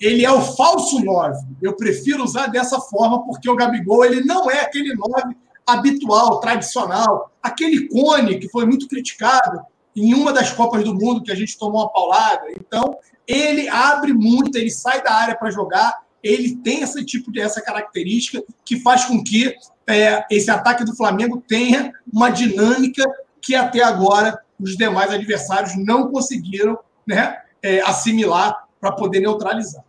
Ele 0.00 0.24
é 0.24 0.32
o 0.32 0.40
falso 0.40 1.04
nove. 1.04 1.46
Eu 1.60 1.76
prefiro 1.76 2.24
usar 2.24 2.46
dessa 2.46 2.80
forma, 2.80 3.26
porque 3.26 3.50
o 3.50 3.54
Gabigol 3.54 4.02
ele 4.06 4.24
não 4.24 4.50
é 4.50 4.60
aquele 4.60 4.94
nove 4.94 5.36
habitual, 5.66 6.40
tradicional, 6.40 7.30
aquele 7.42 7.86
cone 7.86 8.38
que 8.38 8.48
foi 8.48 8.64
muito 8.64 8.88
criticado 8.88 9.60
em 9.94 10.14
uma 10.14 10.32
das 10.32 10.50
Copas 10.50 10.82
do 10.82 10.94
Mundo 10.94 11.22
que 11.22 11.30
a 11.30 11.34
gente 11.34 11.58
tomou 11.58 11.82
uma 11.82 11.92
paulada. 11.92 12.46
Então, 12.52 12.96
ele 13.28 13.68
abre 13.68 14.14
muito, 14.14 14.56
ele 14.56 14.70
sai 14.70 15.02
da 15.02 15.12
área 15.12 15.36
para 15.36 15.50
jogar, 15.50 16.00
ele 16.22 16.56
tem 16.56 16.82
esse 16.82 17.04
tipo 17.04 17.30
de 17.30 17.40
essa 17.40 17.60
característica 17.60 18.42
que 18.64 18.80
faz 18.80 19.04
com 19.04 19.22
que 19.22 19.54
é, 19.86 20.24
esse 20.30 20.50
ataque 20.50 20.84
do 20.84 20.96
Flamengo 20.96 21.42
tenha 21.46 21.92
uma 22.10 22.30
dinâmica 22.30 23.04
que 23.40 23.54
até 23.54 23.82
agora 23.82 24.40
os 24.58 24.76
demais 24.76 25.12
adversários 25.12 25.76
não 25.76 26.10
conseguiram 26.10 26.78
né, 27.06 27.38
é, 27.62 27.80
assimilar 27.82 28.66
para 28.80 28.92
poder 28.92 29.20
neutralizar. 29.20 29.84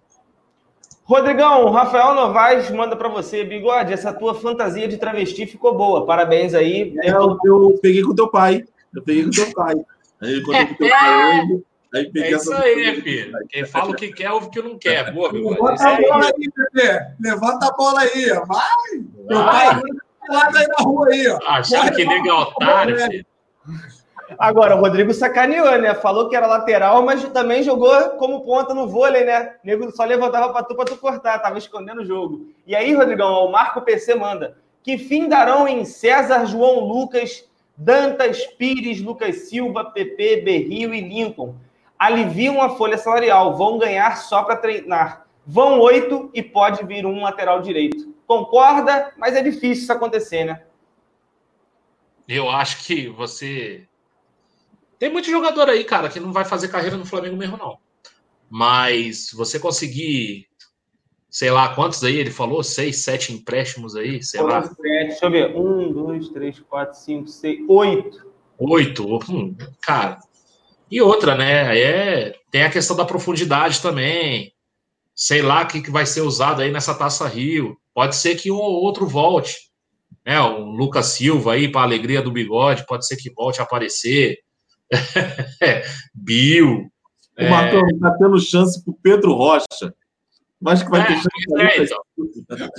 Rodrigão, 1.04 1.72
Rafael 1.72 2.14
Novaes 2.14 2.70
manda 2.70 2.96
para 2.96 3.10
você, 3.10 3.44
Bigode, 3.44 3.92
essa 3.92 4.14
tua 4.14 4.36
fantasia 4.36 4.88
de 4.88 4.98
travesti 4.98 5.48
ficou 5.48 5.76
boa. 5.76 6.06
Parabéns 6.06 6.54
aí. 6.54 6.94
É, 7.02 7.10
eu, 7.10 7.36
eu, 7.44 7.80
peguei 7.82 8.04
com 8.04 8.14
teu 8.14 8.28
pai. 8.28 8.64
Eu 8.94 9.02
peguei 9.02 9.24
com 9.24 9.32
teu 9.32 9.52
pai. 9.52 9.76
Aí 10.22 10.36
eu 10.36 10.44
contei 10.44 10.68
com 10.68 10.76
teu 10.76 10.90
pai 10.90 11.42
hoje. 11.42 11.64
Aí 11.94 12.12
é 12.16 12.32
isso 12.32 12.54
aí, 12.54 13.02
filho. 13.02 13.38
Quem 13.50 13.66
fala 13.66 13.92
o 13.92 13.96
que 13.96 14.14
quer, 14.14 14.32
ouve 14.32 14.48
o 14.48 14.50
que 14.52 14.62
não 14.62 14.78
quer. 14.78 15.10
Boa. 15.14 15.32
Levanta 15.32 15.90
a 15.90 15.98
bola 15.98 16.26
aí, 16.26 16.52
Pepe. 16.52 17.06
Levanta 17.20 17.66
a 17.68 17.72
bola 17.72 18.02
aí. 18.02 18.30
Vai. 18.48 18.64
Vai. 19.28 19.82
Vai 20.30 20.62
aí 20.62 20.68
na 20.68 20.84
rua 20.84 21.08
aí, 21.10 21.28
ó. 21.28 21.40
Achando 21.48 21.92
que 21.96 22.06
nega 22.06 22.30
é 22.30 22.34
otário, 22.34 22.98
filho. 23.00 23.26
Agora, 24.38 24.76
o 24.76 24.80
Rodrigo 24.80 25.12
sacaneou, 25.12 25.80
né? 25.80 25.96
Falou 25.96 26.30
que 26.30 26.36
era 26.36 26.46
lateral, 26.46 27.04
mas 27.04 27.24
também 27.30 27.64
jogou 27.64 27.92
como 28.12 28.42
ponta 28.42 28.76
no 28.76 28.88
vôlei, 28.88 29.24
né? 29.24 29.56
O 29.64 29.68
nego 29.68 29.92
só 29.92 30.04
levantava 30.04 30.54
para 30.54 30.64
tu 30.64 30.76
para 30.76 30.86
tu 30.86 30.98
cortar, 30.98 31.40
tava 31.40 31.58
escondendo 31.58 32.02
o 32.02 32.06
jogo. 32.06 32.48
E 32.68 32.76
aí, 32.76 32.94
Rodrigão, 32.94 33.46
o 33.46 33.52
Marco 33.52 33.82
PC 33.82 34.14
manda: 34.14 34.56
que 34.84 35.00
fim 35.00 35.28
darão 35.28 35.68
em 35.68 35.84
César, 35.84 36.46
João 36.46 36.82
Lucas, 36.82 37.44
Dantas, 37.76 38.46
Pires, 38.46 39.02
Lucas 39.02 39.50
Silva, 39.50 39.86
PP, 39.86 40.42
Berrio 40.42 40.94
e 40.94 41.02
Lincoln? 41.02 41.56
Aliviam 42.00 42.62
a 42.62 42.70
folha 42.70 42.98
salarial, 42.98 43.58
vão 43.58 43.78
ganhar 43.78 44.16
só 44.16 44.44
para 44.44 44.56
treinar. 44.56 45.28
Vão 45.46 45.80
oito 45.82 46.32
e 46.34 46.42
pode 46.42 46.86
vir 46.86 47.06
um 47.06 47.22
lateral 47.22 47.62
direito. 47.62 48.16
Concorda? 48.26 49.12
Mas 49.18 49.36
é 49.36 49.44
difícil 49.44 49.84
isso 49.84 49.92
acontecer, 49.92 50.46
né? 50.46 50.64
Eu 52.28 52.50
acho 52.50 52.86
que 52.86 53.10
você 53.10 53.88
tem 55.00 55.10
muito 55.10 55.30
jogador 55.30 55.70
aí, 55.70 55.84
cara, 55.84 56.10
que 56.10 56.20
não 56.20 56.32
vai 56.32 56.46
fazer 56.46 56.68
carreira 56.68 56.96
no 56.96 57.06
Flamengo 57.06 57.36
mesmo, 57.36 57.58
não. 57.58 57.78
Mas 58.50 59.32
você 59.34 59.60
conseguir, 59.60 60.48
sei 61.30 61.50
lá, 61.50 61.74
quantos 61.74 62.04
aí 62.04 62.18
ele 62.18 62.32
falou? 62.32 62.64
Seis, 62.64 62.98
sete 62.98 63.34
empréstimos 63.34 63.96
aí, 63.96 64.22
sei 64.24 64.42
lá. 64.42 64.60
Deixa 64.60 65.26
eu 65.26 65.32
ver. 65.32 65.56
Um, 65.56 65.92
dois, 65.92 66.30
três, 66.30 66.60
quatro, 66.60 66.98
cinco, 66.98 67.28
seis, 67.28 67.60
oito. 67.68 68.30
Oito, 68.58 69.20
hum, 69.30 69.56
cara. 69.82 70.20
E 70.90 71.02
outra, 71.02 71.36
né? 71.36 71.78
É, 71.78 72.36
tem 72.52 72.64
a 72.64 72.70
questão 72.70 72.96
da 72.96 73.06
profundidade 73.06 73.82
também. 73.82 74.54
Sei 75.16 75.42
lá 75.42 75.64
o 75.64 75.68
que, 75.68 75.82
que 75.82 75.92
vai 75.92 76.06
ser 76.06 76.22
usado 76.22 76.62
aí 76.62 76.72
nessa 76.72 76.96
Taça 76.96 77.28
Rio. 77.28 77.78
Pode 77.94 78.16
ser 78.16 78.36
que 78.36 78.52
um 78.52 78.58
ou 78.58 78.82
outro 78.82 79.08
volte. 79.08 79.70
Né? 80.26 80.40
O 80.40 80.72
Lucas 80.72 81.08
Silva 81.08 81.54
aí, 81.54 81.72
para 81.72 81.82
alegria 81.82 82.22
do 82.22 82.32
bigode, 82.32 82.86
pode 82.86 83.06
ser 83.06 83.18
que 83.18 83.32
volte 83.32 83.60
a 83.60 83.64
aparecer. 83.64 84.38
Bill. 86.14 86.90
O 87.38 87.42
é... 87.42 87.50
Marcão 87.50 87.82
está 87.88 88.12
tendo 88.18 88.40
chance 88.40 88.84
para 88.84 88.92
o 88.92 88.98
Pedro 89.02 89.34
Rocha. 89.34 89.94
Acho 90.66 90.84
que 90.84 90.92
vai 90.92 91.02
É, 91.02 91.06
ter 91.06 91.14
chance. 91.16 91.30
é, 91.58 91.84
então. 91.84 91.98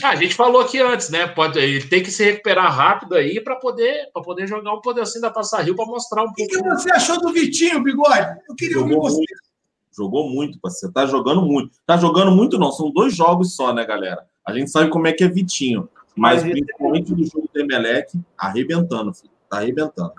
Ah, 0.03 0.11
a 0.11 0.17
gente 0.17 0.35
falou 0.35 0.61
aqui 0.61 0.79
antes, 0.81 1.09
né? 1.09 1.27
Pode, 1.27 1.59
ele 1.59 1.83
tem 1.87 2.03
que 2.03 2.11
se 2.11 2.23
recuperar 2.23 2.71
rápido 2.75 3.15
aí 3.15 3.41
para 3.41 3.57
poder, 3.57 4.11
pra 4.13 4.23
poder 4.23 4.47
jogar 4.47 4.75
um 4.75 4.81
pedacinho 4.83 5.23
da 5.23 5.31
Taça 5.31 5.61
Rio 5.63 5.75
para 5.75 5.87
mostrar 5.87 6.23
um 6.23 6.27
O 6.27 6.33
que, 6.35 6.47
pouco. 6.47 6.63
que 6.69 6.75
você 6.75 6.93
achou 6.93 7.19
do 7.21 7.33
Vitinho, 7.33 7.83
Bigode? 7.83 8.37
Eu 8.49 8.55
queria 8.55 8.79
ouvir 8.79 8.93
Jogou 8.93 9.09
você. 9.09 9.17
muito. 9.17 9.51
Jogou 9.97 10.29
muito, 10.31 10.61
parceiro. 10.61 10.93
Tá 10.93 11.07
jogando 11.07 11.43
muito. 11.43 11.71
Tá 11.87 11.97
jogando 11.97 12.31
muito, 12.31 12.59
não. 12.59 12.71
São 12.71 12.91
dois 12.91 13.15
jogos 13.17 13.57
só, 13.57 13.73
né, 13.73 13.85
galera? 13.87 14.25
A 14.47 14.53
gente 14.53 14.71
sabe 14.71 14.91
como 14.91 15.07
é 15.07 15.13
que 15.13 15.25
é 15.25 15.29
Vitinho. 15.29 15.89
Mas, 16.15 16.43
Mas 16.43 16.53
principalmente 16.53 17.15
do 17.15 17.25
jogo 17.25 17.49
do 17.53 17.61
Emelec, 17.61 18.13
arrebentando, 18.37 19.13
filho. 19.15 19.33
Tá 19.49 19.57
arrebentando. 19.59 20.13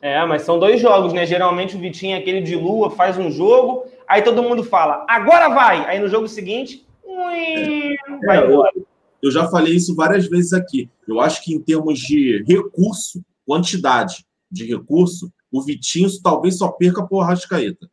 É, 0.00 0.24
mas 0.24 0.42
são 0.42 0.58
dois 0.58 0.80
jogos, 0.80 1.12
né? 1.12 1.26
Geralmente 1.26 1.74
o 1.74 1.80
Vitinho 1.80 2.14
é 2.14 2.18
aquele 2.18 2.40
de 2.42 2.54
lua, 2.54 2.90
faz 2.90 3.18
um 3.18 3.30
jogo, 3.30 3.84
aí 4.08 4.22
todo 4.22 4.42
mundo 4.42 4.62
fala, 4.64 5.04
agora 5.08 5.48
vai! 5.48 5.86
Aí 5.86 5.98
no 5.98 6.08
jogo 6.08 6.28
seguinte, 6.28 6.86
ui, 7.04 7.96
vai 8.24 8.38
É, 8.38 8.42
eu, 8.42 8.50
embora. 8.50 8.72
eu 9.22 9.30
já 9.30 9.48
falei 9.48 9.74
isso 9.74 9.94
várias 9.94 10.26
vezes 10.28 10.52
aqui. 10.52 10.88
Eu 11.06 11.20
acho 11.20 11.42
que 11.42 11.54
em 11.54 11.60
termos 11.60 11.98
de 11.98 12.42
recurso, 12.46 13.24
quantidade 13.46 14.24
de 14.50 14.64
recurso, 14.64 15.32
o 15.50 15.62
Vitinho 15.62 16.08
talvez 16.22 16.58
só 16.58 16.68
perca 16.68 17.04
por 17.06 17.22
Rascaeta. 17.22 17.88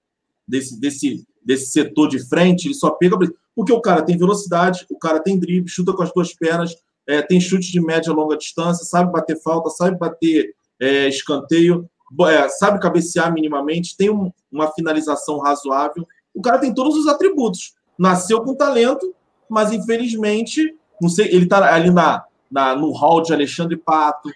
Desse, 0.47 0.79
desse, 0.79 1.25
desse 1.43 1.67
setor 1.71 2.09
de 2.09 2.19
frente, 2.19 2.67
ele 2.67 2.73
só 2.73 2.91
perca. 2.91 3.17
por- 3.17 3.33
Porque 3.55 3.71
o 3.71 3.79
cara 3.81 4.01
tem 4.01 4.17
velocidade, 4.17 4.85
o 4.89 4.97
cara 4.97 5.19
tem 5.19 5.39
drible, 5.39 5.69
chuta 5.69 5.93
com 5.93 6.03
as 6.03 6.11
duas 6.11 6.33
pernas, 6.33 6.75
é, 7.07 7.21
tem 7.21 7.39
chute 7.39 7.71
de 7.71 7.79
média 7.81 8.09
e 8.09 8.13
longa 8.13 8.35
distância, 8.37 8.83
sabe 8.85 9.11
bater 9.11 9.39
falta, 9.41 9.69
sabe 9.69 9.97
bater 9.97 10.53
é, 10.79 11.07
escanteio, 11.07 11.87
é, 12.21 12.47
sabe 12.49 12.79
cabecear 12.79 13.31
minimamente, 13.33 13.97
tem 13.97 14.09
um- 14.09 14.31
uma 14.51 14.71
finalização 14.71 15.39
razoável. 15.39 16.07
O 16.33 16.41
cara 16.41 16.59
tem 16.59 16.73
todos 16.73 16.95
os 16.97 17.07
atributos. 17.07 17.73
Nasceu 17.97 18.41
com 18.41 18.55
talento, 18.55 19.13
mas 19.49 19.71
infelizmente, 19.71 20.75
não 21.01 21.09
sei, 21.09 21.27
ele 21.27 21.47
tá 21.47 21.73
ali 21.73 21.89
na, 21.91 22.23
na, 22.51 22.75
no 22.75 22.91
hall 22.91 23.21
de 23.21 23.33
Alexandre 23.33 23.77
Pato, 23.77 24.29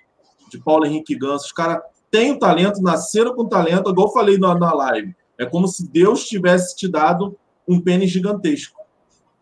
de 0.50 0.60
Paulo 0.60 0.86
Henrique 0.86 1.16
Ganso. 1.16 1.46
Os 1.46 1.52
caras 1.52 1.82
têm 2.10 2.32
o 2.32 2.40
talento, 2.40 2.82
nasceram 2.82 3.36
com 3.36 3.46
talento, 3.48 3.90
igual 3.90 4.08
eu 4.08 4.14
falei 4.14 4.38
na, 4.38 4.56
na 4.56 4.74
live. 4.74 5.16
É 5.38 5.46
como 5.46 5.68
se 5.68 5.88
Deus 5.88 6.26
tivesse 6.26 6.76
te 6.76 6.88
dado 6.88 7.38
um 7.68 7.80
pênis 7.80 8.10
gigantesco. 8.10 8.80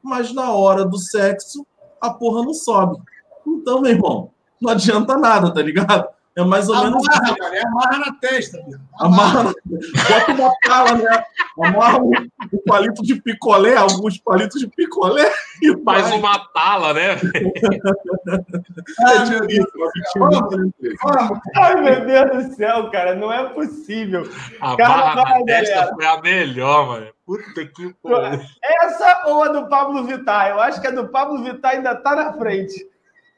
Mas 0.01 0.33
na 0.33 0.51
hora 0.51 0.85
do 0.85 0.97
sexo, 0.97 1.65
a 2.01 2.09
porra 2.09 2.43
não 2.43 2.53
sobe. 2.53 2.97
Então, 3.45 3.81
meu 3.81 3.91
irmão, 3.91 4.31
não 4.61 4.71
adianta 4.71 5.17
nada, 5.17 5.53
tá 5.53 5.61
ligado? 5.61 6.07
É 6.37 6.43
mais 6.43 6.67
ou 6.67 6.75
menos 6.83 7.01
Amarra, 7.07 7.35
é 7.55 7.61
amarra 7.65 7.97
na 7.99 8.11
testa. 8.19 8.57
Bigode. 8.57 8.81
Amarra, 8.99 9.43
bota 9.45 10.31
uma 10.33 10.51
pala, 10.67 10.93
né? 10.97 11.23
Amarra 11.63 11.99
um, 12.01 12.11
um 12.11 12.59
palito 12.67 13.01
de 13.03 13.21
picolé, 13.21 13.75
alguns 13.77 14.17
palitos 14.17 14.59
de 14.59 14.67
picolé 14.67 15.31
e 15.63 15.73
Faz 15.83 16.09
vai. 16.09 16.19
uma 16.19 16.39
tala, 16.53 16.93
né? 16.93 17.15
Ah, 19.07 19.25
meu 19.29 19.47
Deus. 19.47 19.65
Vamos. 20.17 20.73
Vamos. 21.03 21.39
Ai, 21.55 21.75
meu 21.81 22.05
Deus 22.05 22.47
do 22.47 22.55
céu, 22.55 22.89
cara, 22.91 23.15
não 23.15 23.31
é 23.31 23.49
possível. 23.49 24.29
A 24.61 24.75
Cara, 24.75 24.89
barra 24.89 25.23
vai, 25.23 25.39
na 25.39 25.45
testa 25.45 25.75
galera. 25.75 25.95
foi 25.95 26.05
a 26.05 26.21
melhor, 26.21 26.87
mano. 26.87 27.07
Puta 27.25 27.65
que 27.65 27.93
pariu. 28.03 28.39
Essa 28.81 29.23
ou 29.27 29.43
a 29.43 29.47
do 29.47 29.67
Pablo 29.67 30.03
Vittar? 30.03 30.49
Eu 30.49 30.59
acho 30.59 30.79
que 30.81 30.87
a 30.87 30.91
do 30.91 31.07
Pablo 31.07 31.43
Vittar 31.43 31.71
ainda 31.71 31.95
tá 31.95 32.15
na 32.15 32.33
frente. 32.33 32.85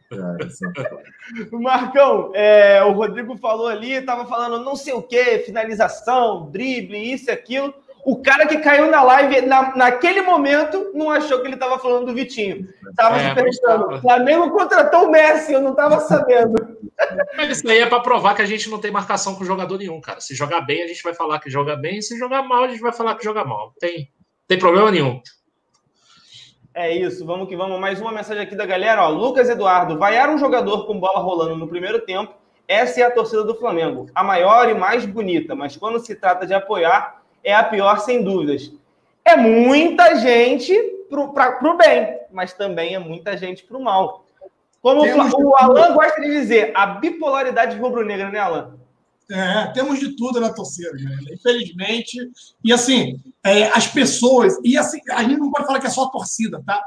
Marcão, 1.51 2.31
é, 2.33 2.83
o 2.83 2.91
Rodrigo 2.91 3.37
falou 3.37 3.67
ali, 3.67 4.01
tava 4.01 4.25
falando 4.25 4.63
não 4.63 4.75
sei 4.75 4.93
o 4.93 5.01
que, 5.01 5.39
finalização, 5.39 6.49
drible, 6.51 7.13
isso 7.13 7.29
e 7.29 7.33
aquilo. 7.33 7.73
O 8.05 8.21
cara 8.21 8.47
que 8.47 8.59
caiu 8.59 8.89
na 8.89 9.03
live, 9.03 9.41
na, 9.41 9.75
naquele 9.75 10.21
momento, 10.21 10.91
não 10.93 11.11
achou 11.11 11.41
que 11.41 11.47
ele 11.47 11.57
tava 11.57 11.77
falando 11.77 12.05
do 12.05 12.13
Vitinho. 12.13 12.65
Tava 12.95 13.17
É, 13.17 13.29
se 13.29 13.35
perguntando. 13.35 13.83
tava. 13.89 14.01
Flamengo 14.01 14.49
contratou 14.51 15.07
o 15.07 15.11
Messi, 15.11 15.51
eu 15.51 15.61
não 15.61 15.75
tava 15.75 15.99
sabendo. 15.99 16.55
Mas 17.35 17.57
isso 17.57 17.69
aí 17.69 17.79
é 17.79 17.85
pra 17.85 17.99
provar 17.99 18.33
que 18.33 18.41
a 18.41 18.45
gente 18.45 18.69
não 18.69 18.79
tem 18.79 18.91
marcação 18.91 19.35
com 19.35 19.43
jogador 19.43 19.77
nenhum, 19.77 19.99
cara. 19.99 20.21
Se 20.21 20.33
jogar 20.33 20.61
bem, 20.61 20.83
a 20.83 20.87
gente 20.87 21.03
vai 21.03 21.13
falar 21.13 21.39
que 21.39 21.49
joga 21.49 21.75
bem. 21.75 22.01
Se 22.01 22.17
jogar 22.17 22.43
mal, 22.43 22.63
a 22.63 22.67
gente 22.69 22.79
vai 22.79 22.93
falar 22.93 23.13
que 23.15 23.25
joga 23.25 23.43
mal. 23.43 23.67
Não 23.67 23.73
tem, 23.77 24.09
tem 24.47 24.57
problema 24.57 24.89
nenhum. 24.89 25.21
É 26.79 26.91
isso, 26.95 27.25
vamos 27.25 27.47
que 27.49 27.55
vamos. 27.55 27.79
Mais 27.79 27.99
uma 27.99 28.11
mensagem 28.11 28.43
aqui 28.43 28.55
da 28.55 28.63
galera. 28.63 29.01
Ó. 29.03 29.09
Lucas 29.09 29.49
Eduardo, 29.49 29.97
vaiar 29.97 30.29
um 30.29 30.37
jogador 30.37 30.85
com 30.85 30.99
bola 30.99 31.17
rolando 31.19 31.55
no 31.55 31.67
primeiro 31.67 32.01
tempo, 32.01 32.31
essa 32.67 33.01
é 33.01 33.03
a 33.03 33.09
torcida 33.09 33.43
do 33.43 33.55
Flamengo. 33.55 34.05
A 34.13 34.23
maior 34.23 34.69
e 34.69 34.75
mais 34.75 35.03
bonita, 35.03 35.55
mas 35.55 35.75
quando 35.75 35.99
se 35.99 36.13
trata 36.13 36.45
de 36.45 36.53
apoiar, 36.53 37.23
é 37.43 37.51
a 37.51 37.63
pior, 37.63 37.97
sem 37.99 38.21
dúvidas. 38.23 38.71
É 39.25 39.35
muita 39.35 40.17
gente 40.17 40.71
pro, 41.09 41.33
pra, 41.33 41.53
pro 41.53 41.75
bem, 41.77 42.19
mas 42.31 42.53
também 42.53 42.93
é 42.93 42.99
muita 42.99 43.35
gente 43.35 43.63
pro 43.63 43.79
mal. 43.79 44.25
Como 44.79 45.01
o, 45.01 45.03
Temos 45.03 45.31
Fla- 45.31 45.39
o 45.43 45.55
Alan 45.57 45.93
gosta 45.95 46.21
de 46.21 46.27
dizer, 46.27 46.73
a 46.75 46.85
bipolaridade 46.85 47.75
rubro-negra, 47.75 48.29
né, 48.29 48.37
Alan? 48.37 48.76
É, 49.29 49.67
temos 49.67 49.99
de 49.99 50.15
tudo 50.15 50.39
na 50.39 50.53
torcida, 50.53 50.91
galera. 50.91 51.33
Infelizmente. 51.33 52.17
E 52.63 52.71
assim, 52.71 53.19
é, 53.43 53.67
as 53.69 53.87
pessoas. 53.87 54.55
E 54.63 54.77
assim, 54.77 54.99
a 55.11 55.23
gente 55.23 55.37
não 55.37 55.51
pode 55.51 55.65
falar 55.65 55.79
que 55.79 55.87
é 55.87 55.89
só 55.89 56.05
a 56.05 56.09
torcida, 56.09 56.61
tá? 56.65 56.81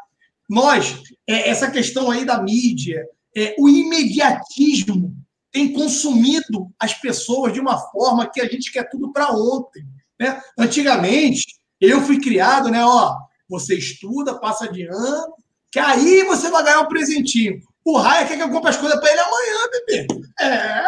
Nós, 0.49 1.03
é, 1.29 1.49
essa 1.49 1.71
questão 1.71 2.11
aí 2.11 2.25
da 2.25 2.43
mídia, 2.43 3.07
é, 3.37 3.55
o 3.59 3.69
imediatismo 3.69 5.15
tem 5.53 5.73
consumido 5.73 6.71
as 6.79 6.95
pessoas 6.95 7.53
de 7.53 7.61
uma 7.61 7.79
forma 7.79 8.29
que 8.29 8.41
a 8.41 8.47
gente 8.47 8.73
quer 8.73 8.89
tudo 8.89 9.13
para 9.13 9.33
ontem. 9.33 9.85
Né? 10.19 10.41
Antigamente, 10.59 11.47
eu 11.81 12.01
fui 12.03 12.21
criado, 12.21 12.69
né? 12.69 12.85
Ó, 12.85 13.17
você 13.49 13.77
estuda, 13.77 14.39
passa 14.39 14.71
de 14.71 14.85
ano, 14.85 15.35
que 15.71 15.79
aí 15.79 16.25
você 16.25 16.51
vai 16.51 16.63
ganhar 16.63 16.81
um 16.81 16.89
presentinho. 16.89 17.61
O 17.91 17.97
Raia 17.97 18.25
quer 18.25 18.37
que 18.37 18.43
eu 18.43 18.51
compre 18.51 18.71
as 18.71 18.77
coisas 18.77 19.01
para 19.01 19.11
ele 19.11 19.21
amanhã, 19.21 19.57
bebê. 19.73 20.07
É, 20.41 20.85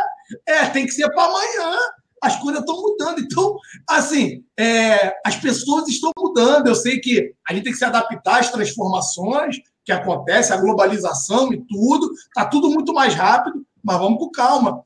é, 0.46 0.66
tem 0.66 0.86
que 0.86 0.92
ser 0.92 1.10
para 1.10 1.24
amanhã. 1.24 1.76
As 2.22 2.36
coisas 2.36 2.60
estão 2.60 2.80
mudando. 2.80 3.18
Então, 3.18 3.58
assim, 3.90 4.44
é, 4.56 5.12
as 5.26 5.34
pessoas 5.34 5.88
estão 5.88 6.12
mudando. 6.16 6.68
Eu 6.68 6.76
sei 6.76 7.00
que 7.00 7.34
a 7.48 7.52
gente 7.52 7.64
tem 7.64 7.72
que 7.72 7.78
se 7.78 7.84
adaptar 7.84 8.38
às 8.38 8.50
transformações 8.50 9.56
que 9.84 9.90
acontecem, 9.90 10.54
a 10.54 10.60
globalização 10.60 11.52
e 11.52 11.60
tudo. 11.66 12.12
Está 12.12 12.44
tudo 12.44 12.70
muito 12.70 12.94
mais 12.94 13.14
rápido, 13.14 13.66
mas 13.82 13.98
vamos 13.98 14.20
com 14.20 14.30
calma. 14.30 14.84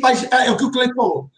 Mas 0.00 0.24
é, 0.24 0.46
é 0.46 0.50
o 0.50 0.56
que 0.56 0.64
o 0.64 0.70
Cleiton 0.70 0.94
falou. 0.94 1.30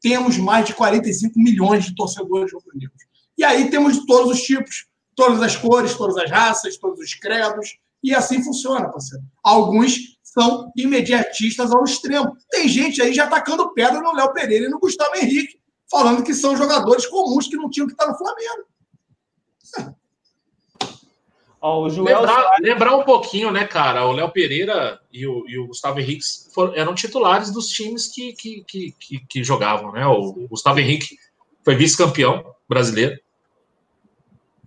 Temos 0.00 0.38
mais 0.38 0.64
de 0.64 0.74
45 0.74 1.40
milhões 1.40 1.84
de 1.86 1.96
torcedores 1.96 2.52
rubro-negros. 2.52 3.02
E 3.36 3.42
aí 3.42 3.68
temos 3.68 3.94
de 3.94 4.06
todos 4.06 4.30
os 4.30 4.42
tipos, 4.42 4.86
todas 5.16 5.42
as 5.42 5.56
cores, 5.56 5.94
todas 5.94 6.16
as 6.16 6.30
raças, 6.30 6.76
todos 6.76 7.00
os 7.00 7.14
credos. 7.14 7.81
E 8.02 8.14
assim 8.14 8.42
funciona, 8.42 8.90
parceiro. 8.90 9.24
Alguns 9.42 9.96
são 10.22 10.72
imediatistas 10.76 11.70
ao 11.72 11.84
extremo. 11.84 12.36
Tem 12.50 12.66
gente 12.68 13.00
aí 13.02 13.12
já 13.12 13.24
atacando 13.24 13.72
pedra 13.74 14.00
no 14.00 14.12
Léo 14.14 14.32
Pereira 14.32 14.66
e 14.66 14.68
no 14.68 14.80
Gustavo 14.80 15.14
Henrique, 15.16 15.60
falando 15.90 16.22
que 16.24 16.34
são 16.34 16.56
jogadores 16.56 17.06
comuns 17.06 17.46
que 17.46 17.56
não 17.56 17.68
tinham 17.70 17.86
que 17.86 17.92
estar 17.92 18.06
no 18.06 18.16
Flamengo. 18.16 18.64
Ó, 21.60 21.84
o 21.84 21.90
Joel 21.90 22.20
Lembrar, 22.22 22.56
lembrar 22.60 22.96
um 22.96 23.04
pouquinho, 23.04 23.52
né, 23.52 23.64
cara? 23.64 24.04
O 24.06 24.12
Léo 24.12 24.28
Pereira 24.32 25.00
e 25.12 25.24
o, 25.26 25.44
e 25.48 25.56
o 25.58 25.68
Gustavo 25.68 26.00
Henrique 26.00 26.24
foram- 26.52 26.74
eram 26.74 26.92
titulares 26.94 27.52
dos 27.52 27.68
times 27.68 28.08
que, 28.08 28.32
que, 28.32 28.64
que, 28.64 28.92
que, 28.98 29.26
que 29.28 29.44
jogavam, 29.44 29.92
né? 29.92 30.04
O 30.04 30.48
Gustavo 30.48 30.80
Henrique 30.80 31.16
foi 31.64 31.76
vice-campeão 31.76 32.44
brasileiro. 32.68 33.16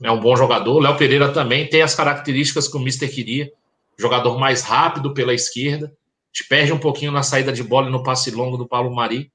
É 0.01 0.11
um 0.11 0.19
bom 0.19 0.35
jogador. 0.35 0.75
O 0.75 0.79
Léo 0.79 0.97
Pereira 0.97 1.31
também 1.31 1.67
tem 1.67 1.81
as 1.81 1.95
características 1.95 2.67
que 2.67 2.77
o 2.77 2.79
Mister 2.79 3.13
queria. 3.13 3.51
Jogador 3.97 4.37
mais 4.37 4.61
rápido 4.61 5.13
pela 5.13 5.33
esquerda. 5.33 5.93
Te 6.33 6.45
perde 6.47 6.73
um 6.73 6.77
pouquinho 6.77 7.11
na 7.11 7.23
saída 7.23 7.51
de 7.53 7.63
bola 7.63 7.87
e 7.87 7.91
no 7.91 8.03
passe 8.03 8.29
longo 8.31 8.57
do 8.57 8.67
Paulo 8.67 8.93
Mari. 8.93 9.31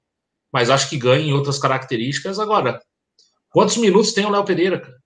Mas 0.52 0.68
acho 0.68 0.90
que 0.90 0.98
ganha 0.98 1.24
em 1.24 1.32
outras 1.32 1.58
características. 1.58 2.38
Agora, 2.38 2.80
quantos 3.50 3.76
minutos 3.78 4.12
tem 4.12 4.26
o 4.26 4.30
Léo 4.30 4.44
Pereira, 4.44 4.80
cara? 4.80 4.96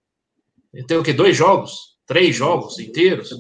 Ele 0.73 0.87
tem 0.87 0.97
o 0.97 1.03
quê? 1.05 1.13
Dois 1.13 1.37
jogos? 1.37 1.95
Três 2.07 2.35
jogos 2.35 2.79
inteiros? 2.79 3.31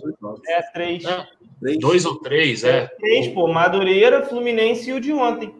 é 0.46 0.62
três. 0.72 1.04
É. 1.04 1.26
Três. 1.60 1.78
Dois 1.80 2.04
ou 2.04 2.20
três, 2.20 2.64
é. 2.64 2.86
Três, 2.86 3.28
pô. 3.28 3.48
Madureira, 3.48 4.24
Fluminense 4.24 4.88
e 4.88 4.92
o 4.92 5.00
de 5.00 5.12
ontem. 5.12 5.54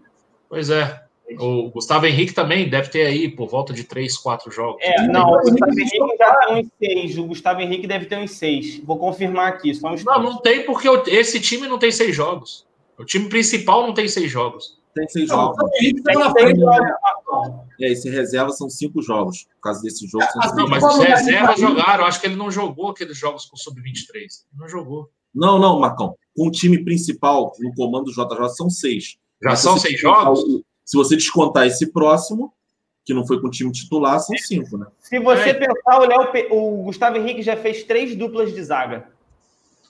Pois 0.48 0.70
é. 0.70 1.03
O 1.38 1.70
Gustavo 1.70 2.06
Henrique 2.06 2.34
também 2.34 2.68
deve 2.68 2.90
ter 2.90 3.06
aí 3.06 3.28
por 3.28 3.48
volta 3.48 3.72
de 3.72 3.82
3, 3.84 4.16
4 4.18 4.52
jogos. 4.52 4.80
É, 4.82 5.06
não, 5.08 5.30
o 5.32 5.40
Gustavo 5.40 5.72
Henrique 5.72 5.98
já 6.18 6.36
tem 6.36 6.56
uns 6.62 6.68
6. 6.78 7.18
O 7.18 7.24
Gustavo 7.26 7.60
Henrique 7.62 7.86
deve 7.86 8.04
ter 8.06 8.18
uns 8.18 8.30
6. 8.32 8.80
Vou 8.84 8.98
confirmar 8.98 9.48
aqui, 9.48 9.74
só 9.74 9.88
uns 9.92 10.04
Não, 10.04 10.22
não 10.22 10.36
tem 10.38 10.64
porque 10.66 10.86
esse 11.10 11.40
time 11.40 11.66
não 11.66 11.78
tem 11.78 11.90
6 11.90 12.14
jogos. 12.14 12.66
O 12.98 13.04
time 13.04 13.28
principal 13.28 13.86
não 13.86 13.94
tem 13.94 14.06
6 14.06 14.30
jogos. 14.30 14.78
Tem 14.94 15.08
seis 15.08 15.28
Não, 15.28 15.36
jogos. 15.46 15.58
o 15.64 15.76
Henrique 15.76 16.02
Tem 16.04 16.14
tá 16.14 16.20
na 16.20 16.30
seis 16.30 16.44
frente, 16.44 16.60
jogos. 16.60 16.78
né? 16.78 17.64
E 17.80 17.84
aí, 17.84 17.96
se 17.96 18.08
reserva, 18.08 18.50
são 18.50 18.70
cinco 18.70 19.02
jogos. 19.02 19.42
Por 19.56 19.60
causa 19.62 19.82
desse 19.82 20.06
jogo, 20.06 20.24
são 20.32 20.40
É, 20.40 20.44
cinco 20.46 20.56
Não, 20.60 20.68
mas 20.68 20.84
os 20.84 20.98
reservas 20.98 21.60
lá. 21.60 21.68
jogaram. 21.68 22.04
Eu 22.04 22.06
acho 22.06 22.20
que 22.20 22.26
ele 22.28 22.36
não 22.36 22.48
jogou 22.48 22.90
aqueles 22.90 23.18
jogos 23.18 23.44
com 23.46 23.56
sub-23. 23.56 24.14
Ele 24.14 24.28
Não 24.56 24.68
jogou. 24.68 25.10
Não, 25.34 25.58
não, 25.58 25.80
Marcão. 25.80 26.14
Com 26.36 26.46
o 26.46 26.50
time 26.52 26.84
principal 26.84 27.52
no 27.58 27.74
comando 27.74 28.04
do 28.04 28.12
JJ 28.12 28.50
são 28.50 28.70
seis. 28.70 29.16
Já 29.42 29.50
Mas 29.50 29.58
são 29.58 29.72
você 29.72 29.88
6 29.88 29.94
descontar 29.94 30.24
jogos? 30.26 30.40
o- 30.44 30.64
Se 30.84 30.96
você 30.96 31.16
descontar 31.16 31.66
esse 31.66 31.86
próximo, 31.92 32.52
que 33.04 33.14
não 33.14 33.26
foi 33.26 33.40
com 33.40 33.48
o 33.48 33.50
time 33.50 33.70
titular, 33.72 34.18
são 34.20 34.36
cinco, 34.36 34.76
né? 34.78 34.86
Se 35.00 35.18
você 35.18 35.50
É. 35.50 35.54
pensar, 35.54 36.00
o, 36.00 36.06
Léo 36.06 36.30
o 36.50 36.82
Gustavo 36.84 37.16
Henrique 37.16 37.42
já 37.42 37.56
fez 37.56 37.82
três 37.84 38.14
duplas 38.16 38.52
de 38.54 38.62
zaga. 38.62 39.08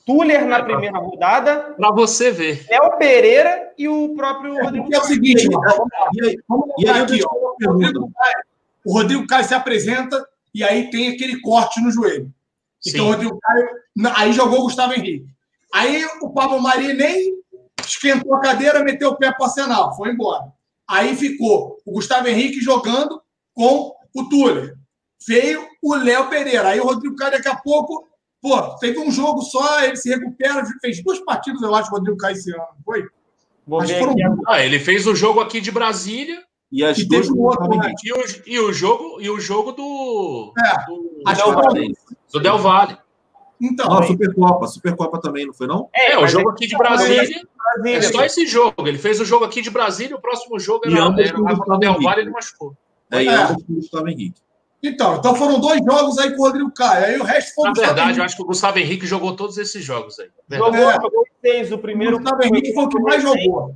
Tuller 0.06 0.44
na 0.46 0.58
É, 0.58 0.62
primeira 0.62 0.98
rodada, 0.98 1.74
Pra 1.76 1.90
você 1.90 2.30
ver. 2.30 2.66
Léo 2.68 2.98
Pereira 2.98 3.72
e 3.78 3.88
o 3.88 4.14
próprio 4.14 4.54
Rodrigo. 4.62 4.84
Porque 4.84 4.96
é 4.96 5.00
o 5.00 5.04
seguinte, 5.04 5.48
lá. 5.48 5.60
E 6.14 6.26
aí, 6.26 6.38
Vamos 6.48 6.66
e 6.78 6.88
aí 6.88 7.00
aqui, 7.00 7.12
deixo 7.12 7.28
ó. 7.30 7.38
uma 7.38 7.50
O 7.52 7.56
pergunta. 7.56 7.86
Rodrigo, 7.86 8.12
Caio, 8.14 8.34
o 8.84 8.92
Rodrigo 8.92 9.26
Caio 9.26 9.44
se 9.44 9.54
apresenta 9.54 10.28
e 10.54 10.62
aí 10.62 10.90
tem 10.90 11.08
aquele 11.08 11.40
corte 11.40 11.80
no 11.80 11.90
joelho. 11.90 12.30
Então 12.86 13.04
o 13.06 13.06
Sim. 13.06 13.12
Rodrigo 13.14 13.38
Caio. 13.40 13.68
Aí 14.14 14.32
jogou 14.34 14.60
o 14.60 14.62
Gustavo 14.64 14.92
Henrique. 14.92 15.26
Aí 15.72 16.04
o 16.20 16.30
Pablo 16.30 16.60
Mari 16.60 16.92
nem 16.92 17.38
esquentou 17.86 18.34
a 18.34 18.40
cadeira, 18.40 18.84
meteu 18.84 19.10
o 19.10 19.16
pé 19.16 19.32
para 19.32 19.46
Arsenal, 19.46 19.96
foi 19.96 20.10
embora. 20.10 20.52
Aí 20.88 21.16
ficou 21.16 21.78
o 21.84 21.92
Gustavo 21.92 22.28
Henrique 22.28 22.60
jogando 22.60 23.20
com 23.54 23.94
o 24.14 24.28
Tuller. 24.28 24.74
Veio 25.26 25.66
o 25.82 25.94
Léo 25.94 26.28
Pereira. 26.28 26.68
Aí 26.68 26.80
o 26.80 26.84
Rodrigo 26.84 27.16
Caio, 27.16 27.32
daqui 27.32 27.48
a 27.48 27.56
pouco, 27.56 28.06
pô, 28.42 28.76
teve 28.76 28.98
um 28.98 29.10
jogo 29.10 29.42
só, 29.42 29.82
ele 29.82 29.96
se 29.96 30.10
recupera, 30.10 30.62
fez 30.80 31.02
duas 31.02 31.18
partidas, 31.20 31.62
eu 31.62 31.74
acho, 31.74 31.90
o 31.90 31.94
Rodrigo 31.96 32.18
Caio 32.18 32.36
esse 32.36 32.52
ano, 32.52 32.66
foi? 32.84 33.06
Vou 33.66 33.80
foram. 33.86 34.14
Ah, 34.46 34.62
ele 34.62 34.78
fez 34.78 35.06
o 35.06 35.14
jogo 35.14 35.40
aqui 35.40 35.60
de 35.60 35.70
Brasília 35.70 36.42
E 36.70 36.84
as 36.84 36.98
E 36.98 37.06
duas 37.06 37.26
teve 37.28 37.38
um 37.38 37.40
o 37.40 37.44
outro, 37.46 37.68
né? 37.68 37.92
E 38.04 38.12
o, 38.12 38.24
e 38.46 38.58
o 38.60 38.72
jogo 38.72 39.20
e 39.20 39.30
o 39.30 39.40
jogo 39.40 39.72
do 39.72 40.52
É. 40.58 40.86
do, 40.86 41.32
Del 41.32 41.52
Valle. 41.54 41.96
do 42.30 42.40
Del 42.40 42.58
Valle. 42.58 42.98
Então, 43.60 43.88
Não, 43.88 44.02
Supercopa. 44.02 44.66
Supercopa 44.66 45.20
também, 45.20 45.46
não 45.46 45.54
foi, 45.54 45.66
não? 45.66 45.88
É, 45.94 46.18
o 46.18 46.22
mas 46.22 46.32
jogo 46.32 46.50
é 46.50 46.52
aqui 46.52 46.66
de 46.66 46.76
Brasília 46.76 47.42
é 47.76 47.80
Brasília. 47.82 48.02
só 48.12 48.24
esse 48.24 48.46
jogo. 48.46 48.86
Ele 48.86 48.98
fez 48.98 49.20
o 49.20 49.24
jogo 49.24 49.44
aqui 49.44 49.60
de 49.62 49.70
Brasília, 49.70 50.16
o 50.16 50.20
próximo 50.20 50.58
jogo 50.58 50.86
E 50.86 50.92
era, 50.92 51.06
o 51.08 51.44
contra 51.56 51.74
o 51.74 51.78
Del. 51.78 52.00
Valle 52.00 52.20
ele 52.22 52.30
machucou. 52.30 52.74
É, 53.10 53.22
e 53.22 53.28
É. 53.28 53.34
ambos 53.34 53.62
com 53.64 53.72
o 53.72 53.76
Gustavo 53.76 54.08
Henrique. 54.08 54.40
Então, 54.82 55.16
então 55.16 55.34
foram 55.34 55.58
dois 55.58 55.80
jogos 55.82 56.18
aí 56.18 56.30
com 56.36 56.42
o 56.42 56.46
Rodrigo 56.46 56.70
Caio. 56.72 57.04
Aí 57.06 57.18
o 57.18 57.24
resto 57.24 57.54
foi 57.54 57.64
Na 57.64 57.70
o 57.70 57.72
Gustavo 57.74 57.86
verdade, 57.94 58.00
eu 58.00 58.12
Henrique. 58.12 58.24
acho 58.26 58.36
que 58.36 58.42
o 58.42 58.46
Gustavo 58.46 58.78
Henrique 58.78 59.06
jogou 59.06 59.34
todos 59.34 59.56
esses 59.56 59.82
jogos 59.82 60.18
aí. 60.20 60.28
Jogou, 60.50 60.90
É. 60.90 60.94
jogou 60.94 61.24
seis. 61.40 61.72
O 61.72 61.76
O 61.76 61.78
primeiro. 61.78 62.18
Gustavo 62.18 62.42
Henrique 62.44 62.74
foi 62.74 62.84
o 62.84 62.88
que 62.88 62.98
mais 63.00 63.22
jogou. 63.22 63.74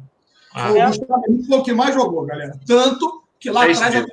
Ah, 0.55 0.71
O 0.71 0.75
Gustavo 0.89 1.23
Henrique 1.29 1.47
foi 1.49 1.59
o 1.59 1.63
que 1.63 1.73
mais 1.73 1.95
jogou, 1.95 2.25
galera. 2.27 2.53
Tanto 2.67 3.23
que 3.41 3.51
lá 3.51 3.67
É 3.67 3.73
atrás 3.73 3.95
eu, 3.95 4.07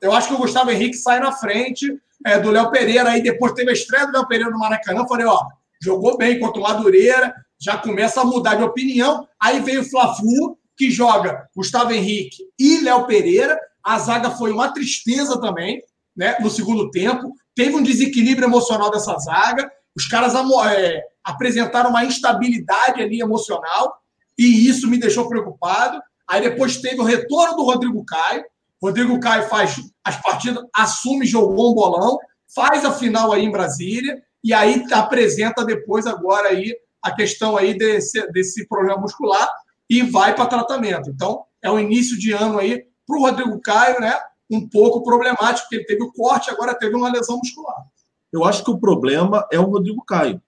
eu 0.00 0.12
acho 0.12 0.28
que 0.28 0.34
o 0.34 0.38
Gustavo 0.38 0.70
Henrique 0.70 0.96
sai 0.96 1.18
na 1.18 1.32
frente 1.32 1.98
é, 2.24 2.38
do 2.38 2.50
Léo 2.52 2.70
Pereira. 2.70 3.10
Aí 3.10 3.20
depois 3.22 3.52
teve 3.52 3.70
a 3.70 3.72
estreia 3.72 4.06
do 4.06 4.12
Léo 4.12 4.28
Pereira 4.28 4.50
no 4.50 4.58
Maracanã. 4.60 5.00
Eu 5.00 5.08
Falei, 5.08 5.26
ó, 5.26 5.40
jogou 5.80 6.16
bem 6.16 6.38
contra 6.38 6.60
o 6.60 6.62
Madureira, 6.62 7.34
já 7.62 7.76
começa 7.76 8.20
a 8.20 8.24
mudar 8.24 8.56
de 8.56 8.64
opinião. 8.64 9.26
Aí 9.40 9.60
veio 9.60 9.82
o 9.82 9.84
Fla-Flu, 9.84 10.58
que 10.76 10.90
joga 10.90 11.48
Gustavo 11.54 11.92
Henrique 11.92 12.42
e 12.58 12.80
Léo 12.80 13.06
Pereira. 13.06 13.56
A 13.84 14.00
zaga 14.00 14.32
foi 14.32 14.50
uma 14.50 14.72
tristeza 14.72 15.40
também, 15.40 15.80
né? 16.16 16.36
No 16.40 16.50
segundo 16.50 16.90
tempo. 16.90 17.32
Teve 17.54 17.76
um 17.76 17.82
desequilíbrio 17.82 18.48
emocional 18.48 18.90
dessa 18.90 19.16
zaga. 19.18 19.70
Os 19.96 20.08
caras 20.08 20.34
é, 20.66 21.04
apresentaram 21.22 21.90
uma 21.90 22.04
instabilidade 22.04 23.00
ali 23.00 23.20
emocional 23.20 23.96
e 24.36 24.68
isso 24.68 24.88
me 24.88 24.98
deixou 24.98 25.28
preocupado. 25.28 26.02
Aí 26.28 26.42
depois 26.42 26.78
teve 26.78 27.00
o 27.00 27.04
retorno 27.04 27.56
do 27.56 27.64
Rodrigo 27.64 28.04
Caio. 28.04 28.44
Rodrigo 28.82 29.20
Caio 29.20 29.48
faz 29.48 29.76
as 30.04 30.20
partidas, 30.20 30.64
assume, 30.74 31.24
jogou 31.24 31.70
um 31.70 31.74
bolão, 31.74 32.18
faz 32.52 32.84
a 32.84 32.90
final 32.90 33.32
aí 33.32 33.44
em 33.44 33.52
Brasília 33.52 34.20
e 34.42 34.52
aí 34.52 34.84
apresenta 34.90 35.64
depois 35.64 36.08
agora 36.08 36.48
aí 36.48 36.74
a 37.02 37.10
questão 37.10 37.56
aí 37.56 37.76
desse, 37.76 38.30
desse 38.32 38.66
problema 38.66 39.00
muscular 39.00 39.48
e 39.90 40.02
vai 40.02 40.34
para 40.34 40.46
tratamento. 40.46 41.10
Então, 41.10 41.44
é 41.60 41.70
um 41.70 41.78
início 41.78 42.18
de 42.18 42.32
ano 42.32 42.58
aí 42.58 42.84
para 43.06 43.16
o 43.16 43.20
Rodrigo 43.20 43.60
Caio, 43.60 44.00
né? 44.00 44.14
Um 44.50 44.68
pouco 44.68 45.02
problemático, 45.02 45.62
porque 45.62 45.76
ele 45.76 45.86
teve 45.86 46.02
o 46.02 46.12
corte, 46.12 46.50
agora 46.50 46.74
teve 46.74 46.94
uma 46.94 47.10
lesão 47.10 47.38
muscular. 47.38 47.84
Eu 48.32 48.44
acho 48.44 48.64
que 48.64 48.70
o 48.70 48.78
problema 48.78 49.46
é 49.50 49.58
o 49.58 49.64
Rodrigo 49.64 50.02
Caio. 50.04 50.40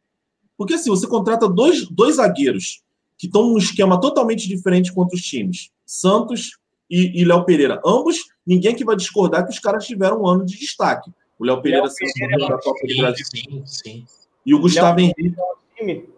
Porque 0.56 0.74
assim, 0.74 0.90
você 0.90 1.06
contrata 1.06 1.48
dois, 1.48 1.86
dois 1.88 2.16
zagueiros 2.16 2.82
que 3.18 3.26
estão 3.26 3.42
num 3.42 3.58
esquema 3.58 4.00
totalmente 4.00 4.48
diferente 4.48 4.92
contra 4.92 5.16
os 5.16 5.22
times. 5.22 5.70
Santos 5.84 6.58
e, 6.90 7.20
e 7.20 7.24
Léo 7.24 7.44
Pereira. 7.44 7.80
Ambos, 7.84 8.18
ninguém 8.46 8.74
que 8.74 8.84
vai 8.84 8.96
discordar 8.96 9.44
que 9.44 9.52
os 9.52 9.58
caras 9.58 9.86
tiveram 9.86 10.22
um 10.22 10.26
ano 10.26 10.44
de 10.44 10.58
destaque. 10.58 11.10
O 11.38 11.44
Léo 11.44 11.60
Pereira 11.60 11.88
sendo 11.88 12.12
campeão 12.12 12.48
da 12.48 12.58
Copa 12.58 12.86
do 12.86 12.96
Brasil. 12.96 13.26
Sim, 13.26 13.62
sim. 13.66 14.06
E 14.46 14.54
o 14.54 14.60
Gustavo 14.60 15.00
Henrique. 15.00 15.34
time. 15.76 16.13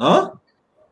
Hã? 0.00 0.32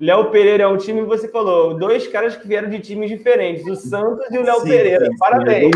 Léo 0.00 0.30
Pereira 0.30 0.64
é 0.64 0.66
um 0.68 0.76
time, 0.76 1.02
você 1.02 1.28
falou, 1.28 1.74
dois 1.78 2.08
caras 2.08 2.36
que 2.36 2.46
vieram 2.48 2.68
de 2.68 2.80
times 2.80 3.08
diferentes, 3.08 3.64
o 3.66 3.76
Santos 3.76 4.26
e 4.32 4.38
o 4.38 4.42
Léo 4.42 4.60
Sim, 4.60 4.68
Pereira. 4.68 5.04
sim, 5.06 5.12
sim. 5.12 5.18
Parabéns. 5.18 5.70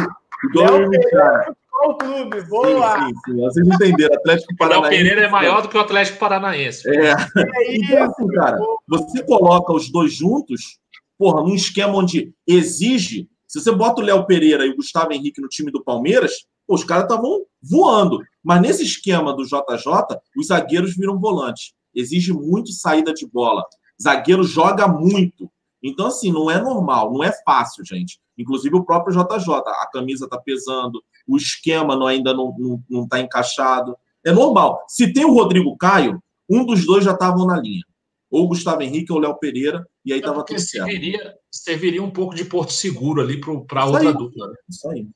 Léo 0.54 0.90
dois 0.90 1.10
caras. 1.10 1.46
Futebol 1.76 1.98
Clube, 1.98 2.40
Sim, 2.40 2.48
boa! 2.48 2.98
sim, 3.06 3.12
sim. 3.26 3.36
Vocês 3.40 3.66
entenderam. 3.68 4.14
Atlético 4.16 4.52
O 4.52 4.64
Léo 4.64 4.70
Paranaense. 4.80 4.96
Pereira 5.04 5.26
é 5.26 5.30
maior 5.30 5.62
do 5.62 5.68
que 5.68 5.76
o 5.76 5.80
Atlético 5.80 6.18
Paranaense. 6.18 6.88
É. 6.88 7.10
É 7.10 7.14
Então, 7.70 7.72
isso. 7.72 7.96
assim, 8.02 8.26
cara, 8.28 8.58
você 8.88 9.22
coloca 9.24 9.72
os 9.74 9.90
dois 9.92 10.12
juntos, 10.12 10.78
porra, 11.18 11.42
num 11.42 11.54
esquema 11.54 11.94
onde 11.94 12.32
exige. 12.46 13.28
Se 13.46 13.60
você 13.60 13.70
bota 13.70 14.00
o 14.00 14.04
Léo 14.04 14.24
Pereira 14.26 14.66
e 14.66 14.70
o 14.70 14.76
Gustavo 14.76 15.12
Henrique 15.12 15.40
no 15.40 15.48
time 15.48 15.70
do 15.70 15.84
Palmeiras, 15.84 16.32
pô, 16.66 16.74
os 16.74 16.82
caras 16.82 17.04
estavam 17.04 17.42
voando. 17.62 18.18
Mas 18.42 18.60
nesse 18.62 18.82
esquema 18.82 19.32
do 19.34 19.44
JJ, 19.44 20.16
os 20.36 20.46
zagueiros 20.48 20.96
viram 20.96 21.20
volante. 21.20 21.74
Exige 21.96 22.32
muito 22.32 22.70
saída 22.72 23.12
de 23.12 23.26
bola. 23.26 23.64
Zagueiro 24.00 24.44
joga 24.44 24.86
muito. 24.86 25.50
Então, 25.82 26.06
assim, 26.06 26.30
não 26.30 26.50
é 26.50 26.60
normal, 26.60 27.12
não 27.12 27.24
é 27.24 27.32
fácil, 27.44 27.84
gente. 27.84 28.20
Inclusive 28.38 28.76
o 28.76 28.84
próprio 28.84 29.14
JJ. 29.16 29.54
A 29.54 29.88
camisa 29.90 30.28
tá 30.28 30.38
pesando, 30.38 31.02
o 31.26 31.36
esquema 31.36 31.96
não- 31.96 32.06
ainda 32.06 32.34
não, 32.34 32.54
não, 32.58 32.82
não 32.88 33.08
tá 33.08 33.18
encaixado. 33.20 33.96
É 34.24 34.30
normal. 34.32 34.84
Se 34.88 35.12
tem 35.12 35.24
o 35.24 35.32
Rodrigo 35.32 35.76
Caio, 35.76 36.22
um 36.48 36.64
dos 36.66 36.84
dois 36.84 37.04
já 37.04 37.12
estavam 37.12 37.46
na 37.46 37.58
linha. 37.58 37.82
Ou 38.30 38.44
o 38.44 38.48
Gustavo 38.48 38.82
Henrique 38.82 39.12
ou 39.12 39.18
o 39.18 39.20
Léo 39.20 39.38
Pereira, 39.38 39.86
e 40.04 40.12
aí 40.12 40.18
É 40.18 40.22
tava 40.22 40.36
porque 40.38 40.56
tudo 40.56 40.64
certo. 40.66 40.84
serviria, 40.86 41.34
serviria 41.50 42.02
um 42.02 42.10
pouco 42.10 42.34
de 42.34 42.44
porto 42.44 42.72
seguro 42.72 43.22
ali 43.22 43.40
para 43.40 43.84
outra 43.86 44.00
aí. 44.08 44.12
dupla. 44.12 44.48
né? 44.48 44.54
Isso 44.68 44.90
aí. 44.90 45.08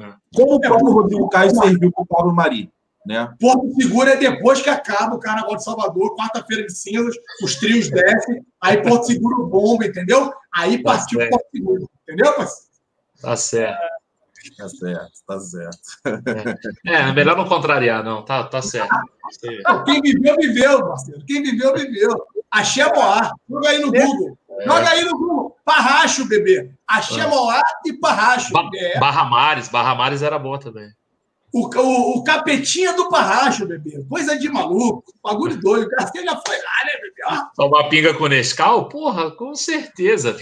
É. 0.00 0.12
Como 0.34 0.56
o 0.56 0.60
próprio 0.60 0.92
Rodrigo 0.92 1.28
Caio 1.28 1.50
serviu 1.54 1.90
para 1.92 2.02
o 2.02 2.06
Pablo 2.06 2.34
Mari, 2.34 2.70
né? 3.08 3.34
Porto 3.40 3.72
Seguro 3.80 4.06
é 4.10 4.16
depois 4.16 4.60
que 4.60 4.68
acaba 4.68 5.16
o 5.16 5.18
Carnaval 5.18 5.56
de 5.56 5.64
Salvador, 5.64 6.14
quarta-feira 6.14 6.66
de 6.66 6.76
cinzas, 6.76 7.16
os 7.42 7.56
trios 7.56 7.88
descem, 7.90 8.44
aí 8.60 8.82
Porto 8.82 9.06
Seguro 9.06 9.46
bomba, 9.46 9.86
entendeu? 9.86 10.30
Aí 10.54 10.82
Tá 10.82 10.92
partiu 10.92 11.18
certo. 11.18 11.30
Porto 11.30 11.46
Seguro, 11.50 11.90
entendeu, 12.02 12.34
parceiro? 12.34 12.68
Tá 13.22 13.36
certo. 13.36 13.98
Tá 14.56 14.68
certo, 14.68 15.12
tá 15.26 15.40
certo. 15.40 15.78
É, 16.86 16.94
é 16.94 17.12
melhor 17.12 17.36
não 17.36 17.48
contrariar, 17.48 18.04
não. 18.04 18.24
Tá, 18.24 18.44
tá 18.44 18.60
certo. 18.62 18.94
Não, 19.64 19.84
Quem 19.84 20.00
viveu, 20.00 20.36
viveu, 20.36 20.86
parceiro. 20.86 21.24
Quem 21.26 21.42
viveu, 21.42 21.74
viveu. 21.74 22.26
Axé 22.50 22.84
Moá. 22.92 23.32
Joga 23.48 23.68
aí 23.70 23.78
no 23.78 23.90
Google. 23.90 24.38
Joga 24.64 24.90
aí 24.90 25.04
no 25.04 25.18
Google. 25.18 25.56
Parracho, 25.64 26.26
bebê. 26.28 26.70
Axé 26.86 27.26
Moá 27.26 27.60
e 27.86 27.92
Parracho. 27.94 28.52
Ba 28.52 28.68
É. 28.74 28.98
Barra 28.98 29.24
Mares, 29.24 29.68
Barra 29.68 29.94
Mares 29.94 30.22
era 30.22 30.38
boa 30.38 30.58
também. 30.58 30.90
O, 31.52 31.66
o, 31.66 32.18
o 32.18 32.24
capetinha 32.24 32.92
do 32.92 33.08
Parracho, 33.08 33.66
bebê. 33.66 34.04
Coisa 34.08 34.38
de 34.38 34.48
maluco. 34.50 35.04
Bagulho 35.22 35.58
doido. 35.60 35.86
O 35.86 35.90
cara 35.90 36.10
já 36.14 36.36
foi 36.46 36.56
lá, 36.56 36.84
né, 36.84 36.92
bebê? 37.00 37.22
Ó, 37.26 37.44
Tomar 37.56 37.88
pinga 37.88 38.12
com 38.14 38.26
Nescau? 38.26 38.88
Porra, 38.88 39.30
com 39.30 39.54
certeza. 39.54 40.36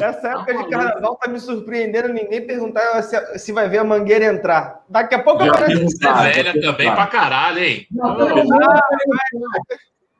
Essa 0.00 0.28
época 0.28 0.54
Tá 0.54 0.62
de 0.62 0.68
carnaval 0.70 1.16
tá 1.16 1.28
me 1.30 1.38
surpreendendo 1.38 2.08
ninguém 2.12 2.46
perguntar 2.46 3.02
se, 3.02 3.38
se 3.38 3.52
vai 3.52 3.68
ver 3.68 3.78
a 3.78 3.84
mangueira 3.84 4.24
entrar. 4.24 4.82
Daqui 4.88 5.14
a 5.14 5.22
pouco 5.22 5.44
aparece. 5.44 5.76
viu? 5.78 5.88
Você 5.88 6.08
é 6.08 6.42
velha 6.42 6.60
também 6.60 6.92
pra 6.92 7.06
caralho, 7.06 7.58
hein? 7.58 7.86
não, 7.90 8.18
Não, 8.18 8.28
não, 8.28 8.44
não, 8.44 8.82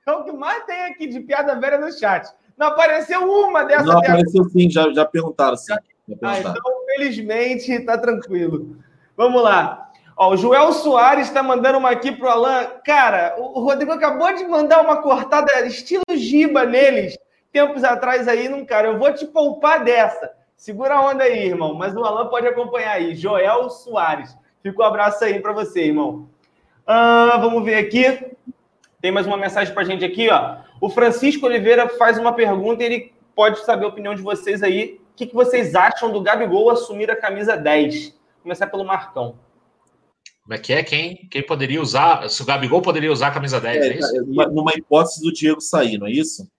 É 0.06 0.12
o 0.12 0.24
que 0.24 0.32
mais 0.32 0.64
tem 0.64 0.84
aqui 0.84 1.06
de 1.06 1.20
piada 1.20 1.58
velha 1.58 1.78
no 1.78 1.92
chat. 1.92 2.28
Não 2.56 2.68
apareceu 2.68 3.22
uma 3.22 3.64
dessa 3.64 3.84
Não 3.84 3.98
apareceu 3.98 4.44
sim, 4.50 4.70
já, 4.70 4.92
já 4.92 5.04
perguntaram 5.04 5.56
sim. 5.56 5.74
Ah, 6.22 6.38
então, 6.38 6.54
felizmente, 6.86 7.78
tá 7.84 7.96
tranquilo. 7.96 8.76
Vamos 9.16 9.42
lá. 9.42 9.90
Ó, 10.16 10.30
o 10.30 10.36
Joel 10.36 10.72
Soares 10.72 11.28
está 11.28 11.42
mandando 11.42 11.78
uma 11.78 11.90
aqui 11.90 12.12
pro 12.12 12.28
Alan. 12.28 12.66
Cara, 12.84 13.34
o 13.38 13.60
Rodrigo 13.60 13.92
acabou 13.92 14.32
de 14.34 14.44
mandar 14.44 14.82
uma 14.82 15.00
cortada 15.00 15.64
estilo 15.66 16.02
giba 16.14 16.64
neles, 16.64 17.18
tempos 17.52 17.84
atrás 17.84 18.28
aí 18.28 18.48
num 18.48 18.64
cara. 18.64 18.88
Eu 18.88 18.98
vou 18.98 19.12
te 19.12 19.26
poupar 19.26 19.84
dessa. 19.84 20.32
Segura 20.56 20.94
a 20.94 21.10
onda 21.10 21.24
aí, 21.24 21.46
irmão. 21.46 21.74
Mas 21.74 21.94
o 21.94 22.04
Alan 22.04 22.28
pode 22.28 22.46
acompanhar 22.46 22.92
aí. 22.92 23.14
Joel 23.14 23.70
Soares. 23.70 24.36
Fica 24.62 24.82
um 24.82 24.86
abraço 24.86 25.24
aí 25.24 25.40
para 25.40 25.52
você, 25.52 25.86
irmão. 25.86 26.28
Ah, 26.86 27.36
vamos 27.40 27.64
ver 27.64 27.76
aqui. 27.76 28.32
Tem 29.00 29.10
mais 29.10 29.26
uma 29.26 29.36
mensagem 29.36 29.74
para 29.74 29.82
a 29.82 29.86
gente 29.86 30.04
aqui, 30.04 30.28
ó. 30.30 30.58
O 30.80 30.88
Francisco 30.88 31.46
Oliveira 31.46 31.88
faz 31.88 32.18
uma 32.18 32.32
pergunta 32.32 32.82
e 32.82 32.86
ele 32.86 33.12
pode 33.34 33.64
saber 33.64 33.86
a 33.86 33.88
opinião 33.88 34.14
de 34.14 34.22
vocês 34.22 34.62
aí. 34.62 35.00
O 35.12 35.14
que, 35.14 35.26
que 35.26 35.34
vocês 35.34 35.74
acham 35.74 36.10
do 36.10 36.22
Gabigol 36.22 36.70
assumir 36.70 37.10
a 37.10 37.16
camisa 37.16 37.56
10? 37.56 38.08
Vou 38.08 38.42
começar 38.42 38.66
pelo 38.66 38.84
Marcão. 38.84 39.38
Como 40.42 40.54
é 40.54 40.58
que 40.58 40.72
é? 40.72 40.82
Quem, 40.82 41.28
quem 41.30 41.44
poderia 41.44 41.80
usar? 41.80 42.28
Se 42.28 42.42
o 42.42 42.44
Gabigol 42.44 42.82
poderia 42.82 43.12
usar 43.12 43.28
a 43.28 43.32
camisa 43.32 43.60
10, 43.60 43.76
é, 43.76 43.88
é 43.88 43.98
isso? 43.98 44.26
Numa, 44.26 44.46
numa 44.46 44.72
hipótese 44.74 45.20
do 45.20 45.32
Diego 45.32 45.60
sair, 45.60 45.98
não 45.98 46.06
é 46.06 46.10
isso? 46.10 46.50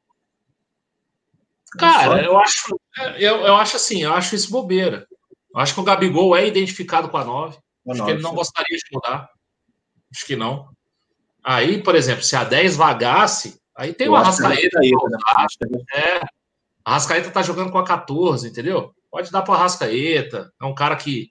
Cara, 1.77 2.23
eu 2.23 2.38
acho, 2.38 2.80
eu, 3.17 3.38
eu 3.41 3.55
acho 3.55 3.75
assim, 3.75 4.03
eu 4.03 4.13
acho 4.13 4.35
isso 4.35 4.51
bobeira. 4.51 5.07
Eu 5.53 5.59
acho 5.59 5.73
que 5.73 5.80
o 5.80 5.84
Gabigol 5.84 6.35
é 6.35 6.47
identificado 6.47 7.09
com 7.09 7.17
a 7.17 7.25
9. 7.25 7.57
Acho 7.89 8.05
que 8.05 8.11
ele 8.11 8.21
não 8.21 8.34
gostaria 8.34 8.77
de 8.77 8.84
mudar. 8.91 9.30
Acho 10.13 10.25
que 10.25 10.35
não. 10.35 10.69
Aí, 11.43 11.81
por 11.81 11.95
exemplo, 11.95 12.23
se 12.23 12.35
a 12.35 12.43
10 12.43 12.77
vagasse, 12.77 13.59
aí 13.75 13.93
tem 13.93 14.07
o 14.07 14.15
Arrascaeta. 14.15 14.80
Né? 14.80 15.84
É, 15.93 16.21
a 16.85 16.91
Arrascaeta 16.91 17.31
tá 17.31 17.41
jogando 17.41 17.72
com 17.72 17.77
a 17.77 17.85
14, 17.85 18.47
entendeu? 18.47 18.91
Pode 19.10 19.31
dar 19.31 19.41
para 19.41 19.51
o 19.51 19.55
Arrascaeta. 19.55 20.51
É 20.61 20.65
um 20.65 20.76
cara 20.76 20.95
que, 20.95 21.30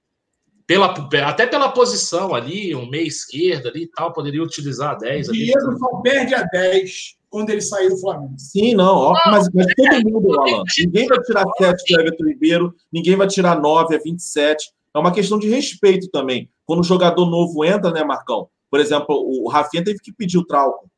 pela, 0.67 0.95
até 1.27 1.47
pela 1.47 1.69
posição 1.71 2.35
ali, 2.35 2.75
um 2.75 2.89
meia 2.89 3.07
esquerda 3.07 3.69
ali 3.69 3.83
e 3.83 3.89
tal, 3.89 4.13
poderia 4.13 4.43
utilizar 4.43 4.93
a 4.93 4.95
10. 4.95 5.29
O 5.29 5.33
Diego 5.33 5.79
só 5.79 6.01
perde 6.01 6.35
a 6.35 6.43
10 6.43 7.17
quando 7.29 7.51
ele 7.51 7.61
sair 7.61 7.89
do 7.89 7.99
Flamengo. 7.99 8.35
Sim, 8.39 8.75
não, 8.75 8.95
ó, 8.95 9.15
mas, 9.27 9.49
mas 9.55 9.67
todo 9.75 10.11
mundo, 10.11 10.41
Alan. 10.41 10.63
Ninguém 10.79 11.07
vai 11.07 11.21
tirar 11.23 11.45
7 11.59 11.95
do 11.95 12.01
Everton 12.01 12.25
Ribeiro, 12.25 12.75
ninguém 12.93 13.17
vai 13.17 13.27
tirar 13.27 13.61
9 13.61 13.95
a 13.95 13.99
27. 13.99 14.71
É 14.95 14.99
uma 14.99 15.13
questão 15.13 15.39
de 15.39 15.49
respeito 15.49 16.09
também. 16.11 16.51
Quando 16.65 16.81
o 16.81 16.85
jogador 16.85 17.29
novo 17.29 17.65
entra, 17.65 17.91
né, 17.91 18.05
Marcão? 18.05 18.49
Por 18.71 18.81
exemplo, 18.81 19.17
o 19.17 19.49
Rafinha 19.49 19.85
teve 19.85 19.99
que 19.99 20.13
pedir 20.13 20.39
o 20.39 20.47
trauco, 20.47 20.91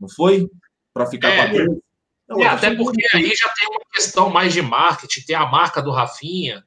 não 0.00 0.08
foi? 0.08 0.50
Para 0.92 1.06
ficar 1.06 1.28
é, 1.28 1.36
com 1.36 1.72
a 1.72 1.76
não, 2.28 2.42
é, 2.42 2.46
até 2.46 2.74
porque 2.74 3.04
aí 3.14 3.32
já 3.34 3.48
tem 3.50 3.68
uma 3.68 3.80
questão 3.94 4.30
mais 4.30 4.52
de 4.52 4.60
marketing, 4.60 5.26
tem 5.26 5.36
a 5.36 5.46
marca 5.46 5.80
do 5.80 5.92
Rafinha, 5.92 6.64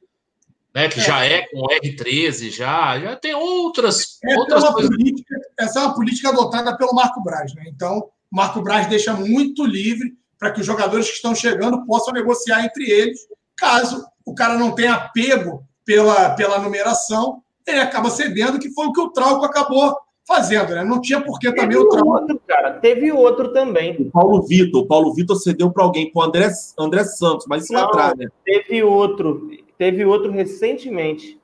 né, 0.74 0.88
que 0.88 1.00
é. 1.00 1.02
já 1.02 1.24
é 1.24 1.46
com 1.48 1.66
R13, 1.66 2.50
já, 2.50 2.98
já 2.98 3.16
tem 3.16 3.34
outras, 3.34 4.18
essa 4.22 4.38
outras 4.38 4.64
é 4.64 4.72
coisas. 4.72 4.90
Política, 4.90 5.40
essa 5.58 5.80
é 5.80 5.82
uma 5.82 5.94
política 5.94 6.28
adotada 6.30 6.76
pelo 6.76 6.94
Marco 6.94 7.22
Braz, 7.22 7.54
né? 7.54 7.64
Então, 7.66 7.98
o 7.98 8.36
Marco 8.36 8.62
Braz 8.62 8.86
deixa 8.86 9.12
muito 9.12 9.64
livre 9.64 10.16
para 10.38 10.50
que 10.50 10.60
os 10.60 10.66
jogadores 10.66 11.06
que 11.06 11.16
estão 11.16 11.34
chegando 11.34 11.84
possam 11.84 12.14
negociar 12.14 12.64
entre 12.64 12.88
eles, 12.88 13.20
caso 13.56 14.06
o 14.24 14.34
cara 14.34 14.56
não 14.56 14.74
tenha 14.74 14.94
apego 14.94 15.66
pela, 15.84 16.30
pela 16.30 16.58
numeração, 16.58 17.42
ele 17.66 17.80
acaba 17.80 18.10
cedendo, 18.10 18.58
que 18.58 18.72
foi 18.72 18.86
o 18.86 18.92
que 18.92 19.00
o 19.00 19.10
Trauco 19.10 19.44
acabou 19.44 19.94
fazendo, 20.30 20.74
né? 20.76 20.84
Não 20.84 21.00
tinha 21.00 21.20
por 21.20 21.40
que 21.40 21.50
também 21.52 21.76
o 21.76 21.88
Trauco. 21.88 22.08
Outro, 22.08 22.40
cara, 22.46 22.74
teve 22.74 23.10
outro 23.10 23.52
também. 23.52 23.96
O 24.00 24.10
Paulo 24.12 24.46
Vitor. 24.46 24.82
O 24.82 24.86
Paulo 24.86 25.12
Vitor 25.12 25.36
cedeu 25.36 25.72
para 25.72 25.82
alguém, 25.82 26.12
para 26.12 26.20
o 26.20 26.24
André, 26.24 26.48
André 26.78 27.02
Santos, 27.02 27.46
mas 27.48 27.64
isso 27.64 27.72
não, 27.72 27.80
lá 27.80 27.86
atrás, 27.88 28.16
né? 28.16 28.28
Teve 28.44 28.82
outro. 28.84 29.50
Teve 29.76 30.04
outro 30.04 30.30
recentemente. 30.30 31.40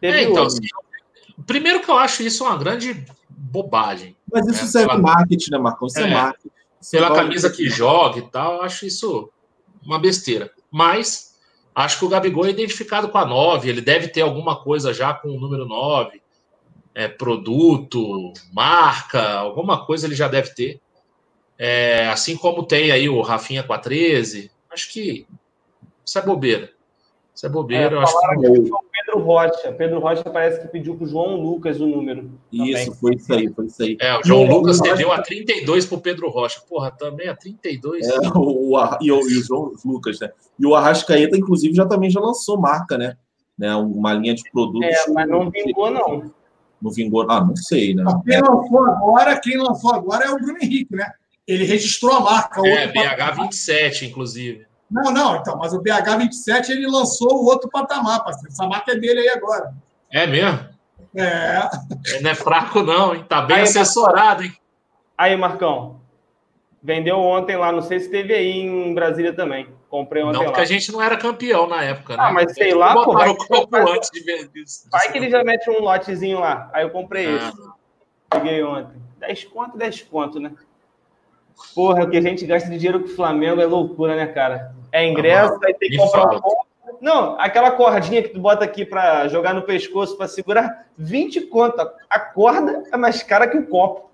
Teve 0.00 0.18
é, 0.18 0.22
então, 0.22 0.44
assim, 0.44 0.60
primeiro 1.44 1.80
que 1.80 1.90
eu 1.90 1.98
acho 1.98 2.22
isso 2.22 2.44
uma 2.44 2.56
grande 2.56 3.04
bobagem. 3.28 4.16
Mas 4.32 4.46
isso 4.46 4.62
né? 4.62 4.70
serve 4.70 4.88
pela... 4.88 5.00
marketing, 5.00 5.50
né, 5.50 5.58
Marcão? 5.58 5.88
Isso 5.88 5.98
é, 5.98 6.02
é 6.04 6.10
marketing. 6.10 6.50
pela 6.92 7.14
camisa 7.14 7.50
que 7.50 7.68
joga 7.68 8.18
e 8.18 8.30
tal, 8.30 8.56
eu 8.56 8.62
acho 8.62 8.86
isso 8.86 9.28
uma 9.84 9.98
besteira. 9.98 10.52
Mas 10.70 11.34
acho 11.74 11.98
que 11.98 12.04
o 12.04 12.08
Gabigol 12.08 12.46
é 12.46 12.50
identificado 12.50 13.08
com 13.08 13.18
a 13.18 13.26
9, 13.26 13.68
ele 13.68 13.80
deve 13.80 14.08
ter 14.08 14.20
alguma 14.20 14.62
coisa 14.62 14.94
já 14.94 15.12
com 15.12 15.28
o 15.30 15.40
número 15.40 15.66
9 15.66 16.19
é, 16.94 17.08
produto, 17.08 18.32
marca, 18.52 19.34
alguma 19.34 19.84
coisa 19.84 20.06
ele 20.06 20.14
já 20.14 20.28
deve 20.28 20.54
ter. 20.54 20.80
É, 21.58 22.08
assim 22.08 22.36
como 22.36 22.66
tem 22.66 22.90
aí 22.90 23.08
o 23.08 23.20
Rafinha 23.20 23.62
com 23.62 23.72
a 23.72 23.78
13. 23.78 24.50
Acho 24.70 24.92
que 24.92 25.26
isso 26.04 26.18
é 26.18 26.22
bobeira. 26.22 26.70
Isso 27.34 27.46
é 27.46 27.48
bobeira. 27.48 27.94
É, 27.94 27.98
eu 27.98 28.00
acho 28.00 28.18
que... 28.18 28.36
que 28.36 28.46
foi 28.46 28.58
o 28.60 28.90
Pedro 28.90 29.18
Rocha. 29.20 29.72
Pedro 29.72 30.00
Rocha 30.00 30.30
parece 30.30 30.60
que 30.60 30.68
pediu 30.68 30.96
para 30.96 31.04
o 31.04 31.08
João 31.08 31.36
Lucas 31.36 31.80
o 31.80 31.86
número. 31.86 32.30
Isso, 32.52 32.72
também. 32.72 32.94
foi 32.94 33.14
isso 33.14 33.32
aí, 33.32 33.48
foi 33.48 33.66
isso 33.66 33.82
aí. 33.82 33.96
É, 34.00 34.18
o 34.18 34.24
João 34.24 34.46
e 34.46 34.48
Lucas 34.48 34.78
cedeu 34.78 35.12
a 35.12 35.22
32 35.22 35.86
para 35.86 35.98
o 35.98 36.00
Pedro 36.00 36.30
Rocha. 36.30 36.60
Porra, 36.68 36.90
também 36.90 37.28
a 37.28 37.36
32. 37.36 38.08
É, 38.08 38.18
o, 38.34 38.74
o, 38.74 38.98
e, 39.00 39.12
o, 39.12 39.20
e 39.30 39.38
o 39.38 39.42
João 39.42 39.72
Lucas, 39.84 40.18
né? 40.18 40.30
E 40.58 40.66
o 40.66 40.74
Arrascaeta, 40.74 41.36
inclusive, 41.36 41.74
já 41.74 41.86
também 41.86 42.10
já 42.10 42.20
lançou 42.20 42.58
marca, 42.58 42.96
né? 42.96 43.16
né? 43.56 43.74
Uma 43.76 44.14
linha 44.14 44.34
de 44.34 44.42
produtos. 44.50 44.88
É, 44.88 45.10
mas 45.10 45.28
não 45.28 45.50
vingou, 45.50 45.90
não 45.90 46.39
no 46.80 46.90
Vingor. 46.90 47.26
Ah, 47.28 47.44
não 47.44 47.56
sei, 47.56 47.94
né? 47.94 48.04
Quem 48.24 48.40
lançou 48.40 48.84
agora, 48.86 49.40
quem 49.40 49.56
lançou 49.56 49.94
agora 49.94 50.26
é 50.26 50.30
o 50.30 50.36
Bruno 50.36 50.58
Henrique, 50.60 50.94
né? 50.94 51.12
Ele 51.46 51.64
registrou 51.64 52.14
a 52.14 52.20
marca. 52.20 52.66
É, 52.66 52.92
BH27, 52.92 54.08
inclusive. 54.08 54.66
Não, 54.90 55.12
não, 55.12 55.36
então, 55.36 55.56
mas 55.56 55.72
o 55.72 55.80
BH27 55.80 56.70
ele 56.70 56.86
lançou 56.86 57.42
o 57.42 57.44
outro 57.44 57.70
patamar, 57.70 58.24
parceiro. 58.24 58.48
Essa 58.48 58.66
marca 58.66 58.92
é 58.92 58.96
dele 58.96 59.20
aí 59.20 59.28
agora. 59.28 59.72
É 60.10 60.26
mesmo? 60.26 60.68
É. 61.14 61.68
Ele 62.06 62.20
não 62.20 62.30
é 62.30 62.34
fraco, 62.34 62.82
não, 62.82 63.14
hein? 63.14 63.24
Tá 63.28 63.42
bem 63.42 63.58
aí, 63.58 63.62
assessorado, 63.62 64.42
hein? 64.42 64.52
Aí, 65.16 65.36
Marcão. 65.36 66.00
Vendeu 66.82 67.18
ontem 67.18 67.56
lá, 67.56 67.70
não 67.70 67.82
sei 67.82 68.00
se 68.00 68.10
teve 68.10 68.32
aí 68.32 68.60
em 68.60 68.94
Brasília 68.94 69.32
também. 69.32 69.68
Comprei 69.90 70.22
ontem 70.22 70.38
Não, 70.38 70.44
porque 70.44 70.60
a 70.60 70.64
gente 70.64 70.92
não 70.92 71.02
era 71.02 71.16
campeão 71.16 71.66
na 71.66 71.82
época, 71.82 72.16
né? 72.16 72.22
Ah, 72.22 72.32
mas 72.32 72.52
sei 72.52 72.72
lá, 72.72 72.94
pô. 72.94 73.12
Vai, 73.12 73.34
copo 73.34 73.76
antes 73.76 74.08
de 74.10 74.20
ver 74.20 74.48
isso. 74.54 74.88
Vai 74.88 75.10
que 75.10 75.18
ele 75.18 75.28
já 75.28 75.42
mete 75.42 75.68
um 75.68 75.80
lotezinho 75.80 76.38
lá. 76.38 76.70
Aí 76.72 76.84
eu 76.84 76.90
comprei 76.90 77.26
ah. 77.26 77.36
esse. 77.36 77.52
Peguei 78.30 78.62
ontem. 78.62 79.02
10 79.18 79.44
conto, 79.44 79.76
10 79.76 80.02
conto, 80.02 80.38
né? 80.38 80.52
Porra, 81.74 82.04
o 82.04 82.10
que 82.10 82.16
a 82.16 82.20
gente 82.20 82.46
gasta 82.46 82.70
de 82.70 82.78
dinheiro 82.78 83.00
com 83.00 83.06
o 83.06 83.16
Flamengo 83.16 83.60
é 83.60 83.66
loucura, 83.66 84.14
né, 84.14 84.26
cara? 84.26 84.72
É 84.92 85.04
ingresso, 85.04 85.54
ah, 85.54 85.66
aí 85.66 85.74
tem 85.74 85.90
que 85.90 85.96
comprar 85.98 86.26
um 86.26 86.40
copo. 86.40 86.66
Não, 87.00 87.38
aquela 87.40 87.72
cordinha 87.72 88.22
que 88.22 88.28
tu 88.28 88.40
bota 88.40 88.64
aqui 88.64 88.84
para 88.84 89.26
jogar 89.26 89.54
no 89.54 89.62
pescoço 89.62 90.16
para 90.16 90.28
segurar, 90.28 90.86
20 90.96 91.42
conto. 91.42 91.80
A 92.08 92.20
corda 92.20 92.84
é 92.92 92.96
mais 92.96 93.22
cara 93.22 93.48
que 93.48 93.58
o 93.58 93.66
copo. 93.66 94.09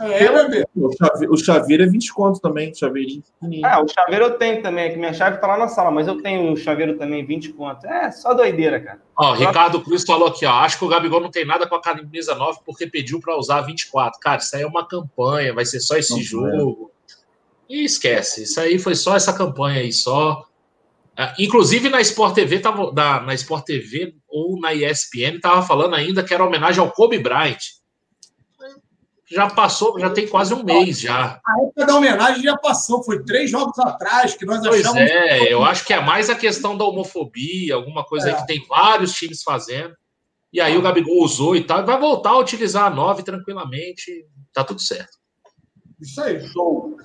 É, 0.00 0.28
bebê. 0.28 0.66
O 0.74 0.92
chaveiro, 0.92 1.32
o 1.32 1.36
chaveiro 1.36 1.82
é 1.82 1.86
20 1.86 2.12
conto 2.12 2.40
também, 2.40 2.74
chaveirinho. 2.74 3.22
Ah, 3.64 3.82
o 3.82 3.88
chaveiro 3.88 4.26
eu 4.26 4.38
tenho 4.38 4.62
também, 4.62 4.90
que 4.90 4.98
minha 4.98 5.12
chave 5.12 5.38
tá 5.38 5.46
lá 5.46 5.56
na 5.56 5.68
sala, 5.68 5.90
mas 5.90 6.06
eu 6.06 6.20
tenho 6.22 6.52
o 6.52 6.56
chaveiro 6.56 6.98
também, 6.98 7.24
20 7.24 7.52
conto. 7.52 7.86
É, 7.86 8.10
só 8.10 8.34
doideira, 8.34 8.80
cara. 8.80 9.00
Ó, 9.16 9.32
Ricardo 9.32 9.80
Cruz 9.80 10.04
falou 10.04 10.28
aqui, 10.28 10.44
ó, 10.44 10.52
acho 10.52 10.78
que 10.78 10.84
o 10.84 10.88
Gabigol 10.88 11.20
não 11.20 11.30
tem 11.30 11.46
nada 11.46 11.66
com 11.66 11.74
a 11.74 11.80
camisa 11.80 12.34
9 12.34 12.60
porque 12.64 12.86
pediu 12.86 13.20
para 13.20 13.38
usar 13.38 13.62
24. 13.62 14.20
Cara, 14.20 14.38
isso 14.38 14.54
aí 14.54 14.62
é 14.62 14.66
uma 14.66 14.86
campanha, 14.86 15.54
vai 15.54 15.64
ser 15.64 15.80
só 15.80 15.96
esse 15.96 16.12
não, 16.12 16.22
jogo. 16.22 16.90
É. 17.70 17.74
E 17.74 17.84
esquece, 17.84 18.44
isso 18.44 18.60
aí 18.60 18.78
foi 18.78 18.94
só 18.94 19.16
essa 19.16 19.32
campanha 19.32 19.80
aí, 19.80 19.92
só. 19.92 20.44
É, 21.18 21.32
inclusive 21.38 21.88
na 21.88 22.00
Sport 22.02 22.34
TV, 22.34 22.58
tava, 22.58 22.92
na, 22.92 23.20
na 23.22 23.34
Sport 23.34 23.64
TV 23.64 24.14
ou 24.28 24.60
na 24.60 24.74
ESPN, 24.74 25.40
tava 25.40 25.62
falando 25.62 25.94
ainda 25.94 26.22
que 26.22 26.34
era 26.34 26.44
homenagem 26.44 26.80
ao 26.80 26.90
Kobe 26.90 27.18
Bryant 27.18 27.76
já 29.30 29.50
passou, 29.50 29.98
já 29.98 30.10
tem 30.10 30.28
quase 30.28 30.54
um 30.54 30.62
mês 30.62 31.00
já. 31.00 31.40
A 31.44 31.62
época 31.64 31.86
da 31.86 31.96
homenagem 31.96 32.42
já 32.42 32.56
passou, 32.56 33.02
foi 33.02 33.24
três 33.24 33.50
jogos 33.50 33.78
atrás 33.78 34.34
que 34.34 34.46
nós 34.46 34.60
pois 34.60 34.80
achamos. 34.80 35.00
É, 35.00 35.52
eu 35.52 35.64
acho 35.64 35.84
que 35.84 35.92
é 35.92 36.00
mais 36.00 36.30
a 36.30 36.34
questão 36.34 36.76
da 36.76 36.84
homofobia, 36.84 37.74
alguma 37.74 38.04
coisa 38.04 38.28
é. 38.28 38.32
aí 38.32 38.40
que 38.40 38.46
tem 38.46 38.64
vários 38.68 39.12
times 39.12 39.42
fazendo. 39.42 39.94
E 40.52 40.60
aí 40.60 40.76
o 40.76 40.82
Gabigol 40.82 41.22
usou 41.22 41.56
e 41.56 41.64
tal, 41.64 41.80
e 41.80 41.84
vai 41.86 41.98
voltar 41.98 42.30
a 42.30 42.38
utilizar 42.38 42.86
a 42.86 42.90
9 42.90 43.22
tranquilamente, 43.22 44.24
tá 44.52 44.62
tudo 44.62 44.80
certo. 44.80 45.18
Isso 46.00 46.20
aí, 46.22 46.40
show. 46.48 46.96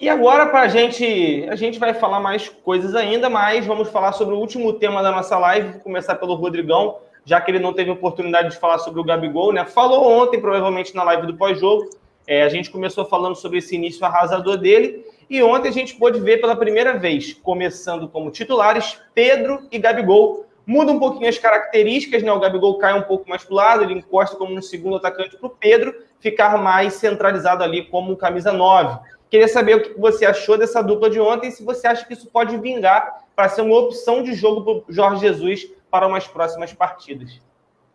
E 0.00 0.08
agora, 0.08 0.46
para 0.46 0.62
a 0.62 0.68
gente, 0.68 1.46
a 1.48 1.56
gente 1.56 1.78
vai 1.78 1.94
falar 1.94 2.20
mais 2.20 2.48
coisas 2.48 2.94
ainda, 2.94 3.28
mas 3.28 3.66
vamos 3.66 3.88
falar 3.88 4.12
sobre 4.12 4.34
o 4.34 4.38
último 4.38 4.72
tema 4.74 5.02
da 5.02 5.10
nossa 5.10 5.38
live. 5.38 5.72
Vou 5.72 5.80
começar 5.80 6.14
pelo 6.16 6.34
Rodrigão 6.34 6.98
já 7.24 7.40
que 7.40 7.50
ele 7.50 7.58
não 7.58 7.72
teve 7.72 7.90
oportunidade 7.90 8.50
de 8.50 8.58
falar 8.58 8.78
sobre 8.78 9.00
o 9.00 9.04
Gabigol, 9.04 9.52
né? 9.52 9.64
Falou 9.64 10.06
ontem, 10.06 10.40
provavelmente, 10.40 10.94
na 10.94 11.02
live 11.04 11.26
do 11.26 11.36
pós-jogo. 11.36 11.88
É, 12.26 12.42
a 12.42 12.48
gente 12.48 12.70
começou 12.70 13.04
falando 13.04 13.34
sobre 13.34 13.58
esse 13.58 13.74
início 13.74 14.04
arrasador 14.04 14.56
dele. 14.56 15.04
E 15.28 15.42
ontem 15.42 15.68
a 15.68 15.72
gente 15.72 15.94
pôde 15.94 16.20
ver 16.20 16.40
pela 16.40 16.54
primeira 16.54 16.98
vez, 16.98 17.32
começando 17.32 18.08
como 18.08 18.30
titulares, 18.30 18.98
Pedro 19.14 19.66
e 19.72 19.78
Gabigol. 19.78 20.46
Muda 20.66 20.92
um 20.92 20.98
pouquinho 20.98 21.28
as 21.28 21.38
características, 21.38 22.22
né? 22.22 22.32
O 22.32 22.40
Gabigol 22.40 22.78
cai 22.78 22.98
um 22.98 23.02
pouco 23.02 23.28
mais 23.28 23.44
para 23.44 23.52
o 23.52 23.56
lado, 23.56 23.82
ele 23.84 23.94
encosta 23.94 24.36
como 24.36 24.54
um 24.54 24.62
segundo 24.62 24.96
atacante 24.96 25.36
para 25.36 25.46
o 25.46 25.50
Pedro, 25.50 25.94
ficar 26.20 26.56
mais 26.58 26.94
centralizado 26.94 27.62
ali 27.62 27.84
como 27.84 28.16
camisa 28.16 28.52
9. 28.52 28.98
Queria 29.28 29.48
saber 29.48 29.74
o 29.76 29.82
que 29.82 30.00
você 30.00 30.24
achou 30.24 30.56
dessa 30.56 30.82
dupla 30.82 31.10
de 31.10 31.20
ontem 31.20 31.50
se 31.50 31.64
você 31.64 31.86
acha 31.86 32.06
que 32.06 32.12
isso 32.12 32.30
pode 32.30 32.56
vingar 32.58 33.24
para 33.34 33.48
ser 33.48 33.62
uma 33.62 33.76
opção 33.76 34.22
de 34.22 34.32
jogo 34.32 34.62
para 34.62 34.94
Jorge 34.94 35.22
Jesus 35.22 35.68
para 35.94 36.08
umas 36.08 36.26
próximas 36.26 36.72
partidas. 36.72 37.40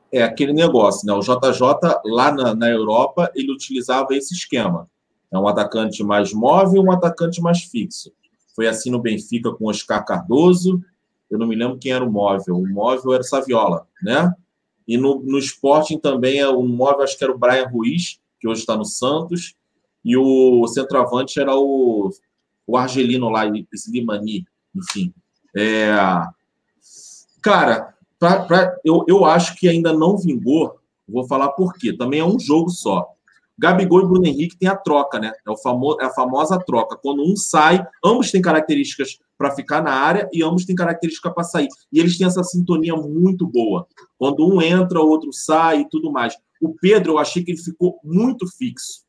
É 0.09 0.23
aquele 0.23 0.53
negócio, 0.53 1.05
né? 1.05 1.11
O 1.11 1.19
JJ 1.19 1.99
lá 2.05 2.31
na, 2.31 2.55
na 2.55 2.69
Europa 2.69 3.29
ele 3.35 3.51
utilizava 3.51 4.15
esse 4.15 4.33
esquema, 4.33 4.89
É 5.29 5.37
um 5.37 5.45
atacante 5.49 6.01
mais 6.01 6.31
móvel, 6.31 6.81
um 6.81 6.93
atacante 6.93 7.41
mais 7.41 7.63
fixo. 7.63 8.13
Foi 8.55 8.67
assim 8.67 8.89
no 8.89 9.01
Benfica 9.01 9.51
com 9.51 9.67
Oscar 9.67 10.05
Cardoso. 10.05 10.81
Eu 11.29 11.37
não 11.37 11.45
me 11.45 11.57
lembro 11.57 11.77
quem 11.77 11.91
era 11.91 12.01
o 12.01 12.09
móvel. 12.09 12.55
O 12.55 12.69
móvel 12.69 13.11
era 13.11 13.21
o 13.21 13.25
Saviola, 13.25 13.85
né? 14.01 14.33
E 14.87 14.97
no, 14.97 15.21
no 15.21 15.37
Sporting 15.37 15.99
também 15.99 16.39
é 16.39 16.47
o 16.47 16.63
móvel, 16.63 17.01
acho 17.01 17.17
que 17.17 17.23
era 17.25 17.33
o 17.33 17.37
Brian 17.37 17.67
Ruiz, 17.67 18.21
que 18.39 18.47
hoje 18.47 18.61
está 18.61 18.77
no 18.77 18.85
Santos. 18.85 19.55
E 20.05 20.15
o 20.15 20.65
centroavante 20.67 21.37
era 21.37 21.53
o, 21.53 22.09
o 22.65 22.77
argelino 22.77 23.27
lá, 23.27 23.43
Slimani, 23.73 24.47
enfim. 24.73 25.13
É, 25.53 25.91
cara, 27.41 27.93
pra, 28.17 28.45
pra, 28.45 28.77
eu, 28.83 29.03
eu 29.07 29.25
acho 29.25 29.55
que 29.55 29.67
ainda 29.67 29.93
não 29.93 30.17
vingou. 30.17 30.79
Vou 31.07 31.27
falar 31.27 31.49
por 31.49 31.73
quê. 31.73 31.93
Também 31.93 32.19
é 32.19 32.25
um 32.25 32.39
jogo 32.39 32.69
só. 32.69 33.07
Gabigol 33.59 34.01
e 34.01 34.07
Bruno 34.07 34.25
Henrique 34.25 34.57
tem 34.57 34.69
a 34.69 34.75
troca, 34.75 35.19
né? 35.19 35.33
É, 35.45 35.51
o 35.51 35.57
famo, 35.57 35.97
é 35.99 36.05
a 36.05 36.09
famosa 36.09 36.57
troca. 36.57 36.95
Quando 36.95 37.21
um 37.21 37.35
sai, 37.35 37.85
ambos 38.03 38.31
têm 38.31 38.41
características 38.41 39.19
para 39.37 39.51
ficar 39.51 39.83
na 39.83 39.91
área 39.91 40.29
e 40.31 40.41
ambos 40.41 40.65
têm 40.65 40.75
característica 40.75 41.29
para 41.29 41.43
sair. 41.43 41.67
E 41.91 41.99
eles 41.99 42.17
têm 42.17 42.25
essa 42.25 42.43
sintonia 42.43 42.95
muito 42.95 43.45
boa. 43.45 43.85
Quando 44.17 44.47
um 44.47 44.61
entra, 44.61 45.01
o 45.01 45.07
outro 45.09 45.33
sai 45.33 45.81
e 45.81 45.89
tudo 45.89 46.09
mais. 46.09 46.35
O 46.61 46.73
Pedro, 46.73 47.13
eu 47.13 47.17
achei 47.17 47.43
que 47.43 47.51
ele 47.51 47.61
ficou 47.61 47.99
muito 48.01 48.47
fixo. 48.47 49.01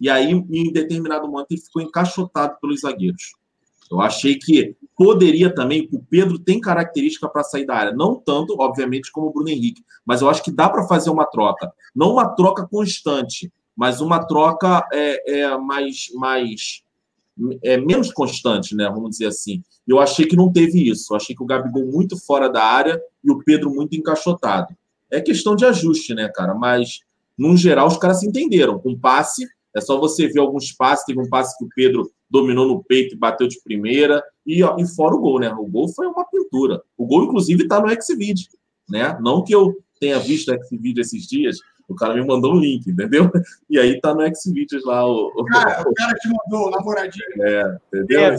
E 0.00 0.08
aí, 0.08 0.30
em 0.30 0.72
determinado 0.72 1.26
momento, 1.26 1.50
ele 1.50 1.60
ficou 1.60 1.82
encaixotado 1.82 2.56
pelos 2.60 2.82
zagueiros. 2.82 3.32
Eu 3.90 4.00
achei 4.00 4.36
que 4.36 4.76
poderia 4.96 5.54
também, 5.54 5.88
o 5.92 6.00
Pedro 6.00 6.38
tem 6.38 6.60
característica 6.60 7.28
para 7.28 7.44
sair 7.44 7.66
da 7.66 7.76
área, 7.76 7.92
não 7.92 8.14
tanto, 8.16 8.56
obviamente, 8.58 9.12
como 9.12 9.28
o 9.28 9.32
Bruno 9.32 9.48
Henrique, 9.48 9.84
mas 10.04 10.22
eu 10.22 10.30
acho 10.30 10.42
que 10.42 10.50
dá 10.50 10.68
para 10.68 10.86
fazer 10.88 11.10
uma 11.10 11.26
troca. 11.26 11.70
Não 11.94 12.12
uma 12.12 12.28
troca 12.28 12.66
constante, 12.66 13.52
mas 13.76 14.00
uma 14.00 14.24
troca 14.24 14.86
é, 14.92 15.40
é 15.40 15.58
mais, 15.58 16.06
mais 16.14 16.82
é, 17.62 17.76
menos 17.76 18.10
constante, 18.10 18.74
né? 18.74 18.88
Vamos 18.88 19.10
dizer 19.10 19.26
assim. 19.26 19.62
Eu 19.86 20.00
achei 20.00 20.26
que 20.26 20.36
não 20.36 20.50
teve 20.50 20.88
isso. 20.88 21.12
Eu 21.12 21.16
achei 21.16 21.36
que 21.36 21.42
o 21.42 21.46
Gabigol 21.46 21.86
muito 21.86 22.18
fora 22.18 22.48
da 22.48 22.64
área 22.64 23.00
e 23.22 23.30
o 23.30 23.38
Pedro 23.44 23.70
muito 23.70 23.94
encaixotado. 23.94 24.74
É 25.10 25.20
questão 25.20 25.54
de 25.54 25.64
ajuste, 25.64 26.14
né, 26.14 26.28
cara? 26.34 26.54
Mas, 26.54 27.00
no 27.36 27.56
geral, 27.56 27.86
os 27.86 27.98
caras 27.98 28.20
se 28.20 28.26
entenderam. 28.26 28.78
Com 28.78 28.98
passe, 28.98 29.46
é 29.74 29.80
só 29.80 29.98
você 29.98 30.26
ver 30.26 30.40
alguns 30.40 30.72
passes. 30.72 31.04
Teve 31.04 31.20
um 31.20 31.28
passe 31.28 31.56
que 31.58 31.64
o 31.64 31.68
Pedro 31.74 32.10
dominou 32.28 32.66
no 32.66 32.82
peito 32.82 33.14
e 33.14 33.18
bateu 33.18 33.46
de 33.46 33.60
primeira. 33.62 34.22
E, 34.44 34.62
ó, 34.62 34.76
e 34.78 34.86
fora 34.86 35.14
o 35.14 35.20
gol, 35.20 35.40
né? 35.40 35.52
O 35.52 35.66
gol 35.66 35.88
foi 35.88 36.06
uma 36.06 36.24
pintura. 36.24 36.82
O 36.96 37.06
gol, 37.06 37.24
inclusive, 37.24 37.62
está 37.62 37.80
no 37.80 37.88
Xvid, 37.88 38.48
né? 38.88 39.16
Não 39.20 39.42
que 39.42 39.54
eu 39.54 39.76
tenha 40.00 40.18
visto 40.18 40.52
o 40.52 40.64
Xvid 40.64 41.00
esses 41.00 41.26
dias, 41.26 41.58
o 41.88 41.94
cara 41.94 42.14
me 42.14 42.26
mandou 42.26 42.54
um 42.54 42.58
link, 42.58 42.88
entendeu? 42.88 43.30
E 43.70 43.78
aí 43.78 44.00
tá 44.00 44.14
no 44.14 44.22
Xvideos 44.34 44.84
lá. 44.84 45.06
O, 45.06 45.32
o... 45.36 45.44
Cara, 45.44 45.88
o 45.88 45.94
cara 45.94 46.14
te 46.14 46.28
mandou, 46.28 46.70
namoradinho. 46.70 47.42
É, 47.42 47.78
entendeu? 47.92 48.20
É, 48.20 48.36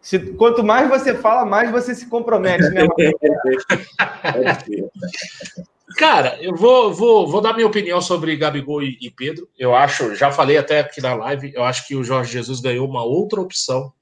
se, 0.00 0.18
quanto 0.34 0.64
mais 0.64 0.88
você 0.88 1.14
fala, 1.14 1.44
mais 1.44 1.70
você 1.70 1.94
se 1.94 2.06
compromete, 2.06 2.68
né? 2.70 2.86
Cara, 5.96 6.36
eu 6.42 6.54
vou, 6.54 6.92
vou, 6.92 7.26
vou 7.26 7.40
dar 7.40 7.54
minha 7.54 7.66
opinião 7.66 8.00
sobre 8.00 8.36
Gabigol 8.36 8.82
e, 8.82 8.98
e, 9.00 9.10
Pedro. 9.10 9.48
Eu 9.56 9.74
acho, 9.74 10.14
já 10.14 10.30
falei 10.30 10.58
até 10.58 10.80
aqui 10.80 11.00
na 11.00 11.14
live, 11.14 11.52
eu 11.54 11.64
acho 11.64 11.86
que 11.86 11.96
o 11.96 12.04
Jorge 12.04 12.32
Jesus 12.32 12.60
ganhou 12.60 12.86
uma 12.86 13.02
outra 13.02 13.40
opção 13.40 13.92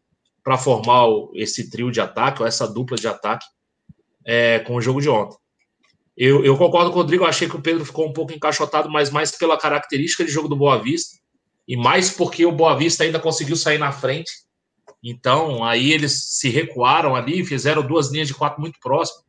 para 0.42 0.58
formar 0.58 1.06
esse 1.34 1.70
trio 1.70 1.90
de 1.90 2.00
ataque, 2.00 2.40
ou 2.40 2.46
essa 2.46 2.66
dupla 2.66 2.96
de 2.96 3.06
ataque, 3.06 3.44
é, 4.24 4.60
com 4.60 4.76
o 4.76 4.80
jogo 4.80 5.00
de 5.00 5.08
ontem. 5.08 5.36
Eu, 6.16 6.44
eu, 6.44 6.56
concordo 6.56 6.90
com 6.90 6.98
o 6.98 7.02
Rodrigo, 7.02 7.24
eu 7.24 7.28
achei 7.28 7.48
que 7.48 7.56
o 7.56 7.60
Pedro 7.60 7.84
ficou 7.84 8.06
um 8.06 8.12
pouco 8.12 8.32
encaixotado, 8.32 8.88
mas 8.88 9.10
mais 9.10 9.30
pela 9.32 9.58
característica 9.58 10.24
de 10.24 10.30
jogo 10.30 10.48
do 10.48 10.56
Boa 10.56 10.78
Vista, 10.78 11.18
e 11.68 11.76
mais 11.76 12.10
porque 12.10 12.46
o 12.46 12.52
Boa 12.52 12.76
Vista 12.76 13.04
ainda 13.04 13.20
conseguiu 13.20 13.56
sair 13.56 13.78
na 13.78 13.92
frente. 13.92 14.30
Então, 15.02 15.62
aí 15.62 15.92
eles 15.92 16.36
se 16.38 16.48
recuaram 16.48 17.14
ali, 17.14 17.44
fizeram 17.44 17.86
duas 17.86 18.10
linhas 18.10 18.28
de 18.28 18.34
quatro 18.34 18.60
muito 18.60 18.78
próximas, 18.80 19.25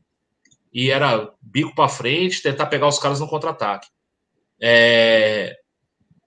e 0.78 0.91
era 0.91 1.34
bico 1.41 1.74
para 1.74 1.90
frente, 1.90 2.44
tentar 2.44 2.68
pegar 2.68 2.88
os 2.88 2.99
caras 2.99 3.20
no 3.20 3.28
contra-ataque. 3.28 3.88
É... 4.62 5.56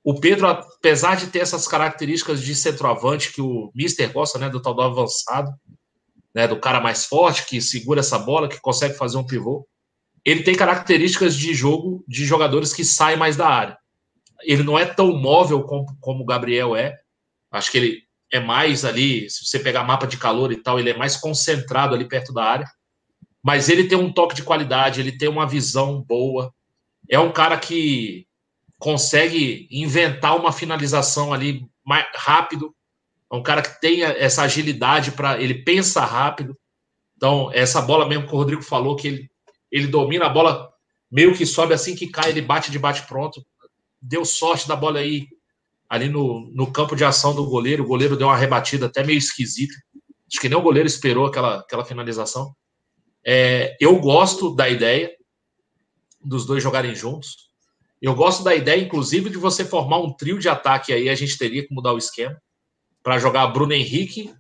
O 0.03 0.19
Pedro, 0.19 0.49
apesar 0.49 1.15
de 1.15 1.29
ter 1.29 1.39
essas 1.39 1.69
características 1.69 2.43
de 2.43 2.57
centroavante 2.57 3.33
que 3.33 3.41
o 3.41 3.71
Mister 3.73 4.13
gosta, 4.13 4.41
né, 4.41 4.51
do 4.51 4.61
tal 4.61 4.75
do 4.75 4.83
avançado, 4.83 5.53
né, 6.35 6.49
do 6.49 6.59
cara 6.59 6.81
mais 6.81 7.07
forte, 7.07 7.47
que 7.47 7.61
segura 7.61 8.01
essa 8.01 8.19
bola, 8.19 8.49
que 8.49 8.61
consegue 8.61 8.95
fazer 8.95 9.19
um 9.19 9.27
pivô, 9.27 9.65
ele 10.25 10.43
tem 10.43 10.57
características 10.57 11.37
de 11.37 11.55
jogo 11.55 12.05
de 12.09 12.25
jogadores 12.25 12.73
que 12.75 12.85
saem 12.85 13.17
mais 13.17 13.37
da 13.37 13.49
área. 13.49 13.79
Ele 14.43 14.65
não 14.65 14.77
é 14.77 14.85
tão 14.85 15.17
móvel 15.17 15.63
como, 15.63 15.87
como 16.01 16.25
o 16.25 16.27
Gabriel 16.27 16.75
é. 16.75 16.99
Acho 17.53 17.71
que 17.71 17.79
ele 17.79 18.03
é 18.33 18.41
mais 18.41 18.85
ali, 18.85 19.31
se 19.31 19.45
você 19.45 19.61
pegar 19.61 19.85
mapa 19.85 20.09
de 20.09 20.17
calor 20.17 20.51
e 20.51 20.61
tal, 20.61 20.81
ele 20.81 20.91
é 20.91 20.97
mais 20.97 21.17
concentrado 21.17 21.95
ali 21.95 22.09
perto 22.09 22.33
da 22.33 22.43
área. 22.43 22.67
Mas 23.43 23.69
ele 23.69 23.89
tem 23.89 23.97
um 23.97 24.13
toque 24.13 24.35
de 24.35 24.43
qualidade, 24.43 25.01
ele 25.01 25.17
tem 25.17 25.29
uma 25.29 25.47
visão 25.47 26.03
boa. 26.03 26.53
É 27.09 27.19
um 27.19 27.33
cara 27.33 27.59
que 27.59 28.27
consegue 28.79 29.67
inventar 29.71 30.37
uma 30.37 30.53
finalização 30.53 31.33
ali 31.33 31.67
mais 31.85 32.07
rápido. 32.15 32.75
É 33.33 33.35
um 33.35 33.43
cara 33.43 33.63
que 33.63 33.81
tem 33.81 34.03
essa 34.03 34.43
agilidade 34.43 35.13
para 35.13 35.41
ele 35.41 35.55
pensa 35.55 36.05
rápido. 36.05 36.57
Então, 37.17 37.51
essa 37.53 37.81
bola 37.81 38.07
mesmo 38.07 38.27
que 38.27 38.35
o 38.35 38.39
Rodrigo 38.39 38.63
falou 38.63 38.97
que 38.97 39.09
ele 39.09 39.31
ele 39.71 39.87
domina 39.87 40.27
a 40.27 40.29
bola, 40.29 40.73
meio 41.11 41.35
que 41.35 41.47
sobe 41.47 41.73
assim 41.73 41.95
que 41.95 42.09
cai, 42.09 42.31
ele 42.31 42.43
bate 42.43 42.71
de 42.71 42.79
bate 42.79 43.07
pronto. 43.07 43.45
Deu 44.03 44.25
sorte 44.25 44.67
da 44.67 44.75
bola 44.75 44.99
aí, 44.99 45.29
ali 45.89 46.09
no, 46.09 46.51
no 46.53 46.73
campo 46.73 46.97
de 46.97 47.05
ação 47.05 47.35
do 47.35 47.47
goleiro. 47.47 47.85
O 47.85 47.87
goleiro 47.87 48.17
deu 48.17 48.27
uma 48.27 48.37
rebatida 48.37 48.87
até 48.87 49.05
meio 49.05 49.19
esquisita. 49.19 49.75
Acho 50.29 50.41
que 50.41 50.49
nem 50.49 50.59
o 50.59 50.63
goleiro 50.63 50.87
esperou 50.87 51.27
aquela, 51.27 51.61
aquela 51.61 51.85
finalização. 51.85 52.55
É, 53.27 53.77
eu 53.81 53.99
gosto 54.01 54.55
da 54.55 54.69
ideia 54.69 55.11
dos 56.23 56.47
dois 56.47 56.63
jogarem 56.63 56.95
juntos. 56.95 57.51
Eu 58.01 58.15
gosto 58.15 58.43
da 58.43 58.55
ideia, 58.55 58.81
inclusive, 58.81 59.29
de 59.29 59.37
você 59.37 59.65
formar 59.65 59.99
um 59.99 60.13
trio 60.13 60.39
de 60.39 60.49
ataque 60.49 60.93
aí. 60.93 61.09
A 61.09 61.15
gente 61.15 61.37
teria 61.37 61.67
que 61.67 61.75
mudar 61.75 61.93
o 61.93 61.99
esquema 61.99 62.41
para 63.03 63.19
jogar 63.19 63.47
Bruno 63.49 63.73
Henrique, 63.73 64.33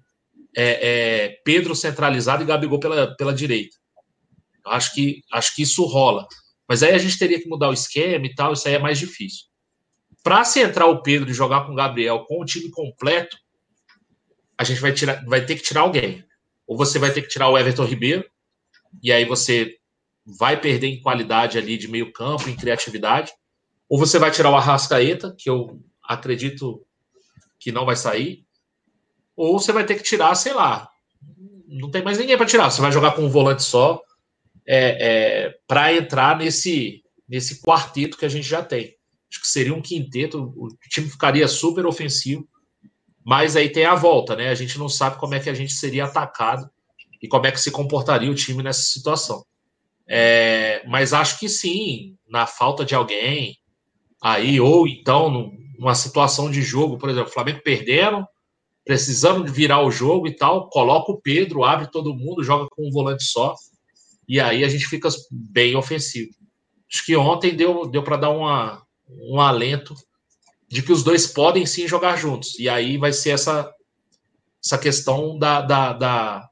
é, 0.56 0.88
é, 0.88 1.28
Pedro 1.44 1.74
centralizado 1.74 2.42
e 2.42 2.46
Gabigol 2.46 2.80
pela, 2.80 3.14
pela 3.16 3.34
direita. 3.34 3.76
Acho 4.64 4.94
que, 4.94 5.22
acho 5.32 5.54
que 5.54 5.62
isso 5.62 5.84
rola. 5.84 6.26
Mas 6.68 6.82
aí 6.82 6.92
a 6.92 6.98
gente 6.98 7.18
teria 7.18 7.40
que 7.40 7.48
mudar 7.48 7.68
o 7.68 7.72
esquema 7.74 8.26
e 8.26 8.34
tal, 8.34 8.52
isso 8.52 8.66
aí 8.68 8.74
é 8.74 8.78
mais 8.78 8.98
difícil. 8.98 9.46
Para 10.22 10.44
se 10.44 10.60
entrar 10.60 10.86
o 10.86 11.02
Pedro 11.02 11.30
e 11.30 11.34
jogar 11.34 11.66
com 11.66 11.72
o 11.72 11.76
Gabriel 11.76 12.24
com 12.26 12.40
o 12.40 12.44
time 12.44 12.70
completo, 12.70 13.36
a 14.56 14.64
gente 14.64 14.80
vai, 14.80 14.92
tirar, 14.92 15.24
vai 15.24 15.44
ter 15.44 15.56
que 15.56 15.62
tirar 15.62 15.80
alguém. 15.80 16.22
Ou 16.66 16.76
você 16.76 16.98
vai 16.98 17.12
ter 17.12 17.22
que 17.22 17.28
tirar 17.28 17.48
o 17.48 17.58
Everton 17.58 17.84
Ribeiro, 17.84 18.24
e 19.02 19.12
aí 19.12 19.24
você 19.24 19.76
vai 20.24 20.60
perder 20.60 20.88
em 20.88 21.00
qualidade 21.00 21.58
ali 21.58 21.76
de 21.76 21.88
meio 21.88 22.12
campo, 22.12 22.48
em 22.48 22.56
criatividade. 22.56 23.32
Ou 23.88 23.98
você 23.98 24.18
vai 24.18 24.30
tirar 24.30 24.50
o 24.50 24.56
Arrascaeta, 24.56 25.34
que 25.36 25.48
eu 25.48 25.80
acredito 26.02 26.84
que 27.58 27.72
não 27.72 27.84
vai 27.84 27.96
sair. 27.96 28.44
Ou 29.36 29.58
você 29.58 29.72
vai 29.72 29.84
ter 29.84 29.96
que 29.96 30.02
tirar, 30.02 30.34
sei 30.34 30.52
lá, 30.52 30.88
não 31.66 31.90
tem 31.90 32.02
mais 32.02 32.18
ninguém 32.18 32.36
para 32.36 32.46
tirar. 32.46 32.70
Você 32.70 32.80
vai 32.80 32.92
jogar 32.92 33.12
com 33.12 33.22
um 33.22 33.30
volante 33.30 33.62
só, 33.62 34.02
é, 34.66 35.46
é, 35.46 35.58
para 35.66 35.92
entrar 35.94 36.36
nesse, 36.36 37.02
nesse 37.28 37.60
quarteto 37.60 38.16
que 38.18 38.24
a 38.24 38.28
gente 38.28 38.48
já 38.48 38.62
tem. 38.62 38.96
Acho 39.30 39.40
que 39.40 39.48
seria 39.48 39.74
um 39.74 39.82
quinteto, 39.82 40.52
o 40.56 40.68
time 40.88 41.08
ficaria 41.08 41.46
super 41.46 41.86
ofensivo, 41.86 42.48
mas 43.24 43.54
aí 43.54 43.68
tem 43.68 43.84
a 43.84 43.94
volta, 43.94 44.34
né? 44.34 44.48
A 44.48 44.54
gente 44.54 44.78
não 44.78 44.88
sabe 44.88 45.18
como 45.18 45.34
é 45.34 45.40
que 45.40 45.48
a 45.48 45.54
gente 45.54 45.72
seria 45.72 46.04
atacado 46.04 46.68
e 47.20 47.28
como 47.28 47.46
é 47.46 47.52
que 47.52 47.60
se 47.60 47.70
comportaria 47.70 48.30
o 48.30 48.34
time 48.34 48.62
nessa 48.62 48.82
situação. 48.82 49.44
É, 50.08 50.82
mas 50.88 51.12
acho 51.12 51.38
que 51.38 51.48
sim, 51.48 52.16
na 52.28 52.46
falta 52.46 52.84
de 52.84 52.94
alguém 52.94 53.58
aí, 54.20 54.60
ou 54.60 54.86
então 54.86 55.52
numa 55.78 55.94
situação 55.94 56.50
de 56.50 56.62
jogo, 56.62 56.98
por 56.98 57.08
exemplo, 57.08 57.30
o 57.30 57.32
Flamengo 57.32 57.60
perdendo, 57.62 58.26
precisando 58.84 59.44
de 59.44 59.52
virar 59.52 59.82
o 59.82 59.90
jogo 59.90 60.26
e 60.26 60.34
tal, 60.34 60.68
coloca 60.68 61.12
o 61.12 61.20
Pedro, 61.20 61.64
abre 61.64 61.90
todo 61.90 62.14
mundo, 62.14 62.42
joga 62.42 62.68
com 62.70 62.88
um 62.88 62.90
volante 62.90 63.24
só 63.24 63.54
e 64.28 64.40
aí 64.40 64.62
a 64.62 64.68
gente 64.68 64.86
fica 64.86 65.08
bem 65.30 65.74
ofensivo. 65.74 66.30
Acho 66.92 67.04
que 67.04 67.16
ontem 67.16 67.54
deu, 67.54 67.86
deu 67.86 68.02
para 68.02 68.16
dar 68.16 68.30
uma, 68.30 68.82
um 69.08 69.40
alento 69.40 69.94
de 70.68 70.82
que 70.82 70.92
os 70.92 71.02
dois 71.02 71.26
podem 71.26 71.66
sim 71.66 71.88
jogar 71.88 72.16
juntos. 72.16 72.58
E 72.58 72.68
aí 72.68 72.96
vai 72.96 73.12
ser 73.12 73.30
essa, 73.30 73.72
essa 74.64 74.78
questão 74.78 75.38
da, 75.38 75.60
da, 75.60 75.92
da, 75.92 76.49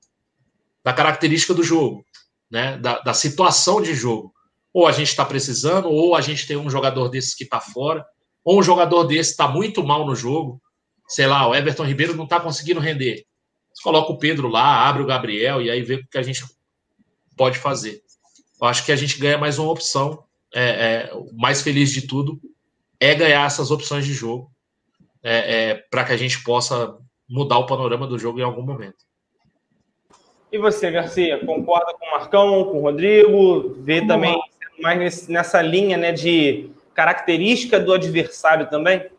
da 0.88 0.94
característica 0.94 1.52
do 1.52 1.62
jogo, 1.62 2.02
né? 2.50 2.78
Da, 2.78 3.00
da, 3.00 3.12
situação 3.12 3.82
de 3.82 3.94
jogo. 3.94 4.32
Ou 4.72 4.86
a 4.86 4.92
gente 4.92 5.08
está 5.08 5.22
precisando, 5.22 5.90
ou 5.90 6.14
a 6.14 6.22
gente 6.22 6.46
tem 6.46 6.56
um 6.56 6.70
jogador 6.70 7.10
desses 7.10 7.34
que 7.34 7.44
está 7.44 7.60
fora, 7.60 8.06
ou 8.42 8.58
um 8.58 8.62
jogador 8.62 9.04
desse 9.04 9.32
está 9.32 9.46
muito 9.46 9.84
mal 9.84 10.06
no 10.06 10.16
jogo. 10.16 10.58
Sei 11.06 11.26
lá, 11.26 11.46
o 11.46 11.54
Everton 11.54 11.84
Ribeiro 11.84 12.16
não 12.16 12.24
está 12.24 12.40
conseguindo 12.40 12.80
render. 12.80 13.26
Você 13.70 13.82
coloca 13.82 14.10
o 14.10 14.16
Pedro 14.16 14.48
lá, 14.48 14.88
abre 14.88 15.02
o 15.02 15.06
Gabriel, 15.06 15.60
e 15.60 15.70
aí 15.70 15.82
vê 15.82 15.96
o 15.96 16.06
que 16.06 16.16
a 16.16 16.22
gente 16.22 16.42
pode 17.36 17.58
fazer. 17.58 18.00
Eu 18.58 18.66
acho 18.66 18.82
que 18.86 18.90
a 18.90 18.96
gente 18.96 19.18
ganha 19.18 19.36
mais 19.36 19.58
uma 19.58 19.70
opção. 19.70 20.24
É, 20.54 21.10
é, 21.10 21.14
o 21.14 21.36
mais 21.36 21.60
feliz 21.60 21.90
de 21.90 22.06
tudo 22.06 22.40
é 22.98 23.14
ganhar 23.14 23.46
essas 23.46 23.70
opções 23.70 24.06
de 24.06 24.14
jogo. 24.14 24.50
é, 25.22 25.70
é, 25.70 25.74
para 25.90 26.04
que 26.04 26.12
a 26.12 26.16
gente 26.16 26.42
possa 26.42 26.96
mudar 27.28 27.58
o 27.58 27.66
panorama 27.66 28.06
do 28.06 28.18
jogo 28.18 28.38
em 28.38 28.42
algum 28.42 28.62
momento. 28.62 29.07
E 30.50 30.58
você, 30.58 30.90
Garcia, 30.90 31.44
concorda 31.44 31.92
com 31.98 32.06
o 32.06 32.10
Marcão, 32.10 32.64
com 32.64 32.78
o 32.78 32.80
Rodrigo? 32.80 33.74
Vê 33.80 34.00
Vamos 34.00 34.14
também 34.14 34.32
lá. 34.32 34.44
mais 34.80 34.98
nesse, 34.98 35.30
nessa 35.30 35.60
linha 35.60 35.96
né, 35.96 36.10
de 36.10 36.70
característica 36.94 37.78
do 37.78 37.92
adversário 37.92 38.68
também? 38.68 39.10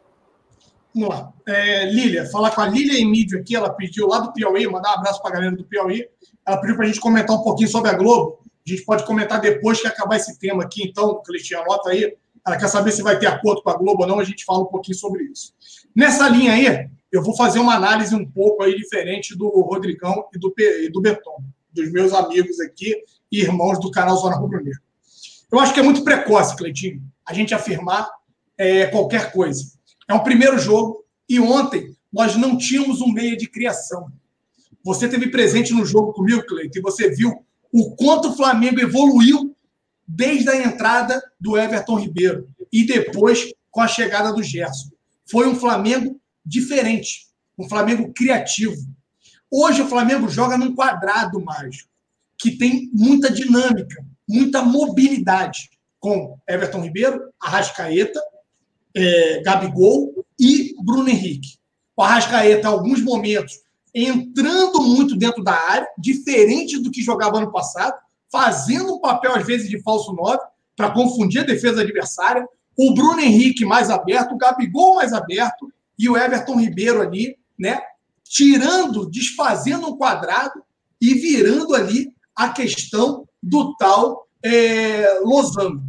Vamos 0.93 1.09
lá. 1.09 1.31
É, 1.47 1.85
Lília, 1.85 2.25
falar 2.25 2.51
com 2.51 2.61
a 2.61 2.67
Lília 2.67 2.99
Emílio 2.99 3.39
aqui, 3.39 3.55
ela 3.55 3.69
pediu 3.69 4.07
lá 4.07 4.19
do 4.19 4.33
Piauí, 4.33 4.65
mandar 4.67 4.89
um 4.89 4.99
abraço 4.99 5.21
para 5.21 5.31
a 5.31 5.33
galera 5.35 5.55
do 5.55 5.63
Piauí. 5.63 6.07
Ela 6.45 6.59
pediu 6.59 6.75
para 6.75 6.85
a 6.85 6.87
gente 6.87 6.99
comentar 6.99 7.35
um 7.35 7.43
pouquinho 7.43 7.69
sobre 7.69 7.91
a 7.91 7.93
Globo. 7.93 8.39
A 8.65 8.69
gente 8.69 8.83
pode 8.83 9.05
comentar 9.05 9.39
depois 9.39 9.79
que 9.79 9.87
acabar 9.87 10.15
esse 10.15 10.37
tema 10.39 10.63
aqui, 10.63 10.83
então, 10.83 11.21
Cleitinho, 11.23 11.61
anota 11.61 11.91
aí. 11.91 12.15
Ela 12.45 12.57
quer 12.57 12.67
saber 12.67 12.91
se 12.91 13.03
vai 13.03 13.19
ter 13.19 13.27
acordo 13.27 13.61
com 13.61 13.69
a 13.69 13.77
Globo 13.77 14.01
ou 14.01 14.07
não, 14.07 14.19
a 14.19 14.23
gente 14.23 14.43
fala 14.45 14.59
um 14.59 14.65
pouquinho 14.65 14.97
sobre 14.97 15.23
isso. 15.25 15.53
Nessa 15.99 16.29
linha 16.29 16.53
aí, 16.53 16.89
eu 17.11 17.21
vou 17.21 17.35
fazer 17.35 17.59
uma 17.59 17.75
análise 17.75 18.15
um 18.15 18.25
pouco 18.25 18.63
aí 18.63 18.73
diferente 18.73 19.37
do 19.37 19.49
Rodrigão 19.49 20.29
e 20.33 20.39
do, 20.39 20.53
e 20.57 20.89
do 20.89 21.01
Beton, 21.01 21.43
dos 21.73 21.91
meus 21.91 22.13
amigos 22.13 22.57
aqui 22.61 22.95
e 23.29 23.41
irmãos 23.41 23.81
do 23.81 23.91
canal 23.91 24.15
Zona 24.15 24.37
Rubro 24.37 24.63
Negro. 24.63 24.79
Eu 25.51 25.59
acho 25.59 25.73
que 25.73 25.79
é 25.81 25.83
muito 25.83 26.01
precoce, 26.05 26.55
Cleitinho, 26.55 27.03
a 27.25 27.33
gente 27.33 27.53
afirmar 27.53 28.09
é, 28.57 28.85
qualquer 28.85 29.33
coisa. 29.33 29.73
É 30.07 30.13
um 30.13 30.23
primeiro 30.23 30.57
jogo 30.57 31.03
e 31.27 31.37
ontem 31.37 31.93
nós 32.13 32.33
não 32.37 32.57
tínhamos 32.57 33.01
um 33.01 33.11
meio 33.11 33.35
de 33.35 33.49
criação. 33.49 34.09
Você 34.85 35.05
teve 35.09 35.27
presente 35.27 35.73
no 35.73 35.85
jogo 35.85 36.13
comigo, 36.13 36.45
Cleiton, 36.45 36.79
e 36.79 36.81
você 36.81 37.09
viu 37.09 37.43
o 37.73 37.93
quanto 37.97 38.29
o 38.29 38.37
Flamengo 38.37 38.79
evoluiu 38.79 39.53
desde 40.07 40.49
a 40.49 40.63
entrada 40.63 41.21
do 41.37 41.57
Everton 41.57 41.99
Ribeiro 41.99 42.47
e 42.71 42.85
depois 42.85 43.51
com 43.69 43.81
a 43.81 43.87
chegada 43.89 44.31
do 44.31 44.41
Gerson. 44.41 44.97
Foi 45.29 45.47
um 45.47 45.55
Flamengo 45.55 46.19
diferente, 46.45 47.27
um 47.57 47.67
Flamengo 47.67 48.11
criativo. 48.13 48.75
Hoje 49.51 49.81
o 49.81 49.87
Flamengo 49.87 50.29
joga 50.29 50.57
num 50.57 50.75
quadrado 50.75 51.43
mágico, 51.43 51.89
que 52.37 52.57
tem 52.57 52.89
muita 52.93 53.31
dinâmica, 53.31 54.05
muita 54.27 54.61
mobilidade, 54.61 55.69
com 55.99 56.37
Everton 56.47 56.81
Ribeiro, 56.81 57.21
Arrascaeta, 57.41 58.19
é, 58.95 59.41
Gabigol 59.41 60.25
e 60.39 60.73
Bruno 60.83 61.09
Henrique. 61.09 61.57
O 61.95 62.01
Arrascaeta, 62.01 62.67
em 62.67 62.71
alguns 62.71 63.01
momentos, 63.01 63.59
entrando 63.93 64.81
muito 64.81 65.15
dentro 65.15 65.43
da 65.43 65.53
área, 65.53 65.87
diferente 65.97 66.79
do 66.79 66.91
que 66.91 67.01
jogava 67.01 67.37
ano 67.37 67.51
passado, 67.51 67.93
fazendo 68.31 68.95
um 68.95 69.01
papel, 69.01 69.35
às 69.35 69.45
vezes, 69.45 69.69
de 69.69 69.81
falso 69.81 70.13
9, 70.13 70.39
para 70.75 70.91
confundir 70.91 71.41
a 71.41 71.45
defesa 71.45 71.81
adversária. 71.81 72.47
O 72.81 72.93
Bruno 72.93 73.19
Henrique 73.19 73.65
mais 73.65 73.89
aberto, 73.89 74.31
o 74.31 74.37
Gabigol 74.37 74.95
mais 74.95 75.11
aberto, 75.11 75.69
e 75.97 76.07
o 76.07 76.15
Everton 76.15 76.57
Ribeiro 76.57 77.01
ali, 77.01 77.37
né? 77.59 77.77
Tirando, 78.23 79.05
desfazendo 79.09 79.89
um 79.89 79.97
quadrado 79.97 80.63
e 81.01 81.13
virando 81.13 81.75
ali 81.75 82.13
a 82.33 82.47
questão 82.53 83.27
do 83.43 83.75
tal 83.75 84.25
é, 84.41 85.19
losango. 85.25 85.83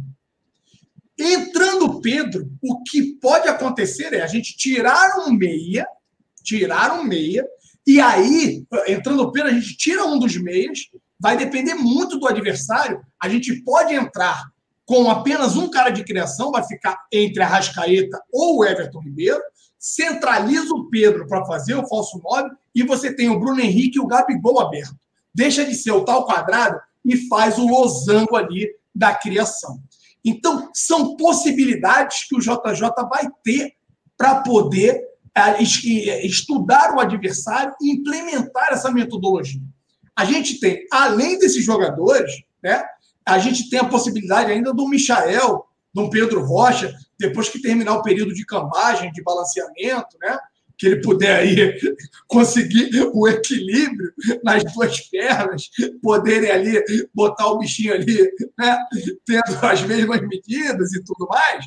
Entrando 1.17 2.01
Pedro, 2.01 2.51
o 2.61 2.83
que 2.83 3.13
pode 3.21 3.47
acontecer 3.47 4.11
é 4.13 4.21
a 4.21 4.27
gente 4.27 4.57
tirar 4.57 5.17
um 5.25 5.31
meia, 5.31 5.87
tirar 6.43 6.99
um 6.99 7.05
meia, 7.05 7.47
e 7.87 8.01
aí, 8.01 8.65
entrando 8.85 9.31
Pedro, 9.31 9.49
a 9.49 9.53
gente 9.53 9.77
tira 9.77 10.03
um 10.03 10.19
dos 10.19 10.35
meias, 10.35 10.89
vai 11.17 11.37
depender 11.37 11.75
muito 11.75 12.19
do 12.19 12.27
adversário. 12.27 13.01
A 13.17 13.29
gente 13.29 13.63
pode 13.63 13.93
entrar 13.93 14.43
com 14.91 15.09
apenas 15.09 15.55
um 15.55 15.69
cara 15.69 15.89
de 15.89 16.03
criação, 16.03 16.51
vai 16.51 16.67
ficar 16.67 16.99
entre 17.13 17.41
a 17.41 17.47
Rascaeta 17.47 18.21
ou 18.29 18.57
o 18.57 18.65
Everton 18.65 18.99
Ribeiro, 18.99 19.41
centraliza 19.79 20.73
o 20.73 20.89
Pedro 20.89 21.25
para 21.27 21.45
fazer 21.45 21.75
o 21.75 21.87
falso 21.87 22.19
9 22.21 22.49
e 22.75 22.83
você 22.83 23.15
tem 23.15 23.29
o 23.29 23.39
Bruno 23.39 23.61
Henrique 23.61 23.97
e 23.97 24.01
o 24.01 24.05
Gabigol 24.05 24.59
aberto. 24.59 24.97
Deixa 25.33 25.63
de 25.63 25.75
ser 25.75 25.91
o 25.91 26.03
tal 26.03 26.25
quadrado 26.25 26.77
e 27.05 27.15
faz 27.29 27.57
o 27.57 27.65
losango 27.65 28.35
ali 28.35 28.69
da 28.93 29.15
criação. 29.15 29.79
Então, 30.25 30.69
são 30.73 31.15
possibilidades 31.15 32.27
que 32.27 32.35
o 32.35 32.41
JJ 32.41 32.91
vai 33.09 33.29
ter 33.45 33.71
para 34.17 34.41
poder 34.41 35.01
é, 35.33 35.63
estudar 36.25 36.93
o 36.93 36.99
adversário 36.99 37.73
e 37.81 37.91
implementar 37.91 38.73
essa 38.73 38.91
metodologia. 38.91 39.61
A 40.17 40.25
gente 40.25 40.59
tem, 40.59 40.85
além 40.91 41.39
desses 41.39 41.63
jogadores, 41.63 42.43
né, 42.61 42.83
a 43.25 43.39
gente 43.39 43.69
tem 43.69 43.79
a 43.79 43.87
possibilidade 43.87 44.51
ainda 44.51 44.73
do 44.73 44.87
Michael, 44.87 45.65
do 45.93 46.09
Pedro 46.09 46.43
Rocha, 46.43 46.93
depois 47.19 47.49
que 47.49 47.61
terminar 47.61 47.95
o 47.95 48.01
período 48.01 48.33
de 48.33 48.45
cambagem, 48.45 49.11
de 49.11 49.21
balanceamento, 49.21 50.17
né? 50.19 50.37
Que 50.77 50.87
ele 50.87 51.01
puder 51.01 51.35
aí 51.35 51.79
conseguir 52.27 52.89
o 53.13 53.27
equilíbrio 53.27 54.11
nas 54.43 54.63
duas 54.73 54.99
pernas, 55.01 55.69
poderem 56.01 56.49
ali 56.49 56.83
botar 57.13 57.47
o 57.47 57.59
bichinho 57.59 57.93
ali, 57.93 58.31
né? 58.57 58.77
Tendo 59.25 59.65
as 59.65 59.83
mesmas 59.83 60.21
medidas 60.21 60.93
e 60.93 61.03
tudo 61.03 61.27
mais. 61.27 61.65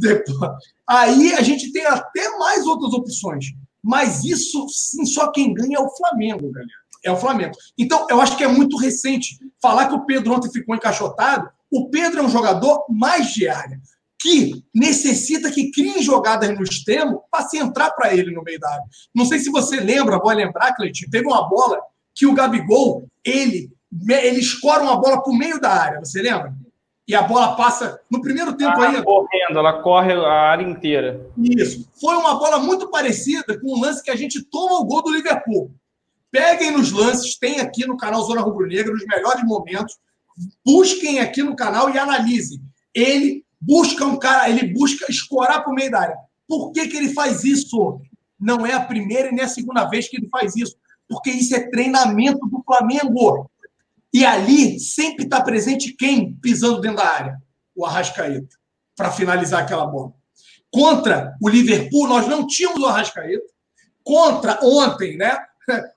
Depois, 0.00 0.52
aí 0.88 1.34
a 1.34 1.42
gente 1.42 1.72
tem 1.72 1.84
até 1.84 2.38
mais 2.38 2.66
outras 2.66 2.92
opções. 2.94 3.46
Mas 3.82 4.24
isso, 4.24 4.66
sim, 4.68 5.04
só 5.06 5.30
quem 5.30 5.54
ganha 5.54 5.78
é 5.78 5.80
o 5.80 5.90
Flamengo, 5.96 6.50
galera. 6.50 6.87
É 7.04 7.10
o 7.10 7.16
Flamengo. 7.16 7.52
Então, 7.76 8.06
eu 8.10 8.20
acho 8.20 8.36
que 8.36 8.44
é 8.44 8.48
muito 8.48 8.76
recente. 8.76 9.38
Falar 9.60 9.88
que 9.88 9.94
o 9.94 10.04
Pedro 10.04 10.34
ontem 10.34 10.50
ficou 10.50 10.74
encaixotado, 10.74 11.48
o 11.70 11.88
Pedro 11.90 12.20
é 12.20 12.22
um 12.22 12.30
jogador 12.30 12.84
mais 12.88 13.32
de 13.32 13.48
área 13.48 13.80
que 14.20 14.64
necessita 14.74 15.50
que 15.50 15.70
criem 15.70 16.02
jogadas 16.02 16.50
no 16.50 16.62
extremo 16.62 17.22
para 17.30 17.48
se 17.48 17.56
entrar 17.56 17.92
para 17.92 18.12
ele 18.12 18.32
no 18.32 18.42
meio 18.42 18.58
da 18.58 18.68
área. 18.68 18.84
Não 19.14 19.24
sei 19.24 19.38
se 19.38 19.50
você 19.50 19.78
lembra, 19.78 20.18
vou 20.18 20.32
lembrar, 20.32 20.74
Cleitinho, 20.74 21.10
teve 21.10 21.26
uma 21.26 21.48
bola 21.48 21.80
que 22.14 22.26
o 22.26 22.34
Gabigol, 22.34 23.06
ele, 23.24 23.70
ele 24.10 24.40
escora 24.40 24.82
uma 24.82 24.96
bola 24.96 25.22
para 25.22 25.32
o 25.32 25.36
meio 25.36 25.60
da 25.60 25.70
área, 25.70 26.00
você 26.00 26.20
lembra? 26.20 26.52
E 27.06 27.14
a 27.14 27.22
bola 27.22 27.56
passa 27.56 28.00
no 28.10 28.20
primeiro 28.20 28.54
tempo 28.54 28.78
aí. 28.80 29.02
correndo, 29.02 29.58
ela 29.58 29.80
corre 29.82 30.12
a 30.12 30.30
área 30.30 30.68
inteira. 30.68 31.26
Isso. 31.38 31.88
Foi 31.98 32.14
uma 32.16 32.38
bola 32.38 32.58
muito 32.58 32.90
parecida 32.90 33.58
com 33.58 33.68
o 33.68 33.80
lance 33.80 34.02
que 34.02 34.10
a 34.10 34.16
gente 34.16 34.42
toma 34.42 34.80
o 34.80 34.84
gol 34.84 35.02
do 35.02 35.10
Liverpool. 35.10 35.70
Peguem 36.30 36.72
nos 36.72 36.92
lances, 36.92 37.38
tem 37.38 37.60
aqui 37.60 37.86
no 37.86 37.96
canal 37.96 38.22
Zona 38.22 38.40
Rubro 38.40 38.66
Negra, 38.66 38.92
nos 38.92 39.04
melhores 39.06 39.42
momentos. 39.44 39.96
Busquem 40.64 41.20
aqui 41.20 41.42
no 41.42 41.56
canal 41.56 41.90
e 41.90 41.98
analisem. 41.98 42.60
Ele 42.94 43.44
busca 43.60 44.04
um 44.04 44.18
cara, 44.18 44.48
ele 44.48 44.72
busca 44.72 45.06
escorar 45.10 45.62
para 45.62 45.72
o 45.72 45.74
meio 45.74 45.90
da 45.90 46.00
área. 46.00 46.16
Por 46.46 46.72
que, 46.72 46.86
que 46.88 46.96
ele 46.96 47.12
faz 47.12 47.44
isso? 47.44 48.00
Não 48.38 48.64
é 48.66 48.72
a 48.72 48.84
primeira 48.84 49.28
e 49.28 49.32
nem 49.32 49.44
a 49.44 49.48
segunda 49.48 49.84
vez 49.86 50.08
que 50.08 50.16
ele 50.16 50.28
faz 50.28 50.54
isso, 50.54 50.76
porque 51.08 51.30
isso 51.30 51.54
é 51.54 51.68
treinamento 51.70 52.46
do 52.46 52.62
Flamengo. 52.64 53.50
E 54.12 54.24
ali 54.24 54.78
sempre 54.78 55.24
está 55.24 55.42
presente 55.42 55.92
quem 55.92 56.34
pisando 56.34 56.80
dentro 56.80 56.98
da 56.98 57.08
área? 57.08 57.42
O 57.74 57.84
Arrascaeta, 57.84 58.56
para 58.96 59.10
finalizar 59.10 59.62
aquela 59.62 59.86
bola. 59.86 60.12
Contra 60.70 61.36
o 61.40 61.48
Liverpool, 61.48 62.08
nós 62.08 62.26
não 62.26 62.46
tínhamos 62.46 62.80
o 62.80 62.86
Arrascaeta. 62.86 63.46
Contra 64.02 64.58
ontem, 64.62 65.16
né? 65.16 65.36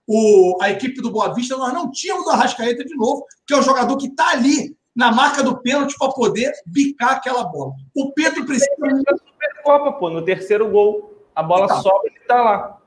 O, 0.08 0.58
a 0.62 0.70
equipe 0.70 1.02
do 1.02 1.12
Boa 1.12 1.34
Vista, 1.34 1.58
nós 1.58 1.74
não 1.74 1.92
tínhamos 1.92 2.26
o 2.26 2.30
Arrascaeta 2.30 2.84
de 2.84 2.96
novo, 2.96 3.26
que 3.46 3.54
é 3.54 3.58
o 3.58 3.62
jogador 3.62 3.98
que 3.98 4.08
está 4.08 4.32
ali 4.32 4.76
na 4.96 5.12
marca 5.12 5.42
do 5.42 5.62
pênalti 5.62 5.96
para 5.98 6.12
poder 6.12 6.52
bicar 6.66 7.12
aquela 7.12 7.44
bola. 7.46 7.74
O 7.96 8.12
Pedro 8.12 8.46
precisa. 8.46 8.72
Supercopa, 8.76 9.94
pô, 9.94 10.10
no 10.10 10.24
terceiro 10.24 10.70
gol. 10.70 11.10
A 11.36 11.42
bola 11.42 11.66
então, 11.66 11.82
sobe 11.82 12.10
e 12.10 12.22
está 12.22 12.42
lá. 12.42 12.78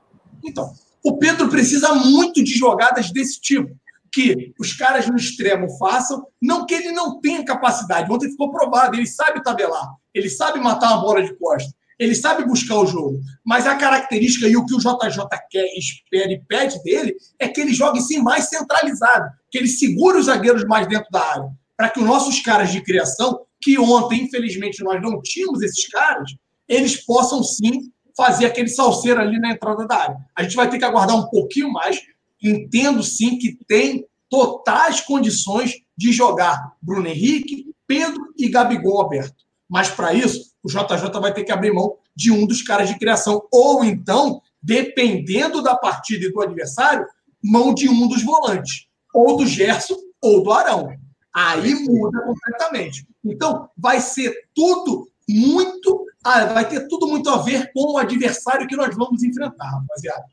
Então, 0.43 0.71
o 1.03 1.17
Pedro 1.17 1.49
precisa 1.49 1.93
muito 1.95 2.43
de 2.43 2.51
jogadas 2.51 3.11
desse 3.11 3.39
tipo. 3.41 3.75
Que 4.11 4.53
os 4.59 4.71
caras 4.73 5.07
no 5.07 5.17
extremo 5.17 5.69
façam, 5.77 6.25
não 6.41 6.65
que 6.65 6.73
ele 6.73 6.91
não 6.91 7.19
tenha 7.19 7.43
capacidade. 7.43 8.11
Ontem 8.11 8.29
ficou 8.29 8.51
provado, 8.51 8.95
ele 8.95 9.07
sabe 9.07 9.43
tabelar, 9.43 9.93
ele 10.13 10.29
sabe 10.29 10.59
matar 10.59 10.93
uma 10.93 11.01
bola 11.01 11.21
de 11.21 11.37
costa, 11.37 11.69
ele 11.97 12.15
sabe 12.15 12.45
buscar 12.45 12.79
o 12.79 12.85
jogo. 12.85 13.19
Mas 13.43 13.65
a 13.65 13.75
característica 13.75 14.47
e 14.47 14.57
o 14.57 14.65
que 14.65 14.75
o 14.75 14.79
JJ 14.79 15.25
quer, 15.49 15.65
espera 15.77 16.31
e 16.31 16.41
pede 16.47 16.81
dele 16.83 17.15
é 17.39 17.47
que 17.47 17.61
ele 17.61 17.73
jogue 17.73 18.01
sim 18.01 18.19
mais 18.19 18.49
centralizado, 18.49 19.29
que 19.49 19.57
ele 19.57 19.67
segure 19.67 20.17
os 20.17 20.25
zagueiros 20.25 20.65
mais 20.65 20.87
dentro 20.87 21.09
da 21.11 21.21
área 21.21 21.51
para 21.77 21.89
que 21.89 21.99
os 21.99 22.05
nossos 22.05 22.39
caras 22.39 22.71
de 22.71 22.81
criação, 22.81 23.41
que 23.61 23.77
ontem, 23.77 24.23
infelizmente, 24.23 24.83
nós 24.83 25.01
não 25.01 25.21
tínhamos 25.21 25.61
esses 25.61 25.87
caras, 25.89 26.31
eles 26.67 27.03
possam 27.05 27.43
sim 27.43 27.91
fazer 28.15 28.45
aquele 28.45 28.69
salseiro 28.69 29.19
ali 29.19 29.39
na 29.39 29.51
entrada 29.51 29.85
da 29.85 29.95
área. 29.95 30.17
A 30.35 30.43
gente 30.43 30.55
vai 30.55 30.69
ter 30.69 30.77
que 30.77 30.85
aguardar 30.85 31.17
um 31.17 31.27
pouquinho 31.27 31.71
mais. 31.71 32.01
Entendo 32.41 33.03
sim 33.03 33.37
que 33.37 33.57
tem 33.67 34.05
totais 34.29 35.01
condições 35.01 35.81
de 35.97 36.11
jogar 36.11 36.73
Bruno 36.81 37.07
Henrique, 37.07 37.73
Pedro 37.87 38.33
e 38.37 38.47
Gabigol 38.49 39.01
aberto. 39.01 39.44
Mas 39.69 39.89
para 39.89 40.13
isso, 40.13 40.51
o 40.63 40.69
JJ 40.69 41.19
vai 41.19 41.33
ter 41.33 41.43
que 41.43 41.51
abrir 41.51 41.71
mão 41.71 41.97
de 42.15 42.31
um 42.31 42.45
dos 42.45 42.61
caras 42.61 42.89
de 42.89 42.97
criação. 42.97 43.47
Ou 43.51 43.83
então, 43.83 44.41
dependendo 44.61 45.61
da 45.61 45.75
partida 45.75 46.25
e 46.25 46.31
do 46.31 46.41
adversário, 46.41 47.05
mão 47.43 47.73
de 47.73 47.89
um 47.89 48.07
dos 48.07 48.23
volantes. 48.23 48.87
Ou 49.13 49.37
do 49.37 49.45
Gerson 49.45 49.95
ou 50.21 50.43
do 50.43 50.51
Arão. 50.51 50.89
Aí 51.33 51.73
muda 51.75 52.21
completamente. 52.21 53.05
Então, 53.23 53.69
vai 53.77 53.99
ser 53.99 54.33
tudo 54.53 55.09
muito 55.27 56.05
ah, 56.25 56.45
vai 56.45 56.67
ter 56.67 56.87
tudo 56.87 57.07
muito 57.07 57.29
a 57.29 57.37
ver 57.37 57.71
com 57.71 57.93
o 57.93 57.97
adversário 57.99 58.67
que 58.67 58.75
nós 58.75 58.95
vamos 58.95 59.21
enfrentar, 59.21 59.69
rapaziada. 59.69 60.25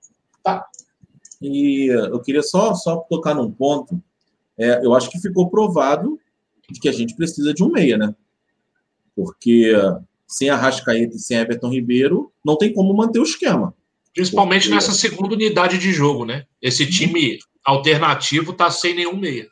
Tá? 0.43 0.67
E 1.43 1.87
eu 1.89 2.19
queria 2.23 2.43
só, 2.43 2.73
só 2.73 2.97
tocar 3.11 3.35
num 3.35 3.53
ponto. 3.53 4.03
É, 4.57 4.83
eu 4.83 4.95
acho 4.95 5.11
que 5.11 5.21
ficou 5.21 5.51
provado 5.51 6.19
de 6.71 6.81
que 6.81 6.89
a 6.89 6.93
gente 6.93 7.15
precisa 7.15 7.53
de 7.53 7.63
um 7.63 7.69
meia, 7.69 7.99
né? 7.99 8.15
Porque 9.15 9.73
sem 10.27 10.49
a 10.49 10.57
Rascaeta 10.57 11.17
e 11.17 11.19
sem 11.19 11.37
Everton 11.37 11.69
Ribeiro, 11.69 12.33
não 12.45 12.57
tem 12.57 12.73
como 12.73 12.95
manter 12.95 13.19
o 13.19 13.25
esquema. 13.25 13.75
Principalmente 14.15 14.63
Porque... 14.63 14.75
nessa 14.75 14.93
segunda 14.93 15.35
unidade 15.35 15.79
de 15.79 15.93
jogo, 15.93 16.25
né? 16.25 16.45
Esse 16.61 16.87
time 16.87 17.39
alternativo 17.65 18.53
tá 18.53 18.71
sem 18.71 18.95
nenhum 18.95 19.17
meia. 19.17 19.47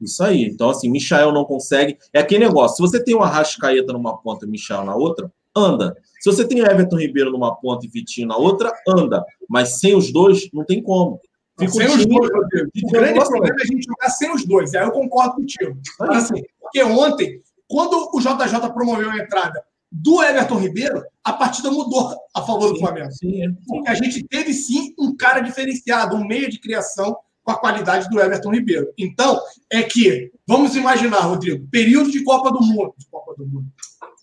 Isso 0.00 0.22
aí. 0.22 0.44
Então, 0.44 0.70
assim, 0.70 0.90
Michael 0.90 1.32
não 1.32 1.44
consegue. 1.44 1.96
É 2.12 2.20
aquele 2.20 2.46
negócio. 2.46 2.76
Se 2.76 2.82
você 2.82 3.02
tem 3.02 3.14
uma 3.14 3.28
Rascaeta 3.28 3.92
numa 3.92 4.16
ponta 4.18 4.44
e 4.44 4.48
Michael 4.48 4.84
na 4.84 4.94
outra, 4.94 5.32
anda. 5.56 5.96
Se 6.20 6.30
você 6.30 6.46
tem 6.46 6.60
Everton 6.60 6.96
Ribeiro 6.96 7.30
numa 7.30 7.54
ponta 7.54 7.86
e 7.86 7.88
Vitinho 7.88 8.28
na 8.28 8.36
outra, 8.36 8.72
anda. 8.88 9.24
Mas 9.48 9.78
sem 9.78 9.94
os 9.94 10.12
dois, 10.12 10.48
não 10.52 10.64
tem 10.64 10.82
como. 10.82 11.20
Fica 11.58 11.72
sem 11.72 11.86
os 11.86 12.06
dois, 12.06 12.30
Rodrigo. 12.32 12.70
O 12.82 12.90
grande 12.90 13.20
problema 13.20 13.56
é 13.58 13.62
a 13.62 13.66
gente 13.66 13.84
jogar 13.84 14.08
sem 14.10 14.32
os 14.32 14.44
dois. 14.44 14.74
Aí 14.74 14.84
eu 14.84 14.90
concordo 14.90 15.36
contigo. 15.36 15.78
Assim, 16.00 16.42
porque 16.60 16.82
ontem, 16.82 17.40
quando 17.68 18.10
o 18.12 18.20
JJ 18.20 18.72
promoveu 18.72 19.10
a 19.10 19.18
entrada 19.18 19.64
do 19.90 20.22
Everton 20.22 20.58
Ribeiro, 20.58 21.02
a 21.22 21.32
partida 21.32 21.70
mudou 21.70 22.14
a 22.34 22.42
favor 22.42 22.68
sim, 22.68 22.74
do 22.74 22.80
Flamengo. 22.80 23.12
Sim, 23.12 23.44
é. 23.44 23.48
Porque 23.66 23.88
a 23.88 23.94
gente 23.94 24.24
teve 24.24 24.52
sim 24.52 24.92
um 24.98 25.16
cara 25.16 25.40
diferenciado, 25.40 26.16
um 26.16 26.26
meio 26.26 26.50
de 26.50 26.60
criação 26.60 27.16
com 27.44 27.52
a 27.52 27.58
qualidade 27.58 28.08
do 28.08 28.20
Everton 28.20 28.52
Ribeiro. 28.52 28.92
Então, 28.98 29.40
é 29.70 29.82
que, 29.82 30.32
vamos 30.46 30.74
imaginar, 30.74 31.20
Rodrigo, 31.20 31.68
período 31.70 32.10
de 32.10 32.24
Copa 32.24 32.50
do 32.50 32.60
Mundo, 32.60 32.94
de 32.98 33.06
Copa 33.06 33.34
do 33.36 33.46
Mundo, 33.46 33.66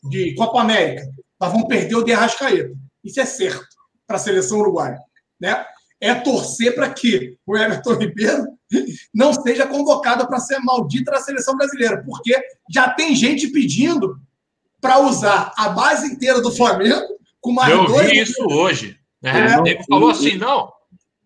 de 0.10 0.36
Copa 0.36 0.62
América, 0.62 1.08
nós 1.40 1.52
vamos 1.52 1.68
perder 1.68 1.96
o 1.96 2.04
de 2.04 2.12
Arrascaeta. 2.12 2.74
Isso 3.04 3.20
é 3.20 3.26
certo 3.26 3.66
para 4.06 4.18
a 4.18 4.20
seleção 4.20 4.60
uruguaia. 4.60 5.00
Né? 5.40 5.66
É 6.02 6.14
torcer 6.16 6.76
para 6.76 6.90
que 6.90 7.38
o 7.46 7.56
Everton 7.56 7.94
Ribeiro 7.94 8.46
não 9.14 9.34
seja 9.34 9.68
convocado 9.68 10.28
para 10.28 10.40
ser 10.40 10.60
maldito 10.60 11.12
na 11.12 11.20
seleção 11.20 11.56
brasileira, 11.56 12.04
porque 12.06 12.36
já 12.70 12.90
tem 12.90 13.16
gente 13.16 13.48
pedindo 13.48 14.18
para 14.80 15.00
usar 15.00 15.54
a 15.58 15.70
base 15.70 16.08
inteira 16.08 16.42
do 16.42 16.52
Flamengo 16.52 17.20
com 17.40 17.52
mais 17.52 17.72
Eu 17.72 17.86
dois. 17.86 18.02
Eu 18.02 18.10
vi 18.10 18.20
isso 18.20 18.44
hoje. 18.48 18.98
Né? 19.22 19.32
É, 19.32 19.70
Ele 19.72 19.84
falou 19.84 20.10
assim: 20.10 20.38
não, 20.38 20.72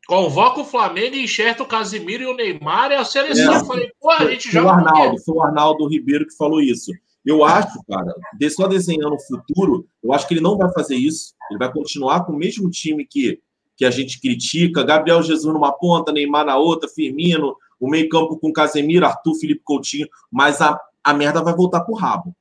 convoca 0.07 0.61
o 0.61 0.65
Flamengo 0.65 1.15
e 1.15 1.23
enxerta 1.23 1.63
o 1.63 1.67
Casimiro 1.67 2.23
e 2.23 2.27
o 2.27 2.35
Neymar 2.35 2.91
e 2.91 2.95
a 2.95 3.05
seleção. 3.05 3.53
É, 3.53 3.57
eu 3.57 3.65
falei, 3.65 3.91
pô, 3.99 4.11
a 4.11 4.29
gente 4.29 4.51
joga. 4.51 4.67
O 4.67 4.69
Arnaldo, 4.71 5.23
foi 5.23 5.35
o 5.35 5.41
Arnaldo 5.41 5.87
Ribeiro 5.87 6.27
que 6.27 6.35
falou 6.35 6.61
isso. 6.61 6.91
Eu 7.25 7.43
acho, 7.43 7.79
cara, 7.89 8.13
só 8.51 8.67
desenhando 8.67 9.15
o 9.15 9.19
futuro, 9.19 9.87
eu 10.03 10.13
acho 10.13 10.27
que 10.27 10.35
ele 10.35 10.41
não 10.41 10.57
vai 10.57 10.71
fazer 10.71 10.95
isso. 10.95 11.33
Ele 11.49 11.57
vai 11.57 11.71
continuar 11.71 12.23
com 12.23 12.33
o 12.33 12.37
mesmo 12.37 12.69
time 12.69 13.05
que, 13.05 13.39
que 13.75 13.85
a 13.85 13.91
gente 13.91 14.19
critica. 14.19 14.83
Gabriel 14.83 15.21
Jesus 15.21 15.53
numa 15.53 15.71
ponta, 15.71 16.11
Neymar 16.11 16.45
na 16.45 16.57
outra, 16.57 16.89
Firmino, 16.89 17.55
o 17.79 17.89
meio-campo 17.89 18.37
com 18.37 18.53
Casemiro, 18.53 19.05
Arthur, 19.05 19.35
Felipe 19.35 19.61
Coutinho, 19.63 20.07
mas 20.31 20.61
a, 20.61 20.79
a 21.03 21.13
merda 21.13 21.43
vai 21.43 21.55
voltar 21.55 21.81
pro 21.81 21.95
rabo. 21.95 22.35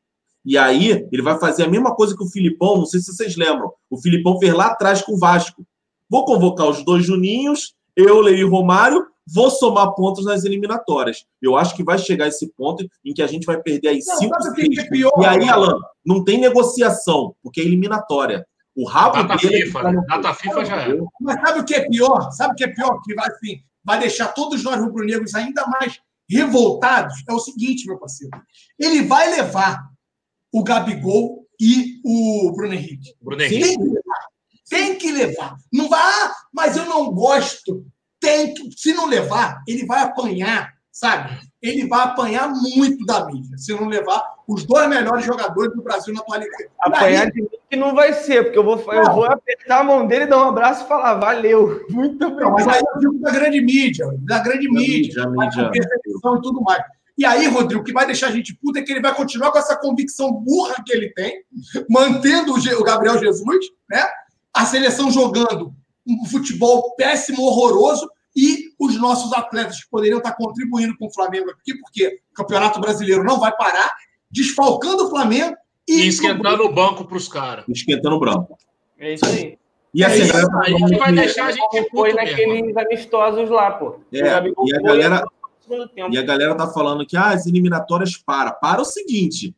E 0.45 0.59
aí, 0.59 1.09
ele 1.11 1.23
vai 1.23 1.39
fazer 1.39 1.65
a 1.65 1.69
mesma 1.69 1.95
coisa 1.95 2.17
que 2.17 2.23
o 2.23 2.29
Filipão, 2.29 2.77
não 2.77 2.87
sei 2.87 3.01
se 3.01 3.15
vocês 3.15 3.35
lembram. 3.35 3.73
O 3.89 3.97
Filipão 3.97 4.39
fez 4.39 4.53
lá 4.53 4.67
atrás 4.67 5.01
com 5.01 5.15
o 5.15 5.19
Vasco. 5.19 5.67
Vou 6.09 6.25
convocar 6.27 6.69
os 6.69 6.85
dois 6.85 7.05
Juninhos, 7.05 7.75
eu, 7.97 8.21
Leí 8.21 8.41
e 8.41 8.45
Romário, 8.45 9.07
vou 9.27 9.51
somar 9.51 9.95
pontos 9.95 10.25
nas 10.25 10.45
eliminatórias. 10.45 11.25
Eu 11.41 11.57
acho 11.57 11.75
que 11.75 11.83
vai 11.83 11.97
chegar 11.97 12.29
esse 12.29 12.53
ponto 12.53 12.87
em 13.05 13.15
que 13.15 13.23
a 13.23 13.27
gente 13.27 13.47
vai 13.47 13.61
perder 13.61 13.89
aí 13.89 14.01
não, 14.07 14.17
cinco, 14.19 14.43
seis. 14.55 14.79
É 14.79 14.89
pior, 14.89 15.13
e 15.19 15.25
aí, 15.25 15.49
Alan, 15.49 15.79
não 16.05 16.23
tem 16.23 16.39
negociação, 16.39 17.35
porque 17.43 17.61
é 17.61 17.65
eliminatória. 17.65 18.47
O 18.77 18.89
rabo 18.89 19.23
data 19.23 19.37
dele... 19.37 19.63
É 19.63 19.67
FIFA, 19.67 19.83
tá 19.83 19.93
no... 19.93 20.07
Data 20.07 20.35
FIFA 20.35 20.65
já 20.65 20.83
é. 20.83 20.99
Mas 21.21 21.41
sabe 21.41 21.61
o 21.61 21.65
que 21.65 21.75
é 21.75 21.89
pior? 21.89 22.31
Sabe 22.33 22.53
o 22.53 22.57
que 22.57 22.65
é 22.65 22.69
pior? 22.69 23.01
Que 23.03 23.15
vai, 23.15 23.29
assim, 23.29 23.61
vai 23.85 23.99
deixar 23.99 24.29
todos 24.29 24.63
nós 24.65 24.81
rubro-negros 24.81 25.35
ainda 25.35 25.67
mais 25.67 26.01
revoltados? 26.29 27.23
É 27.29 27.33
o 27.33 27.39
seguinte, 27.39 27.87
meu 27.87 27.99
parceiro. 27.99 28.37
Ele 28.79 29.03
vai 29.03 29.31
levar 29.31 29.89
o 30.53 30.63
Gabigol 30.65 31.47
e 31.61 32.01
o 32.05 32.53
Bruno 32.57 32.75
Henrique. 32.75 33.15
Bruno 33.21 33.43
Henrique. 33.43 33.63
Tem 33.65 33.79
que 33.79 33.85
levar. 33.85 34.25
Tem 34.69 34.99
que 34.99 35.13
levar. 35.13 35.57
Não 35.73 35.89
vai, 35.89 36.01
ah, 36.01 36.35
mas 36.53 36.77
eu 36.77 36.87
não 36.87 37.13
gosto. 37.13 37.87
Tem 38.19 38.55
que, 38.55 38.71
se 38.73 38.93
não 38.93 39.07
levar, 39.07 39.63
ele 39.69 39.85
vai 39.85 40.03
apanhar, 40.03 40.73
sabe? 40.91 41.39
Ele 41.65 41.89
vai 41.89 42.05
apanhar 42.05 42.53
muito 42.53 43.07
da 43.07 43.25
mídia, 43.25 43.57
se 43.57 43.73
não 43.73 43.89
levar 43.89 44.23
os 44.47 44.65
dois 44.65 44.87
melhores 44.87 45.25
jogadores 45.25 45.75
do 45.75 45.83
Brasil 45.83 46.13
na 46.13 46.21
atualidade. 46.21 46.69
Apanhar 46.79 47.31
de 47.31 47.41
mim 47.41 47.49
que 47.71 47.77
não 47.77 47.95
vai 47.95 48.13
ser, 48.13 48.45
porque 48.45 48.59
eu 48.59 48.65
vou, 48.65 48.77
eu 48.93 49.13
vou 49.15 49.25
apertar 49.25 49.81
a 49.81 49.85
mão 49.85 50.07
dele, 50.07 50.27
dar 50.27 50.45
um 50.45 50.49
abraço 50.51 50.85
e 50.85 50.89
falar, 50.89 51.15
valeu. 51.15 51.87
Muito 51.89 52.23
obrigado. 52.23 52.53
mas 52.53 52.69
aí 52.69 52.83
eu 52.95 53.01
digo 53.01 53.19
da 53.19 53.31
grande 53.31 53.63
mídia, 53.63 54.07
da 54.19 54.41
grande 54.41 54.71
mídia, 54.71 55.27
mídia, 55.27 55.71
mídia. 55.71 55.89
e 56.05 56.43
tudo 56.43 56.61
mais. 56.61 56.85
E 57.17 57.25
aí, 57.25 57.47
Rodrigo, 57.47 57.81
o 57.81 57.85
que 57.85 57.93
vai 57.93 58.05
deixar 58.05 58.27
a 58.27 58.33
gente 58.33 58.55
puta 58.57 58.81
é 58.81 58.83
que 58.83 58.93
ele 58.93 59.01
vai 59.01 59.15
continuar 59.15 59.51
com 59.51 59.59
essa 59.59 59.77
convicção 59.77 60.33
burra 60.33 60.75
que 60.85 60.93
ele 60.93 61.11
tem, 61.15 61.43
mantendo 61.89 62.53
o 62.53 62.85
Gabriel 62.85 63.19
Jesus, 63.19 63.67
né? 63.89 64.05
A 64.53 64.67
seleção 64.67 65.11
jogando 65.11 65.73
um 66.07 66.27
futebol 66.27 66.95
péssimo, 66.97 67.43
horroroso, 67.43 68.11
e 68.37 68.64
os 68.85 69.01
nossos 69.01 69.33
atletas 69.33 69.83
que 69.83 69.91
poderiam 69.91 70.19
estar 70.19 70.35
contribuindo 70.35 70.97
com 70.99 71.07
o 71.07 71.13
Flamengo 71.13 71.51
aqui, 71.51 71.75
porque 71.79 72.21
o 72.33 72.35
Campeonato 72.35 72.81
Brasileiro 72.81 73.25
não 73.25 73.39
vai 73.39 73.55
parar, 73.57 73.91
desfalcando 74.31 75.07
o 75.07 75.11
Flamengo 75.11 75.57
e, 75.89 76.03
e 76.03 76.09
esquentando 76.09 76.65
o 76.65 76.73
banco 76.73 77.05
para 77.05 77.17
os 77.17 77.29
caras. 77.29 77.65
Esquentando 77.69 78.17
o 78.17 78.21
branco. 78.21 78.59
É 78.99 79.15
isso 79.15 79.27
aí. 79.27 79.59
E 79.93 80.03
assim, 80.03 80.23
é 80.23 80.25
isso 80.25 80.37
aí 80.37 80.75
que 80.75 80.97
vai 80.97 81.13
deixar 81.13 81.47
a 81.47 81.53
gente 81.53 81.89
foi 81.91 82.13
naqueles 82.13 82.77
amistosos 82.77 83.49
lá, 83.49 83.71
pô. 83.71 84.01
É, 84.13 84.19
e 84.19 84.77
a 84.77 84.81
galera. 84.81 85.25
E 86.11 86.19
a 86.19 86.23
galera 86.23 86.55
tá 86.55 86.67
falando 86.67 87.07
que 87.07 87.17
ah, 87.17 87.31
as 87.31 87.47
eliminatórias 87.47 88.17
para. 88.17 88.53
Para 88.53 88.83
o 88.83 88.85
seguinte. 88.85 89.55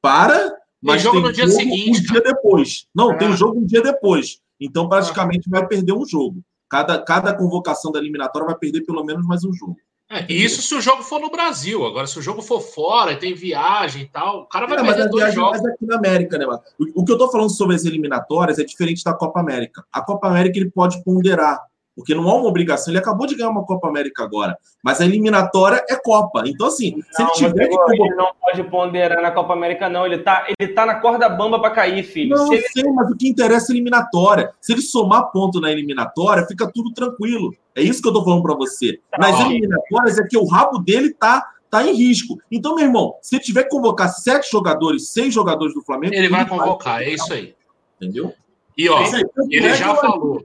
Para, 0.00 0.54
mas 0.80 1.02
tem 1.02 1.12
jogo 1.12 1.16
tem 1.16 1.26
no 1.26 1.32
dia 1.32 1.46
jogo 1.46 1.58
seguinte. 1.58 1.98
Um 1.98 2.12
dia 2.12 2.20
depois. 2.20 2.86
Não, 2.94 3.10
ah. 3.10 3.16
tem 3.16 3.36
jogo 3.36 3.58
um 3.58 3.64
dia 3.64 3.82
depois. 3.82 4.40
Então, 4.60 4.88
praticamente, 4.88 5.50
vai 5.50 5.66
perder 5.66 5.92
um 5.92 6.06
jogo. 6.06 6.40
Cada, 6.74 6.98
cada 6.98 7.32
convocação 7.32 7.92
da 7.92 8.00
eliminatória 8.00 8.48
vai 8.48 8.56
perder 8.56 8.80
pelo 8.80 9.04
menos 9.04 9.24
mais 9.24 9.44
um 9.44 9.52
jogo. 9.52 9.76
É, 10.10 10.26
isso 10.28 10.60
se 10.60 10.74
o 10.74 10.80
jogo 10.80 11.04
for 11.04 11.20
no 11.20 11.30
Brasil. 11.30 11.86
Agora, 11.86 12.04
se 12.04 12.18
o 12.18 12.22
jogo 12.22 12.42
for 12.42 12.60
fora, 12.60 13.14
tem 13.14 13.32
viagem 13.32 14.02
e 14.02 14.08
tal, 14.08 14.40
o 14.40 14.46
cara 14.46 14.66
vai 14.66 14.80
é, 14.80 14.82
perder 14.82 15.08
dois 15.08 15.32
jogos. 15.32 15.62
Mas 15.62 15.72
aqui 15.72 15.86
na 15.86 15.96
América, 15.98 16.36
né, 16.36 16.44
mano? 16.44 16.60
O, 16.76 17.02
o 17.02 17.04
que 17.04 17.12
eu 17.12 17.16
tô 17.16 17.30
falando 17.30 17.50
sobre 17.50 17.76
as 17.76 17.84
eliminatórias 17.84 18.58
é 18.58 18.64
diferente 18.64 19.04
da 19.04 19.14
Copa 19.14 19.38
América. 19.38 19.84
A 19.92 20.02
Copa 20.02 20.26
América 20.26 20.58
ele 20.58 20.68
pode 20.68 21.00
ponderar 21.04 21.62
porque 21.94 22.14
não 22.14 22.28
há 22.28 22.34
uma 22.34 22.48
obrigação. 22.48 22.92
Ele 22.92 22.98
acabou 22.98 23.26
de 23.26 23.34
ganhar 23.34 23.50
uma 23.50 23.64
Copa 23.64 23.88
América 23.88 24.24
agora, 24.24 24.56
mas 24.82 25.00
a 25.00 25.04
eliminatória 25.04 25.84
é 25.88 25.96
Copa. 25.96 26.42
Então, 26.46 26.66
assim, 26.66 27.00
se 27.10 27.22
ele 27.22 27.30
tiver 27.32 27.68
que. 27.68 27.74
Ele 27.74 28.14
não 28.14 28.32
pode 28.40 28.62
ponderar 28.64 29.22
na 29.22 29.30
Copa 29.30 29.52
América, 29.52 29.88
não. 29.88 30.04
Ele 30.06 30.18
tá, 30.18 30.46
ele 30.58 30.72
tá 30.72 30.84
na 30.84 30.96
corda 30.96 31.28
bamba 31.28 31.60
para 31.60 31.70
cair, 31.70 32.02
filho. 32.02 32.36
Não, 32.36 32.48
se 32.48 32.54
ele... 32.54 32.68
sei, 32.68 32.84
mas 32.92 33.10
o 33.10 33.16
que 33.16 33.28
interessa 33.28 33.70
é 33.70 33.72
a 33.72 33.76
eliminatória. 33.76 34.52
Se 34.60 34.72
ele 34.72 34.82
somar 34.82 35.30
ponto 35.30 35.60
na 35.60 35.70
eliminatória, 35.70 36.46
fica 36.46 36.70
tudo 36.72 36.92
tranquilo. 36.92 37.54
É 37.74 37.82
isso 37.82 38.02
que 38.02 38.08
eu 38.08 38.12
tô 38.12 38.24
falando 38.24 38.42
para 38.42 38.54
você. 38.54 39.00
Tá 39.10 39.18
Nas 39.18 39.40
eliminatórias 39.40 40.18
é 40.18 40.26
que 40.26 40.36
o 40.36 40.46
rabo 40.46 40.78
dele 40.78 41.12
tá 41.12 41.50
tá 41.70 41.84
em 41.84 41.92
risco. 41.92 42.38
Então, 42.52 42.76
meu 42.76 42.84
irmão, 42.84 43.16
se 43.20 43.34
ele 43.34 43.42
tiver 43.42 43.64
que 43.64 43.70
convocar 43.70 44.08
sete 44.08 44.48
jogadores, 44.48 45.08
seis 45.08 45.34
jogadores 45.34 45.74
do 45.74 45.82
Flamengo. 45.82 46.14
Ele 46.14 46.28
vai 46.28 46.46
convocar, 46.48 47.02
é 47.02 47.10
isso 47.10 47.32
aí. 47.32 47.52
Entendeu? 48.00 48.32
E 48.78 48.88
ó, 48.88 49.00
é 49.02 49.22
ele 49.50 49.74
já 49.74 49.92
falou 49.96 50.44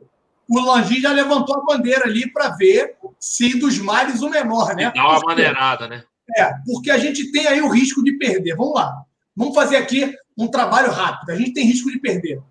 o 0.49 0.59
Landim 0.59 0.99
já 0.99 1.11
levantou 1.11 1.57
a 1.57 1.63
bandeira 1.63 2.05
ali 2.05 2.31
para 2.31 2.49
ver 2.49 2.95
se 3.19 3.59
dos 3.59 3.77
males 3.77 4.21
o 4.21 4.29
menor, 4.29 4.75
né? 4.75 4.91
Dá 4.95 5.07
uma 5.07 5.19
maneirada, 5.19 5.87
né? 5.87 6.03
É, 6.35 6.51
porque 6.65 6.89
a 6.89 6.97
gente 6.97 7.31
tem 7.31 7.47
aí 7.47 7.61
o 7.61 7.69
risco 7.69 8.03
de 8.03 8.13
perder. 8.13 8.55
Vamos 8.55 8.73
lá. 8.73 9.03
Vamos 9.35 9.53
fazer 9.53 9.77
aqui 9.77 10.15
um 10.37 10.47
trabalho 10.47 10.91
rápido. 10.91 11.31
A 11.31 11.35
gente 11.35 11.53
tem 11.53 11.65
risco 11.65 11.91
de 11.91 11.99
perder. 11.99 12.41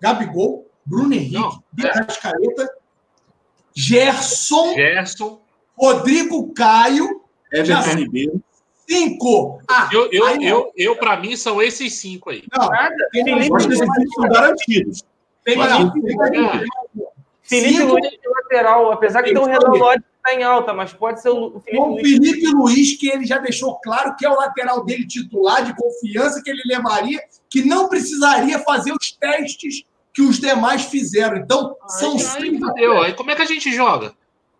Gabigol, 0.00 0.70
Bruno 0.84 1.14
Henrique, 1.14 1.60
Arrascaeta, 1.84 2.62
é. 2.62 2.68
Gerson, 3.74 4.74
Gerson, 4.74 5.40
Rodrigo 5.76 6.52
Caio, 6.52 7.22
Everton 7.52 7.96
Ribeiro. 7.96 8.42
Cinco. 8.88 9.60
Ah, 9.68 9.88
eu, 9.92 10.10
eu, 10.10 10.26
aí, 10.26 10.46
eu, 10.46 10.72
eu 10.74 10.96
para 10.96 11.20
mim, 11.20 11.36
são 11.36 11.60
esses 11.60 11.94
cinco 11.94 12.30
aí. 12.30 12.42
Não, 12.56 12.68
Nada. 12.68 13.08
Tem, 13.12 13.38
esses 13.38 13.78
cinco 13.78 14.14
são 14.14 14.28
garantidos. 14.28 15.04
Tem, 15.44 15.56
não, 15.56 15.92
Felipe 17.48 17.82
Luiz 17.82 18.10
de 18.10 18.28
lateral, 18.28 18.92
apesar 18.92 19.22
que 19.22 19.32
tem 19.32 19.42
um 19.42 19.46
Renan 19.46 19.70
Lodge 19.70 20.02
que 20.02 20.28
está 20.28 20.38
em 20.38 20.42
alta, 20.42 20.74
mas 20.74 20.92
pode 20.92 21.22
ser 21.22 21.30
o 21.30 21.58
Felipe 21.60 21.82
o 21.82 21.86
Luiz. 21.86 22.08
Felipe 22.08 22.46
Luiz, 22.48 22.96
que 22.98 23.08
ele 23.08 23.24
já 23.24 23.38
deixou 23.38 23.80
claro 23.80 24.14
que 24.16 24.26
é 24.26 24.30
o 24.30 24.36
lateral 24.36 24.84
dele 24.84 25.06
titular, 25.06 25.64
de 25.64 25.74
confiança 25.74 26.42
que 26.42 26.50
ele 26.50 26.62
levaria, 26.66 27.20
que 27.48 27.64
não 27.64 27.88
precisaria 27.88 28.58
fazer 28.58 28.92
os 28.92 29.12
testes 29.12 29.84
que 30.12 30.20
os 30.20 30.38
demais 30.38 30.84
fizeram. 30.84 31.38
Então, 31.38 31.74
Ai, 31.82 31.88
são 31.88 32.18
seis. 32.18 32.60
Aí, 32.76 32.86
aí 33.04 33.14
como 33.14 33.30
é 33.30 33.34
que 33.34 33.42
a 33.42 33.46
gente 33.46 33.72
joga? 33.72 34.12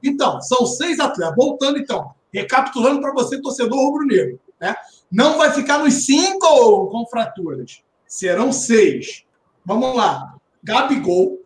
Então, 0.02 0.40
são 0.40 0.64
seis 0.64 0.98
atletas. 0.98 1.36
Voltando, 1.36 1.78
então, 1.78 2.10
recapitulando 2.32 3.00
para 3.00 3.12
você, 3.12 3.40
torcedor 3.40 3.78
rubro-negro. 3.78 4.40
Né? 4.58 4.74
Não 5.10 5.36
vai 5.36 5.52
ficar 5.52 5.78
nos 5.78 6.06
cinco 6.06 6.86
com 6.88 7.06
fraturas. 7.06 7.82
Serão 8.06 8.50
seis. 8.50 9.24
Vamos 9.64 9.94
lá. 9.94 10.34
Gabigol, 10.62 11.37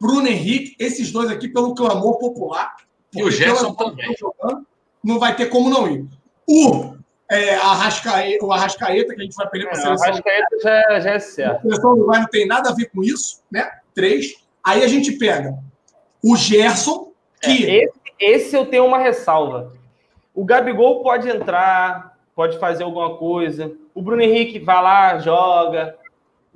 Bruno 0.00 0.26
Henrique, 0.26 0.74
esses 0.78 1.10
dois 1.12 1.30
aqui 1.30 1.48
pelo 1.48 1.74
clamor 1.74 2.18
popular. 2.18 2.76
E 3.14 3.22
o 3.22 3.30
Gerson 3.30 3.74
também. 3.74 4.14
jogando, 4.18 4.66
Não 5.02 5.18
vai 5.18 5.34
ter 5.34 5.46
como 5.46 5.70
não 5.70 5.88
ir. 5.88 6.06
O, 6.46 6.94
é, 7.30 7.54
Arrascaeta, 7.56 8.44
o 8.44 8.52
Arrascaeta, 8.52 9.14
que 9.14 9.20
a 9.20 9.24
gente 9.24 9.34
vai 9.36 9.48
perder 9.48 9.68
para 9.70 9.78
a 9.78 9.80
seleção. 9.98 10.22
que 10.22 10.28
aí 10.28 10.42
já, 10.62 11.00
já 11.00 11.10
é 11.10 11.16
A 11.16 11.20
certo. 11.20 11.62
seleção 11.62 11.90
do 11.94 11.96
Uruguai 12.00 12.20
não 12.20 12.28
tem 12.28 12.46
nada 12.46 12.70
a 12.70 12.74
ver 12.74 12.90
com 12.94 13.02
isso, 13.02 13.42
né? 13.50 13.70
Três. 13.94 14.34
Aí 14.64 14.82
a 14.84 14.88
gente 14.88 15.12
pega 15.12 15.58
o 16.22 16.36
Gerson, 16.36 17.12
que 17.40 17.64
Esse, 17.64 17.92
esse 18.20 18.56
eu 18.56 18.66
tenho 18.66 18.84
uma 18.86 18.98
ressalva. 18.98 19.72
O 20.34 20.44
Gabigol 20.44 21.02
pode 21.02 21.28
entrar, 21.28 22.16
pode 22.34 22.58
fazer 22.58 22.84
alguma 22.84 23.16
coisa. 23.16 23.72
O 23.94 24.02
Bruno 24.02 24.22
Henrique 24.22 24.58
vai 24.58 24.82
lá, 24.82 25.18
joga. 25.18 25.96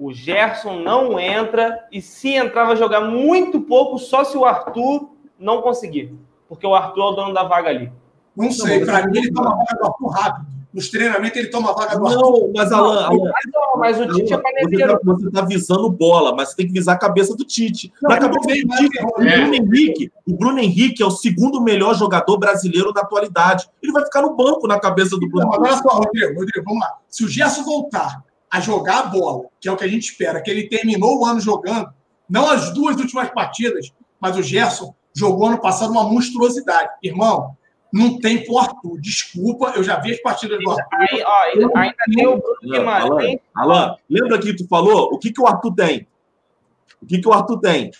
O 0.03 0.13
Gerson 0.13 0.81
não 0.81 1.19
entra. 1.21 1.87
E 1.93 2.03
se 2.03 2.31
entrar, 2.31 2.65
vai 2.65 2.77
jogar 2.77 3.03
muito 3.03 3.61
pouco, 3.61 3.99
só 3.99 4.25
se 4.25 4.37
o 4.37 4.45
Arthur 4.45 5.11
não 5.39 5.63
conseguir. 5.63 6.13
Porque 6.49 6.67
o 6.67 6.75
Arthur 6.75 7.01
é 7.01 7.05
o 7.05 7.13
dono 7.13 7.33
da 7.33 7.45
vaga 7.45 7.69
ali. 7.69 7.93
não 8.37 8.51
sei, 8.51 8.81
mas 8.81 8.89
para 8.91 9.07
mim 9.07 9.19
ele 9.19 9.33
toma 9.33 9.53
a 9.53 9.57
vaga 9.57 9.77
do 9.81 9.87
Arthur 9.87 10.09
rápido. 10.09 10.47
Nos 10.73 10.89
treinamentos 10.89 11.37
ele 11.37 11.49
toma 11.49 11.71
a 11.71 11.75
vaga 11.75 11.99
do 11.99 12.07
Arthur. 12.07 12.21
Não, 12.21 12.53
mas 12.57 12.73
Alan, 12.73 13.05
Alan, 13.05 13.31
Mas, 13.31 13.45
não, 13.53 13.79
mas 13.79 14.01
o 14.01 14.07
Tite 14.09 14.33
é 14.33 14.35
Alan, 14.37 14.43
você 14.43 14.55
paneleiro. 14.55 14.93
tá, 14.93 15.01
você 15.05 15.31
tá 15.31 15.41
visando 15.43 15.91
bola, 15.91 16.35
mas 16.35 16.49
você 16.49 16.57
tem 16.57 16.67
que 16.67 16.73
visar 16.73 16.95
a 16.95 16.99
cabeça 16.99 17.37
do 17.37 17.45
Tite. 17.45 17.93
Não, 18.03 18.11
Na 18.11 18.19
não 18.21 18.31
cabeça 18.31 18.67
do 18.67 18.77
Tite, 18.77 18.89
que 18.89 19.05
o. 19.05 19.13
Bruno 19.13 19.55
Henrique, 19.55 20.13
o 20.27 20.35
Bruno 20.37 20.59
Henrique 20.59 21.03
é 21.03 21.07
o 21.07 21.11
segundo 21.11 21.61
melhor 21.63 21.95
jogador 21.95 22.39
brasileiro 22.39 22.93
da 22.93 23.03
atualidade. 23.03 23.69
Ele 23.83 23.93
vai 23.93 24.05
ficar 24.05 24.23
no 24.23 24.35
banco 24.35 24.67
na 24.67 24.81
cabeça 24.81 25.11
do 25.17 25.21
Não, 25.21 25.29
Bruno 25.29 25.47
Henrique. 25.47 25.61
olha 25.63 25.77
só, 25.77 25.89
Rodrigo, 25.99 26.41
Rodrigo, 26.41 26.65
vamos 26.65 26.81
lá. 26.81 26.97
Se 27.09 27.25
o 27.25 27.29
Gerson 27.29 27.63
voltar 27.63 28.25
a 28.53 28.61
jogar 28.61 28.99
a 28.99 29.07
bola, 29.07 29.47
que 29.59 29.67
é 29.67 29.73
o 29.73 29.77
que 29.77 29.85
a 29.85 29.89
gente 29.89 30.11
espera, 30.11 30.43
que 30.43 30.51
ele 30.51 30.69
terminou 30.69 31.19
o 31.19 31.25
ano 31.25 31.41
jogando, 31.41 31.89
não 32.29 32.51
as 32.51 32.73
duas 32.75 32.97
últimas 32.99 33.31
partidas, 33.31 33.91
mas 34.21 34.37
o 34.37 34.43
Gerson 34.43 34.95
jogou 35.17 35.47
ano 35.47 35.61
passado 35.61 35.91
uma 35.91 36.05
monstruosidade. 36.05 36.91
Irmão, 37.03 37.57
não 37.91 38.19
tem 38.19 38.45
pro 38.45 38.59
Arthur. 38.59 39.01
Desculpa, 39.01 39.73
eu 39.75 39.83
já 39.83 39.99
vi 39.99 40.13
as 40.13 40.21
partidas 40.21 40.59
do 40.59 40.71
Arthur. 40.71 40.87
Aí, 40.93 41.23
ó, 41.25 41.43
ainda, 41.45 41.71
ainda 41.75 41.97
tem 42.15 42.27
o 42.27 42.43
Bruno 42.63 42.89
Alan. 42.91 43.37
Alan, 43.57 43.97
lembra 44.09 44.39
que 44.39 44.55
tu 44.55 44.69
falou? 44.69 45.11
O 45.13 45.19
que, 45.19 45.33
que 45.33 45.41
o 45.41 45.47
Arthur 45.47 45.75
tem? 45.75 46.07
O 47.01 47.07
que, 47.07 47.21
que 47.21 47.29
o 47.29 47.33
Arthur 47.33 47.59
tem? 47.59 47.91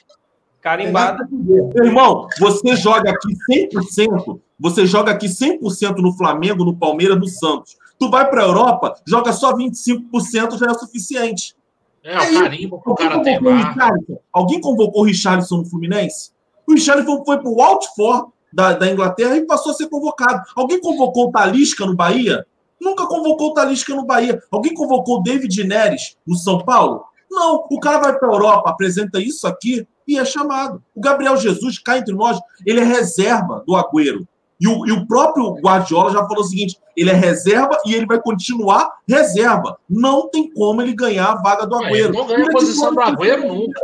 Carimbado. 0.61 1.27
Meu 1.31 1.85
irmão, 1.85 2.29
você 2.39 2.77
joga 2.77 3.11
aqui 3.11 3.35
100%, 3.51 4.39
você 4.61 4.87
joga 4.87 5.13
aqui 5.13 5.27
100% 5.27 5.97
no 5.97 6.13
Flamengo, 6.13 6.63
no 6.63 6.77
Palmeiras, 6.77 7.19
no 7.19 7.27
Santos. 7.27 7.77
Tu 8.03 8.11
vai 8.11 8.29
para 8.29 8.43
a 8.43 8.47
Europa, 8.47 9.01
joga 9.07 9.33
só 9.33 9.55
25%, 9.55 10.59
já 10.59 10.67
é 10.67 10.71
o 10.73 10.75
suficiente. 10.75 11.55
É, 12.03 12.19
o 12.19 12.41
carimbo 12.41 12.83
o 12.85 12.95
cara. 12.97 13.23
Richarlison? 13.23 14.19
Alguém 14.33 14.61
convocou 14.61 15.03
o 15.03 15.05
Richarlison 15.05 15.59
no 15.59 15.65
Fluminense? 15.67 16.33
O 16.67 16.73
Richarlison 16.73 17.25
foi 17.25 17.39
para 17.39 17.49
o 17.49 17.55
Watford 17.55 18.33
da, 18.53 18.73
da 18.73 18.91
Inglaterra 18.91 19.37
e 19.37 19.47
passou 19.47 19.71
a 19.71 19.75
ser 19.77 19.89
convocado. 19.89 20.43
Alguém 20.57 20.81
convocou 20.81 21.29
o 21.29 21.31
Talisca 21.31 21.87
no 21.87 21.95
Bahia? 21.95 22.45
Nunca 22.81 23.07
convocou 23.07 23.51
o 23.51 23.55
Talisca 23.55 23.95
no 23.95 24.05
Bahia. 24.05 24.43
Alguém 24.51 24.75
convocou 24.75 25.21
o 25.21 25.23
David 25.23 25.63
Neres 25.63 26.17
no 26.27 26.35
São 26.35 26.59
Paulo? 26.59 27.05
Não. 27.31 27.69
O 27.71 27.79
cara 27.79 28.01
vai 28.01 28.19
para 28.19 28.29
a 28.29 28.33
Europa, 28.33 28.69
apresenta 28.69 29.21
isso 29.21 29.47
aqui 29.47 29.87
e 30.09 30.19
é 30.19 30.25
chamado. 30.25 30.83
O 30.93 31.01
Gabriel 31.01 31.37
Jesus, 31.37 31.79
cá 31.79 31.99
entre 31.99 32.17
nós, 32.17 32.37
ele 32.67 32.81
é 32.81 32.85
reserva 32.85 33.63
do 33.65 33.77
Agüero. 33.77 34.27
E 34.63 34.69
o, 34.69 34.87
e 34.87 34.93
o 34.93 35.05
próprio 35.09 35.55
Guardiola 35.55 36.13
já 36.13 36.21
falou 36.25 36.45
o 36.45 36.47
seguinte: 36.47 36.79
ele 36.97 37.11
é 37.11 37.15
reserva 37.15 37.77
e 37.85 37.93
ele 37.95 38.07
vai 38.07 38.21
continuar 38.23 38.93
reserva. 39.09 39.77
Não 39.91 40.29
tem 40.31 40.49
como 40.53 40.81
ele 40.81 40.95
ganhar 40.95 41.33
a 41.33 41.43
vaga 41.43 41.67
do 41.67 41.75
Ele 41.83 41.87
Agüero. 41.87 42.13
não 42.13 42.27
ganha 42.27 42.39
a 42.39 42.41
Ele 42.43 42.49
é 42.49 42.53
posição 42.53 42.95
do 42.95 43.01
Agüero 43.01 43.49
nunca. 43.49 43.81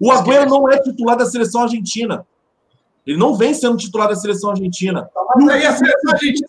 o 0.00 0.12
Agüero 0.12 0.48
não 0.48 0.70
é 0.70 0.80
titular 0.80 1.16
da 1.16 1.26
seleção 1.26 1.62
argentina. 1.62 2.24
Ele 3.04 3.18
não 3.18 3.34
vem 3.34 3.52
sendo 3.52 3.76
titular 3.76 4.06
da 4.08 4.14
seleção 4.14 4.50
argentina. 4.50 5.10
Mas 5.34 5.48
aí 5.48 5.66
a 5.66 5.72
seleção 5.72 6.12
argentina 6.12 6.48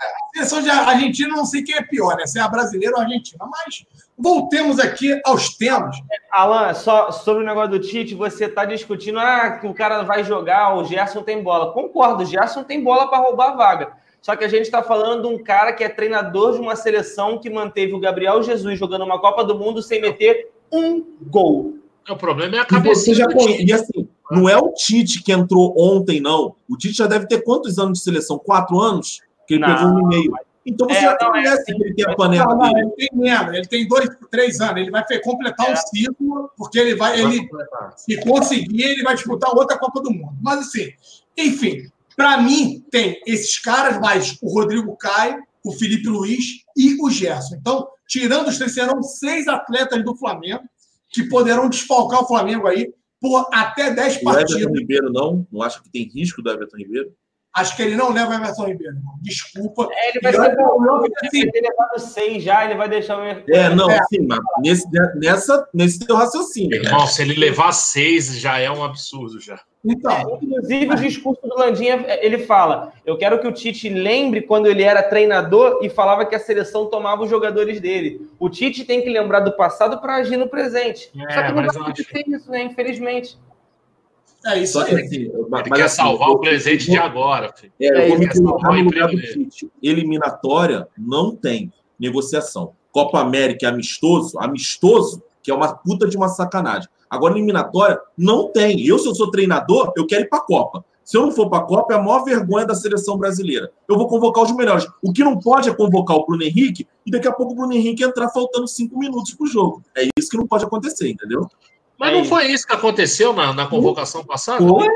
A 0.00 0.34
seleção 0.34 0.62
de 0.62 0.70
argentina 0.70 1.28
não 1.28 1.44
sei 1.44 1.62
quem 1.62 1.76
é 1.76 1.82
pior, 1.82 2.16
né? 2.16 2.26
Se 2.26 2.38
é 2.38 2.42
a 2.42 2.48
brasileira 2.48 2.94
ou 2.94 3.00
a 3.00 3.04
argentina. 3.04 3.44
Mas 3.48 3.84
voltemos 4.16 4.78
aqui 4.78 5.20
aos 5.24 5.56
temas. 5.56 5.96
Alan, 6.30 6.74
só 6.74 7.10
sobre 7.10 7.42
o 7.42 7.46
negócio 7.46 7.70
do 7.70 7.80
Tite, 7.80 8.14
você 8.14 8.46
está 8.46 8.64
discutindo 8.64 9.18
ah, 9.18 9.58
que 9.60 9.66
o 9.66 9.74
cara 9.74 10.02
vai 10.02 10.24
jogar, 10.24 10.76
o 10.76 10.84
Gerson 10.84 11.22
tem 11.22 11.42
bola. 11.42 11.72
Concordo, 11.72 12.22
o 12.22 12.26
Gerson 12.26 12.64
tem 12.64 12.82
bola 12.82 13.08
para 13.08 13.18
roubar 13.18 13.50
a 13.50 13.56
vaga. 13.56 13.92
Só 14.20 14.34
que 14.34 14.44
a 14.44 14.48
gente 14.48 14.62
está 14.62 14.82
falando 14.82 15.22
de 15.22 15.28
um 15.28 15.42
cara 15.42 15.72
que 15.72 15.84
é 15.84 15.88
treinador 15.88 16.54
de 16.54 16.60
uma 16.60 16.74
seleção 16.74 17.38
que 17.38 17.48
manteve 17.48 17.94
o 17.94 18.00
Gabriel 18.00 18.42
Jesus 18.42 18.78
jogando 18.78 19.04
uma 19.04 19.20
Copa 19.20 19.44
do 19.44 19.58
Mundo 19.58 19.80
sem 19.82 20.00
meter 20.00 20.50
um 20.72 21.04
gol. 21.22 21.78
O 22.08 22.16
problema 22.16 22.56
é 22.56 22.58
a 22.60 22.62
E 22.62 22.64
você 22.64 22.74
cabeça 22.74 23.14
já 23.14 23.26
do 23.26 23.34
conhece. 23.34 24.07
Não 24.30 24.48
é 24.48 24.56
o 24.56 24.72
Tite 24.72 25.22
que 25.22 25.32
entrou 25.32 25.74
ontem, 25.78 26.20
não. 26.20 26.54
O 26.68 26.76
Tite 26.76 26.96
já 26.98 27.06
deve 27.06 27.26
ter 27.26 27.42
quantos 27.42 27.78
anos 27.78 27.98
de 27.98 28.04
seleção? 28.04 28.38
Quatro 28.38 28.78
anos? 28.80 29.20
Que 29.46 29.54
ele 29.54 29.66
Não. 29.66 29.74
pegou 29.74 29.90
um 29.90 30.00
e 30.00 30.06
meio. 30.08 30.32
Então 30.66 30.86
você 30.86 30.96
É, 30.98 31.00
já 31.00 31.16
não, 31.20 31.28
é 31.28 31.30
conhece 31.30 31.62
assim. 31.62 31.74
que 31.74 31.82
ele 31.84 31.94
tem 31.94 32.04
a 32.04 32.14
panela 32.14 32.54
não, 32.54 32.78
ele 32.78 32.90
tem 32.90 33.08
menos, 33.14 33.54
ele 33.54 33.66
tem 33.66 33.88
dois, 33.88 34.06
três 34.30 34.60
anos. 34.60 34.82
Ele 34.82 34.90
vai 34.90 35.02
completar 35.22 35.70
um 35.72 35.76
ciclo, 35.76 36.50
porque 36.58 36.78
ele 36.78 36.94
vai. 36.94 37.18
Ele, 37.18 37.48
se 37.96 38.20
conseguir, 38.20 38.82
ele 38.82 39.02
vai 39.02 39.14
disputar 39.14 39.50
outra 39.54 39.78
Copa 39.78 40.00
do 40.02 40.10
Mundo. 40.10 40.36
Mas 40.42 40.60
assim, 40.60 40.90
enfim, 41.36 41.90
para 42.14 42.36
mim 42.42 42.84
tem 42.90 43.18
esses 43.26 43.58
caras, 43.58 43.98
mais 43.98 44.36
o 44.42 44.52
Rodrigo 44.52 44.94
Caio, 44.96 45.42
o 45.64 45.72
Felipe 45.72 46.06
Luiz 46.08 46.44
e 46.76 46.96
o 47.02 47.08
Gerson. 47.08 47.56
Então, 47.56 47.88
tirando 48.06 48.48
os 48.48 48.58
três, 48.58 48.74
serão 48.74 49.02
seis 49.02 49.48
atletas 49.48 50.04
do 50.04 50.14
Flamengo 50.16 50.64
que 51.10 51.28
poderão 51.30 51.70
desfalcar 51.70 52.22
o 52.22 52.26
Flamengo 52.26 52.66
aí 52.66 52.92
por 53.20 53.48
até 53.52 53.92
10 53.92 54.16
O 54.16 54.30
Everton 54.30 54.32
partidas. 54.32 54.78
Ribeiro 54.78 55.12
não? 55.12 55.46
Não 55.50 55.62
acha 55.62 55.82
que 55.82 55.90
tem 55.90 56.04
risco 56.04 56.42
do 56.42 56.50
Everton 56.50 56.76
Ribeiro? 56.76 57.12
Acho 57.58 57.76
que 57.76 57.82
ele 57.82 57.96
não 57.96 58.12
leva 58.12 58.30
o 58.30 58.34
Everton 58.34 58.66
Ribeiro, 58.66 58.94
irmão. 58.96 59.14
Desculpa. 59.22 59.88
É, 59.92 60.10
ele 60.10 60.20
vai 60.20 60.32
E 60.32 60.34
ser 60.34 60.40
olha, 60.40 60.56
bom, 60.56 60.84
eu- 60.84 61.04
ele 61.32 61.60
levado 61.60 61.98
seis 61.98 62.42
já, 62.42 62.64
ele 62.64 62.74
vai 62.74 62.88
deixar 62.88 63.18
o. 63.18 63.22
É, 63.24 63.68
não, 63.74 63.90
É. 63.90 63.98
sim, 64.04 64.26
mas 64.26 64.38
nesse, 64.62 64.86
nessa, 65.16 65.68
nesse 65.74 65.98
teu 66.00 66.16
raciocínio. 66.16 66.70
né? 66.80 66.86
Irmão, 66.88 67.06
se 67.06 67.22
ele 67.22 67.34
levar 67.34 67.72
seis, 67.72 68.38
já 68.38 68.58
é 68.58 68.70
um 68.70 68.82
absurdo 68.84 69.40
já. 69.40 69.60
Então, 69.84 70.38
Inclusive, 70.42 70.92
o 70.92 70.96
discurso 70.96 71.40
do 71.46 71.56
Landinha, 71.56 72.04
ele 72.20 72.40
fala: 72.40 72.92
Eu 73.06 73.16
quero 73.16 73.38
que 73.40 73.46
o 73.46 73.52
Tite 73.52 73.88
lembre 73.88 74.42
quando 74.42 74.66
ele 74.66 74.82
era 74.82 75.02
treinador 75.02 75.78
e 75.82 75.88
falava 75.88 76.26
que 76.26 76.34
a 76.34 76.38
seleção 76.40 76.86
tomava 76.86 77.22
os 77.22 77.30
jogadores 77.30 77.80
dele. 77.80 78.28
O 78.40 78.48
Tite 78.50 78.84
tem 78.84 79.00
que 79.02 79.08
lembrar 79.08 79.40
do 79.40 79.52
passado 79.56 80.00
para 80.00 80.16
agir 80.16 80.36
no 80.36 80.48
presente. 80.48 81.10
É, 81.28 81.32
Só 81.32 81.42
que 81.42 81.48
não 81.48 81.54
vai 81.54 81.64
eu 81.66 81.70
acho- 81.70 81.80
acontecer 81.80 82.24
isso, 82.26 82.50
né? 82.50 82.62
Infelizmente. 82.64 83.38
É 84.46 84.58
isso 84.62 84.74
Só 84.74 84.84
que 84.84 84.94
aí. 84.94 85.02
assim, 85.04 85.16
Ele 85.16 85.32
mas, 85.48 85.62
quer 85.68 85.82
assim, 85.82 85.96
salvar 85.96 86.28
eu- 86.28 86.34
o 86.34 86.38
presente 86.40 86.90
de 86.90 86.96
agora, 86.96 87.52
filho. 87.56 87.72
É, 87.80 87.88
eu 87.88 87.96
É, 87.96 88.08
vou 88.08 88.18
me 88.18 88.28
colocar 88.28 88.50
salvar 88.66 88.72
no 88.74 88.80
o 88.80 88.84
lugar 88.84 89.08
do 89.08 89.14
emprego 89.14 89.34
dele. 89.38 89.48
Tite. 89.50 89.70
Eliminatória 89.82 90.88
não 90.96 91.34
tem 91.34 91.72
negociação. 91.98 92.72
Copa 92.92 93.20
América 93.20 93.66
é 93.66 93.68
amistoso, 93.68 94.38
amistoso, 94.38 95.22
que 95.42 95.50
é 95.50 95.54
uma 95.54 95.74
puta 95.74 96.06
de 96.08 96.16
uma 96.16 96.28
sacanagem. 96.28 96.88
Agora, 97.10 97.34
eliminatória 97.34 97.98
não 98.16 98.48
tem. 98.50 98.84
Eu, 98.86 98.98
se 98.98 99.06
eu 99.08 99.14
sou 99.14 99.30
treinador, 99.30 99.92
eu 99.96 100.06
quero 100.06 100.22
ir 100.22 100.28
pra 100.28 100.40
Copa. 100.40 100.84
Se 101.04 101.16
eu 101.16 101.22
não 101.22 101.32
for 101.32 101.48
pra 101.48 101.62
Copa, 101.62 101.94
é 101.94 101.96
a 101.96 102.02
maior 102.02 102.22
vergonha 102.22 102.66
da 102.66 102.74
seleção 102.74 103.16
brasileira. 103.16 103.70
Eu 103.88 103.96
vou 103.96 104.06
convocar 104.08 104.44
os 104.44 104.54
melhores. 104.54 104.86
O 105.02 105.10
que 105.10 105.24
não 105.24 105.38
pode 105.38 105.68
é 105.70 105.74
convocar 105.74 106.16
o 106.18 106.26
Bruno 106.26 106.42
Henrique 106.42 106.86
e 107.06 107.10
daqui 107.10 107.26
a 107.26 107.32
pouco 107.32 107.52
o 107.52 107.56
Bruno 107.56 107.72
Henrique 107.72 108.04
entrar 108.04 108.28
faltando 108.28 108.68
cinco 108.68 108.98
minutos 108.98 109.32
pro 109.34 109.46
jogo. 109.46 109.82
É 109.96 110.06
isso 110.18 110.28
que 110.28 110.36
não 110.36 110.46
pode 110.46 110.64
acontecer, 110.64 111.08
entendeu? 111.08 111.46
Mas 111.98 112.10
É 112.10 112.12
não 112.12 112.20
isso. 112.20 112.30
foi 112.30 112.46
isso 112.46 112.66
que 112.66 112.74
aconteceu 112.74 113.32
na, 113.32 113.52
na 113.52 113.66
convocação 113.66 114.24
passada? 114.24 114.66
Foi. 114.66 114.86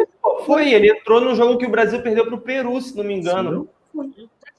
Foi, 0.47 0.73
ele 0.73 0.91
entrou 0.91 1.21
no 1.21 1.35
jogo 1.35 1.57
que 1.57 1.67
o 1.67 1.71
Brasil 1.71 2.03
perdeu 2.03 2.27
pro 2.27 2.41
Peru, 2.41 2.81
se 2.81 2.97
não 2.97 3.05
me 3.05 3.15
engano. 3.15 3.69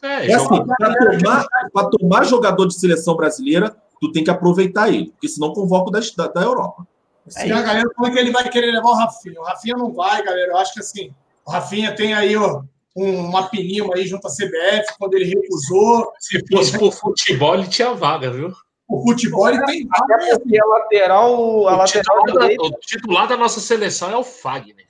É, 0.02 0.32
É 0.32 0.34
assim, 0.34 0.66
para 0.66 0.96
tomar, 0.96 1.48
pra 1.74 1.86
tomar 1.86 2.24
jogador 2.26 2.68
de 2.68 2.80
seleção 2.80 3.16
brasileira, 3.16 3.76
tu 4.00 4.12
tem 4.12 4.24
que 4.24 4.30
aproveitar 4.30 4.90
ele, 4.90 5.12
porque 5.12 5.28
senão 5.28 5.54
convoca 5.54 5.90
o 5.90 5.92
da, 5.92 6.00
da, 6.18 6.28
da 6.28 6.42
Europa. 6.42 6.88
Tem 7.34 7.52
a 7.52 7.62
galera 7.62 7.90
falando 7.96 8.14
que 8.14 8.20
ele 8.20 8.32
vai 8.32 8.50
querer 8.50 8.72
levar 8.72 8.90
o 8.90 8.96
Rafinha. 8.96 9.40
O 9.40 9.44
Rafinha 9.44 9.76
não 9.78 9.94
vai, 9.94 10.24
galera. 10.24 10.52
Eu 10.52 10.58
acho 10.58 10.74
que 10.74 10.80
assim, 10.82 11.14
o 11.46 11.52
Rafinha 11.52 11.96
tem 11.96 12.14
aí 12.14 12.36
ó, 12.36 12.62
um, 12.96 13.28
uma 13.30 13.48
pinima 13.50 13.96
aí 13.96 14.06
junto 14.06 14.28
à 14.28 14.30
CBF, 14.30 14.98
quando 15.00 15.14
ele 15.16 15.26
recusou. 15.26 16.12
Se 16.20 16.44
fosse 16.52 16.78
por 16.78 16.92
futebol, 16.92 17.56
ele 17.56 17.68
tinha 17.68 17.94
vaga, 17.94 18.30
viu? 18.30 18.54
O 18.94 19.02
futebol 19.02 19.50
ele 19.50 19.66
tem 19.66 19.88
Até 19.92 20.38
porque 20.38 20.62
a 20.62 20.66
lateral, 20.66 21.68
a 21.68 21.74
O 21.74 21.78
lateral 21.78 22.26
titular, 22.26 22.48
da, 22.48 22.64
o 22.64 22.72
titular 22.80 23.28
da 23.28 23.36
nossa 23.36 23.60
seleção 23.60 24.12
é 24.12 24.16
o 24.16 24.24
Fagner. 24.24 24.86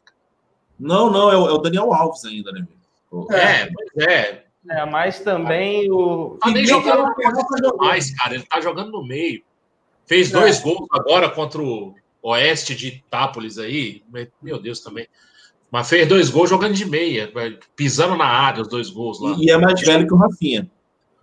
Não, 0.78 1.10
não, 1.10 1.32
é 1.32 1.38
o, 1.38 1.48
é 1.48 1.52
o 1.54 1.58
Daniel 1.58 1.94
Alves 1.94 2.26
ainda, 2.26 2.52
né? 2.52 2.68
meu? 3.10 3.28
É, 3.32 3.70
mas 3.72 4.08
é. 4.10 4.44
É, 4.70 4.86
mas 4.86 5.22
também 5.22 5.90
o. 5.90 6.38
Tá 6.42 6.50
nem 6.50 6.66
jogando 6.66 7.14
mais, 7.78 8.14
cara. 8.14 8.36
Ele 8.36 8.44
tá 8.44 8.60
jogando 8.60 8.92
no 8.92 9.06
meio. 9.06 9.42
Fez 10.06 10.34
É. 10.34 10.38
dois 10.38 10.60
gols 10.60 10.86
agora 10.92 11.30
contra 11.30 11.62
o 11.62 11.96
Oeste 12.22 12.76
de 12.76 12.88
Itápolis 12.88 13.58
aí. 13.58 14.04
Meu 14.42 14.60
Deus 14.60 14.82
também. 14.82 15.08
Mas 15.72 15.88
fez 15.88 16.06
dois 16.10 16.30
gols 16.30 16.50
jogando 16.50 16.74
de 16.74 16.86
meia, 16.86 17.32
pisando 17.74 18.18
na 18.18 18.26
área, 18.26 18.64
os 18.64 18.68
dois 18.68 18.90
gols 18.90 19.22
lá. 19.22 19.36
E, 19.38 19.46
e 19.46 19.50
é 19.50 19.58
mais 19.58 19.80
velho 19.80 20.06
que 20.06 20.14
o 20.14 20.18
Rafinha. 20.18 20.70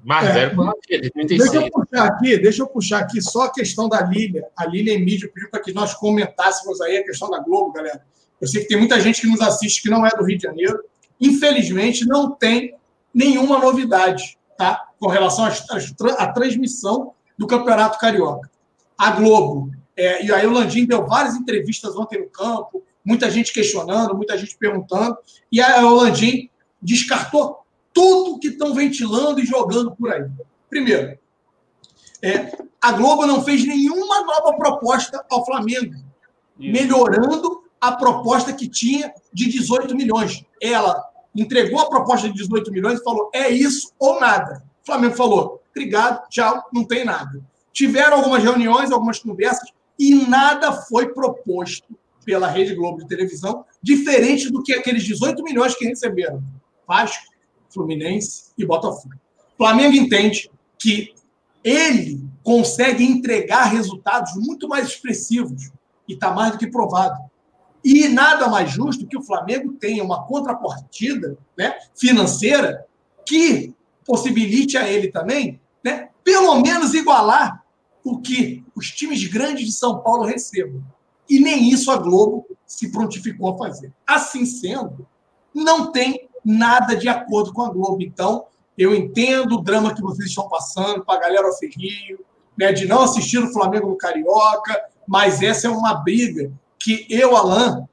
Mais 0.03 0.29
É. 0.29 0.33
velho 0.33 0.51
que 0.51 0.61
o 0.61 0.65
Rafinha, 0.65 1.01
de 1.01 1.11
Deixa 1.11 1.13
36. 1.13 1.55
eu 1.55 1.71
puxar 1.71 2.07
aqui, 2.07 2.39
deixa 2.39 2.63
eu 2.63 2.67
puxar 2.67 2.99
aqui 3.01 3.21
só 3.21 3.43
a 3.43 3.53
questão 3.53 3.89
da 3.89 4.01
Lília. 4.03 4.47
A 4.57 4.67
Lília 4.67 4.95
em 4.95 5.05
mídia 5.05 5.31
pediu 5.33 5.51
para 5.51 5.61
que 5.61 5.73
nós 5.73 5.95
comentássemos 5.95 6.81
aí 6.81 6.97
a 6.99 7.05
questão 7.05 7.29
da 7.31 7.39
Globo, 7.39 7.73
galera. 7.73 8.03
Eu 8.41 8.49
sei 8.49 8.63
que 8.63 8.69
tem 8.69 8.79
muita 8.79 8.99
gente 9.01 9.21
que 9.21 9.27
nos 9.27 9.41
assiste 9.41 9.83
que 9.83 9.91
não 9.91 10.07
é 10.07 10.11
do 10.11 10.25
Rio 10.25 10.39
de 10.39 10.45
Janeiro. 10.45 10.83
Infelizmente, 11.21 12.07
não 12.07 12.31
tem 12.31 12.75
nenhuma 13.13 13.59
novidade, 13.59 14.39
tá? 14.57 14.89
Com 14.99 15.09
relação 15.09 15.47
à 16.19 16.27
transmissão 16.29 17.13
do 17.37 17.47
Campeonato 17.47 17.99
Carioca. 17.99 18.51
A 18.97 19.11
Globo, 19.13 19.71
é, 19.97 20.25
e 20.25 20.33
aí 20.33 20.47
o 20.47 20.53
Landim 20.53 20.87
deu 20.87 21.07
várias 21.07 21.35
entrevistas 21.35 21.95
ontem 21.97 22.21
no 22.21 22.29
campo, 22.29 22.83
muita 23.05 23.31
gente 23.31 23.53
questionando, 23.53 24.15
muita 24.15 24.37
gente 24.39 24.57
perguntando, 24.57 25.17
e 25.51 25.61
aí 25.61 25.83
o 25.85 25.95
Landim 25.95 26.49
descartou 26.81 27.60
tudo 28.01 28.39
que 28.39 28.49
estão 28.49 28.73
ventilando 28.73 29.41
e 29.41 29.45
jogando 29.45 29.95
por 29.95 30.11
aí. 30.11 30.25
Primeiro, 30.71 31.19
é, 32.23 32.51
a 32.81 32.93
Globo 32.93 33.27
não 33.27 33.45
fez 33.45 33.67
nenhuma 33.67 34.23
nova 34.23 34.57
proposta 34.57 35.23
ao 35.31 35.45
Flamengo, 35.45 35.95
melhorando 36.59 37.63
a 37.79 37.93
proposta 37.93 38.55
que 38.55 38.67
tinha 38.67 39.13
de 39.31 39.51
18 39.51 39.95
milhões. 39.95 40.43
Ela 40.63 41.05
entregou 41.37 41.79
a 41.79 41.91
proposta 41.91 42.27
de 42.27 42.35
18 42.35 42.73
milhões 42.73 43.01
e 43.01 43.05
falou: 43.05 43.29
é 43.35 43.51
isso 43.51 43.93
ou 43.99 44.19
nada. 44.19 44.65
O 44.83 44.87
Flamengo 44.87 45.15
falou: 45.15 45.63
obrigado, 45.71 46.27
tchau, 46.31 46.71
não 46.73 46.85
tem 46.85 47.05
nada. 47.05 47.43
Tiveram 47.71 48.17
algumas 48.17 48.43
reuniões, 48.43 48.91
algumas 48.91 49.19
conversas, 49.19 49.69
e 49.99 50.15
nada 50.27 50.73
foi 50.73 51.13
proposto 51.13 51.95
pela 52.25 52.49
Rede 52.49 52.75
Globo 52.75 52.99
de 52.99 53.09
televisão, 53.09 53.65
diferente 53.83 54.51
do 54.51 54.63
que 54.63 54.73
aqueles 54.73 55.05
18 55.05 55.43
milhões 55.43 55.75
que 55.75 55.85
receberam 55.85 56.43
Vasco, 56.91 57.30
Fluminense 57.71 58.53
e 58.57 58.67
Botafogo. 58.67 59.15
O 59.55 59.57
Flamengo 59.57 59.95
entende 59.97 60.51
que 60.79 61.15
ele 61.63 62.25
consegue 62.43 63.05
entregar 63.05 63.65
resultados 63.65 64.33
muito 64.37 64.69
mais 64.69 64.89
expressivos 64.89 65.71
e 66.09 66.15
está 66.15 66.33
mais 66.33 66.53
do 66.53 66.59
que 66.59 66.67
provado. 66.67 67.19
E 67.85 68.09
nada 68.09 68.49
mais 68.49 68.71
justo 68.71 69.07
que 69.07 69.17
o 69.17 69.23
Flamengo 69.23 69.73
tenha 69.73 70.05
uma 70.05 70.27
contrapartida 70.27 71.37
né, 71.57 71.75
financeira 71.95 72.87
que 73.25 73.75
possibilite 74.05 74.77
a 74.77 74.89
ele 74.89 75.09
também, 75.09 75.61
né, 75.85 76.09
pelo 76.25 76.61
menos 76.61 76.95
igualar 76.95 77.65
o 78.05 78.19
que 78.21 78.65
os 78.75 78.91
times 78.91 79.25
grandes 79.27 79.67
de 79.67 79.73
São 79.73 80.01
Paulo 80.01 80.25
recebam. 80.25 80.83
E 81.29 81.39
nem 81.39 81.71
isso 81.71 81.91
a 81.91 81.97
Globo 81.97 82.47
se 82.67 82.91
prontificou 82.91 83.55
a 83.55 83.59
fazer. 83.59 83.93
Assim 84.07 84.45
sendo, 84.45 85.07
não 85.55 85.93
tem 85.93 86.29
nada 86.45 86.95
de 86.95 87.09
acordo 87.09 87.53
com 87.53 87.63
a 87.63 87.71
Globo. 87.71 88.03
Então, 88.03 88.47
eu 88.77 88.95
entendo 88.95 89.57
o 89.57 89.63
drama 89.63 89.95
que 89.95 90.03
vocês 90.03 90.29
estão 90.29 90.49
passando 90.49 91.05
para 91.05 91.19
a 91.19 91.23
galera 91.23 91.47
ao 91.47 91.55
Rio, 91.77 92.25
né, 92.57 92.73
de 92.73 92.87
não 92.87 93.03
assistir 93.03 93.39
o 93.39 93.53
Flamengo 93.53 93.89
no 93.89 93.97
Carioca, 93.97 94.81
mas 95.07 95.43
essa 95.43 95.67
é 95.67 95.71
uma 95.71 95.95
briga 95.95 96.53
que 96.79 97.07
eu, 97.11 97.37
Alain, 97.37 97.85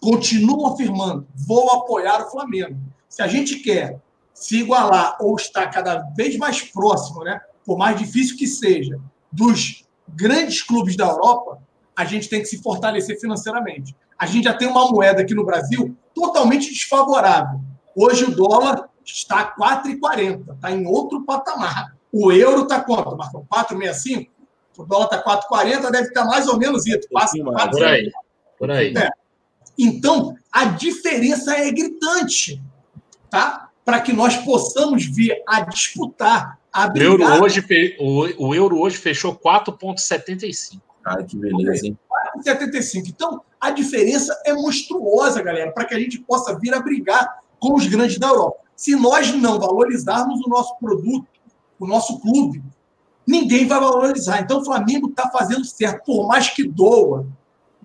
continuo 0.00 0.66
afirmando, 0.66 1.26
vou 1.46 1.70
apoiar 1.72 2.26
o 2.26 2.30
Flamengo. 2.30 2.76
Se 3.08 3.22
a 3.22 3.26
gente 3.26 3.56
quer 3.56 4.00
se 4.32 4.58
igualar 4.58 5.16
ou 5.20 5.36
estar 5.36 5.68
cada 5.68 5.98
vez 6.16 6.36
mais 6.36 6.62
próximo, 6.62 7.22
né, 7.24 7.40
por 7.64 7.78
mais 7.78 7.98
difícil 7.98 8.36
que 8.36 8.46
seja, 8.46 8.98
dos 9.30 9.84
grandes 10.08 10.62
clubes 10.62 10.96
da 10.96 11.06
Europa, 11.06 11.62
a 11.96 12.04
gente 12.04 12.28
tem 12.28 12.40
que 12.40 12.46
se 12.46 12.62
fortalecer 12.62 13.20
financeiramente. 13.20 13.94
A 14.18 14.26
gente 14.26 14.44
já 14.44 14.54
tem 14.54 14.68
uma 14.68 14.90
moeda 14.90 15.22
aqui 15.22 15.34
no 15.34 15.44
Brasil 15.44 15.96
totalmente 16.14 16.68
desfavorável. 16.70 17.60
Hoje 17.94 18.24
o 18.24 18.34
dólar 18.34 18.88
está 19.04 19.54
4,40, 19.56 20.54
está 20.54 20.70
em 20.70 20.86
outro 20.86 21.24
patamar. 21.24 21.94
O 22.10 22.30
euro 22.32 22.62
está 22.62 22.80
quanto, 22.80 23.16
Marcão? 23.16 23.46
4,65? 23.50 24.28
O 24.78 24.84
dólar 24.84 25.04
está 25.06 25.22
4,40, 25.22 25.90
deve 25.90 26.08
estar 26.08 26.24
mais 26.24 26.46
ou 26.48 26.58
menos 26.58 26.86
isso. 26.86 27.08
Passa 27.12 27.32
pouquinho 27.36 27.52
mais. 27.52 27.70
Por 27.70 27.84
aí. 27.84 28.12
Por 28.58 28.70
aí. 28.70 28.94
É. 28.96 29.10
Então, 29.78 30.34
a 30.50 30.64
diferença 30.66 31.54
é 31.56 31.70
gritante, 31.70 32.62
tá? 33.30 33.68
Para 33.84 34.00
que 34.00 34.12
nós 34.12 34.36
possamos 34.38 35.04
vir 35.04 35.42
a 35.46 35.60
disputar, 35.62 36.58
a 36.72 36.86
O 36.88 36.96
euro, 36.98 37.24
hoje, 37.42 37.60
fe- 37.60 37.96
o, 38.00 38.48
o 38.48 38.54
euro 38.54 38.78
hoje 38.78 38.96
fechou 38.96 39.34
4,75. 39.36 40.80
Cara, 41.02 41.24
que 41.24 41.36
beleza, 41.36 41.86
hein? 41.86 41.98
75. 42.40 43.08
Então, 43.08 43.42
a 43.60 43.70
diferença 43.70 44.40
é 44.46 44.52
monstruosa, 44.54 45.42
galera, 45.42 45.70
para 45.72 45.84
que 45.84 45.94
a 45.94 45.98
gente 45.98 46.18
possa 46.20 46.58
vir 46.58 46.72
a 46.72 46.80
brigar 46.80 47.40
com 47.62 47.74
os 47.76 47.86
grandes 47.86 48.18
da 48.18 48.26
Europa. 48.26 48.58
Se 48.74 48.96
nós 48.96 49.32
não 49.32 49.60
valorizarmos 49.60 50.44
o 50.44 50.48
nosso 50.48 50.74
produto, 50.80 51.28
o 51.78 51.86
nosso 51.86 52.18
clube, 52.18 52.60
ninguém 53.24 53.68
vai 53.68 53.78
valorizar. 53.78 54.40
Então, 54.40 54.58
o 54.60 54.64
Flamengo 54.64 55.08
está 55.08 55.30
fazendo 55.30 55.64
certo, 55.64 56.04
por 56.04 56.26
mais 56.26 56.50
que 56.50 56.64
doa, 56.64 57.24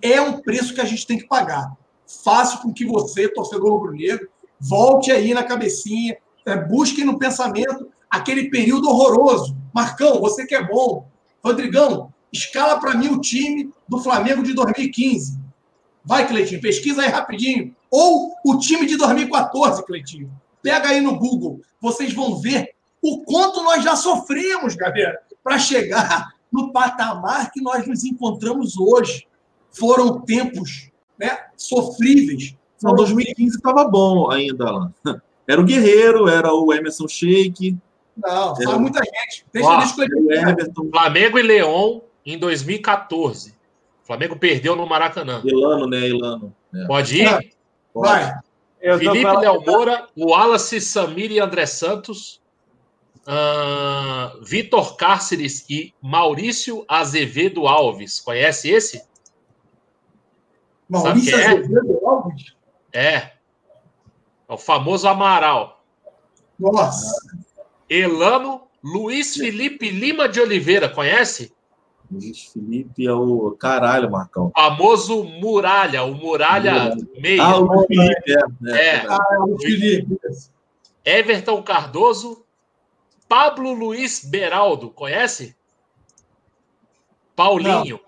é 0.02 0.20
um 0.20 0.40
preço 0.40 0.74
que 0.74 0.80
a 0.80 0.84
gente 0.84 1.06
tem 1.06 1.16
que 1.16 1.28
pagar. 1.28 1.76
Faça 2.24 2.58
com 2.58 2.72
que 2.72 2.84
você, 2.84 3.28
torcedor 3.28 3.70
rubro-negro, 3.70 4.28
volte 4.58 5.12
aí 5.12 5.32
na 5.32 5.44
cabecinha, 5.44 6.16
é, 6.44 6.56
busque 6.56 7.04
no 7.04 7.16
pensamento 7.16 7.88
aquele 8.10 8.50
período 8.50 8.88
horroroso. 8.88 9.56
Marcão, 9.72 10.18
você 10.18 10.44
que 10.44 10.56
é 10.56 10.66
bom. 10.66 11.06
Rodrigão, 11.44 12.12
escala 12.32 12.80
para 12.80 12.96
mim 12.96 13.10
o 13.10 13.20
time 13.20 13.70
do 13.88 14.00
Flamengo 14.00 14.42
de 14.42 14.54
2015. 14.54 15.38
Vai, 16.08 16.26
Cleitinho, 16.26 16.58
pesquisa 16.62 17.02
aí 17.02 17.10
rapidinho. 17.10 17.76
Ou 17.90 18.32
o 18.42 18.58
time 18.58 18.86
de 18.86 18.96
2014, 18.96 19.84
Cleitinho. 19.84 20.32
Pega 20.62 20.88
aí 20.88 21.02
no 21.02 21.18
Google. 21.18 21.60
Vocês 21.78 22.14
vão 22.14 22.40
ver 22.40 22.70
o 23.02 23.22
quanto 23.24 23.62
nós 23.62 23.84
já 23.84 23.94
sofremos, 23.94 24.74
galera, 24.74 25.20
para 25.44 25.58
chegar 25.58 26.30
no 26.50 26.72
patamar 26.72 27.52
que 27.52 27.60
nós 27.60 27.86
nos 27.86 28.04
encontramos 28.04 28.78
hoje. 28.78 29.26
Foram 29.70 30.22
tempos 30.22 30.90
né, 31.18 31.40
sofríveis. 31.54 32.56
Não, 32.82 32.94
2015 32.94 33.56
estava 33.56 33.84
bom 33.84 34.30
ainda, 34.30 34.66
Alan. 34.66 34.94
Era 35.46 35.60
o 35.60 35.64
Guerreiro, 35.64 36.28
era 36.28 36.52
o 36.52 36.74
Emerson 36.74 37.08
Sheik, 37.08 37.74
Não, 38.14 38.54
fala 38.54 38.78
muita 38.78 39.00
gente. 39.02 39.46
Deixa, 39.50 39.66
Ó, 39.66 39.80
o 39.80 40.30
Everton, 40.30 40.90
Flamengo 40.90 41.38
e 41.38 41.42
Leão 41.42 42.02
em 42.26 42.38
2014. 42.38 43.57
Flamengo 44.08 44.36
perdeu 44.36 44.74
no 44.74 44.86
Maracanã. 44.86 45.42
Elano, 45.44 45.86
né? 45.86 46.08
Elano. 46.08 46.54
É. 46.74 46.86
Pode 46.86 47.18
ir? 47.22 47.28
É. 47.28 47.50
Vai. 47.94 48.34
Eu 48.80 48.96
Felipe 48.98 49.20
falando- 49.22 49.40
Léo 49.42 49.60
Moura, 49.60 50.08
Wallace, 50.16 50.80
Samir 50.80 51.30
e 51.30 51.38
André 51.38 51.66
Santos, 51.66 52.40
ah, 53.26 54.32
Vitor 54.40 54.96
Cáceres 54.96 55.66
e 55.68 55.92
Maurício 56.00 56.86
Azevedo 56.88 57.68
Alves. 57.68 58.18
Conhece 58.18 58.70
esse? 58.70 59.04
Maurício 60.88 61.36
é? 61.36 61.46
Azevedo 61.48 62.00
Alves. 62.06 62.54
É. 62.92 63.14
É 63.14 63.32
o 64.48 64.56
famoso 64.56 65.06
Amaral. 65.06 65.84
Nossa. 66.58 67.14
Elano 67.90 68.62
Luiz 68.82 69.36
Felipe 69.36 69.90
Lima 69.90 70.26
de 70.30 70.40
Oliveira. 70.40 70.88
Conhece? 70.88 71.52
Luiz 72.10 72.44
Felipe 72.46 73.06
é 73.06 73.12
o. 73.12 73.50
Caralho, 73.52 74.10
Marcão. 74.10 74.50
Famoso 74.54 75.24
Muralha, 75.24 76.04
o 76.04 76.14
Muralha 76.14 76.96
Meia. 77.20 77.42
Ah, 77.42 77.58
o 77.58 77.64
Luiz 77.64 77.86
Felipe, 77.86 78.32
é. 78.32 78.72
é. 78.72 78.96
É. 78.96 79.06
Ah, 79.06 79.18
é 79.32 79.38
o 79.40 79.58
Felipe. 79.58 80.18
Everton 81.04 81.62
Cardoso, 81.62 82.44
Pablo 83.28 83.72
Luiz 83.72 84.24
Beraldo, 84.24 84.90
conhece? 84.90 85.54
Paulinho. 87.36 88.00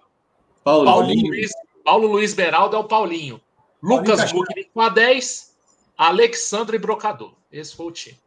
Paulo. 0.64 0.85
Paulo, 0.85 0.85
Paulinho. 0.85 1.28
Luiz, 1.28 1.51
Paulo 1.85 2.09
Luiz 2.09 2.35
Beraldo 2.35 2.77
é 2.77 2.78
o 2.78 2.85
Paulinho. 2.85 3.40
Lucas. 3.82 4.32
Mugni 4.32 4.64
com 4.72 4.81
a 4.81 4.89
10, 4.89 5.55
Alexandre 5.97 6.78
Brocador. 6.78 7.35
Esse 7.51 7.77
foi 7.77 7.86
o 7.86 7.90
time. 7.90 8.18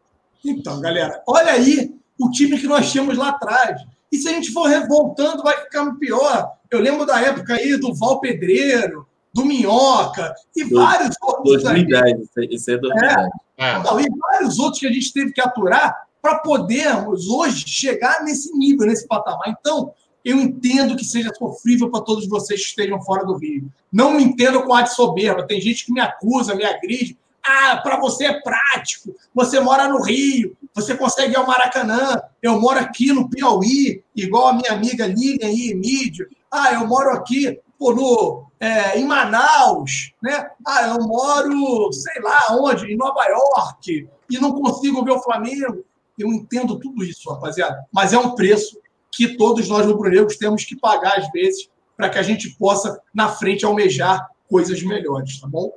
Então, 0.43 0.79
galera, 0.79 1.21
olha 1.27 1.53
aí 1.53 1.95
o 2.19 2.29
time 2.29 2.59
que 2.59 2.67
nós 2.67 2.91
tínhamos 2.91 3.17
lá 3.17 3.29
atrás. 3.29 3.81
E 4.13 4.17
se 4.19 4.29
a 4.29 4.31
gente 4.31 4.51
for 4.51 4.67
revoltando, 4.67 5.41
vai 5.41 5.57
ficando 5.63 5.95
pior. 5.97 6.51
Eu 6.69 6.79
lembro 6.79 7.05
da 7.05 7.19
época 7.19 7.55
aí 7.55 7.75
do 7.77 7.93
Val 7.95 8.19
Pedreiro, 8.19 9.07
do 9.33 9.43
Minhoca 9.43 10.33
e 10.55 10.63
Do- 10.65 10.75
vários 10.75 11.15
outros 11.21 11.65
aí. 11.65 11.83
2010, 11.85 12.19
esse- 12.21 12.53
esse 12.55 12.71
é 12.73 12.77
2010. 12.77 13.27
É. 13.57 13.79
Não, 13.83 13.99
e 13.99 14.05
vários 14.31 14.59
outros 14.59 14.79
que 14.79 14.87
a 14.87 14.91
gente 14.91 15.11
teve 15.11 15.31
que 15.33 15.41
aturar 15.41 16.07
para 16.21 16.35
podermos 16.39 17.27
hoje 17.27 17.65
chegar 17.67 18.23
nesse 18.23 18.55
nível, 18.57 18.85
nesse 18.87 19.07
patamar. 19.07 19.49
Então, 19.59 19.91
eu 20.23 20.39
entendo 20.39 20.95
que 20.95 21.03
seja 21.03 21.33
sofrível 21.33 21.89
para 21.89 22.01
todos 22.01 22.27
vocês 22.29 22.61
que 22.61 22.67
estejam 22.67 23.01
fora 23.01 23.25
do 23.25 23.35
Rio. 23.35 23.69
Não 23.91 24.13
me 24.13 24.23
entendo 24.23 24.61
com 24.63 24.73
ar 24.73 24.83
de 24.83 24.93
soberba. 24.93 25.45
Tem 25.45 25.59
gente 25.59 25.85
que 25.85 25.91
me 25.91 25.99
acusa, 25.99 26.55
me 26.55 26.63
agride. 26.63 27.17
Ah, 27.45 27.77
para 27.77 27.99
você 27.99 28.25
é 28.25 28.41
prático. 28.41 29.13
Você 29.33 29.59
mora 29.59 29.87
no 29.89 30.01
Rio, 30.01 30.55
você 30.73 30.95
consegue 30.95 31.33
ir 31.33 31.35
ao 31.35 31.45
Maracanã. 31.45 32.21
Eu 32.41 32.59
moro 32.59 32.79
aqui 32.79 33.11
no 33.11 33.29
Piauí, 33.29 34.01
igual 34.15 34.47
a 34.47 34.53
minha 34.53 34.71
amiga 34.71 35.05
Lilian 35.05 35.47
aí, 35.47 35.71
Emílio. 35.71 36.27
Ah, 36.49 36.73
eu 36.73 36.87
moro 36.87 37.09
aqui 37.11 37.59
pô, 37.77 37.93
no, 37.93 38.45
é, 38.59 38.97
em 38.97 39.05
Manaus, 39.05 40.13
né? 40.21 40.49
Ah, 40.65 40.87
eu 40.87 41.05
moro, 41.05 41.91
sei 41.91 42.21
lá 42.21 42.47
onde, 42.51 42.85
em 42.85 42.95
Nova 42.95 43.25
York, 43.25 44.07
e 44.29 44.39
não 44.39 44.53
consigo 44.53 45.03
ver 45.03 45.11
o 45.11 45.21
Flamengo. 45.21 45.83
Eu 46.17 46.31
entendo 46.31 46.79
tudo 46.79 47.03
isso, 47.03 47.29
rapaziada. 47.29 47.85
Mas 47.91 48.13
é 48.13 48.17
um 48.17 48.35
preço 48.35 48.79
que 49.11 49.35
todos 49.35 49.67
nós 49.67 49.85
rubro-negros 49.85 50.37
temos 50.37 50.63
que 50.63 50.75
pagar 50.75 51.17
às 51.17 51.29
vezes 51.31 51.69
para 51.97 52.09
que 52.09 52.17
a 52.17 52.23
gente 52.23 52.51
possa 52.57 53.01
na 53.13 53.29
frente 53.29 53.65
almejar 53.65 54.29
coisas 54.49 54.81
melhores, 54.81 55.39
tá 55.39 55.47
bom? 55.47 55.73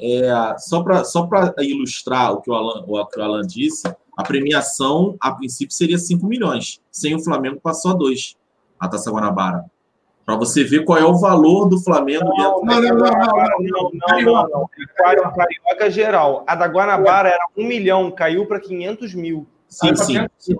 É, 0.00 0.58
só 0.58 0.82
para 0.82 1.04
só 1.04 1.28
ilustrar 1.58 2.32
o 2.32 2.40
que 2.40 2.50
o, 2.50 2.54
Alan, 2.54 2.84
o 2.86 3.06
que 3.06 3.18
o 3.18 3.22
Alan 3.22 3.42
disse, 3.42 3.82
a 4.16 4.22
premiação, 4.22 5.16
a 5.20 5.32
princípio, 5.32 5.74
seria 5.74 5.98
5 5.98 6.26
milhões. 6.26 6.80
Sem 6.90 7.14
o 7.14 7.22
Flamengo, 7.22 7.60
passou 7.60 7.92
a 7.92 7.94
2 7.94 8.36
a 8.78 8.88
Taça 8.88 9.10
Guanabara. 9.10 9.64
Para 10.24 10.36
você 10.36 10.64
ver 10.64 10.84
qual 10.84 10.98
é 10.98 11.04
o 11.04 11.16
valor 11.16 11.68
do 11.68 11.78
Flamengo 11.80 12.24
não, 12.36 12.64
dentro 12.64 12.96
não, 12.96 13.04
não, 13.04 13.06
não, 13.06 13.10
não, 13.60 13.90
não, 13.92 14.22
não, 14.22 14.48
não. 14.48 14.70
É 14.78 14.86
Carioca 14.96 15.90
geral. 15.90 16.44
A 16.46 16.54
da 16.56 16.66
Guanabara 16.66 17.28
era 17.28 17.46
1 17.56 17.64
milhão, 17.64 18.10
caiu 18.10 18.44
para 18.46 18.58
500 18.58 19.14
mil. 19.14 19.46
Sim, 19.68 19.94
sim. 19.94 20.26
sim. 20.36 20.56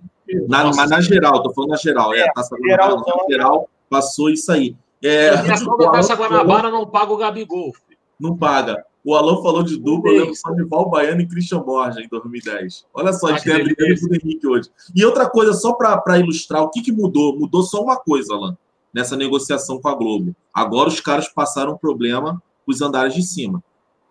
Na, 0.49 0.65
mas 0.73 0.91
na 0.91 1.01
geral, 1.01 1.43
tô 1.43 1.53
falando 1.53 1.71
na 1.71 1.77
geral. 1.77 2.15
É, 2.15 2.29
a 2.29 2.33
Taça 2.33 2.57
Guanabara 2.57 2.97
na 2.97 3.27
geral 3.29 3.69
passou 3.91 4.31
isso 4.31 4.53
aí. 4.53 4.77
É, 5.03 5.35
e 5.35 5.51
a 5.51 5.91
Taça 5.91 6.15
Guanabara 6.15 6.71
não 6.71 6.87
paga 6.87 7.13
o 7.13 7.17
Gabigol. 7.17 7.73
Não 8.21 8.37
paga. 8.37 8.85
O 9.07 9.15
Alan 9.15 9.41
falou 9.41 9.63
de 9.63 9.77
dupla, 9.77 10.11
eu 10.11 10.19
lembro 10.23 10.35
só 10.35 10.51
de 10.51 10.65
Val 10.65 10.91
Baiano 10.91 11.21
e 11.21 11.29
Christian 11.29 11.61
Borja 11.61 12.01
em 12.01 12.09
2010. 12.09 12.87
Olha 12.93 13.13
só, 13.13 13.29
a 13.29 13.33
gente 13.35 13.45
tem 13.45 13.53
a 13.53 13.63
brigando 13.63 14.01
com 14.01 14.07
o 14.09 14.15
Henrique 14.17 14.47
hoje. 14.49 14.69
E 14.97 15.05
outra 15.05 15.31
coisa, 15.31 15.53
só 15.53 15.75
para 15.75 16.19
ilustrar, 16.19 16.65
o 16.65 16.71
que, 16.71 16.83
que 16.83 16.91
mudou? 16.91 17.39
Mudou 17.39 17.63
só 17.63 17.81
uma 17.81 17.97
coisa, 17.97 18.35
Alan, 18.35 18.59
nessa 18.93 19.17
negociação 19.17 19.81
com 19.81 19.89
a 19.89 19.95
Globo. 19.95 20.35
Agora 20.53 20.89
os 20.89 20.99
caras 20.99 21.29
passaram 21.29 21.75
um 21.75 21.79
problema 21.79 22.43
com 22.65 22.73
os 22.73 22.83
andares 22.83 23.15
de 23.15 23.23
cima. 23.23 23.63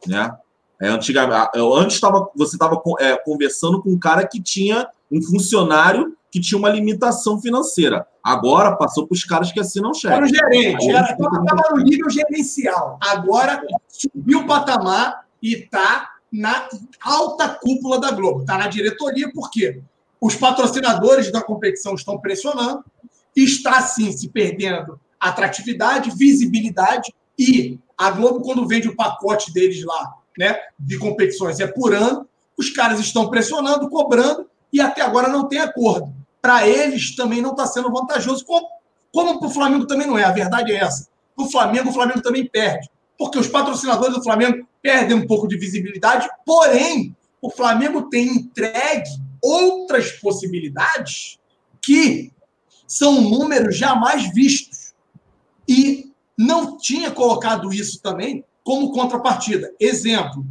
Né? 0.07 0.33
É, 0.81 0.87
antigamente, 0.87 1.49
antes 1.57 1.99
tava, 1.99 2.29
você 2.33 2.55
estava 2.55 2.81
é, 3.01 3.17
conversando 3.17 3.81
com 3.81 3.89
um 3.89 3.99
cara 3.99 4.25
que 4.25 4.41
tinha 4.41 4.87
um 5.11 5.21
funcionário 5.21 6.14
que 6.35 6.41
tinha 6.41 6.59
uma 6.59 6.67
limitação 6.67 7.39
financeira. 7.39 8.05
Agora 8.21 8.75
passou 8.75 9.07
para 9.07 9.15
os 9.15 9.23
caras 9.23 9.53
que 9.53 9.59
assinam 9.61 9.93
cheque. 9.93 10.13
Era 10.13 10.25
o 10.25 10.27
gerente, 10.27 10.85
estava 10.85 11.73
no 11.73 11.81
nível 11.81 12.09
gerencial. 12.09 12.99
Agora 13.01 13.63
subiu 13.87 14.39
o 14.39 14.45
patamar 14.45 15.25
e 15.41 15.53
está 15.53 16.09
na 16.29 16.67
alta 17.01 17.47
cúpula 17.47 18.01
da 18.01 18.11
Globo. 18.11 18.41
Está 18.41 18.57
na 18.57 18.67
diretoria, 18.67 19.31
por 19.31 19.49
quê? 19.49 19.81
Os 20.19 20.35
patrocinadores 20.35 21.31
da 21.31 21.41
competição 21.41 21.95
estão 21.95 22.19
pressionando, 22.19 22.83
está 23.33 23.81
sim 23.81 24.11
se 24.11 24.27
perdendo 24.27 24.99
atratividade, 25.17 26.11
visibilidade, 26.17 27.15
e 27.39 27.79
a 27.97 28.11
Globo, 28.11 28.41
quando 28.41 28.67
vende 28.67 28.89
o 28.89 28.95
pacote 28.97 29.53
deles 29.53 29.85
lá, 29.85 30.15
né, 30.37 30.57
de 30.77 30.97
competições 30.97 31.61
é 31.61 31.67
por 31.67 31.93
ano, 31.93 32.27
os 32.57 32.69
caras 32.71 32.99
estão 32.99 33.29
pressionando, 33.29 33.89
cobrando, 33.89 34.49
e 34.73 34.81
até 34.81 35.01
agora 35.01 35.29
não 35.29 35.47
tem 35.47 35.59
acordo 35.59 36.13
para 36.45 36.67
eles 36.67 37.15
também 37.15 37.41
não 37.41 37.49
está 37.53 37.65
sendo 37.65 37.91
vantajoso, 37.91 38.45
como, 38.45 39.39
para 39.39 39.47
o 39.47 39.49
Flamengo 39.49 39.87
também 39.87 40.05
não 40.05 40.15
é. 40.15 40.23
A 40.25 40.31
verdade 40.31 40.71
é 40.71 40.75
essa. 40.75 41.07
Para 41.35 41.43
o 41.43 41.49
Flamengo, 41.49 41.89
o 41.89 41.91
Flamengo 41.91 42.21
também 42.21 42.47
perde. 42.47 42.87
Porque 43.17 43.39
os 43.39 43.47
patrocinadores 43.47 44.15
do 44.15 44.21
Flamengo 44.21 44.63
perdem 44.79 45.17
um 45.17 45.25
pouco 45.25 45.47
de 45.47 45.57
visibilidade, 45.57 46.29
porém, 46.45 47.17
o 47.41 47.49
Flamengo 47.49 48.11
tem 48.11 48.27
entregue 48.27 49.09
outras 49.41 50.11
possibilidades 50.11 51.39
que 51.81 52.31
são 52.87 53.21
números 53.21 53.75
jamais 53.75 54.31
vistos. 54.31 54.93
E 55.67 56.11
não 56.37 56.77
tinha 56.77 57.09
colocado 57.09 57.73
isso 57.73 57.99
também 58.03 58.45
como 58.63 58.91
contrapartida. 58.91 59.73
Exemplo, 59.79 60.45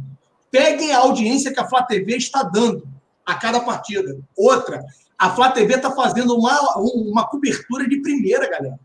peguem 0.51 0.91
a 0.91 0.97
audiência 0.97 1.53
que 1.53 1.59
a 1.61 1.69
Flá 1.69 1.83
TV 1.83 2.17
está 2.17 2.43
dando 2.43 2.85
a 3.25 3.35
cada 3.35 3.61
partida. 3.61 4.19
Outra, 4.35 4.83
a 5.17 5.29
Flá 5.29 5.51
TV 5.51 5.75
está 5.75 5.91
fazendo 5.91 6.37
uma, 6.37 6.59
uma 6.77 7.27
cobertura 7.27 7.87
de 7.87 8.01
primeira, 8.01 8.49
galera. 8.49 8.79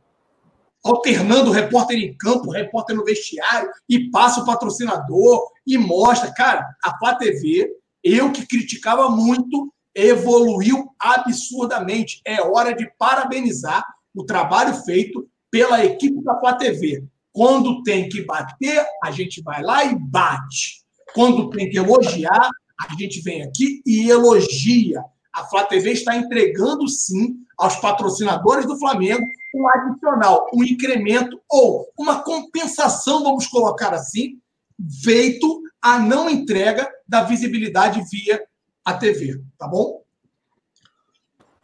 Alternando 0.83 1.51
repórter 1.51 1.99
em 1.99 2.17
campo, 2.17 2.51
repórter 2.51 2.97
no 2.97 3.05
vestiário, 3.05 3.71
e 3.89 4.11
passa 4.11 4.41
o 4.41 4.47
patrocinador 4.47 5.51
e 5.67 5.77
mostra. 5.77 6.33
Cara, 6.33 6.67
a 6.83 6.97
Flá 6.99 7.15
TV, 7.15 7.71
eu 8.03 8.33
que 8.33 8.47
criticava 8.47 9.11
muito, 9.11 9.73
evoluiu 9.95 10.89
absurdamente. 10.99 12.21
É 12.25 12.41
hora 12.41 12.75
de 12.75 12.91
parabenizar 12.99 13.85
o 14.15 14.25
trabalho 14.25 14.75
feito 14.75 15.29
pela 15.51 15.85
equipe 15.85 16.23
da 16.23 16.39
Flá 16.39 16.55
TV. 16.55 17.05
Quando 17.33 17.83
tem 17.83 18.09
que 18.09 18.25
bater, 18.25 18.85
a 19.05 19.11
gente 19.11 19.43
vai 19.43 19.63
lá 19.63 19.85
e 19.85 19.97
bate. 19.97 20.83
Quando 21.15 21.51
tem 21.51 21.69
que 21.69 21.79
elogiar, 21.79 22.51
a 22.81 22.95
gente 22.99 23.21
vem 23.21 23.43
aqui 23.43 23.83
e 23.85 24.09
elogia 24.09 25.03
a 25.33 25.45
Flá 25.45 25.65
TV 25.65 25.93
está 25.93 26.17
entregando 26.17 26.89
sim 26.89 27.37
aos 27.57 27.77
patrocinadores 27.77 28.67
do 28.67 28.79
Flamengo 28.79 29.25
um 29.55 29.69
adicional, 29.69 30.47
um 30.55 30.63
incremento 30.63 31.41
ou 31.51 31.89
uma 31.99 32.23
compensação, 32.23 33.23
vamos 33.25 33.47
colocar 33.47 33.93
assim, 33.93 34.39
feito 35.03 35.63
a 35.83 35.99
não 35.99 36.31
entrega 36.31 36.89
da 37.07 37.23
visibilidade 37.23 38.01
via 38.11 38.43
a 38.85 38.95
TV, 38.95 39.41
tá 39.59 39.67
bom? 39.67 40.01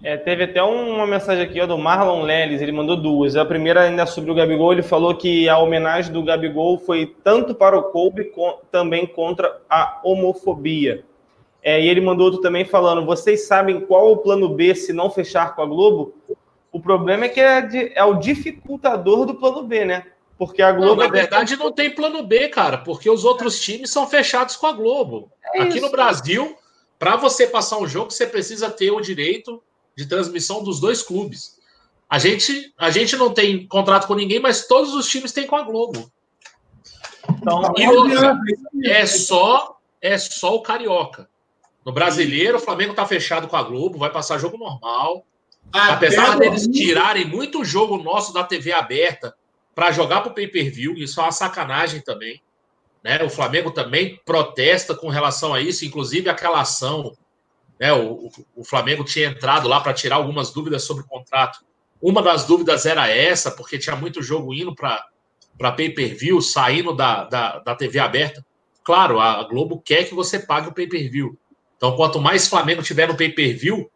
É, 0.03 0.17
teve 0.17 0.45
até 0.45 0.63
uma 0.63 1.07
mensagem 1.07 1.43
aqui 1.43 1.61
ó, 1.61 1.67
do 1.67 1.79
Marlon 1.79 2.23
Leles, 2.23 2.61
ele 2.61 2.71
mandou 2.71 3.01
duas. 3.01 3.35
A 3.35 3.45
primeira 3.45 3.83
ainda 3.83 4.05
sobre 4.05 4.31
o 4.31 4.35
Gabigol, 4.35 4.73
ele 4.73 4.83
falou 4.83 5.17
que 5.17 5.49
a 5.49 5.59
homenagem 5.59 6.13
do 6.13 6.23
Gabigol 6.23 6.79
foi 6.79 7.17
tanto 7.25 7.55
para 7.55 7.79
o 7.79 7.85
Kobe, 7.85 8.27
com, 8.27 8.59
também 8.71 9.07
contra 9.07 9.59
a 9.71 10.01
homofobia. 10.05 11.03
É, 11.67 11.83
e 11.83 11.89
ele 11.89 12.01
mandou 12.01 12.27
outro 12.27 12.41
também 12.41 12.65
falando: 12.65 13.05
vocês 13.05 13.49
sabem 13.49 13.81
qual 13.81 14.13
o 14.13 14.19
plano 14.19 14.49
B 14.51 14.73
se 14.73 14.93
não 14.93 15.11
fechar 15.11 15.57
com 15.57 15.63
a 15.63 15.67
Globo? 15.67 16.15
O 16.71 16.79
problema 16.81 17.25
é 17.25 17.29
que 17.29 17.41
é, 17.41 17.61
de, 17.61 17.93
é 17.93 18.05
o 18.05 18.15
dificultador 18.15 19.27
do 19.27 19.35
plano 19.35 19.65
B, 19.65 19.85
né? 19.85 20.07
Porque 20.39 20.63
a 20.63 20.71
Globo. 20.71 20.95
Não, 20.95 21.09
na 21.09 21.13
verdade, 21.13 21.57
não 21.57 21.73
tem 21.73 21.93
plano 21.93 22.23
B, 22.23 22.49
cara, 22.51 22.79
porque 22.79 23.11
os 23.11 23.25
outros 23.25 23.59
times 23.59 23.91
são 23.91 24.07
fechados 24.07 24.55
com 24.55 24.69
a 24.69 24.73
Globo. 24.73 25.29
É 25.53 25.63
Aqui 25.63 25.79
isso. 25.79 25.87
no 25.87 25.91
Brasil, 25.91 26.57
para 27.01 27.17
você 27.17 27.49
passar 27.49 27.79
um 27.79 27.89
jogo, 27.89 28.13
você 28.13 28.29
precisa 28.29 28.71
ter 28.71 28.93
o 28.93 29.01
direito 29.01 29.61
de 29.97 30.07
transmissão 30.07 30.63
dos 30.63 30.79
dois 30.79 31.03
clubes. 31.03 31.59
A 32.09 32.21
gente, 32.21 32.73
a 32.79 32.91
gente 32.91 33.17
não 33.17 33.35
tem 33.35 33.67
contrato 33.67 34.07
com 34.07 34.15
ninguém, 34.15 34.39
mas 34.39 34.69
todos 34.69 34.95
os 34.95 35.09
times 35.09 35.33
têm 35.33 35.49
com 35.49 35.57
a 35.57 35.63
Globo. 35.63 36.09
Então, 37.29 37.75
e 37.77 37.89
outra, 37.89 38.39
é 38.85 39.05
só 39.05 39.81
é 40.01 40.17
só 40.17 40.55
o 40.55 40.63
carioca. 40.63 41.29
No 41.87 41.93
brasileiro, 41.93 42.57
o 42.57 42.61
Flamengo 42.61 42.91
está 42.91 43.07
fechado 43.07 43.47
com 43.47 43.55
a 43.57 43.63
Globo, 43.63 43.97
vai 43.97 44.11
passar 44.11 44.39
jogo 44.39 44.59
normal. 44.59 45.25
Até 45.73 45.93
Apesar 45.93 46.37
deles 46.37 46.67
tirarem 46.67 47.25
muito 47.25 47.65
jogo 47.65 47.97
nosso 47.97 48.35
da 48.35 48.43
TV 48.43 48.73
aberta 48.73 49.33
para 49.73 49.93
jogar 49.93 50.21
para 50.21 50.33
o 50.33 50.35
pay-per-view, 50.35 50.95
isso 50.95 51.21
é 51.21 51.23
uma 51.23 51.31
sacanagem 51.31 52.01
também. 52.01 52.43
Né? 53.05 53.23
O 53.23 53.31
Flamengo 53.31 53.71
também 53.71 54.21
protesta 54.27 54.97
com 54.97 55.09
relação 55.09 55.55
a 55.55 55.61
isso, 55.61 55.85
inclusive 55.85 56.29
aquela 56.29 56.61
ação. 56.61 57.17
Né? 57.79 57.93
O, 57.93 58.33
o 58.57 58.65
Flamengo 58.65 59.05
tinha 59.05 59.29
entrado 59.29 59.69
lá 59.69 59.81
para 59.81 59.95
tirar 59.95 60.17
algumas 60.17 60.51
dúvidas 60.51 60.83
sobre 60.83 61.05
o 61.05 61.07
contrato. 61.07 61.61
Uma 62.03 62.21
das 62.21 62.47
dúvidas 62.47 62.85
era 62.85 63.09
essa, 63.09 63.53
porque 63.53 63.79
tinha 63.79 63.95
muito 63.95 64.21
jogo 64.25 64.53
indo 64.53 64.75
para 64.75 65.73
pay-per-view, 65.77 66.41
saindo 66.41 66.93
da, 66.93 67.23
da, 67.25 67.59
da 67.61 67.77
TV 67.77 68.01
aberta. 68.01 68.45
Claro, 68.83 69.21
a 69.21 69.45
Globo 69.45 69.81
quer 69.81 70.03
que 70.09 70.15
você 70.15 70.41
pague 70.41 70.69
o 70.69 70.75
pay-per-view. 70.75 71.39
Então, 71.77 71.95
quanto 71.97 72.21
mais 72.21 72.49
Flamengo 72.49 72.83
tiver 72.83 73.09
no 73.09 73.17
pay-per-view 73.17 73.91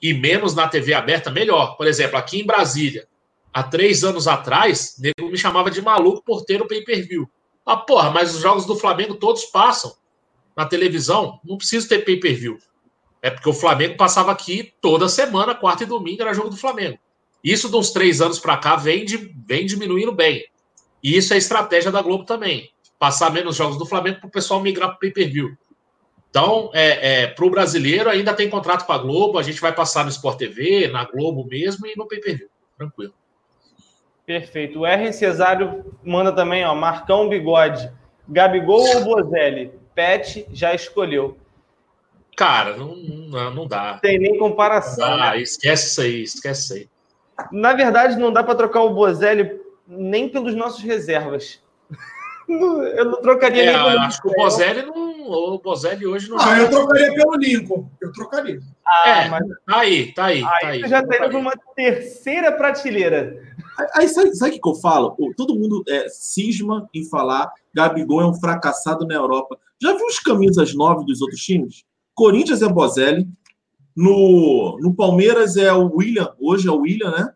e 0.00 0.14
menos 0.14 0.54
na 0.54 0.68
TV 0.68 0.94
aberta, 0.94 1.30
melhor. 1.30 1.76
Por 1.76 1.86
exemplo, 1.86 2.16
aqui 2.16 2.40
em 2.40 2.46
Brasília, 2.46 3.08
há 3.52 3.62
três 3.62 4.04
anos 4.04 4.28
atrás, 4.28 4.96
nego 4.98 5.30
me 5.30 5.38
chamava 5.38 5.70
de 5.70 5.82
maluco 5.82 6.22
por 6.24 6.44
ter 6.44 6.60
o 6.60 6.68
pay-per-view. 6.68 7.28
Ah, 7.64 7.76
porra, 7.76 8.10
mas 8.10 8.34
os 8.34 8.40
jogos 8.40 8.64
do 8.64 8.76
Flamengo 8.76 9.16
todos 9.16 9.44
passam 9.46 9.94
na 10.56 10.64
televisão, 10.64 11.40
não 11.44 11.58
precisa 11.58 11.88
ter 11.88 12.04
pay-per-view. 12.04 12.58
É 13.20 13.30
porque 13.30 13.48
o 13.48 13.52
Flamengo 13.52 13.96
passava 13.96 14.30
aqui 14.30 14.72
toda 14.80 15.08
semana, 15.08 15.54
quarta 15.54 15.82
e 15.82 15.86
domingo, 15.86 16.22
era 16.22 16.32
jogo 16.32 16.50
do 16.50 16.56
Flamengo. 16.56 16.98
Isso 17.42 17.68
de 17.68 17.76
uns 17.76 17.90
três 17.90 18.20
anos 18.20 18.38
para 18.38 18.56
cá 18.56 18.76
vem, 18.76 19.04
de, 19.04 19.34
vem 19.46 19.66
diminuindo 19.66 20.12
bem. 20.12 20.44
E 21.02 21.16
isso 21.16 21.34
é 21.34 21.36
estratégia 21.36 21.90
da 21.90 22.02
Globo 22.02 22.24
também. 22.24 22.70
Passar 22.98 23.30
menos 23.30 23.56
jogos 23.56 23.76
do 23.76 23.86
Flamengo 23.86 24.20
para 24.20 24.28
o 24.28 24.30
pessoal 24.30 24.60
migrar 24.60 24.90
para 24.90 24.98
pay-per-view. 24.98 25.56
Então, 26.30 26.70
é, 26.74 27.22
é 27.22 27.26
para 27.26 27.44
o 27.44 27.50
brasileiro, 27.50 28.10
ainda 28.10 28.34
tem 28.34 28.50
contrato 28.50 28.84
com 28.84 28.92
a 28.92 28.98
Globo, 28.98 29.38
a 29.38 29.42
gente 29.42 29.60
vai 29.60 29.72
passar 29.72 30.04
no 30.04 30.10
Sport 30.10 30.38
TV, 30.38 30.88
na 30.88 31.04
Globo 31.04 31.46
mesmo 31.46 31.86
e 31.86 31.94
no 31.96 32.06
pay 32.06 32.20
per 32.20 32.36
view. 32.36 32.48
Tranquilo. 32.76 33.14
Perfeito. 34.26 34.80
O 34.80 34.86
R. 34.86 35.12
Cesário 35.12 35.84
manda 36.02 36.32
também, 36.32 36.64
ó, 36.64 36.74
Marcão 36.74 37.28
Bigode. 37.28 37.90
Gabigol 38.28 38.84
ou 38.96 39.04
Bozelli? 39.04 39.72
Pet 39.94 40.46
já 40.52 40.74
escolheu. 40.74 41.38
Cara, 42.36 42.76
não, 42.76 42.94
não, 42.94 43.54
não 43.54 43.66
dá. 43.66 43.98
Tem 43.98 44.18
nem 44.18 44.36
comparação. 44.36 45.06
Ah, 45.06 45.30
né? 45.30 45.40
esquece 45.40 45.86
isso 45.88 46.00
aí, 46.02 46.22
esquece 46.22 46.62
isso 46.62 46.74
aí. 46.74 46.88
Na 47.52 47.72
verdade, 47.72 48.18
não 48.18 48.32
dá 48.32 48.42
para 48.42 48.54
trocar 48.54 48.82
o 48.82 48.92
Bozelli 48.92 49.58
nem 49.86 50.28
pelos 50.28 50.54
nossos 50.54 50.82
reservas. 50.82 51.62
Eu 52.48 53.06
não 53.06 53.22
trocaria 53.22 53.62
é, 53.62 53.66
nem 53.66 53.98
Acho 54.00 54.20
que 54.20 54.28
o 54.28 54.34
Bozelli 54.34 54.82
não, 54.82 55.05
o 55.30 55.58
Bozelli 55.58 56.06
hoje 56.06 56.28
não. 56.30 56.38
Ah, 56.40 56.58
eu 56.58 56.70
trocaria 56.70 57.14
pelo 57.14 57.34
Lincoln. 57.36 57.88
Eu 58.00 58.12
trocaria. 58.12 58.60
Ah, 58.86 59.08
É, 59.08 59.28
mas 59.28 59.46
Tá 59.66 59.78
aí, 59.80 60.12
tá 60.12 60.24
aí, 60.26 60.42
tá 60.42 60.50
aí 60.62 60.66
aí. 60.68 60.80
você 60.82 60.88
já 60.88 61.06
tá 61.06 61.16
indo 61.16 61.28
para 61.28 61.38
uma 61.38 61.52
terceira 61.74 62.52
prateleira. 62.52 63.42
Aí 63.94 64.08
sabe, 64.08 64.34
sabe 64.34 64.50
o 64.52 64.54
que, 64.54 64.60
que 64.60 64.68
eu 64.68 64.74
falo? 64.76 65.10
Pô, 65.16 65.32
Todo 65.36 65.54
mundo 65.54 65.82
é, 65.88 66.08
cisma 66.08 66.88
em 66.94 67.04
falar 67.08 67.50
Gabigol 67.74 68.22
é 68.22 68.26
um 68.26 68.34
fracassado 68.34 69.06
na 69.06 69.14
Europa. 69.14 69.58
Já 69.82 69.94
viu 69.94 70.06
os 70.06 70.18
camisas 70.18 70.74
nove 70.74 71.04
dos 71.04 71.20
outros 71.20 71.40
times? 71.40 71.84
Corinthians 72.14 72.62
é 72.62 72.68
Bozelli. 72.68 73.28
No, 73.94 74.78
no 74.80 74.94
Palmeiras 74.94 75.56
é 75.56 75.72
o 75.72 75.90
William. 75.94 76.34
Hoje 76.40 76.68
é 76.68 76.70
o 76.70 76.80
William, 76.80 77.10
né? 77.10 77.32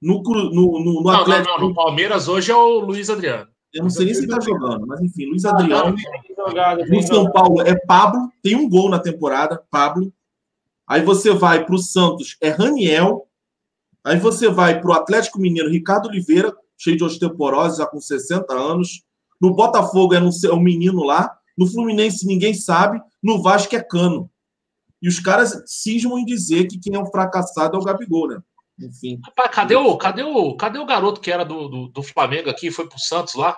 No, 0.00 0.22
no, 0.22 0.44
no, 0.50 0.78
no 0.78 0.94
Não, 0.94 1.02
não, 1.02 1.20
Atlético. 1.20 1.60
não. 1.60 1.68
No 1.68 1.74
Palmeiras 1.74 2.26
hoje 2.28 2.50
é 2.50 2.56
o 2.56 2.78
Luiz 2.80 3.10
Adriano. 3.10 3.49
Eu 3.72 3.84
não 3.84 3.90
sei 3.90 4.06
nem 4.06 4.14
se 4.14 4.22
ele 4.22 4.32
tá 4.32 4.40
jogando, 4.40 4.86
mas 4.86 5.00
enfim, 5.00 5.26
Luiz 5.26 5.44
Ah, 5.44 5.50
Adriano. 5.50 5.96
No 6.88 7.02
São. 7.02 7.30
Paulo 7.30 7.62
é 7.62 7.74
Pablo, 7.86 8.30
tem 8.42 8.56
um 8.56 8.68
gol 8.68 8.88
na 8.88 8.98
temporada, 8.98 9.62
Pablo. 9.70 10.12
Aí 10.88 11.02
você 11.02 11.32
vai 11.32 11.64
para 11.64 11.74
o 11.74 11.78
Santos, 11.78 12.36
é 12.40 12.48
Raniel. 12.48 13.28
Aí 14.02 14.18
você 14.18 14.48
vai 14.48 14.80
para 14.80 14.90
o 14.90 14.94
Atlético 14.94 15.38
Mineiro, 15.38 15.70
Ricardo 15.70 16.08
Oliveira, 16.08 16.52
cheio 16.76 16.96
de 16.96 17.04
osteoporose, 17.04 17.78
já 17.78 17.86
com 17.86 18.00
60 18.00 18.52
anos. 18.52 19.04
No 19.40 19.54
Botafogo 19.54 20.14
é 20.14 20.20
um, 20.20 20.30
é 20.44 20.52
um 20.52 20.60
menino 20.60 21.04
lá. 21.04 21.36
No 21.56 21.66
Fluminense 21.66 22.26
ninguém 22.26 22.54
sabe. 22.54 23.00
No 23.22 23.40
Vasco 23.42 23.76
é 23.76 23.82
Cano. 23.82 24.30
E 25.02 25.08
os 25.08 25.20
caras 25.20 25.62
cismam 25.66 26.18
em 26.18 26.24
dizer 26.24 26.66
que 26.66 26.78
quem 26.78 26.94
é 26.94 26.98
um 26.98 27.06
fracassado 27.06 27.76
é 27.76 27.80
o 27.80 27.84
Gabigol, 27.84 28.28
né? 28.28 28.42
Enfim. 28.80 29.20
Rapaz, 29.24 29.50
cadê 29.54 29.76
o, 29.76 29.96
cadê 29.96 30.22
o, 30.22 30.54
cadê 30.56 30.78
o 30.78 30.86
garoto 30.86 31.20
que 31.20 31.30
era 31.30 31.44
do, 31.44 31.68
do, 31.68 31.88
do 31.88 32.02
Flamengo 32.02 32.48
aqui 32.50 32.70
foi 32.70 32.88
pro 32.88 32.98
Santos 32.98 33.34
lá? 33.34 33.56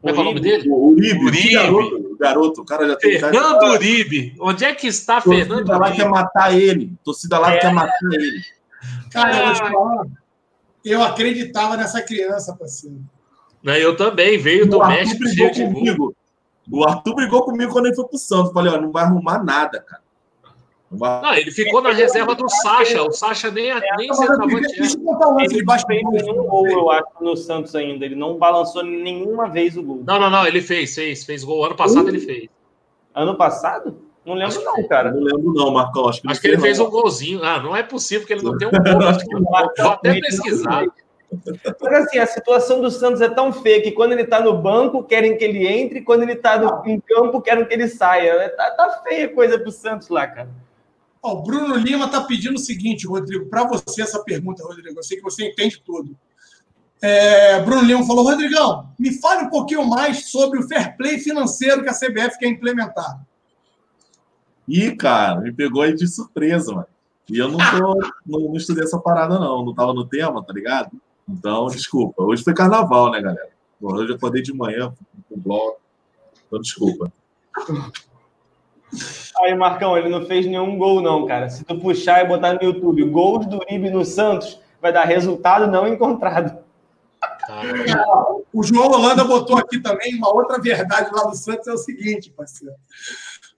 Como 0.00 0.10
é 0.10 0.12
que 0.12 0.18
é 0.18 0.22
o 0.22 0.24
nome 0.24 0.40
dele? 0.40 0.68
O 0.70 0.90
Uribe, 0.90 1.24
Uribe. 1.24 1.52
garoto, 1.54 1.96
o 1.96 2.16
garoto, 2.16 2.60
o 2.60 2.64
cara 2.64 2.86
já 2.86 2.96
tem 2.96 3.18
cara- 3.18 3.32
Fernando 3.32 3.62
Uribe. 3.72 4.34
Onde 4.40 4.64
é 4.64 4.74
que 4.74 4.86
está 4.86 5.20
Fernando 5.20 5.64
Torcida 5.66 5.78
lá 5.78 5.86
Uribe? 5.86 5.96
quer 5.96 6.08
matar 6.08 6.54
ele. 6.56 6.92
Torcida 7.02 7.38
lá 7.38 7.52
É. 7.52 7.58
quer 7.58 7.72
matar 7.72 7.98
ele. 8.12 8.42
Cara, 9.10 9.48
eu 9.48 9.54
falar. 9.56 10.06
Eu 10.84 11.02
acreditava 11.02 11.76
nessa 11.76 12.00
criança, 12.00 12.54
parceiro. 12.56 13.00
Né, 13.62 13.82
Eu 13.82 13.96
também, 13.96 14.38
veio 14.38 14.68
do 14.68 14.78
o 14.78 14.82
Arthur 14.82 14.96
México 14.96 15.18
brigou 15.24 15.50
comigo. 15.50 16.16
O 16.70 16.84
Arthur 16.84 17.14
brigou 17.16 17.42
comigo 17.42 17.72
quando 17.72 17.86
ele 17.86 17.96
foi 17.96 18.06
pro 18.06 18.18
Santos. 18.18 18.52
Falei, 18.52 18.72
ó, 18.72 18.80
não 18.80 18.92
vai 18.92 19.02
arrumar 19.04 19.42
nada, 19.42 19.80
cara. 19.80 20.02
Não 20.90 20.98
vai... 20.98 21.22
Não, 21.22 21.34
ele 21.34 21.50
ficou 21.50 21.82
na 21.82 21.92
reserva 21.92 22.34
do 22.34 22.48
Sacha. 22.48 23.02
O 23.02 23.10
Sacha 23.12 23.50
nem, 23.50 23.72
nem 23.96 24.08
Mas 24.08 24.18
eu 24.20 24.26
centroavante 24.26 24.54
é. 24.54 24.80
Lance 24.80 24.96
Ele 25.40 25.58
de 25.58 25.64
não 25.64 25.78
fez 25.86 26.22
nenhum 26.26 26.44
gol, 26.46 26.66
eu 26.68 26.90
acho, 26.90 27.06
no 27.20 27.36
Santos 27.36 27.74
ainda. 27.74 28.04
Ele 28.04 28.14
não 28.14 28.38
balançou 28.38 28.82
nenhuma 28.82 29.48
vez 29.48 29.76
o 29.76 29.82
gol. 29.82 30.02
Não, 30.06 30.18
não, 30.18 30.30
não, 30.30 30.46
ele 30.46 30.62
fez, 30.62 30.94
fez, 30.94 31.24
fez 31.24 31.44
gol. 31.44 31.64
Ano 31.64 31.76
passado 31.76 32.08
ele 32.08 32.20
fez. 32.20 32.48
Ano 33.14 33.36
passado? 33.36 33.98
Não 34.24 34.34
lembro, 34.34 34.62
não, 34.62 34.86
cara. 34.88 35.10
Não 35.10 35.20
lembro, 35.20 35.52
não, 35.54 35.70
Marcão. 35.72 36.08
Acho 36.08 36.20
que, 36.20 36.26
não 36.26 36.32
Acho 36.32 36.40
que 36.40 36.46
ele 36.48 36.56
sei, 36.56 36.64
fez 36.64 36.78
não. 36.78 36.86
um 36.86 36.90
golzinho. 36.90 37.42
Ah, 37.42 37.60
não 37.62 37.74
é 37.76 37.82
possível 37.82 38.26
que 38.26 38.32
ele 38.34 38.42
não 38.42 38.56
tenha 38.56 38.70
um 38.70 38.72
gol. 38.98 39.08
Acho 39.08 39.26
que- 39.26 39.34
Vou 39.36 39.56
até 39.92 40.20
pesquisar. 40.20 40.84
Mas 41.80 41.92
assim, 42.06 42.18
a 42.18 42.26
situação 42.26 42.80
do 42.80 42.90
Santos 42.90 43.20
é 43.20 43.28
tão 43.28 43.52
feia 43.52 43.82
que 43.82 43.92
quando 43.92 44.12
ele 44.12 44.24
tá 44.24 44.40
no 44.40 44.54
banco, 44.54 45.02
querem 45.04 45.36
que 45.36 45.44
ele 45.44 45.66
entre, 45.66 45.98
e 45.98 46.02
quando 46.02 46.22
ele 46.22 46.36
tá 46.36 46.58
no- 46.58 46.82
em 46.86 46.98
campo, 47.00 47.40
querem 47.42 47.64
que 47.66 47.74
ele 47.74 47.88
saia. 47.88 48.30
É, 48.32 48.48
Tá, 48.48 48.70
tá 48.70 49.02
feia 49.06 49.26
a 49.26 49.34
coisa 49.34 49.58
pro 49.58 49.70
Santos 49.70 50.08
lá, 50.08 50.26
cara. 50.26 50.48
Ó, 51.22 51.34
o 51.34 51.42
Bruno 51.42 51.74
Lima 51.76 52.06
está 52.06 52.20
pedindo 52.22 52.56
o 52.56 52.60
seguinte, 52.60 53.06
Rodrigo, 53.06 53.46
para 53.46 53.66
você 53.66 54.02
essa 54.02 54.22
pergunta, 54.22 54.62
Rodrigo. 54.62 54.98
Eu 54.98 55.02
sei 55.02 55.16
que 55.16 55.22
você 55.22 55.48
entende 55.48 55.82
tudo. 55.84 56.16
É, 57.00 57.60
Bruno 57.62 57.82
Lima 57.82 58.06
falou: 58.06 58.24
Rodrigão, 58.24 58.90
me 58.98 59.12
fale 59.20 59.46
um 59.46 59.50
pouquinho 59.50 59.84
mais 59.86 60.30
sobre 60.30 60.58
o 60.58 60.68
fair 60.68 60.96
play 60.96 61.18
financeiro 61.18 61.82
que 61.82 61.88
a 61.88 61.94
CBF 61.94 62.38
quer 62.38 62.48
implementar. 62.48 63.20
Ih, 64.66 64.94
cara, 64.96 65.40
me 65.40 65.52
pegou 65.52 65.82
aí 65.82 65.94
de 65.94 66.06
surpresa, 66.06 66.72
mano. 66.72 66.86
E 67.30 67.38
eu 67.38 67.48
não 67.48 67.58
tô. 67.58 67.94
não, 68.26 68.48
não 68.48 68.56
estudei 68.56 68.84
essa 68.84 68.98
parada, 68.98 69.38
não. 69.38 69.64
Não 69.64 69.74
tava 69.74 69.92
no 69.92 70.06
tema, 70.06 70.44
tá 70.44 70.52
ligado? 70.52 70.90
Então, 71.28 71.66
desculpa. 71.66 72.22
Hoje 72.22 72.42
foi 72.42 72.54
carnaval, 72.54 73.10
né, 73.10 73.20
galera? 73.20 73.50
Hoje 73.80 74.10
eu 74.10 74.16
acordei 74.16 74.42
de 74.42 74.52
manhã 74.52 74.92
com 75.28 75.34
o 75.34 75.38
bloco. 75.38 75.80
Então, 76.46 76.60
desculpa. 76.60 77.12
Aí, 79.40 79.54
Marcão, 79.54 79.96
ele 79.96 80.08
não 80.08 80.24
fez 80.26 80.46
nenhum 80.46 80.78
gol, 80.78 81.00
não, 81.00 81.26
cara. 81.26 81.48
Se 81.48 81.64
tu 81.64 81.78
puxar 81.78 82.24
e 82.24 82.28
botar 82.28 82.54
no 82.54 82.62
YouTube 82.62 83.04
gols 83.04 83.46
do 83.46 83.58
Uribe 83.58 83.90
no 83.90 84.04
Santos, 84.04 84.60
vai 84.80 84.92
dar 84.92 85.04
resultado 85.04 85.66
não 85.66 85.86
encontrado. 85.86 86.58
O 88.52 88.62
João 88.62 88.90
Holanda 88.90 89.24
botou 89.24 89.56
aqui 89.56 89.80
também 89.80 90.14
uma 90.16 90.32
outra 90.32 90.60
verdade 90.60 91.10
lá 91.12 91.24
do 91.24 91.36
Santos: 91.36 91.66
é 91.66 91.72
o 91.72 91.78
seguinte, 91.78 92.30
parceiro. 92.30 92.74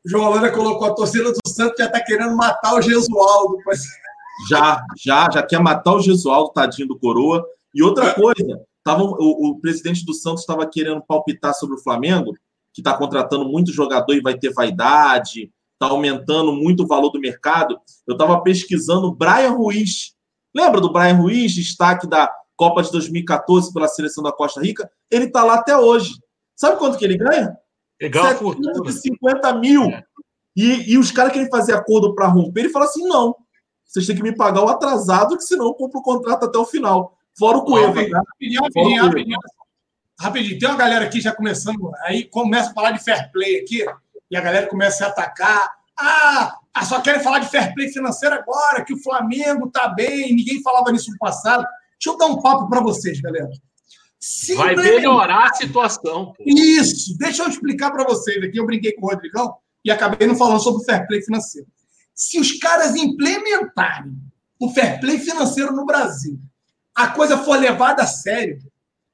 O 0.05 0.09
João 0.09 0.27
Holanda 0.27 0.51
colocou 0.51 0.89
a 0.89 0.95
torcida 0.95 1.31
do 1.31 1.39
Santos 1.47 1.77
já 1.79 1.87
está 1.87 2.01
querendo 2.01 2.37
matar 2.37 2.75
o 2.75 2.83
Gesualdo, 2.83 3.59
parceiro. 3.65 4.01
Já, 4.49 4.83
já, 4.97 5.29
já 5.31 5.43
quer 5.43 5.61
matar 5.61 5.95
o 5.95 6.01
Gesualdo, 6.01 6.53
tadinho 6.53 6.89
do 6.89 6.99
Coroa. 6.99 7.45
E 7.75 7.83
outra 7.83 8.15
coisa, 8.15 8.61
tava, 8.83 9.03
o, 9.03 9.51
o 9.51 9.61
presidente 9.61 10.05
do 10.05 10.15
Santos 10.15 10.41
estava 10.41 10.67
querendo 10.67 11.03
palpitar 11.03 11.55
sobre 11.55 11.77
o 11.77 11.83
Flamengo, 11.83 12.33
que 12.73 12.81
está 12.81 12.97
contratando 12.97 13.45
muito 13.45 13.73
jogador 13.73 14.15
e 14.15 14.21
vai 14.21 14.39
ter 14.39 14.53
vaidade, 14.53 15.53
está 15.73 15.93
aumentando 15.93 16.53
muito 16.53 16.85
o 16.85 16.87
valor 16.87 17.11
do 17.11 17.21
mercado. 17.21 17.81
Eu 18.07 18.13
estava 18.13 18.41
pesquisando 18.43 19.09
o 19.09 19.15
Brian 19.15 19.51
Ruiz. 19.51 20.15
Lembra 20.55 20.81
do 20.81 20.93
Brian 20.93 21.15
Ruiz, 21.15 21.53
destaque 21.53 22.07
da 22.07 22.31
Copa 22.57 22.83
de 22.83 22.93
2014 22.93 23.73
pela 23.73 23.89
seleção 23.89 24.23
da 24.23 24.33
Costa 24.33 24.61
Rica? 24.61 24.91
Ele 25.11 25.25
está 25.25 25.43
lá 25.43 25.55
até 25.55 25.77
hoje. 25.77 26.13
Sabe 26.55 26.79
quanto 26.79 26.99
que 26.99 27.05
ele 27.05 27.17
ganha? 27.17 27.57
Fortuna. 28.39 28.75
750 28.75 29.55
mil. 29.55 29.85
É. 29.85 30.05
E, 30.57 30.93
e 30.93 30.99
os 30.99 31.11
caras 31.11 31.33
querem 31.33 31.49
fazer 31.49 31.73
acordo 31.73 32.15
para 32.15 32.27
romper, 32.27 32.61
ele 32.61 32.69
fala 32.71 32.85
assim: 32.85 33.07
não, 33.07 33.35
vocês 33.87 34.07
têm 34.07 34.17
que 34.17 34.23
me 34.23 34.35
pagar 34.35 34.63
o 34.63 34.69
atrasado, 34.69 35.37
que 35.37 35.43
senão 35.45 35.67
eu 35.67 35.75
compro 35.75 36.01
o 36.01 36.03
contrato 36.03 36.45
até 36.45 36.59
o 36.59 36.67
final. 36.67 37.17
Fora 37.39 37.59
o 37.59 37.65
Cueva. 37.65 37.89
Rapidinho, 37.89 38.11
tá? 38.11 38.19
rapidinho, 38.19 39.05
rapidinho, 39.05 39.39
rapidinho. 40.21 40.59
Tem 40.59 40.69
uma 40.69 40.77
galera 40.77 41.07
aqui 41.07 41.21
já 41.21 41.35
começando, 41.35 41.91
aí 42.05 42.25
começa 42.25 42.71
a 42.71 42.75
falar 42.75 42.91
de 42.93 43.03
fair 43.03 43.31
play 43.33 43.61
aqui, 43.61 43.85
e 44.31 44.37
a 44.37 44.41
galera 44.41 44.67
começa 44.67 44.97
a 44.97 45.07
se 45.07 45.13
atacar. 45.13 45.71
Ah, 45.99 46.59
ah, 46.75 46.85
só 46.85 47.01
querem 47.01 47.23
falar 47.23 47.41
de 47.41 47.49
fair 47.49 47.75
play 47.75 47.89
financeiro 47.89 48.35
agora, 48.35 48.85
que 48.85 48.93
o 48.93 49.03
Flamengo 49.03 49.71
tá 49.71 49.89
bem, 49.89 50.35
ninguém 50.35 50.63
falava 50.63 50.93
nisso 50.93 51.11
no 51.11 51.19
passado. 51.19 51.63
Deixa 51.63 52.15
eu 52.15 52.17
dar 52.17 52.27
um 52.27 52.41
papo 52.41 52.69
para 52.69 52.81
vocês, 52.81 53.21
galera. 53.21 53.51
Se 54.19 54.55
Vai 54.55 54.77
melhorar 54.77 55.49
a 55.49 55.55
situação. 55.55 56.35
pô. 56.37 56.45
Isso, 56.47 57.17
deixa 57.19 57.43
eu 57.43 57.49
explicar 57.49 57.91
para 57.91 58.05
vocês 58.05 58.43
aqui. 58.45 58.59
Eu 58.59 58.67
brinquei 58.67 58.93
com 58.93 59.07
o 59.07 59.09
Rodrigão 59.09 59.55
e 59.85 59.91
acabei 59.91 60.29
não 60.29 60.37
falando 60.37 60.63
sobre 60.63 60.83
o 60.83 60.85
fair 60.85 61.07
play 61.07 61.23
financeiro. 61.23 61.67
Se 62.15 62.39
os 62.39 62.53
caras 62.59 62.95
implementarem 62.95 64.13
o 64.59 64.71
fair 64.71 65.01
play 65.01 65.19
financeiro 65.19 65.73
no 65.73 65.87
Brasil, 65.87 66.39
a 66.95 67.09
coisa 67.09 67.39
for 67.39 67.59
levada 67.59 68.03
a 68.03 68.07
sério, 68.07 68.59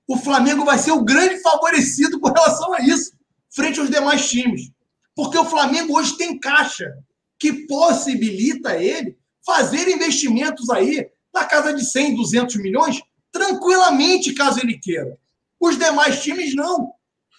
o 0.08 0.16
Flamengo 0.16 0.64
vai 0.64 0.78
ser 0.78 0.92
o 0.92 1.04
grande 1.04 1.40
favorecido 1.40 2.20
com 2.20 2.28
relação 2.28 2.72
a 2.74 2.80
isso, 2.80 3.12
frente 3.50 3.80
aos 3.80 3.90
demais 3.90 4.28
times. 4.28 4.70
Porque 5.14 5.38
o 5.38 5.44
Flamengo 5.44 5.98
hoje 5.98 6.16
tem 6.16 6.38
caixa 6.38 6.92
que 7.38 7.66
possibilita 7.66 8.76
ele 8.76 9.16
fazer 9.44 9.88
investimentos 9.88 10.70
aí 10.70 11.08
na 11.34 11.44
casa 11.44 11.72
de 11.72 11.84
100, 11.84 12.16
200 12.16 12.56
milhões, 12.56 13.00
tranquilamente, 13.32 14.34
caso 14.34 14.60
ele 14.60 14.78
queira. 14.78 15.18
Os 15.60 15.78
demais 15.78 16.22
times 16.22 16.54
não. 16.54 16.92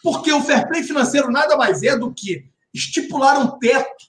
Porque 0.03 0.31
o 0.31 0.41
fair 0.41 0.67
play 0.67 0.83
financeiro 0.83 1.31
nada 1.31 1.57
mais 1.57 1.83
é 1.83 1.97
do 1.97 2.13
que 2.13 2.45
estipular 2.73 3.39
um 3.39 3.57
teto 3.59 4.07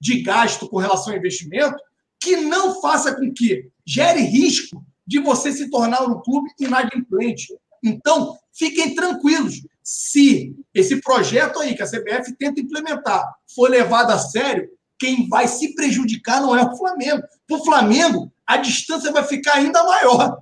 de 0.00 0.22
gasto 0.22 0.68
com 0.68 0.78
relação 0.78 1.12
ao 1.12 1.18
investimento 1.18 1.76
que 2.20 2.36
não 2.36 2.80
faça 2.80 3.14
com 3.14 3.32
que 3.32 3.70
gere 3.86 4.20
risco 4.20 4.84
de 5.06 5.20
você 5.20 5.52
se 5.52 5.70
tornar 5.70 6.02
um 6.02 6.20
clube 6.20 6.50
inadimplente. 6.58 7.54
Então, 7.84 8.36
fiquem 8.52 8.94
tranquilos. 8.94 9.54
Se 9.82 10.54
esse 10.74 11.00
projeto 11.00 11.60
aí 11.60 11.74
que 11.74 11.82
a 11.82 11.86
CBF 11.86 12.32
tenta 12.36 12.60
implementar 12.60 13.24
for 13.54 13.70
levado 13.70 14.10
a 14.10 14.18
sério, 14.18 14.68
quem 14.98 15.28
vai 15.28 15.46
se 15.46 15.74
prejudicar 15.74 16.40
não 16.40 16.56
é 16.56 16.64
o 16.64 16.76
Flamengo. 16.76 17.22
Para 17.46 17.56
o 17.56 17.64
Flamengo, 17.64 18.32
a 18.46 18.56
distância 18.56 19.12
vai 19.12 19.22
ficar 19.24 19.54
ainda 19.54 19.82
maior. 19.84 20.38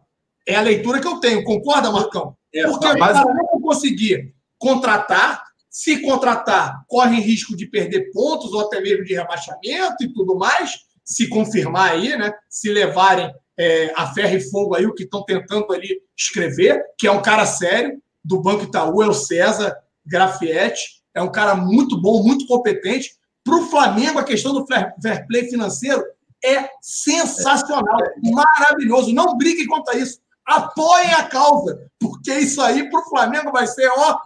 É 0.47 0.55
a 0.57 0.61
leitura 0.61 1.01
que 1.01 1.07
eu 1.07 1.19
tenho. 1.21 1.43
Concorda, 1.45 1.91
Marcão? 1.91 2.37
É, 2.55 2.67
Porque 2.67 2.87
o 2.87 2.99
mas- 2.99 3.13
cara 3.19 3.35
não 3.35 3.61
conseguir 3.61 4.33
contratar, 4.59 5.43
se 5.69 5.99
contratar, 6.01 6.85
corre 6.87 7.21
risco 7.21 7.57
de 7.57 7.67
perder 7.67 8.11
pontos 8.13 8.53
ou 8.53 8.61
até 8.61 8.81
mesmo 8.81 9.05
de 9.05 9.15
rebaixamento 9.15 10.05
e 10.05 10.13
tudo 10.13 10.37
mais, 10.37 10.73
se 11.05 11.29
confirmar 11.29 11.91
aí, 11.93 12.17
né? 12.17 12.33
Se 12.49 12.71
levarem 12.71 13.31
é, 13.59 13.93
a 13.97 14.13
ferro 14.13 14.37
e 14.37 14.41
fogo 14.41 14.75
aí 14.75 14.87
o 14.87 14.95
que 14.95 15.05
estão 15.05 15.25
tentando 15.25 15.73
ali 15.73 16.01
escrever, 16.17 16.83
que 16.99 17.07
é 17.07 17.13
um 17.13 17.23
cara 17.23 17.47
sério, 17.47 18.01
do 18.25 18.41
Banco 18.41 18.65
Itaú, 18.65 19.03
é 19.03 19.07
o 19.07 19.15
César 19.15 19.77
Grafietti, 20.05 21.03
é 21.15 21.23
um 21.23 21.31
cara 21.31 21.55
muito 21.55 22.01
bom, 22.01 22.23
muito 22.23 22.47
competente. 22.47 23.15
Para 23.45 23.57
o 23.57 23.67
Flamengo, 23.67 24.19
a 24.19 24.25
questão 24.25 24.55
do 24.55 24.67
fair 24.67 25.27
play 25.27 25.49
financeiro 25.49 26.03
é 26.45 26.69
sensacional, 26.81 27.99
maravilhoso. 28.23 29.13
Não 29.13 29.37
brigue 29.37 29.67
contra 29.67 29.97
isso. 29.97 30.19
apoiem 30.45 31.13
a 31.13 31.25
causa, 31.25 31.91
porque 31.99 32.33
isso 32.35 32.61
aí 32.61 32.89
para 32.91 33.01
o 33.01 33.09
Flamengo 33.09 33.53
vai 33.53 33.67
ser, 33.67 33.89
ó. 33.89 34.19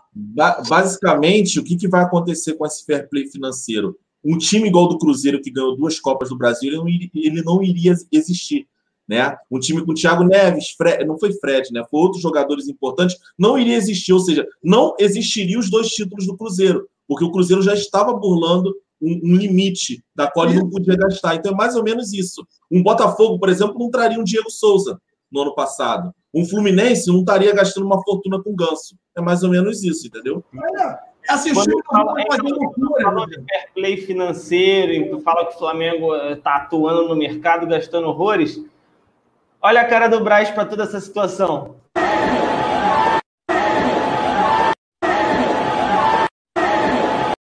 Basicamente, 0.69 1.61
o 1.61 1.65
que, 1.65 1.77
que 1.77 1.89
vai 1.89 2.03
acontecer 2.03 2.55
com 2.55 2.67
esse 2.67 2.85
fair 2.85 3.09
play 3.09 3.27
financeiro? 3.27 3.97
Um 4.25 4.37
time 4.37 4.69
igual 4.69 4.89
do 4.89 4.99
Cruzeiro, 4.99 5.41
que 5.41 5.51
ganhou 5.51 5.77
duas 5.77 6.01
Copas 6.01 6.31
do 6.31 6.37
Brasil, 6.37 6.85
ele 7.15 7.43
não 7.43 7.63
iria 7.63 7.95
existir. 8.11 8.67
Né? 9.09 9.35
Um 9.51 9.59
time 9.59 9.85
com 9.85 9.95
Thiago 9.95 10.23
Neves, 10.23 10.71
Fred, 10.77 11.05
não 11.07 11.19
foi 11.19 11.33
Fred, 11.33 11.73
né? 11.73 11.83
Foi 11.91 12.01
outros 12.01 12.21
jogadores 12.21 12.69
importantes, 12.69 13.17
não 13.39 13.59
iria 13.59 13.77
existir, 13.77 14.13
ou 14.13 14.21
seja, 14.21 14.47
não 14.63 14.95
existiriam 14.99 15.61
os 15.61 15.71
dois 15.71 15.89
títulos 15.89 16.27
do 16.27 16.37
Cruzeiro, 16.37 16.87
porque 17.07 17.25
o 17.25 17.33
Cruzeiro 17.33 17.63
já 17.63 17.73
estava 17.73 18.13
burlando 18.13 18.75
um, 19.01 19.21
um 19.25 19.37
limite 19.37 20.05
da 20.15 20.31
qual 20.31 20.47
ele 20.47 20.59
não 20.59 20.69
podia 20.69 20.97
gastar. 20.97 21.37
Então 21.37 21.53
é 21.53 21.57
mais 21.57 21.75
ou 21.75 21.83
menos 21.83 22.13
isso. 22.13 22.47
Um 22.71 22.83
Botafogo, 22.83 23.39
por 23.39 23.49
exemplo, 23.49 23.79
não 23.79 23.91
traria 23.91 24.19
um 24.19 24.25
Diego 24.25 24.51
Souza 24.51 25.01
no 25.31 25.43
ano 25.43 25.55
passado. 25.55 26.13
Um 26.35 26.45
Fluminense 26.45 27.09
não 27.09 27.21
estaria 27.21 27.55
gastando 27.55 27.87
uma 27.87 28.03
fortuna 28.03 28.43
com 28.43 28.55
ganso. 28.55 28.97
É 29.17 29.21
mais 29.21 29.43
ou 29.43 29.51
menos 29.51 29.83
isso, 29.83 30.07
entendeu? 30.07 30.45
É 31.29 31.33
assim, 31.33 31.53
Quando 31.55 31.83
fala, 31.91 32.15
fala 33.03 33.27
de 33.27 33.35
fair 33.35 33.73
play 33.75 33.97
financeiro, 33.99 34.93
e 34.93 35.11
tu 35.11 35.21
fala 35.21 35.47
que 35.47 35.55
o 35.55 35.59
Flamengo 35.59 36.15
está 36.15 36.57
atuando 36.57 37.09
no 37.09 37.17
mercado 37.17 37.67
gastando 37.67 38.09
horrores. 38.09 38.63
Olha 39.61 39.81
a 39.81 39.85
cara 39.85 40.07
do 40.07 40.23
Braz 40.23 40.51
para 40.51 40.65
toda 40.65 40.85
essa 40.85 41.01
situação. 41.01 41.75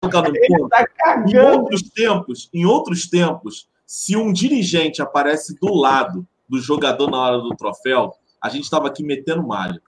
Ele 0.02 0.68
tá 0.70 0.86
cagando. 0.96 1.30
Em 1.30 1.38
outros 1.38 1.82
tempos, 1.82 2.48
em 2.54 2.64
outros 2.64 3.06
tempos, 3.06 3.68
se 3.86 4.16
um 4.16 4.32
dirigente 4.32 5.02
aparece 5.02 5.54
do 5.60 5.74
lado 5.74 6.26
do 6.48 6.58
jogador 6.58 7.10
na 7.10 7.18
hora 7.18 7.38
do 7.38 7.54
troféu, 7.54 8.14
a 8.42 8.48
gente 8.48 8.64
estava 8.64 8.88
aqui 8.88 9.04
metendo 9.04 9.46
malha. 9.46 9.80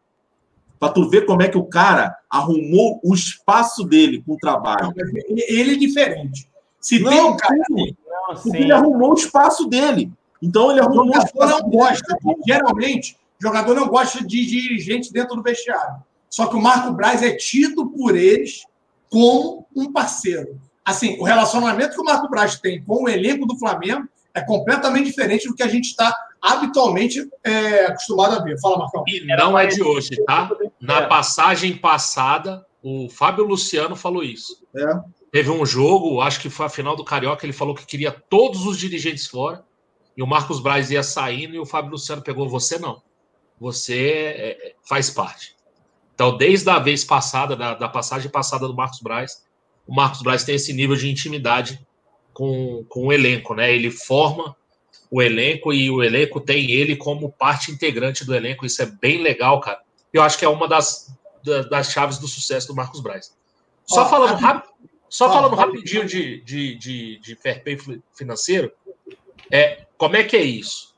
Para 0.78 0.92
tu 0.92 1.08
ver 1.08 1.24
como 1.24 1.42
é 1.42 1.48
que 1.48 1.56
o 1.56 1.64
cara 1.64 2.14
arrumou 2.30 3.00
o 3.02 3.14
espaço 3.14 3.84
dele 3.84 4.22
com 4.24 4.34
o 4.34 4.38
trabalho. 4.38 4.92
Ele 5.48 5.72
é 5.72 5.76
diferente. 5.76 6.46
Se 6.78 6.98
não, 6.98 7.10
tem 7.10 7.20
um 7.22 7.36
cara. 7.36 7.56
Não, 7.70 8.34
porque 8.34 8.58
ele 8.58 8.72
arrumou 8.72 9.12
o 9.12 9.14
espaço 9.14 9.66
dele. 9.66 10.12
Então 10.42 10.70
ele 10.70 10.80
arrumou 10.80 11.06
o 11.06 11.18
espaço. 11.18 11.62
não 11.62 11.70
gosta. 11.70 12.16
Geralmente, 12.46 13.16
o 13.40 13.42
jogador 13.42 13.74
não 13.74 13.86
gosta 13.86 14.26
de 14.26 14.44
dirigente 14.44 15.12
dentro 15.12 15.36
do 15.36 15.42
vestiário. 15.42 16.02
Só 16.28 16.46
que 16.46 16.56
o 16.56 16.60
Marco 16.60 16.92
Braz 16.92 17.22
é 17.22 17.36
tido 17.36 17.88
por 17.90 18.16
eles 18.16 18.64
como 19.08 19.66
um 19.76 19.92
parceiro. 19.92 20.58
Assim, 20.84 21.16
o 21.20 21.24
relacionamento 21.24 21.94
que 21.94 22.00
o 22.00 22.04
Marco 22.04 22.28
Braz 22.28 22.58
tem 22.58 22.82
com 22.82 23.04
o 23.04 23.08
elenco 23.08 23.46
do 23.46 23.56
Flamengo 23.58 24.08
é 24.34 24.40
completamente 24.40 25.06
diferente 25.06 25.46
do 25.46 25.54
que 25.54 25.62
a 25.62 25.68
gente 25.68 25.88
está 25.88 26.12
habitualmente 26.40 27.28
é, 27.44 27.86
acostumado 27.86 28.34
a 28.34 28.42
ver. 28.42 28.58
Fala, 28.60 28.78
Marcão. 28.78 29.04
E 29.06 29.24
não 29.26 29.56
é 29.56 29.66
de 29.66 29.82
hoje, 29.82 30.10
tá? 30.24 30.50
Na 30.80 31.06
passagem 31.06 31.76
passada, 31.76 32.66
o 32.82 33.08
Fábio 33.08 33.44
Luciano 33.44 33.94
falou 33.94 34.24
isso. 34.24 34.64
É. 34.74 35.00
Teve 35.30 35.50
um 35.50 35.64
jogo, 35.64 36.20
acho 36.20 36.40
que 36.40 36.50
foi 36.50 36.66
a 36.66 36.70
final 36.70 36.96
do 36.96 37.04
Carioca, 37.04 37.46
ele 37.46 37.52
falou 37.52 37.74
que 37.74 37.86
queria 37.86 38.10
todos 38.10 38.66
os 38.66 38.76
dirigentes 38.78 39.26
fora, 39.26 39.64
e 40.16 40.22
o 40.22 40.26
Marcos 40.26 40.60
Braz 40.60 40.90
ia 40.90 41.02
saindo, 41.02 41.54
e 41.54 41.58
o 41.58 41.66
Fábio 41.66 41.92
Luciano 41.92 42.22
pegou, 42.22 42.48
você 42.48 42.78
não. 42.78 43.02
Você 43.58 44.34
é, 44.36 44.50
é 44.50 44.74
faz 44.82 45.10
parte. 45.10 45.54
Então, 46.14 46.36
desde 46.36 46.68
a 46.68 46.78
vez 46.78 47.04
passada, 47.04 47.56
da, 47.56 47.74
da 47.74 47.88
passagem 47.88 48.30
passada 48.30 48.66
do 48.66 48.74
Marcos 48.74 49.00
Braz, 49.00 49.44
o 49.86 49.94
Marcos 49.94 50.22
Braz 50.22 50.44
tem 50.44 50.54
esse 50.54 50.72
nível 50.72 50.96
de 50.96 51.10
intimidade 51.10 51.84
com, 52.32 52.84
com 52.88 53.06
o 53.06 53.12
elenco, 53.12 53.54
né? 53.54 53.74
Ele 53.74 53.90
forma 53.90 54.56
o 55.10 55.20
elenco 55.20 55.72
e 55.72 55.90
o 55.90 56.02
elenco 56.02 56.40
tem 56.40 56.70
ele 56.70 56.96
como 56.96 57.32
parte 57.32 57.70
integrante 57.70 58.24
do 58.24 58.34
elenco. 58.34 58.64
Isso 58.64 58.82
é 58.82 58.86
bem 58.86 59.22
legal, 59.22 59.60
cara. 59.60 59.80
Eu 60.12 60.22
acho 60.22 60.38
que 60.38 60.44
é 60.44 60.48
uma 60.48 60.68
das, 60.68 61.14
das 61.70 61.90
chaves 61.90 62.18
do 62.18 62.28
sucesso 62.28 62.68
do 62.68 62.74
Marcos 62.74 63.00
Braz. 63.00 63.34
Só 63.86 64.08
falando, 64.08 64.36
rap, 64.38 64.64
só 65.08 65.30
falando 65.30 65.56
rapidinho 65.56 66.06
de, 66.06 66.40
de, 66.42 66.76
de, 66.76 67.18
de 67.18 67.36
fair 67.36 67.62
play 67.62 67.78
financeiro, 68.14 68.72
é, 69.50 69.86
como 70.02 70.16
é 70.16 70.24
que 70.24 70.36
é 70.36 70.42
isso? 70.42 70.96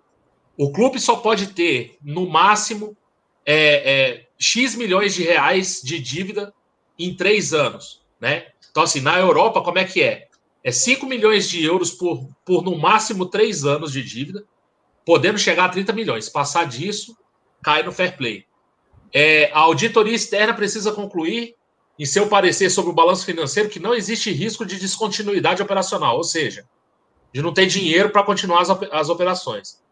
O 0.56 0.72
clube 0.72 0.98
só 0.98 1.16
pode 1.16 1.48
ter, 1.48 1.98
no 2.02 2.26
máximo, 2.26 2.96
é, 3.44 3.56
é, 3.92 4.26
X 4.38 4.74
milhões 4.76 5.12
de 5.12 5.22
reais 5.22 5.82
de 5.84 5.98
dívida 5.98 6.54
em 6.98 7.14
três 7.14 7.52
anos, 7.52 8.00
né? 8.18 8.46
Então, 8.70 8.82
assim, 8.82 9.02
na 9.02 9.18
Europa, 9.18 9.60
como 9.60 9.78
é 9.78 9.84
que 9.84 10.02
é? 10.02 10.28
é 10.64 10.72
5 10.72 11.04
milhões 11.04 11.50
de 11.50 11.62
euros 11.62 11.90
por, 11.90 12.26
por 12.46 12.64
no 12.64 12.78
máximo 12.78 13.26
3 13.26 13.66
anos 13.66 13.92
de 13.92 14.02
dívida, 14.02 14.42
podendo 15.04 15.38
chegar 15.38 15.66
a 15.66 15.68
30 15.68 15.92
milhões. 15.92 16.30
Passar 16.30 16.66
disso, 16.66 17.14
cai 17.62 17.82
no 17.82 17.92
fair 17.92 18.16
play. 18.16 18.46
É, 19.12 19.52
a 19.52 19.58
auditoria 19.58 20.14
externa 20.14 20.54
precisa 20.54 20.92
concluir, 20.92 21.54
em 21.98 22.06
seu 22.06 22.26
parecer 22.26 22.70
sobre 22.70 22.90
o 22.90 22.94
balanço 22.94 23.26
financeiro, 23.26 23.68
que 23.68 23.78
não 23.78 23.92
existe 23.92 24.32
risco 24.32 24.64
de 24.64 24.80
descontinuidade 24.80 25.60
operacional, 25.60 26.16
ou 26.16 26.24
seja, 26.24 26.66
de 27.34 27.42
não 27.42 27.52
ter 27.52 27.66
dinheiro 27.66 28.10
para 28.10 28.22
continuar 28.22 28.62
as, 28.62 28.70
as 28.70 29.08
operações. 29.08 29.82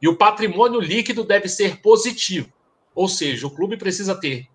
E 0.00 0.06
o 0.06 0.16
patrimônio 0.16 0.80
líquido 0.80 1.24
deve 1.24 1.48
ser 1.48 1.80
positivo, 1.82 2.52
ou 2.94 3.08
seja, 3.08 3.44
o 3.44 3.50
clube 3.50 3.76
precisa 3.76 4.14
ter 4.14 4.46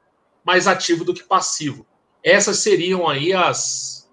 mais 0.45 0.65
ativo 0.65 1.03
do 1.03 1.13
que 1.13 1.23
passivo. 1.23 1.85
Essas 2.23 2.59
seriam 2.59 3.05
aí 3.05 3.33
as, 3.33 4.09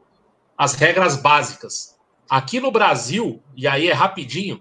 as 0.58 0.74
regras 0.74 1.16
básicas. 1.16 1.96
Aqui 2.28 2.58
no 2.58 2.72
Brasil, 2.72 3.40
e 3.56 3.68
aí 3.68 3.88
é 3.88 3.92
rapidinho, 3.92 4.60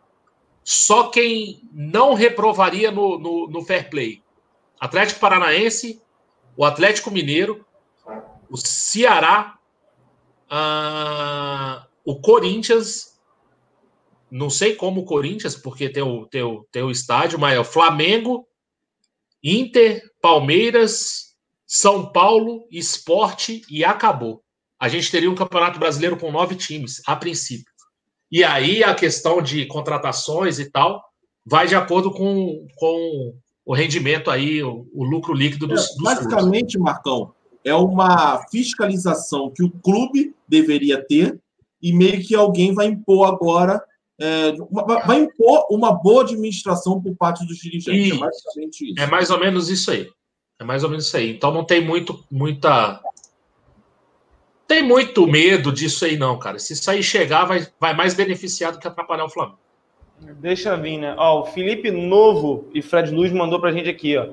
só 0.64 1.10
quem 1.10 1.68
não 1.74 2.14
reprovaria 2.14 2.92
no, 2.92 3.18
no, 3.18 3.48
no 3.48 3.66
fair 3.66 3.90
play: 3.90 4.22
Atlético 4.80 5.20
Paranaense, 5.20 6.00
o 6.56 6.64
Atlético 6.64 7.10
Mineiro, 7.10 7.66
o 8.50 8.56
Ceará, 8.56 9.58
uh, 10.46 11.84
o 12.06 12.20
Corinthians. 12.20 13.13
Não 14.34 14.50
sei 14.50 14.76
como 14.76 15.02
o 15.02 15.06
Corinthians, 15.06 15.56
porque 15.56 15.90
tem 15.90 16.04
o, 16.04 16.26
tem, 16.26 16.42
o, 16.42 16.66
tem 16.72 16.84
o 16.84 16.92
estádio, 16.92 17.40
mas 17.40 17.56
é 17.56 17.60
o 17.60 17.66
Flamengo, 17.66 18.48
Inter, 19.44 20.02
Palmeiras, 20.22 21.36
São 21.68 22.12
Paulo, 22.12 22.68
Esporte 22.72 23.62
e 23.70 23.84
acabou 23.84 24.44
a 24.84 24.90
gente 24.90 25.10
teria 25.10 25.32
um 25.32 25.36
campeonato 25.36 25.80
brasileiro 25.80 26.18
com 26.18 26.30
nove 26.30 26.56
times, 26.56 27.02
a 27.08 27.16
princípio. 27.16 27.72
E 28.30 28.44
aí 28.44 28.84
a 28.84 28.94
questão 28.94 29.42
de 29.42 29.66
contratações 29.66 30.60
e 30.60 30.70
tal 30.70 31.02
vai 31.46 31.68
de 31.68 31.74
acordo 31.74 32.12
com, 32.12 32.68
com 32.76 33.34
o 33.66 33.74
rendimento 33.74 34.30
aí, 34.30 34.62
o, 34.62 34.86
o 34.94 35.06
lucro 35.06 35.34
líquido 35.34 35.68
dos, 35.68 35.88
dos 35.96 36.04
Basicamente, 36.04 36.74
clubes. 36.74 36.94
Marcão, 36.94 37.34
é 37.64 37.74
uma 37.74 38.46
fiscalização 38.52 39.54
que 39.56 39.64
o 39.64 39.72
clube 39.72 40.36
deveria 40.50 41.02
ter 41.02 41.40
e 41.82 41.94
meio 41.94 42.22
que 42.22 42.36
alguém 42.36 42.74
vai 42.74 42.88
impor 42.88 43.26
agora, 43.30 43.82
é, 44.20 44.54
vai 45.06 45.22
impor 45.22 45.68
uma 45.70 45.92
boa 45.92 46.24
administração 46.24 47.02
por 47.02 47.16
parte 47.16 47.46
dos 47.46 47.58
dirigentes. 47.58 48.12
E 48.12 48.16
é 48.16 48.20
basicamente 48.20 48.92
isso. 48.92 49.02
É 49.02 49.08
mais 49.08 49.30
ou 49.30 49.40
menos 49.40 49.70
isso 49.70 49.92
aí. 49.92 50.10
É 50.60 50.64
mais 50.64 50.84
ou 50.84 50.90
menos 50.90 51.08
isso 51.08 51.18
aí. 51.18 51.32
Então 51.32 51.52
não 51.52 51.64
tem 51.64 51.84
muito, 51.84 52.24
muita 52.32 53.02
tem 54.68 54.82
muito 54.82 55.28
medo 55.28 55.72
disso 55.72 56.06
aí, 56.06 56.18
não, 56.18 56.40
cara. 56.40 56.58
Se 56.58 56.74
isso 56.74 56.90
aí 56.90 57.04
chegar, 57.04 57.46
vai, 57.46 57.68
vai 57.80 57.94
mais 57.94 58.14
beneficiar 58.14 58.72
do 58.72 58.80
que 58.80 58.88
atrapalhar 58.88 59.26
o 59.26 59.30
Flamengo. 59.30 59.60
Deixa 60.40 60.76
vir, 60.78 60.98
né? 60.98 61.16
Ó, 61.18 61.42
o 61.42 61.46
Felipe 61.46 61.92
Novo 61.92 62.70
e 62.74 62.82
Fred 62.82 63.14
Luz 63.14 63.32
mandou 63.32 63.60
pra 63.60 63.72
gente 63.72 63.90
aqui, 63.90 64.16
ó. 64.18 64.30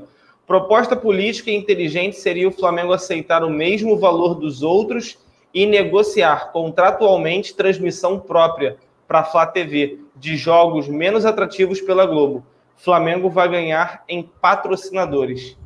Proposta 0.47 0.97
política 0.97 1.51
e 1.51 1.55
inteligente 1.55 2.17
seria 2.17 2.49
o 2.49 2.53
Flamengo 2.53 2.93
aceitar 2.93 3.45
o 3.45 3.51
mesmo 3.51 3.99
valor 3.99 4.35
dos 4.35 4.63
outros 4.63 5.19
e 5.53 5.67
negociar 5.67 6.53
contratualmente 6.53 7.55
transmissão 7.55 8.19
própria 8.19 8.77
para 9.11 9.21
a 9.21 9.25
Flá 9.25 9.45
TV 9.45 9.99
de 10.15 10.37
jogos 10.37 10.87
menos 10.87 11.27
atrativos 11.27 11.81
pela 11.81 12.07
Globo. 12.07 12.47
Flamengo 12.77 13.29
vai 13.29 13.49
ganhar 13.49 14.05
em 14.09 14.23
patrocinadores. 14.23 15.59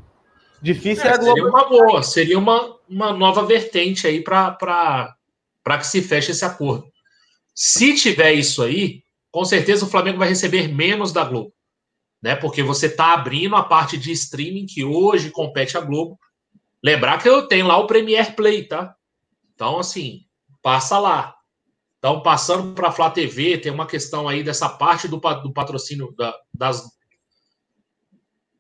Difícil 0.63 1.05
é, 1.05 1.09
é 1.09 1.13
a 1.13 1.19
Globo. 1.19 1.35
Seria 1.35 1.51
uma 1.51 1.69
boa, 1.69 2.03
seria 2.03 2.39
uma, 2.39 2.77
uma 2.89 3.13
nova 3.13 3.45
vertente 3.45 4.07
aí 4.07 4.25
para 4.25 5.15
que 5.79 5.87
se 5.87 6.01
feche 6.01 6.31
esse 6.31 6.43
acordo. 6.43 6.91
Se 7.55 7.95
tiver 7.95 8.33
isso 8.33 8.63
aí, 8.63 9.03
com 9.31 9.45
certeza 9.45 9.85
o 9.85 9.91
Flamengo 9.91 10.17
vai 10.17 10.29
receber 10.29 10.67
menos 10.69 11.13
da 11.13 11.23
Globo. 11.23 11.53
Né? 12.23 12.35
Porque 12.35 12.63
você 12.63 12.87
está 12.87 13.13
abrindo 13.13 13.57
a 13.57 13.63
parte 13.63 13.99
de 13.99 14.11
streaming 14.11 14.65
que 14.65 14.83
hoje 14.83 15.31
compete 15.31 15.77
a 15.77 15.83
Globo. 15.83 16.19
Lembrar 16.83 17.21
que 17.21 17.29
eu 17.29 17.47
tenho 17.47 17.67
lá 17.67 17.77
o 17.77 17.87
Premier 17.87 18.35
Play, 18.35 18.65
tá? 18.67 18.97
Então, 19.55 19.79
assim, 19.81 20.23
passa 20.63 20.99
lá. 20.99 21.35
Então, 22.05 22.21
passando 22.21 22.75
para 22.75 22.89
a 22.89 22.93
Flá 22.93 23.09
TV, 23.09 23.57
tem 23.57 23.73
uma 23.73 23.87
questão 23.87 24.29
aí 24.29 24.43
dessa 24.43 24.69
parte 24.69 25.09
do, 25.09 25.17
do 25.17 25.51
patrocínio 25.55 26.15
da, 26.15 26.37
das 26.53 26.85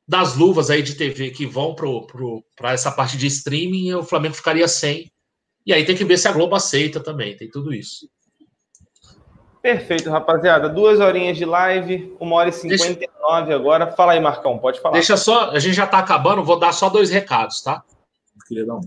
das 0.09 0.35
luvas 0.35 0.71
aí 0.71 0.83
de 0.83 0.95
TV 0.95 1.31
que 1.31 1.45
vão 1.45 1.75
para 2.57 2.73
essa 2.73 2.91
parte 2.91 3.19
de 3.19 3.27
streaming, 3.27 3.93
o 3.93 4.03
Flamengo 4.03 4.35
ficaria 4.35 4.67
sem. 4.67 5.13
E 5.67 5.75
aí 5.75 5.85
tem 5.85 5.95
que 5.95 6.07
ver 6.07 6.17
se 6.17 6.27
a 6.27 6.33
Globo 6.33 6.57
aceita 6.57 7.01
também, 7.01 7.37
tem 7.37 7.51
tudo 7.51 7.75
isso. 7.75 8.09
Perfeito, 9.61 10.09
rapaziada. 10.09 10.67
Duas 10.67 10.99
horinhas 10.99 11.37
de 11.37 11.45
live, 11.45 12.17
uma 12.19 12.37
hora 12.37 12.49
e 12.49 12.53
cinquenta 12.53 13.05
e 13.05 13.11
nove 13.21 13.53
agora. 13.53 13.93
Fala 13.93 14.13
aí, 14.13 14.21
Marcão, 14.21 14.59
pode 14.59 14.81
falar. 14.81 14.95
Deixa 14.95 15.19
só, 15.19 15.51
a 15.51 15.59
gente 15.59 15.75
já 15.75 15.85
está 15.85 15.99
acabando, 15.99 16.43
vou 16.43 16.59
dar 16.59 16.73
só 16.73 16.89
dois 16.89 17.11
recados, 17.11 17.61
tá? 17.61 17.85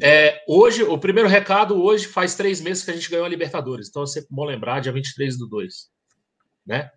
É, 0.02 0.44
hoje, 0.48 0.84
o 0.84 0.98
primeiro 0.98 1.30
recado, 1.30 1.82
hoje 1.82 2.08
faz 2.08 2.36
três 2.36 2.62
meses 2.62 2.84
que 2.84 2.92
a 2.92 2.94
gente 2.94 3.10
ganhou 3.10 3.26
a 3.26 3.30
Libertadores, 3.30 3.90
então 3.90 4.04
é 4.04 4.08
sempre 4.08 4.30
bom 4.32 4.46
lembrar, 4.46 4.80
dia 4.80 4.92
23 4.92 5.38
do 5.38 5.48
2. 5.48 5.90
Né? 6.66 6.90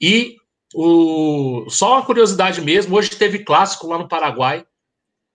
E 0.00 0.36
o, 0.74 1.66
só 1.68 1.92
uma 1.92 2.04
curiosidade 2.04 2.60
mesmo, 2.60 2.96
hoje 2.96 3.10
teve 3.10 3.40
clássico 3.40 3.86
lá 3.86 3.98
no 3.98 4.08
Paraguai, 4.08 4.66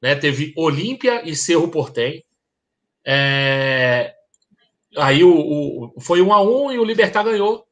né? 0.02 0.16
Teve 0.16 0.54
Olímpia 0.58 1.28
e 1.28 1.36
Cerro 1.36 1.70
Portem. 1.70 2.26
É, 3.06 4.14
aí 4.98 5.24
o, 5.24 5.94
o, 5.96 6.02
foi 6.02 6.22
um 6.22 6.34
a 6.34 6.42
um 6.42 6.72
e 6.72 6.80
o 6.80 6.84
Libertar 6.84 7.24
ganhou. 7.24 7.66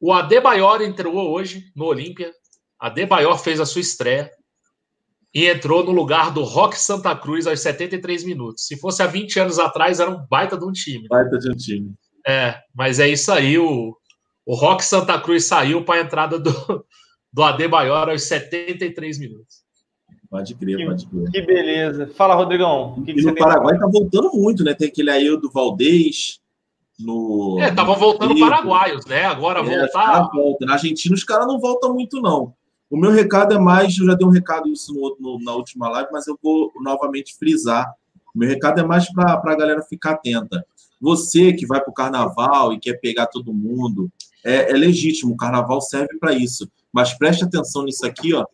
O 0.00 0.12
Adebayor 0.12 0.82
entrou 0.82 1.14
hoje 1.30 1.72
no 1.74 1.86
Olímpia. 1.86 2.32
Adebayor 2.78 3.38
fez 3.38 3.58
a 3.60 3.66
sua 3.66 3.80
estreia 3.80 4.30
e 5.36 5.50
entrou 5.50 5.84
no 5.84 5.92
lugar 5.92 6.32
do 6.32 6.42
Rock 6.42 6.80
Santa 6.80 7.14
Cruz 7.14 7.46
aos 7.46 7.60
73 7.60 8.24
minutos. 8.24 8.66
Se 8.66 8.74
fosse 8.74 9.02
há 9.02 9.06
20 9.06 9.38
anos 9.38 9.58
atrás, 9.58 10.00
era 10.00 10.10
um 10.10 10.26
baita 10.30 10.56
de 10.56 10.64
um 10.64 10.72
time. 10.72 11.06
Baita 11.08 11.38
de 11.38 11.50
um 11.50 11.54
time. 11.54 11.92
É, 12.26 12.58
mas 12.74 12.98
é 12.98 13.06
isso 13.06 13.30
aí. 13.30 13.58
O, 13.58 13.94
o 14.46 14.54
Rock 14.54 14.82
Santa 14.82 15.20
Cruz 15.20 15.44
saiu 15.44 15.84
para 15.84 16.00
a 16.00 16.04
entrada 16.04 16.38
do, 16.38 16.50
do 17.30 17.42
Adebayor 17.42 18.08
aos 18.08 18.22
73 18.22 19.18
minutos. 19.18 19.56
Pode 20.30 20.54
crer, 20.54 20.78
que, 20.78 20.86
pode 20.86 21.06
crer. 21.06 21.30
Que 21.30 21.42
beleza. 21.42 22.10
Fala, 22.16 22.34
Rodrigão. 22.34 23.02
Que 23.04 23.10
e 23.12 23.22
no 23.22 23.34
Paraguai 23.34 23.78
tá 23.78 23.86
voltando 23.92 24.30
muito, 24.32 24.64
né? 24.64 24.72
Tem 24.72 24.88
aquele 24.88 25.10
aí 25.10 25.28
do 25.38 25.50
Valdez. 25.50 26.40
No, 26.98 27.58
é, 27.60 27.68
estavam 27.68 27.94
voltando 27.94 28.32
Rio. 28.32 28.48
paraguaios, 28.48 29.04
né? 29.04 29.26
Agora 29.26 29.60
é, 29.60 29.62
voltar. 29.62 30.30
Volta. 30.32 30.64
Na 30.64 30.72
Argentina, 30.72 31.14
os 31.14 31.24
caras 31.24 31.46
não 31.46 31.60
voltam 31.60 31.92
muito, 31.92 32.22
não. 32.22 32.54
O 32.88 32.96
meu 32.96 33.10
recado 33.10 33.54
é 33.54 33.58
mais, 33.58 33.98
eu 33.98 34.06
já 34.06 34.14
dei 34.14 34.26
um 34.26 34.30
recado 34.30 34.68
isso 34.68 34.94
no, 34.94 35.16
no, 35.18 35.44
na 35.44 35.52
última 35.52 35.88
live, 35.88 36.08
mas 36.12 36.26
eu 36.26 36.38
vou 36.40 36.72
novamente 36.80 37.36
frisar. 37.36 37.92
O 38.34 38.38
meu 38.38 38.48
recado 38.48 38.80
é 38.80 38.84
mais 38.84 39.12
para 39.12 39.32
a 39.32 39.56
galera 39.56 39.82
ficar 39.82 40.12
atenta. 40.12 40.64
Você 41.00 41.52
que 41.52 41.66
vai 41.66 41.80
para 41.80 41.90
o 41.90 41.94
carnaval 41.94 42.72
e 42.72 42.78
quer 42.78 42.94
pegar 42.94 43.26
todo 43.26 43.52
mundo, 43.52 44.10
é, 44.44 44.70
é 44.70 44.74
legítimo, 44.74 45.34
o 45.34 45.36
carnaval 45.36 45.80
serve 45.80 46.16
para 46.18 46.32
isso. 46.32 46.70
Mas 46.92 47.12
preste 47.12 47.44
atenção 47.44 47.82
nisso 47.84 48.06
aqui, 48.06 48.32
ó, 48.32 48.46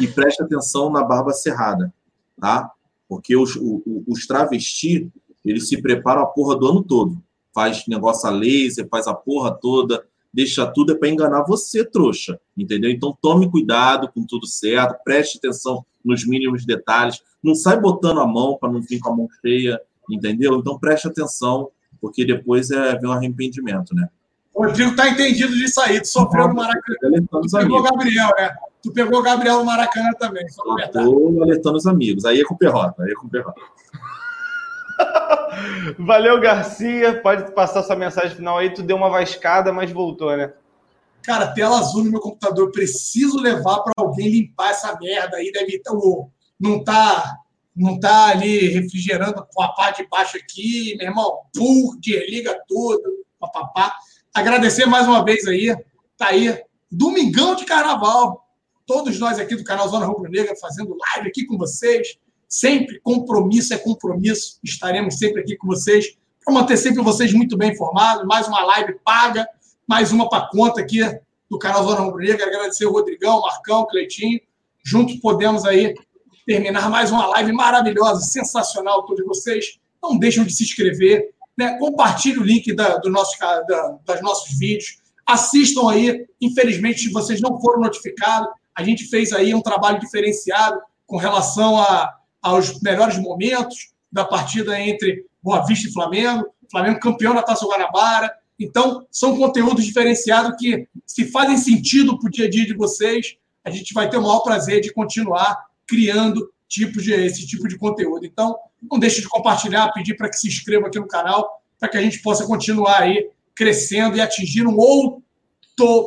e 0.00 0.08
preste 0.08 0.42
atenção 0.42 0.90
na 0.90 1.04
barba 1.04 1.32
cerrada, 1.32 1.92
tá? 2.40 2.70
Porque 3.08 3.36
os, 3.36 3.56
os, 4.06 4.26
travestis, 4.26 5.06
eles 5.44 5.68
se 5.68 5.80
preparam 5.80 6.22
a 6.22 6.26
porra 6.26 6.56
do 6.56 6.66
ano 6.66 6.82
todo. 6.82 7.22
Faz 7.54 7.86
negócio 7.86 8.28
a 8.28 8.32
laser, 8.32 8.88
faz 8.88 9.06
a 9.06 9.14
porra 9.14 9.52
toda, 9.52 10.06
deixa 10.38 10.64
tudo 10.68 10.92
é 10.92 10.94
para 10.94 11.08
enganar 11.08 11.42
você, 11.42 11.84
trouxa, 11.84 12.38
entendeu? 12.56 12.88
Então 12.88 13.16
tome 13.20 13.50
cuidado 13.50 14.08
com 14.14 14.24
tudo 14.24 14.46
certo, 14.46 14.96
preste 15.02 15.36
atenção 15.36 15.84
nos 16.04 16.24
mínimos 16.24 16.64
detalhes, 16.64 17.20
não 17.42 17.56
sai 17.56 17.80
botando 17.80 18.20
a 18.20 18.26
mão 18.26 18.56
para 18.56 18.70
não 18.70 18.80
vir 18.80 19.00
com 19.00 19.10
a 19.10 19.16
mão 19.16 19.28
cheia, 19.40 19.80
entendeu? 20.08 20.56
Então 20.56 20.78
preste 20.78 21.08
atenção, 21.08 21.70
porque 22.00 22.24
depois 22.24 22.70
é 22.70 22.96
vem 22.96 23.10
um 23.10 23.12
arrependimento, 23.12 23.92
né? 23.96 24.08
O 24.54 24.64
Rodrigo 24.64 24.94
tá 24.94 25.08
entendido 25.08 25.52
disso 25.56 25.80
aí, 25.80 26.00
tu 26.00 26.06
sofreu 26.06 26.46
no 26.46 26.54
Maracanã. 26.54 27.26
Tu 27.42 27.50
pegou 27.50 27.80
o 27.80 27.82
Gabriel, 27.82 28.30
né? 28.38 28.54
Tu 28.80 28.92
pegou 28.92 29.18
o 29.18 29.22
Gabriel 29.22 29.58
no 29.58 29.64
Maracanã 29.64 30.10
também, 30.20 30.48
só 30.50 30.62
Tô 30.92 31.42
alertando 31.42 31.78
os 31.78 31.86
amigos, 31.86 32.24
aí 32.24 32.40
é 32.40 32.44
com 32.44 32.54
o 32.54 32.58
Perrota, 32.58 33.02
aí 33.02 33.10
é 33.10 33.14
com 33.14 33.26
o 33.26 33.30
Perrota. 33.30 33.60
Valeu, 35.98 36.40
Garcia. 36.40 37.20
Pode 37.20 37.52
passar 37.52 37.82
sua 37.82 37.96
mensagem 37.96 38.36
final 38.36 38.58
aí. 38.58 38.72
Tu 38.72 38.82
deu 38.82 38.96
uma 38.96 39.10
vascada, 39.10 39.72
mas 39.72 39.90
voltou, 39.90 40.36
né? 40.36 40.52
Cara, 41.22 41.52
tela 41.52 41.78
azul 41.78 42.04
no 42.04 42.10
meu 42.10 42.20
computador. 42.20 42.70
Preciso 42.70 43.40
levar 43.40 43.80
para 43.80 43.92
alguém 43.96 44.28
limpar 44.28 44.70
essa 44.70 44.96
merda 45.00 45.36
aí. 45.36 45.50
Deve 45.52 45.76
estar. 45.76 45.92
Não 46.58 46.82
tá, 46.82 47.36
não 47.74 47.98
tá 47.98 48.28
ali 48.28 48.68
refrigerando 48.68 49.46
com 49.52 49.62
a 49.62 49.68
parte 49.68 50.02
de 50.02 50.08
baixo 50.08 50.36
aqui, 50.36 50.96
meu 50.98 51.08
irmão. 51.08 51.40
Pur, 51.54 51.98
desliga 52.00 52.58
tudo. 52.66 53.24
Papapá. 53.38 53.94
Agradecer 54.34 54.86
mais 54.86 55.06
uma 55.06 55.24
vez 55.24 55.46
aí. 55.46 55.76
Tá 56.16 56.28
aí. 56.28 56.62
Domingão 56.90 57.54
de 57.54 57.64
carnaval. 57.64 58.44
Todos 58.86 59.18
nós 59.18 59.38
aqui 59.38 59.54
do 59.54 59.64
canal 59.64 59.86
Zona 59.88 60.06
Rubro 60.06 60.30
Negra 60.30 60.56
fazendo 60.56 60.96
live 60.96 61.28
aqui 61.28 61.44
com 61.44 61.58
vocês 61.58 62.18
Sempre 62.48 62.98
compromisso 63.00 63.74
é 63.74 63.78
compromisso. 63.78 64.58
Estaremos 64.64 65.18
sempre 65.18 65.42
aqui 65.42 65.56
com 65.56 65.66
vocês 65.66 66.16
para 66.42 66.54
manter 66.54 66.78
sempre 66.78 67.02
vocês 67.02 67.30
muito 67.34 67.58
bem 67.58 67.72
informados. 67.72 68.26
Mais 68.26 68.48
uma 68.48 68.64
live 68.64 68.94
paga, 69.04 69.46
mais 69.86 70.12
uma 70.12 70.30
para 70.30 70.48
conta 70.48 70.80
aqui 70.80 71.00
do 71.50 71.58
canal 71.58 71.84
Zona 71.84 72.00
Rubro 72.00 72.24
Negra. 72.24 72.46
Agradecer 72.46 72.86
o 72.86 72.92
Rodrigão, 72.92 73.38
o 73.38 73.42
Marcão, 73.42 73.80
o 73.80 73.86
Cleitinho. 73.86 74.40
Juntos 74.82 75.16
podemos 75.16 75.66
aí 75.66 75.94
terminar 76.46 76.88
mais 76.88 77.10
uma 77.10 77.26
live 77.26 77.52
maravilhosa, 77.52 78.22
sensacional 78.22 79.04
todos 79.04 79.26
vocês. 79.26 79.78
Não 80.02 80.18
deixem 80.18 80.42
de 80.44 80.54
se 80.54 80.64
inscrever, 80.64 81.28
né? 81.54 81.78
Compartilhe 81.78 82.38
o 82.38 82.44
link 82.44 82.74
da, 82.74 82.96
do 82.96 83.10
nosso, 83.10 83.38
da, 83.38 83.98
das 84.06 84.22
nossos 84.22 84.58
vídeos. 84.58 85.02
Assistam 85.26 85.90
aí. 85.90 86.26
Infelizmente, 86.40 87.00
se 87.00 87.12
vocês 87.12 87.42
não 87.42 87.60
foram 87.60 87.82
notificados, 87.82 88.48
a 88.74 88.82
gente 88.82 89.04
fez 89.04 89.34
aí 89.34 89.54
um 89.54 89.60
trabalho 89.60 90.00
diferenciado 90.00 90.80
com 91.06 91.18
relação 91.18 91.78
a 91.78 92.17
aos 92.42 92.80
melhores 92.80 93.18
momentos 93.18 93.92
da 94.10 94.24
partida 94.24 94.78
entre 94.80 95.26
Boa 95.42 95.64
Vista 95.66 95.88
e 95.88 95.92
Flamengo, 95.92 96.46
Flamengo 96.70 97.00
campeão 97.00 97.34
da 97.34 97.42
Taça 97.42 97.66
Guanabara. 97.66 98.32
Então, 98.58 99.06
são 99.10 99.36
conteúdos 99.36 99.84
diferenciados 99.84 100.56
que, 100.58 100.88
se 101.06 101.30
fazem 101.30 101.56
sentido 101.56 102.18
para 102.18 102.28
o 102.28 102.30
dia 102.30 102.46
a 102.46 102.50
dia 102.50 102.66
de 102.66 102.74
vocês, 102.74 103.36
a 103.64 103.70
gente 103.70 103.94
vai 103.94 104.08
ter 104.08 104.16
o 104.16 104.22
maior 104.22 104.40
prazer 104.40 104.80
de 104.80 104.92
continuar 104.92 105.56
criando 105.86 106.50
tipo 106.68 107.00
de, 107.00 107.12
esse 107.12 107.46
tipo 107.46 107.66
de 107.68 107.78
conteúdo. 107.78 108.26
Então, 108.26 108.56
não 108.90 108.98
deixe 108.98 109.20
de 109.20 109.28
compartilhar, 109.28 109.92
pedir 109.92 110.14
para 110.14 110.28
que 110.28 110.36
se 110.36 110.48
inscreva 110.48 110.86
aqui 110.86 110.98
no 110.98 111.06
canal, 111.06 111.62
para 111.78 111.88
que 111.88 111.96
a 111.96 112.02
gente 112.02 112.20
possa 112.20 112.46
continuar 112.46 113.02
aí 113.02 113.30
crescendo 113.54 114.16
e 114.16 114.20
atingir 114.20 114.66
um 114.66 114.76
outro 114.76 115.22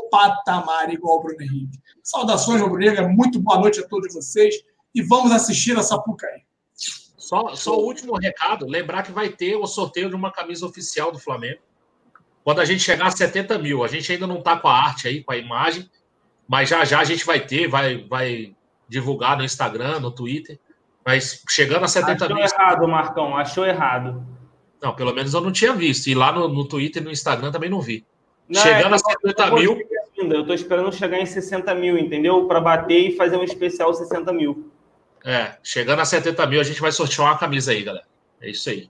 patamar 0.10 0.94
igual 0.94 1.18
o 1.18 1.24
Bruno 1.24 1.42
Henrique. 1.42 1.80
Saudações, 2.04 2.62
Rubro 2.62 2.80
Negra, 2.80 3.08
muito 3.08 3.40
boa 3.40 3.60
noite 3.60 3.80
a 3.80 3.88
todos 3.88 4.14
vocês 4.14 4.56
e 4.94 5.02
vamos 5.02 5.32
assistir 5.32 5.78
a 5.78 5.84
Sapucaí. 5.84 6.44
Só, 7.18 7.56
só 7.56 7.78
o 7.78 7.86
último 7.86 8.18
recado: 8.18 8.68
lembrar 8.68 9.04
que 9.04 9.12
vai 9.12 9.30
ter 9.30 9.56
o 9.56 9.66
sorteio 9.66 10.10
de 10.10 10.16
uma 10.16 10.32
camisa 10.32 10.66
oficial 10.66 11.12
do 11.12 11.20
Flamengo. 11.20 11.62
Quando 12.44 12.60
a 12.60 12.66
gente 12.66 12.82
chegar 12.82 13.08
a 13.08 13.12
70 13.12 13.58
mil, 13.60 13.84
a 13.84 13.88
gente 13.88 14.12
ainda 14.12 14.28
não 14.28 14.40
está 14.40 14.58
com 14.58 14.68
a 14.68 14.76
arte 14.76 15.08
aí, 15.08 15.24
com 15.24 15.32
a 15.32 15.38
imagem, 15.38 15.90
mas 16.48 16.68
já 16.68 16.84
já 16.84 17.00
a 17.00 17.04
gente 17.04 17.26
vai 17.26 17.40
ter, 17.40 17.68
vai, 17.68 18.04
vai 18.04 18.56
divulgar 18.90 19.38
no 19.38 19.44
Instagram, 19.44 20.00
no 20.00 20.12
Twitter. 20.12 20.60
Mas 21.06 21.44
chegando 21.50 21.86
a 21.86 21.88
70 21.88 22.26
achou 22.26 22.36
mil. 22.36 22.44
Achou 22.44 22.60
errado, 22.60 22.88
Marcão, 22.88 23.38
achou 23.38 23.66
errado. 23.66 24.26
Não, 24.82 24.96
pelo 24.96 25.14
menos 25.14 25.34
eu 25.34 25.42
não 25.42 25.52
tinha 25.52 25.74
visto. 25.74 26.08
E 26.08 26.16
lá 26.16 26.32
no, 26.32 26.48
no 26.48 26.66
Twitter 26.66 27.02
e 27.02 27.06
no 27.06 27.12
Instagram 27.12 27.52
também 27.52 27.70
não 27.70 27.80
vi. 27.80 28.06
Não, 28.50 28.62
chegando 28.62 28.94
é, 28.94 28.96
a 28.96 29.00
70 29.00 29.52
mil. 29.52 29.80
Eu 30.18 30.42
estou 30.42 30.56
esperando 30.56 30.92
chegar 30.94 31.20
em 31.20 31.26
60 31.26 31.74
mil, 31.76 31.98
entendeu? 31.98 32.46
Para 32.48 32.60
bater 32.60 33.10
e 33.10 33.16
fazer 33.16 33.38
um 33.38 33.44
especial 33.44 33.94
60 33.94 34.34
mil. 34.34 34.72
É, 35.24 35.56
chegando 35.64 36.00
a 36.00 36.06
70 36.06 36.46
mil, 36.48 36.60
a 36.60 36.64
gente 36.64 36.82
vai 36.82 36.92
sortear 36.92 37.28
uma 37.28 37.38
camisa 37.38 37.72
aí, 37.72 37.84
galera. 37.84 38.06
É 38.42 38.50
isso 38.50 38.70
aí. 38.70 38.90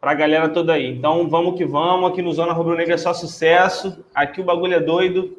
Pra 0.00 0.14
galera 0.14 0.48
toda 0.48 0.72
aí. 0.72 0.86
Então, 0.86 1.28
vamos 1.28 1.56
que 1.56 1.64
vamos. 1.64 2.10
Aqui 2.10 2.22
no 2.22 2.32
Zona 2.32 2.52
Rubro 2.52 2.76
Negra 2.76 2.94
é 2.94 2.98
só 2.98 3.12
sucesso. 3.12 4.04
Aqui 4.14 4.40
o 4.40 4.44
bagulho 4.44 4.74
é 4.74 4.80
doido. 4.80 5.36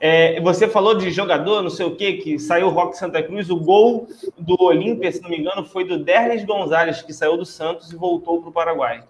É, 0.00 0.38
você 0.40 0.68
falou 0.68 0.94
de 0.94 1.10
jogador, 1.10 1.62
não 1.62 1.70
sei 1.70 1.86
o 1.86 1.96
que, 1.96 2.14
que 2.14 2.38
saiu 2.38 2.66
o 2.66 2.70
Rock 2.70 2.98
Santa 2.98 3.22
Cruz. 3.22 3.48
O 3.48 3.56
gol 3.56 4.08
do 4.36 4.60
Olímpia, 4.60 5.10
se 5.10 5.22
não 5.22 5.30
me 5.30 5.38
engano, 5.38 5.64
foi 5.64 5.84
do 5.84 5.96
Dernes 5.96 6.44
Gonzalez, 6.44 7.00
que 7.00 7.12
saiu 7.12 7.36
do 7.36 7.46
Santos 7.46 7.90
e 7.90 7.96
voltou 7.96 8.40
para 8.40 8.50
o 8.50 8.52
Paraguai. 8.52 9.04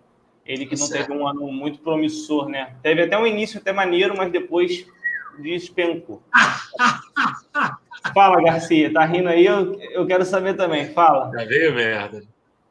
Ele 0.47 0.67
que 0.67 0.79
não 0.79 0.87
certo. 0.87 1.09
teve 1.09 1.19
um 1.19 1.27
ano 1.27 1.51
muito 1.51 1.79
promissor, 1.81 2.49
né? 2.49 2.75
Teve 2.83 3.03
até 3.03 3.19
um 3.19 3.27
início 3.27 3.59
até 3.59 3.73
maneiro, 3.73 4.15
mas 4.17 4.31
depois 4.31 4.87
despencou. 5.39 6.23
Fala, 8.13 8.43
Garcia. 8.43 8.93
Tá 8.93 9.05
rindo 9.05 9.29
aí? 9.29 9.47
Eu, 9.47 9.79
eu 9.93 10.07
quero 10.07 10.25
saber 10.25 10.55
também. 10.55 10.93
Fala. 10.93 11.31
Já 11.33 11.45
veio 11.45 11.75
merda. 11.75 12.23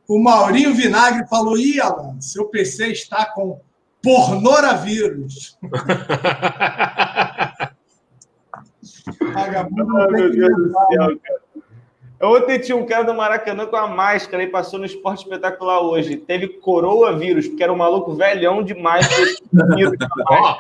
O 0.07 0.19
Maurinho 0.19 0.73
Vinagre 0.73 1.27
falou: 1.27 1.57
Ih, 1.57 1.80
Alan, 1.80 2.19
seu 2.19 2.45
PC 2.45 2.88
está 2.88 3.26
com 3.26 3.60
pornoravírus. 4.01 5.57
Vagabundo. 9.34 9.88
Oh, 9.95 10.11
meu 10.11 10.30
Deus 10.31 10.55
do 10.55 10.72
céu, 10.72 11.19
cara. 11.19 11.43
Ontem 12.22 12.60
tinha 12.60 12.77
um 12.77 12.85
cara 12.85 13.03
do 13.03 13.14
Maracanã 13.14 13.65
com 13.65 13.76
a 13.76 13.85
máscara 13.85 14.43
e 14.43 14.47
passou 14.47 14.80
no 14.80 14.85
esporte 14.85 15.23
espetacular 15.23 15.81
hoje. 15.81 16.15
Teve 16.15 16.47
coroa 16.47 17.18
vírus, 17.18 17.47
porque 17.47 17.64
era 17.64 17.73
um 17.73 17.77
maluco 17.77 18.15
velhão 18.15 18.64
demais. 18.64 19.05
Ó, 20.30 20.57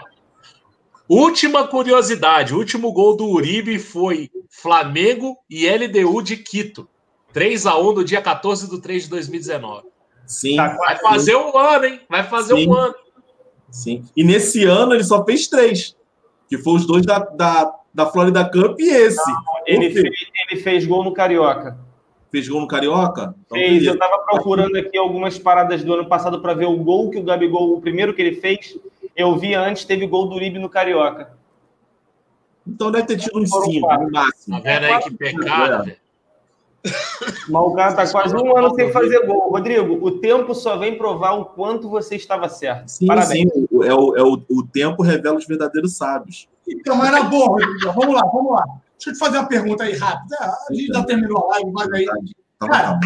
Última 1.13 1.67
curiosidade: 1.67 2.53
o 2.53 2.57
último 2.57 2.91
gol 2.91 3.15
do 3.15 3.27
Uribe 3.27 3.77
foi 3.77 4.29
Flamengo 4.49 5.37
e 5.49 5.67
LDU 5.67 6.21
de 6.21 6.37
Quito. 6.37 6.87
3 7.31 7.65
a 7.65 7.77
1 7.77 7.93
no 7.93 8.03
dia 8.03 8.21
14 8.21 8.69
de 8.69 8.81
3 8.81 9.03
de 9.03 9.09
2019. 9.09 9.83
Sim. 10.25 10.55
Vai 10.55 10.97
fazer 10.97 11.35
um 11.35 11.57
ano, 11.57 11.85
hein? 11.85 11.99
Vai 12.09 12.23
fazer 12.23 12.55
Sim. 12.55 12.67
um 12.67 12.73
ano. 12.73 12.95
Sim. 13.69 14.05
E 14.15 14.23
nesse 14.23 14.63
ano 14.63 14.93
ele 14.93 15.03
só 15.03 15.25
fez 15.25 15.47
três. 15.47 15.95
Que 16.47 16.57
foi 16.57 16.75
os 16.75 16.85
dois 16.85 17.05
da, 17.05 17.19
da, 17.19 17.73
da 17.93 18.05
Florida 18.05 18.45
Cup 18.45 18.79
e 18.79 18.89
esse. 18.89 19.31
Ele 19.65 19.89
Por 19.89 19.93
quê? 19.95 20.01
fez, 20.01 20.31
ele 20.51 20.61
fez 20.61 20.85
gol 20.85 21.03
no 21.03 21.13
Carioca. 21.13 21.77
Fez 22.31 22.47
gol 22.47 22.61
no 22.61 22.67
Carioca? 22.67 23.35
Então, 23.45 23.57
Fez. 23.57 23.73
beleza. 23.73 23.91
Eu 23.91 23.99
tava 23.99 24.19
procurando 24.19 24.75
aqui 24.75 24.97
algumas 24.97 25.37
paradas 25.37 25.83
do 25.83 25.93
ano 25.93 26.07
passado 26.07 26.41
para 26.41 26.53
ver 26.53 26.65
o 26.65 26.77
gol 26.77 27.09
que 27.09 27.19
o 27.19 27.23
Gabigol, 27.23 27.73
o 27.73 27.81
primeiro 27.81 28.13
que 28.13 28.21
ele 28.21 28.35
fez. 28.35 28.75
Eu 29.15 29.35
vi 29.37 29.53
antes, 29.53 29.85
teve 29.85 30.07
gol 30.07 30.27
do 30.27 30.35
Uribe 30.35 30.59
no 30.59 30.69
Carioca. 30.69 31.33
Então 32.65 32.91
deve 32.91 33.05
ter 33.07 33.17
tido 33.17 33.39
uns 33.39 33.49
Foram 33.49 33.65
cinco, 33.65 33.87
quatro. 33.87 34.05
no 34.05 34.11
máximo. 34.11 34.55
Tá 34.61 34.79
vendo 34.79 34.85
aí 34.85 34.99
que 35.03 35.11
pecado, 35.11 35.85
velho? 35.85 35.97
Mas 37.49 37.61
o 37.61 37.73
cara 37.73 37.93
tá 37.93 38.11
quase 38.11 38.35
um 38.35 38.57
ano 38.57 38.73
sem 38.75 38.91
fazer 38.91 39.25
gol. 39.25 39.49
Rodrigo, 39.51 40.05
o 40.05 40.19
tempo 40.19 40.53
só 40.53 40.75
vem 40.77 40.97
provar 40.97 41.31
o 41.33 41.45
quanto 41.45 41.89
você 41.89 42.15
estava 42.15 42.49
certo. 42.49 42.89
Sim, 42.89 43.05
Parabéns. 43.07 43.51
sim. 43.53 43.67
o- 43.71 43.83
É 43.83 43.93
o, 43.93 44.15
é 44.17 44.23
o, 44.23 44.41
o 44.49 44.63
tempo 44.67 45.01
revela 45.03 45.37
os 45.37 45.45
verdadeiros 45.45 45.95
sábios. 45.95 46.47
Então, 46.67 46.95
mas 46.95 47.11
na 47.11 47.23
boa, 47.23 47.47
Rodrigo. 47.47 47.93
Vamos 47.93 48.15
lá, 48.15 48.21
vamos 48.25 48.51
lá. 48.53 48.63
Deixa 48.97 49.09
eu 49.09 49.13
te 49.13 49.19
fazer 49.19 49.37
uma 49.37 49.47
pergunta 49.47 49.83
aí 49.83 49.95
rápida. 49.95 50.35
A 50.69 50.73
gente 50.73 50.87
já 50.87 51.03
terminou 51.03 51.45
a 51.45 51.47
live, 51.55 51.71
mas 51.71 51.91
aí. 51.91 52.05
Então, 52.55 52.67
Cara, 52.69 52.99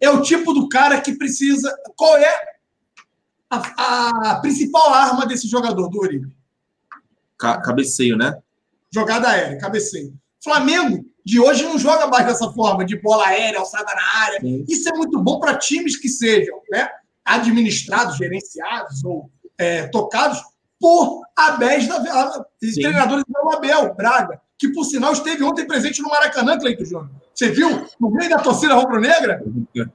é 0.00 0.10
o 0.10 0.22
tipo 0.22 0.52
do 0.52 0.68
cara 0.68 1.00
que 1.00 1.12
precisa. 1.16 1.74
Qual 1.96 2.16
é 2.16 2.34
a, 3.50 4.30
a 4.32 4.40
principal 4.40 4.92
arma 4.92 5.26
desse 5.26 5.46
jogador, 5.48 5.88
do 5.88 5.98
Uribe? 6.00 6.34
ca- 7.38 7.60
cabeceio, 7.60 8.16
né? 8.16 8.38
Jogada 8.92 9.28
aérea, 9.28 9.58
cabeceio. 9.58 10.14
Flamengo 10.42 11.04
de 11.24 11.40
hoje 11.40 11.64
não 11.64 11.78
joga 11.78 12.06
mais 12.06 12.26
dessa 12.26 12.50
forma, 12.52 12.84
de 12.84 13.00
bola 13.00 13.26
aérea, 13.26 13.58
alçada 13.58 13.92
na 13.94 14.20
área. 14.22 14.40
Sim. 14.40 14.64
Isso 14.68 14.88
é 14.88 14.92
muito 14.92 15.20
bom 15.20 15.38
para 15.40 15.58
times 15.58 15.96
que 15.96 16.08
sejam 16.08 16.60
né, 16.70 16.88
administrados, 17.24 18.16
gerenciados 18.16 19.04
ou 19.04 19.30
é, 19.58 19.86
tocados 19.88 20.40
por 20.78 21.22
Abéis 21.36 21.86
da 21.88 22.44
treinadores 22.74 23.24
do 23.26 23.50
Abel 23.50 23.94
Braga, 23.94 24.40
que 24.58 24.72
por 24.72 24.84
sinal 24.84 25.12
esteve 25.12 25.44
ontem 25.44 25.66
presente 25.66 26.00
no 26.02 26.08
Maracanã, 26.08 26.58
Cleito 26.58 26.84
Júnior. 26.84 27.10
Você 27.34 27.50
viu? 27.50 27.86
No 28.00 28.10
meio 28.10 28.30
da 28.30 28.38
torcida 28.38 28.74
rubro-negra? 28.74 29.42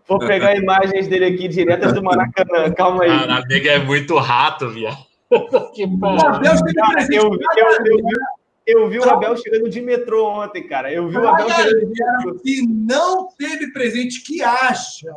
Vou 0.08 0.20
pegar 0.20 0.56
imagens 0.56 1.08
dele 1.08 1.26
aqui 1.26 1.48
diretas 1.48 1.94
do 1.94 2.04
Maracanã. 2.04 2.72
Calma 2.72 3.04
aí. 3.04 3.10
Cara, 3.10 3.42
nega 3.48 3.72
é 3.72 3.80
muito 3.80 4.16
rato, 4.18 4.70
viado. 4.70 4.98
que 5.74 5.86
O 5.86 5.98
porra. 5.98 6.36
Abel 6.36 6.54
esteve 6.54 6.74
Cara, 6.74 6.94
presente 6.94 7.16
eu, 7.16 7.32
eu, 7.34 7.86
eu, 7.86 8.82
eu 8.84 8.90
vi 8.90 9.00
o 9.00 9.10
Abel 9.10 9.36
chegando 9.38 9.70
de 9.70 9.82
metrô 9.82 10.30
ontem, 10.30 10.68
cara. 10.68 10.92
Eu 10.94 11.08
vi 11.08 11.18
o 11.18 11.28
Abel 11.28 11.50
chegando 11.50 11.80
de 11.80 11.86
metrô. 11.86 12.40
que 12.44 12.62
não 12.68 13.28
teve 13.36 13.72
presente, 13.74 14.22
que 14.22 14.44
acha 14.44 15.16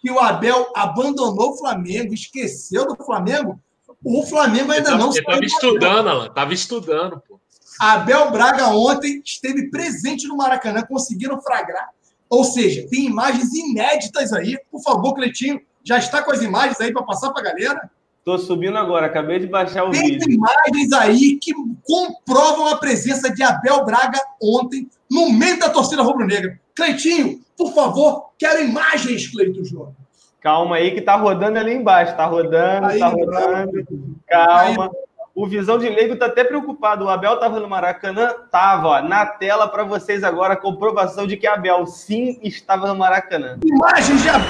que 0.00 0.10
o 0.10 0.20
Abel 0.20 0.70
abandonou 0.74 1.52
o 1.52 1.58
Flamengo, 1.58 2.14
esqueceu 2.14 2.86
do 2.86 2.96
Flamengo, 2.96 3.58
o 4.04 4.26
Flamengo 4.26 4.72
ainda 4.72 4.96
não 4.96 5.12
Ele 5.12 5.22
tava 5.22 5.38
do 5.38 5.44
estudando, 5.44 6.08
ela 6.08 6.28
tava 6.30 6.54
estudando, 6.54 7.22
pô. 7.26 7.40
Abel 7.82 8.30
Braga 8.30 8.68
ontem 8.68 9.20
esteve 9.24 9.68
presente 9.68 10.28
no 10.28 10.36
Maracanã, 10.36 10.82
conseguiram 10.82 11.40
fragrar. 11.42 11.88
Ou 12.30 12.44
seja, 12.44 12.86
tem 12.88 13.06
imagens 13.06 13.52
inéditas 13.52 14.32
aí. 14.32 14.56
Por 14.70 14.80
favor, 14.82 15.14
Cleitinho, 15.14 15.60
já 15.82 15.98
está 15.98 16.22
com 16.22 16.30
as 16.30 16.42
imagens 16.42 16.80
aí 16.80 16.92
para 16.92 17.02
passar 17.02 17.30
para 17.32 17.40
a 17.40 17.52
galera? 17.52 17.90
Tô 18.24 18.38
subindo 18.38 18.78
agora, 18.78 19.06
acabei 19.06 19.40
de 19.40 19.48
baixar 19.48 19.82
o 19.84 19.90
Tem 19.90 20.12
vídeo. 20.12 20.30
imagens 20.30 20.92
aí 20.92 21.38
que 21.40 21.52
comprovam 21.82 22.68
a 22.68 22.76
presença 22.76 23.28
de 23.34 23.42
Abel 23.42 23.84
Braga 23.84 24.20
ontem 24.40 24.88
no 25.10 25.32
meio 25.32 25.58
da 25.58 25.68
torcida 25.68 26.02
rubro-negra. 26.02 26.58
Cleitinho, 26.76 27.40
por 27.56 27.74
favor, 27.74 28.30
quero 28.38 28.62
imagens, 28.62 29.26
Cleito 29.26 29.64
Júnior. 29.64 29.92
Calma 30.40 30.76
aí 30.76 30.92
que 30.94 31.00
tá 31.00 31.16
rodando 31.16 31.58
ali 31.58 31.74
embaixo. 31.74 32.16
Tá 32.16 32.26
rodando, 32.26 32.86
Aí, 32.86 32.98
tá 32.98 33.08
rodando. 33.08 33.84
Calma. 34.28 34.90
O 35.34 35.46
Visão 35.46 35.78
de 35.78 35.88
Leigo 35.88 36.16
tá 36.16 36.26
até 36.26 36.44
preocupado. 36.44 37.06
O 37.06 37.08
Abel 37.08 37.38
tava 37.38 37.58
no 37.58 37.66
Maracanã? 37.68 38.34
Tava, 38.50 38.88
ó, 38.88 39.02
na 39.02 39.24
tela 39.24 39.66
para 39.66 39.82
vocês 39.82 40.22
agora 40.22 40.52
a 40.54 40.56
comprovação 40.58 41.26
de 41.26 41.38
que 41.38 41.46
Abel 41.46 41.86
sim 41.86 42.38
estava 42.42 42.86
no 42.88 42.96
Maracanã. 42.96 43.58
Imagens 43.64 44.22
de 44.22 44.28
Abel. 44.28 44.46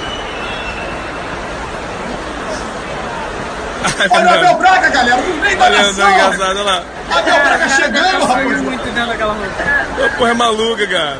Olha 4.10 4.26
o 4.26 4.34
Abel 4.34 4.54
Braga, 4.59 4.88
galera, 4.90 5.22
no 5.22 5.36
meio 5.36 5.56
da 5.59 5.64
Olha, 5.64 5.78
nação. 5.78 6.10
engraçado, 6.10 6.50
olha 6.50 6.62
lá. 6.62 6.82
Abel 7.10 7.34
Braga 7.34 7.68
chegando, 7.68 8.24
rapaz. 8.24 8.62
muito 8.62 8.84
dentro 8.84 9.06
daquela 9.06 9.32
roupa. 9.34 10.04
Ô, 10.04 10.18
porra 10.18 10.30
é 10.30 10.34
maluca, 10.34 10.86
cara. 10.88 11.18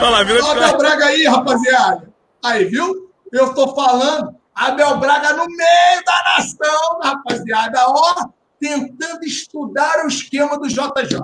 Olha 0.00 0.10
lá, 0.10 0.22
vira 0.22 0.44
Olha 0.44 0.60
o 0.60 0.64
Abel 0.64 0.78
Braga 0.78 1.04
aí, 1.06 1.24
rapaziada. 1.24 2.08
Aí, 2.44 2.64
viu? 2.66 3.10
Eu 3.32 3.52
tô 3.54 3.74
falando. 3.74 4.41
Abel 4.54 4.98
Braga 4.98 5.32
no 5.32 5.46
meio 5.46 6.04
da 6.04 6.36
nação, 6.36 7.00
rapaziada. 7.02 7.78
Ó, 7.88 8.28
tentando 8.60 9.24
estudar 9.24 10.04
o 10.04 10.08
esquema 10.08 10.58
do 10.58 10.68
JJ. 10.68 11.18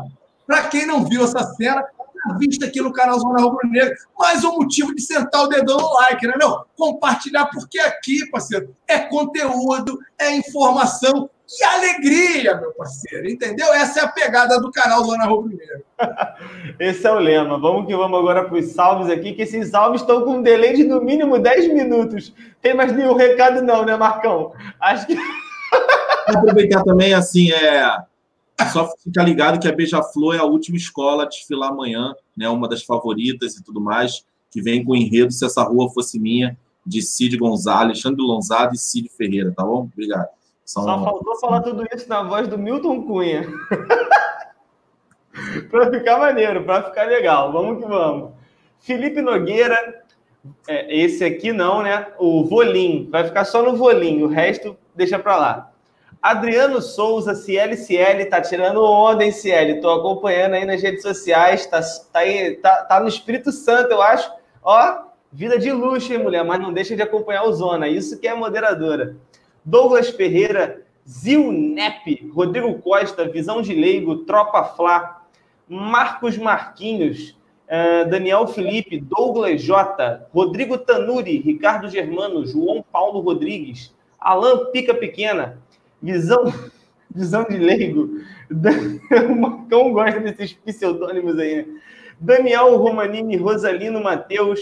Para 0.47 0.69
quem 0.69 0.87
não 0.87 1.05
viu 1.05 1.25
essa 1.25 1.43
cena, 1.55 1.83
tá 1.83 2.37
vista 2.39 2.67
aqui 2.67 2.81
no 2.81 2.93
canal 2.93 3.19
Zona 3.19 3.41
Rubro 3.41 3.69
Negra. 3.69 3.95
Mais 4.19 4.43
um 4.45 4.57
motivo 4.57 4.95
de 4.95 5.03
sentar 5.03 5.43
o 5.43 5.49
dedão 5.49 5.77
no 5.77 5.93
like, 5.95 6.27
né? 6.27 6.35
Não, 6.39 6.65
compartilhar, 6.77 7.47
porque 7.47 7.79
aqui, 7.79 8.29
parceiro, 8.31 8.75
é 8.87 8.99
conteúdo, 8.99 9.99
é 10.19 10.35
informação 10.35 11.31
e 11.49 11.65
alegria, 11.65 12.57
meu 12.57 12.73
parceiro. 12.73 13.29
Entendeu? 13.29 13.73
Essa 13.73 14.01
é 14.01 14.05
a 14.05 14.09
pegada 14.09 14.61
do 14.61 14.71
canal 14.71 15.05
Zona 15.05 15.25
Rubro 15.25 15.57
Negra. 15.57 15.83
Esse 16.79 17.07
é 17.07 17.13
o 17.13 17.19
lema. 17.19 17.59
Vamos 17.59 17.87
que 17.87 17.97
vamos 17.97 18.19
agora 18.19 18.45
para 18.45 18.59
os 18.59 18.67
salves 18.67 19.11
aqui, 19.11 19.33
que 19.33 19.43
esses 19.43 19.71
salves 19.71 20.03
estão 20.03 20.23
com 20.23 20.37
um 20.37 20.43
delay 20.43 20.75
de 20.75 20.85
no 20.85 21.01
mínimo 21.01 21.39
10 21.39 21.73
minutos. 21.73 22.35
Tem 22.61 22.75
mais 22.75 22.93
nenhum 22.93 23.15
recado, 23.15 23.63
não, 23.63 23.85
né, 23.85 23.97
Marcão? 23.97 24.53
Acho 24.81 25.07
que. 25.07 25.15
Vou 26.29 26.39
aproveitar 26.39 26.85
também, 26.85 27.15
assim, 27.15 27.51
é. 27.51 27.97
Só 28.73 28.91
ficar 29.03 29.23
ligado 29.23 29.61
que 29.61 29.69
a 29.69 29.73
Beija-Flor 29.73 30.35
é 30.35 30.39
a 30.39 30.45
última 30.45 30.77
escola 30.77 31.23
a 31.23 31.29
desfilar 31.29 31.71
amanhã, 31.71 32.13
né? 32.37 32.49
Uma 32.49 32.69
das 32.69 32.83
favoritas 32.83 33.57
e 33.57 33.63
tudo 33.63 33.81
mais, 33.81 34.25
que 34.51 34.61
vem 34.61 34.85
com 34.85 34.93
o 34.93 34.97
enredo 34.97 35.33
Se 35.33 35.45
Essa 35.47 35.63
Rua 35.63 35.89
Fosse 35.91 36.19
Minha, 36.19 36.59
de 36.85 37.01
Cid 37.01 37.37
Gonzalez, 37.37 37.85
Alexandre 37.85 38.21
Lonzado 38.21 38.75
e 38.75 38.79
Cid 38.79 39.09
Ferreira, 39.17 39.53
tá 39.57 39.63
bom? 39.63 39.89
Obrigado. 39.93 40.38
São... 40.69 40.83
Só 40.83 41.03
faltou 41.03 41.41
falar 41.41 41.63
tudo 41.63 41.87
isso 41.95 42.07
na 42.11 42.23
voz 42.23 42.47
do 42.47 42.59
Milton 42.59 43.05
Cunha. 43.05 43.49
para 45.71 45.91
ficar 45.91 46.19
maneiro, 46.19 46.63
para 46.65 46.83
ficar 46.83 47.05
legal. 47.05 47.51
Vamos 47.51 47.83
que 47.83 47.89
vamos. 47.89 48.33
Felipe 48.79 49.23
Nogueira, 49.23 50.05
é, 50.69 50.95
esse 50.95 51.25
aqui 51.25 51.55
não, 51.55 51.83
né? 51.83 52.09
O 52.19 52.45
Volim, 52.45 53.09
vai 53.11 53.25
ficar 53.25 53.47
só 53.47 53.63
no 53.63 53.77
Volim, 53.77 54.23
o 54.23 54.29
resto 54.29 54.77
deixa 54.95 55.19
para 55.19 55.39
lá. 55.39 55.73
Adriano 56.21 56.83
Souza, 56.83 57.35
CL 57.35 57.75
CL, 57.75 58.27
tá 58.27 58.43
tirando 58.43 58.85
onda, 58.85 59.25
hein, 59.25 59.33
CL? 59.33 59.81
Tô 59.81 59.89
acompanhando 59.89 60.53
aí 60.53 60.67
nas 60.67 60.83
redes 60.83 61.01
sociais, 61.01 61.65
tá, 61.65 61.81
tá, 62.13 62.19
aí, 62.19 62.57
tá, 62.57 62.83
tá 62.83 63.01
no 63.01 63.09
Espírito 63.09 63.51
Santo, 63.53 63.93
eu 63.93 64.03
acho. 64.03 64.31
Ó, 64.63 64.99
vida 65.33 65.59
de 65.59 65.73
luxo, 65.73 66.13
hein, 66.13 66.19
mulher? 66.19 66.45
Mas 66.45 66.61
não 66.61 66.75
deixa 66.75 66.95
de 66.95 67.01
acompanhar 67.01 67.45
o 67.45 67.55
Zona, 67.55 67.89
isso 67.89 68.21
que 68.21 68.29
é 68.29 68.35
moderadora. 68.35 69.17
Douglas 69.69 70.09
Ferreira, 70.09 70.83
Zil 71.07 71.53
Nep, 71.53 72.31
Rodrigo 72.33 72.79
Costa, 72.81 73.29
Visão 73.29 73.61
de 73.61 73.75
Leigo, 73.75 74.25
Tropa 74.25 74.65
Flá, 74.65 75.23
Marcos 75.69 76.39
Marquinhos, 76.39 77.37
eh, 77.67 78.07
Daniel 78.07 78.47
Felipe, 78.47 78.99
Douglas 78.99 79.61
J, 79.61 80.27
Rodrigo 80.33 80.79
Tanuri, 80.79 81.39
Ricardo 81.41 81.91
Germano, 81.91 82.47
João 82.47 82.83
Paulo 82.91 83.21
Rodrigues, 83.21 83.95
Alan 84.19 84.71
Pica 84.73 84.95
Pequena, 84.95 85.59
Visão, 86.03 86.45
Visão 87.15 87.45
de 87.45 87.59
Leigo, 87.59 88.09
o 89.29 89.37
Marcão 89.37 89.93
gosta 89.93 90.21
desses 90.21 90.55
pseudônimos 90.55 91.39
aí, 91.39 91.57
né? 91.57 91.67
Daniel 92.19 92.75
Romanini, 92.79 93.37
Rosalino 93.37 94.03
Mateus, 94.03 94.61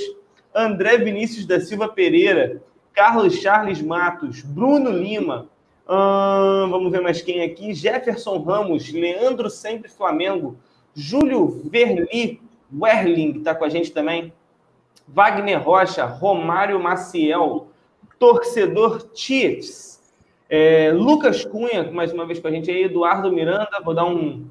André 0.53 0.99
Vinícius 0.99 1.47
da 1.47 1.61
Silva 1.61 1.89
Pereira, 1.89 2.61
Carlos 2.97 3.35
Charles 3.35 3.83
Matos, 3.83 4.41
Bruno 4.41 4.91
Lima, 4.91 5.49
ahn, 5.87 6.71
vamos 6.71 6.91
ver 6.91 7.03
mais 7.03 7.21
quem 7.21 7.43
aqui, 7.43 7.75
Jefferson 7.75 8.39
Ramos, 8.39 8.91
Leandro 8.91 9.51
Sempre 9.51 9.91
Flamengo, 9.91 10.57
Júlio 10.95 11.61
Verli, 11.71 12.41
Werling, 12.73 13.37
está 13.37 13.55
com 13.55 13.67
a 13.67 13.69
gente 13.69 13.93
também, 13.93 14.33
Wagner 15.07 15.63
Rocha, 15.63 16.07
Romário 16.07 16.83
Maciel, 16.83 17.69
Torcedor 18.19 19.11
Chiefs, 19.15 20.01
é, 20.49 20.91
Lucas 20.91 21.45
Cunha, 21.45 21.93
mais 21.93 22.15
uma 22.15 22.25
vez 22.25 22.41
com 22.41 22.49
a 22.49 22.51
gente 22.51 22.71
aí, 22.71 22.85
Eduardo 22.85 23.31
Miranda, 23.31 23.79
vou 23.85 23.93
dar 23.93 24.07
um 24.07 24.47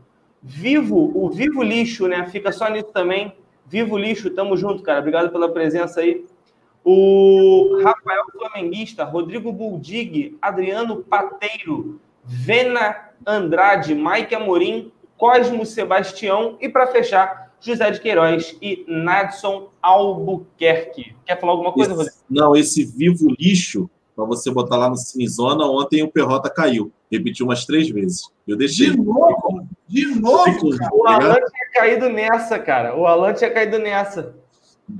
Vivo, 0.47 1.11
o 1.15 1.27
Vivo 1.31 1.63
Lixo, 1.63 2.07
né? 2.07 2.27
Fica 2.27 2.51
só 2.51 2.69
nisso 2.69 2.91
também. 2.93 3.33
Vivo 3.65 3.97
Lixo, 3.97 4.29
tamo 4.29 4.55
junto, 4.55 4.83
cara. 4.83 4.99
Obrigado 4.99 5.31
pela 5.31 5.49
presença 5.51 6.01
aí. 6.01 6.23
O 6.87 7.81
Rafael 7.83 8.25
Flamenguista, 8.31 9.03
Rodrigo 9.03 9.51
Buldig, 9.51 10.37
Adriano 10.39 10.97
Pateiro, 10.97 11.99
Vena 12.23 13.09
Andrade, 13.25 13.95
Mike 13.95 14.35
Amorim, 14.35 14.91
Cosmo 15.17 15.65
Sebastião 15.65 16.57
e 16.61 16.69
para 16.69 16.85
fechar, 16.87 17.51
José 17.59 17.89
de 17.89 17.99
Queiroz 17.99 18.55
e 18.61 18.85
Nadson 18.87 19.69
Albuquerque. 19.81 21.15
Quer 21.25 21.39
falar 21.39 21.53
alguma 21.53 21.71
coisa, 21.71 21.91
Rodrigo? 21.91 22.11
Esse- 22.11 22.23
não, 22.29 22.55
esse 22.55 22.83
vivo 22.85 23.27
lixo 23.39 23.89
para 24.15 24.25
você 24.25 24.51
botar 24.51 24.77
lá 24.77 24.89
no 24.89 24.95
Cinezona. 24.95 25.65
Ontem 25.65 26.03
o 26.03 26.07
Perrota 26.11 26.49
caiu. 26.49 26.91
Repetiu 27.11 27.45
umas 27.45 27.65
três 27.65 27.89
vezes. 27.89 28.29
Eu 28.47 28.55
deixei. 28.57 28.91
De 28.91 28.97
novo, 28.97 29.67
de 29.87 30.05
novo, 30.19 30.77
cara. 30.77 30.93
O 30.93 31.07
Alan 31.07 31.33
tinha 31.35 31.69
caído 31.73 32.09
nessa, 32.09 32.59
cara. 32.59 32.95
O 32.95 33.05
Alan 33.07 33.33
tinha 33.33 33.49
caído 33.51 33.79
nessa. 33.79 34.35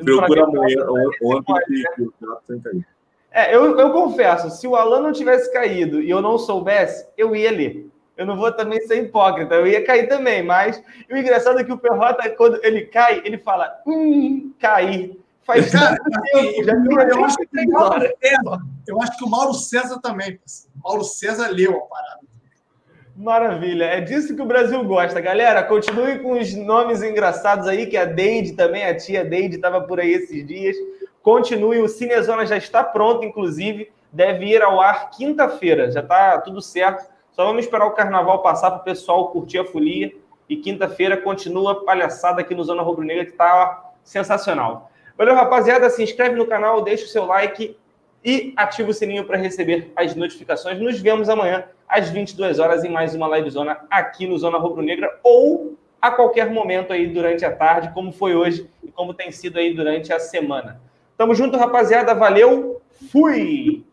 Procura 0.04 0.44
amanhã. 0.44 0.86
Ontem 1.22 1.84
o 2.00 2.12
Perrota 2.12 2.42
tem 2.48 2.60
caído. 2.60 2.86
É, 3.32 3.54
eu, 3.54 3.78
eu 3.78 3.92
confesso, 3.92 4.50
se 4.50 4.66
o 4.66 4.76
Alan 4.76 5.02
não 5.02 5.12
tivesse 5.12 5.52
caído 5.52 6.02
e 6.02 6.10
eu 6.10 6.22
não 6.22 6.38
soubesse, 6.38 7.06
eu 7.18 7.36
ia 7.36 7.52
ler. 7.52 7.90
Eu 8.16 8.26
não 8.26 8.38
vou 8.38 8.50
também 8.50 8.80
ser 8.88 9.04
hipócrita, 9.04 9.56
eu 9.56 9.68
ia 9.68 9.84
cair 9.84 10.08
também, 10.08 10.42
mas 10.42 10.82
o 11.12 11.18
engraçado 11.18 11.60
é 11.60 11.64
que 11.66 11.72
o 11.74 11.78
Perrota, 11.78 12.30
quando 12.30 12.64
ele 12.64 12.84
cai, 12.84 13.22
ele 13.26 13.38
fala, 13.38 13.70
hum, 13.86 14.54
cair. 14.58 15.20
Faz 15.44 15.70
Cara, 15.72 15.96
tempo, 15.98 16.64
já 16.64 16.74
eu, 16.74 17.10
eu 17.10 17.26
acho 17.26 17.38
que 17.38 17.44
o 17.44 17.50
três 17.50 17.68
Mauro 17.68 17.94
horas. 17.94 18.12
César, 18.20 18.60
eu 18.88 19.02
acho 19.02 19.18
que 19.18 19.24
o 19.24 19.30
Mauro 19.30 19.54
César 19.54 20.00
também. 20.02 20.40
O 20.76 20.88
Mauro 20.88 21.04
César 21.04 21.50
leu 21.50 21.78
a 21.78 21.82
parada. 21.82 22.25
Maravilha, 23.16 23.86
é 23.86 24.02
disso 24.02 24.36
que 24.36 24.42
o 24.42 24.46
Brasil 24.46 24.84
gosta. 24.84 25.22
Galera, 25.22 25.64
continue 25.64 26.20
com 26.20 26.34
os 26.34 26.54
nomes 26.54 27.02
engraçados 27.02 27.66
aí, 27.66 27.86
que 27.86 27.96
a 27.96 28.04
Deide 28.04 28.52
também, 28.54 28.84
a 28.84 28.94
tia 28.94 29.24
Deide 29.24 29.56
estava 29.56 29.80
por 29.80 30.02
aí 30.02 30.12
esses 30.12 30.46
dias. 30.46 30.76
Continue, 31.24 31.80
o 31.80 31.88
Cinezona 31.88 32.46
já 32.46 32.58
está 32.58 32.84
pronto, 32.84 33.24
inclusive, 33.24 33.90
deve 34.12 34.48
ir 34.48 34.62
ao 34.62 34.82
ar 34.82 35.12
quinta-feira, 35.12 35.90
já 35.90 36.02
está 36.02 36.42
tudo 36.42 36.62
certo. 36.62 37.10
Só 37.32 37.46
vamos 37.46 37.64
esperar 37.64 37.86
o 37.86 37.92
carnaval 37.92 38.42
passar 38.42 38.70
para 38.72 38.82
o 38.82 38.84
pessoal 38.84 39.30
curtir 39.30 39.60
a 39.60 39.66
folia. 39.66 40.14
E 40.50 40.58
quinta-feira 40.58 41.16
continua 41.16 41.72
a 41.72 41.76
palhaçada 41.76 42.42
aqui 42.42 42.54
no 42.54 42.66
Zona 42.66 42.84
Rubro 42.84 43.06
Negra, 43.06 43.24
que 43.24 43.32
está 43.32 43.92
sensacional. 44.04 44.92
Valeu, 45.18 45.36
rapaziada. 45.36 45.90
Se 45.90 46.04
inscreve 46.04 46.36
no 46.36 46.46
canal, 46.48 46.82
deixa 46.82 47.06
o 47.06 47.08
seu 47.08 47.26
like 47.26 47.78
e 48.26 48.54
ativa 48.58 48.90
o 48.90 48.94
sininho 48.94 49.24
para 49.24 49.38
receber 49.38 49.92
as 49.96 50.16
notificações. 50.16 50.80
Nos 50.80 51.00
vemos 51.00 51.30
amanhã 51.30 51.66
às 51.88 52.10
22 52.10 52.58
horas 52.58 52.84
em 52.84 52.90
mais 52.90 53.14
uma 53.14 53.28
live 53.28 53.50
zona 53.52 53.86
aqui 53.88 54.26
no 54.26 54.36
Zona 54.36 54.58
Rubro 54.58 54.82
Negra 54.82 55.20
ou 55.24 55.78
a 56.02 56.10
qualquer 56.10 56.50
momento 56.50 56.92
aí 56.92 57.08
durante 57.08 57.46
a 57.46 57.52
tarde, 57.52 57.94
como 57.94 58.12
foi 58.12 58.36
hoje 58.36 58.68
e 58.84 58.92
como 58.92 59.14
tem 59.14 59.32
sido 59.32 59.60
aí 59.60 59.74
durante 59.76 60.12
a 60.12 60.20
semana. 60.20 60.82
Tamo 61.16 61.36
junto, 61.36 61.56
rapaziada. 61.56 62.16
Valeu. 62.16 62.82
Fui. 63.12 63.85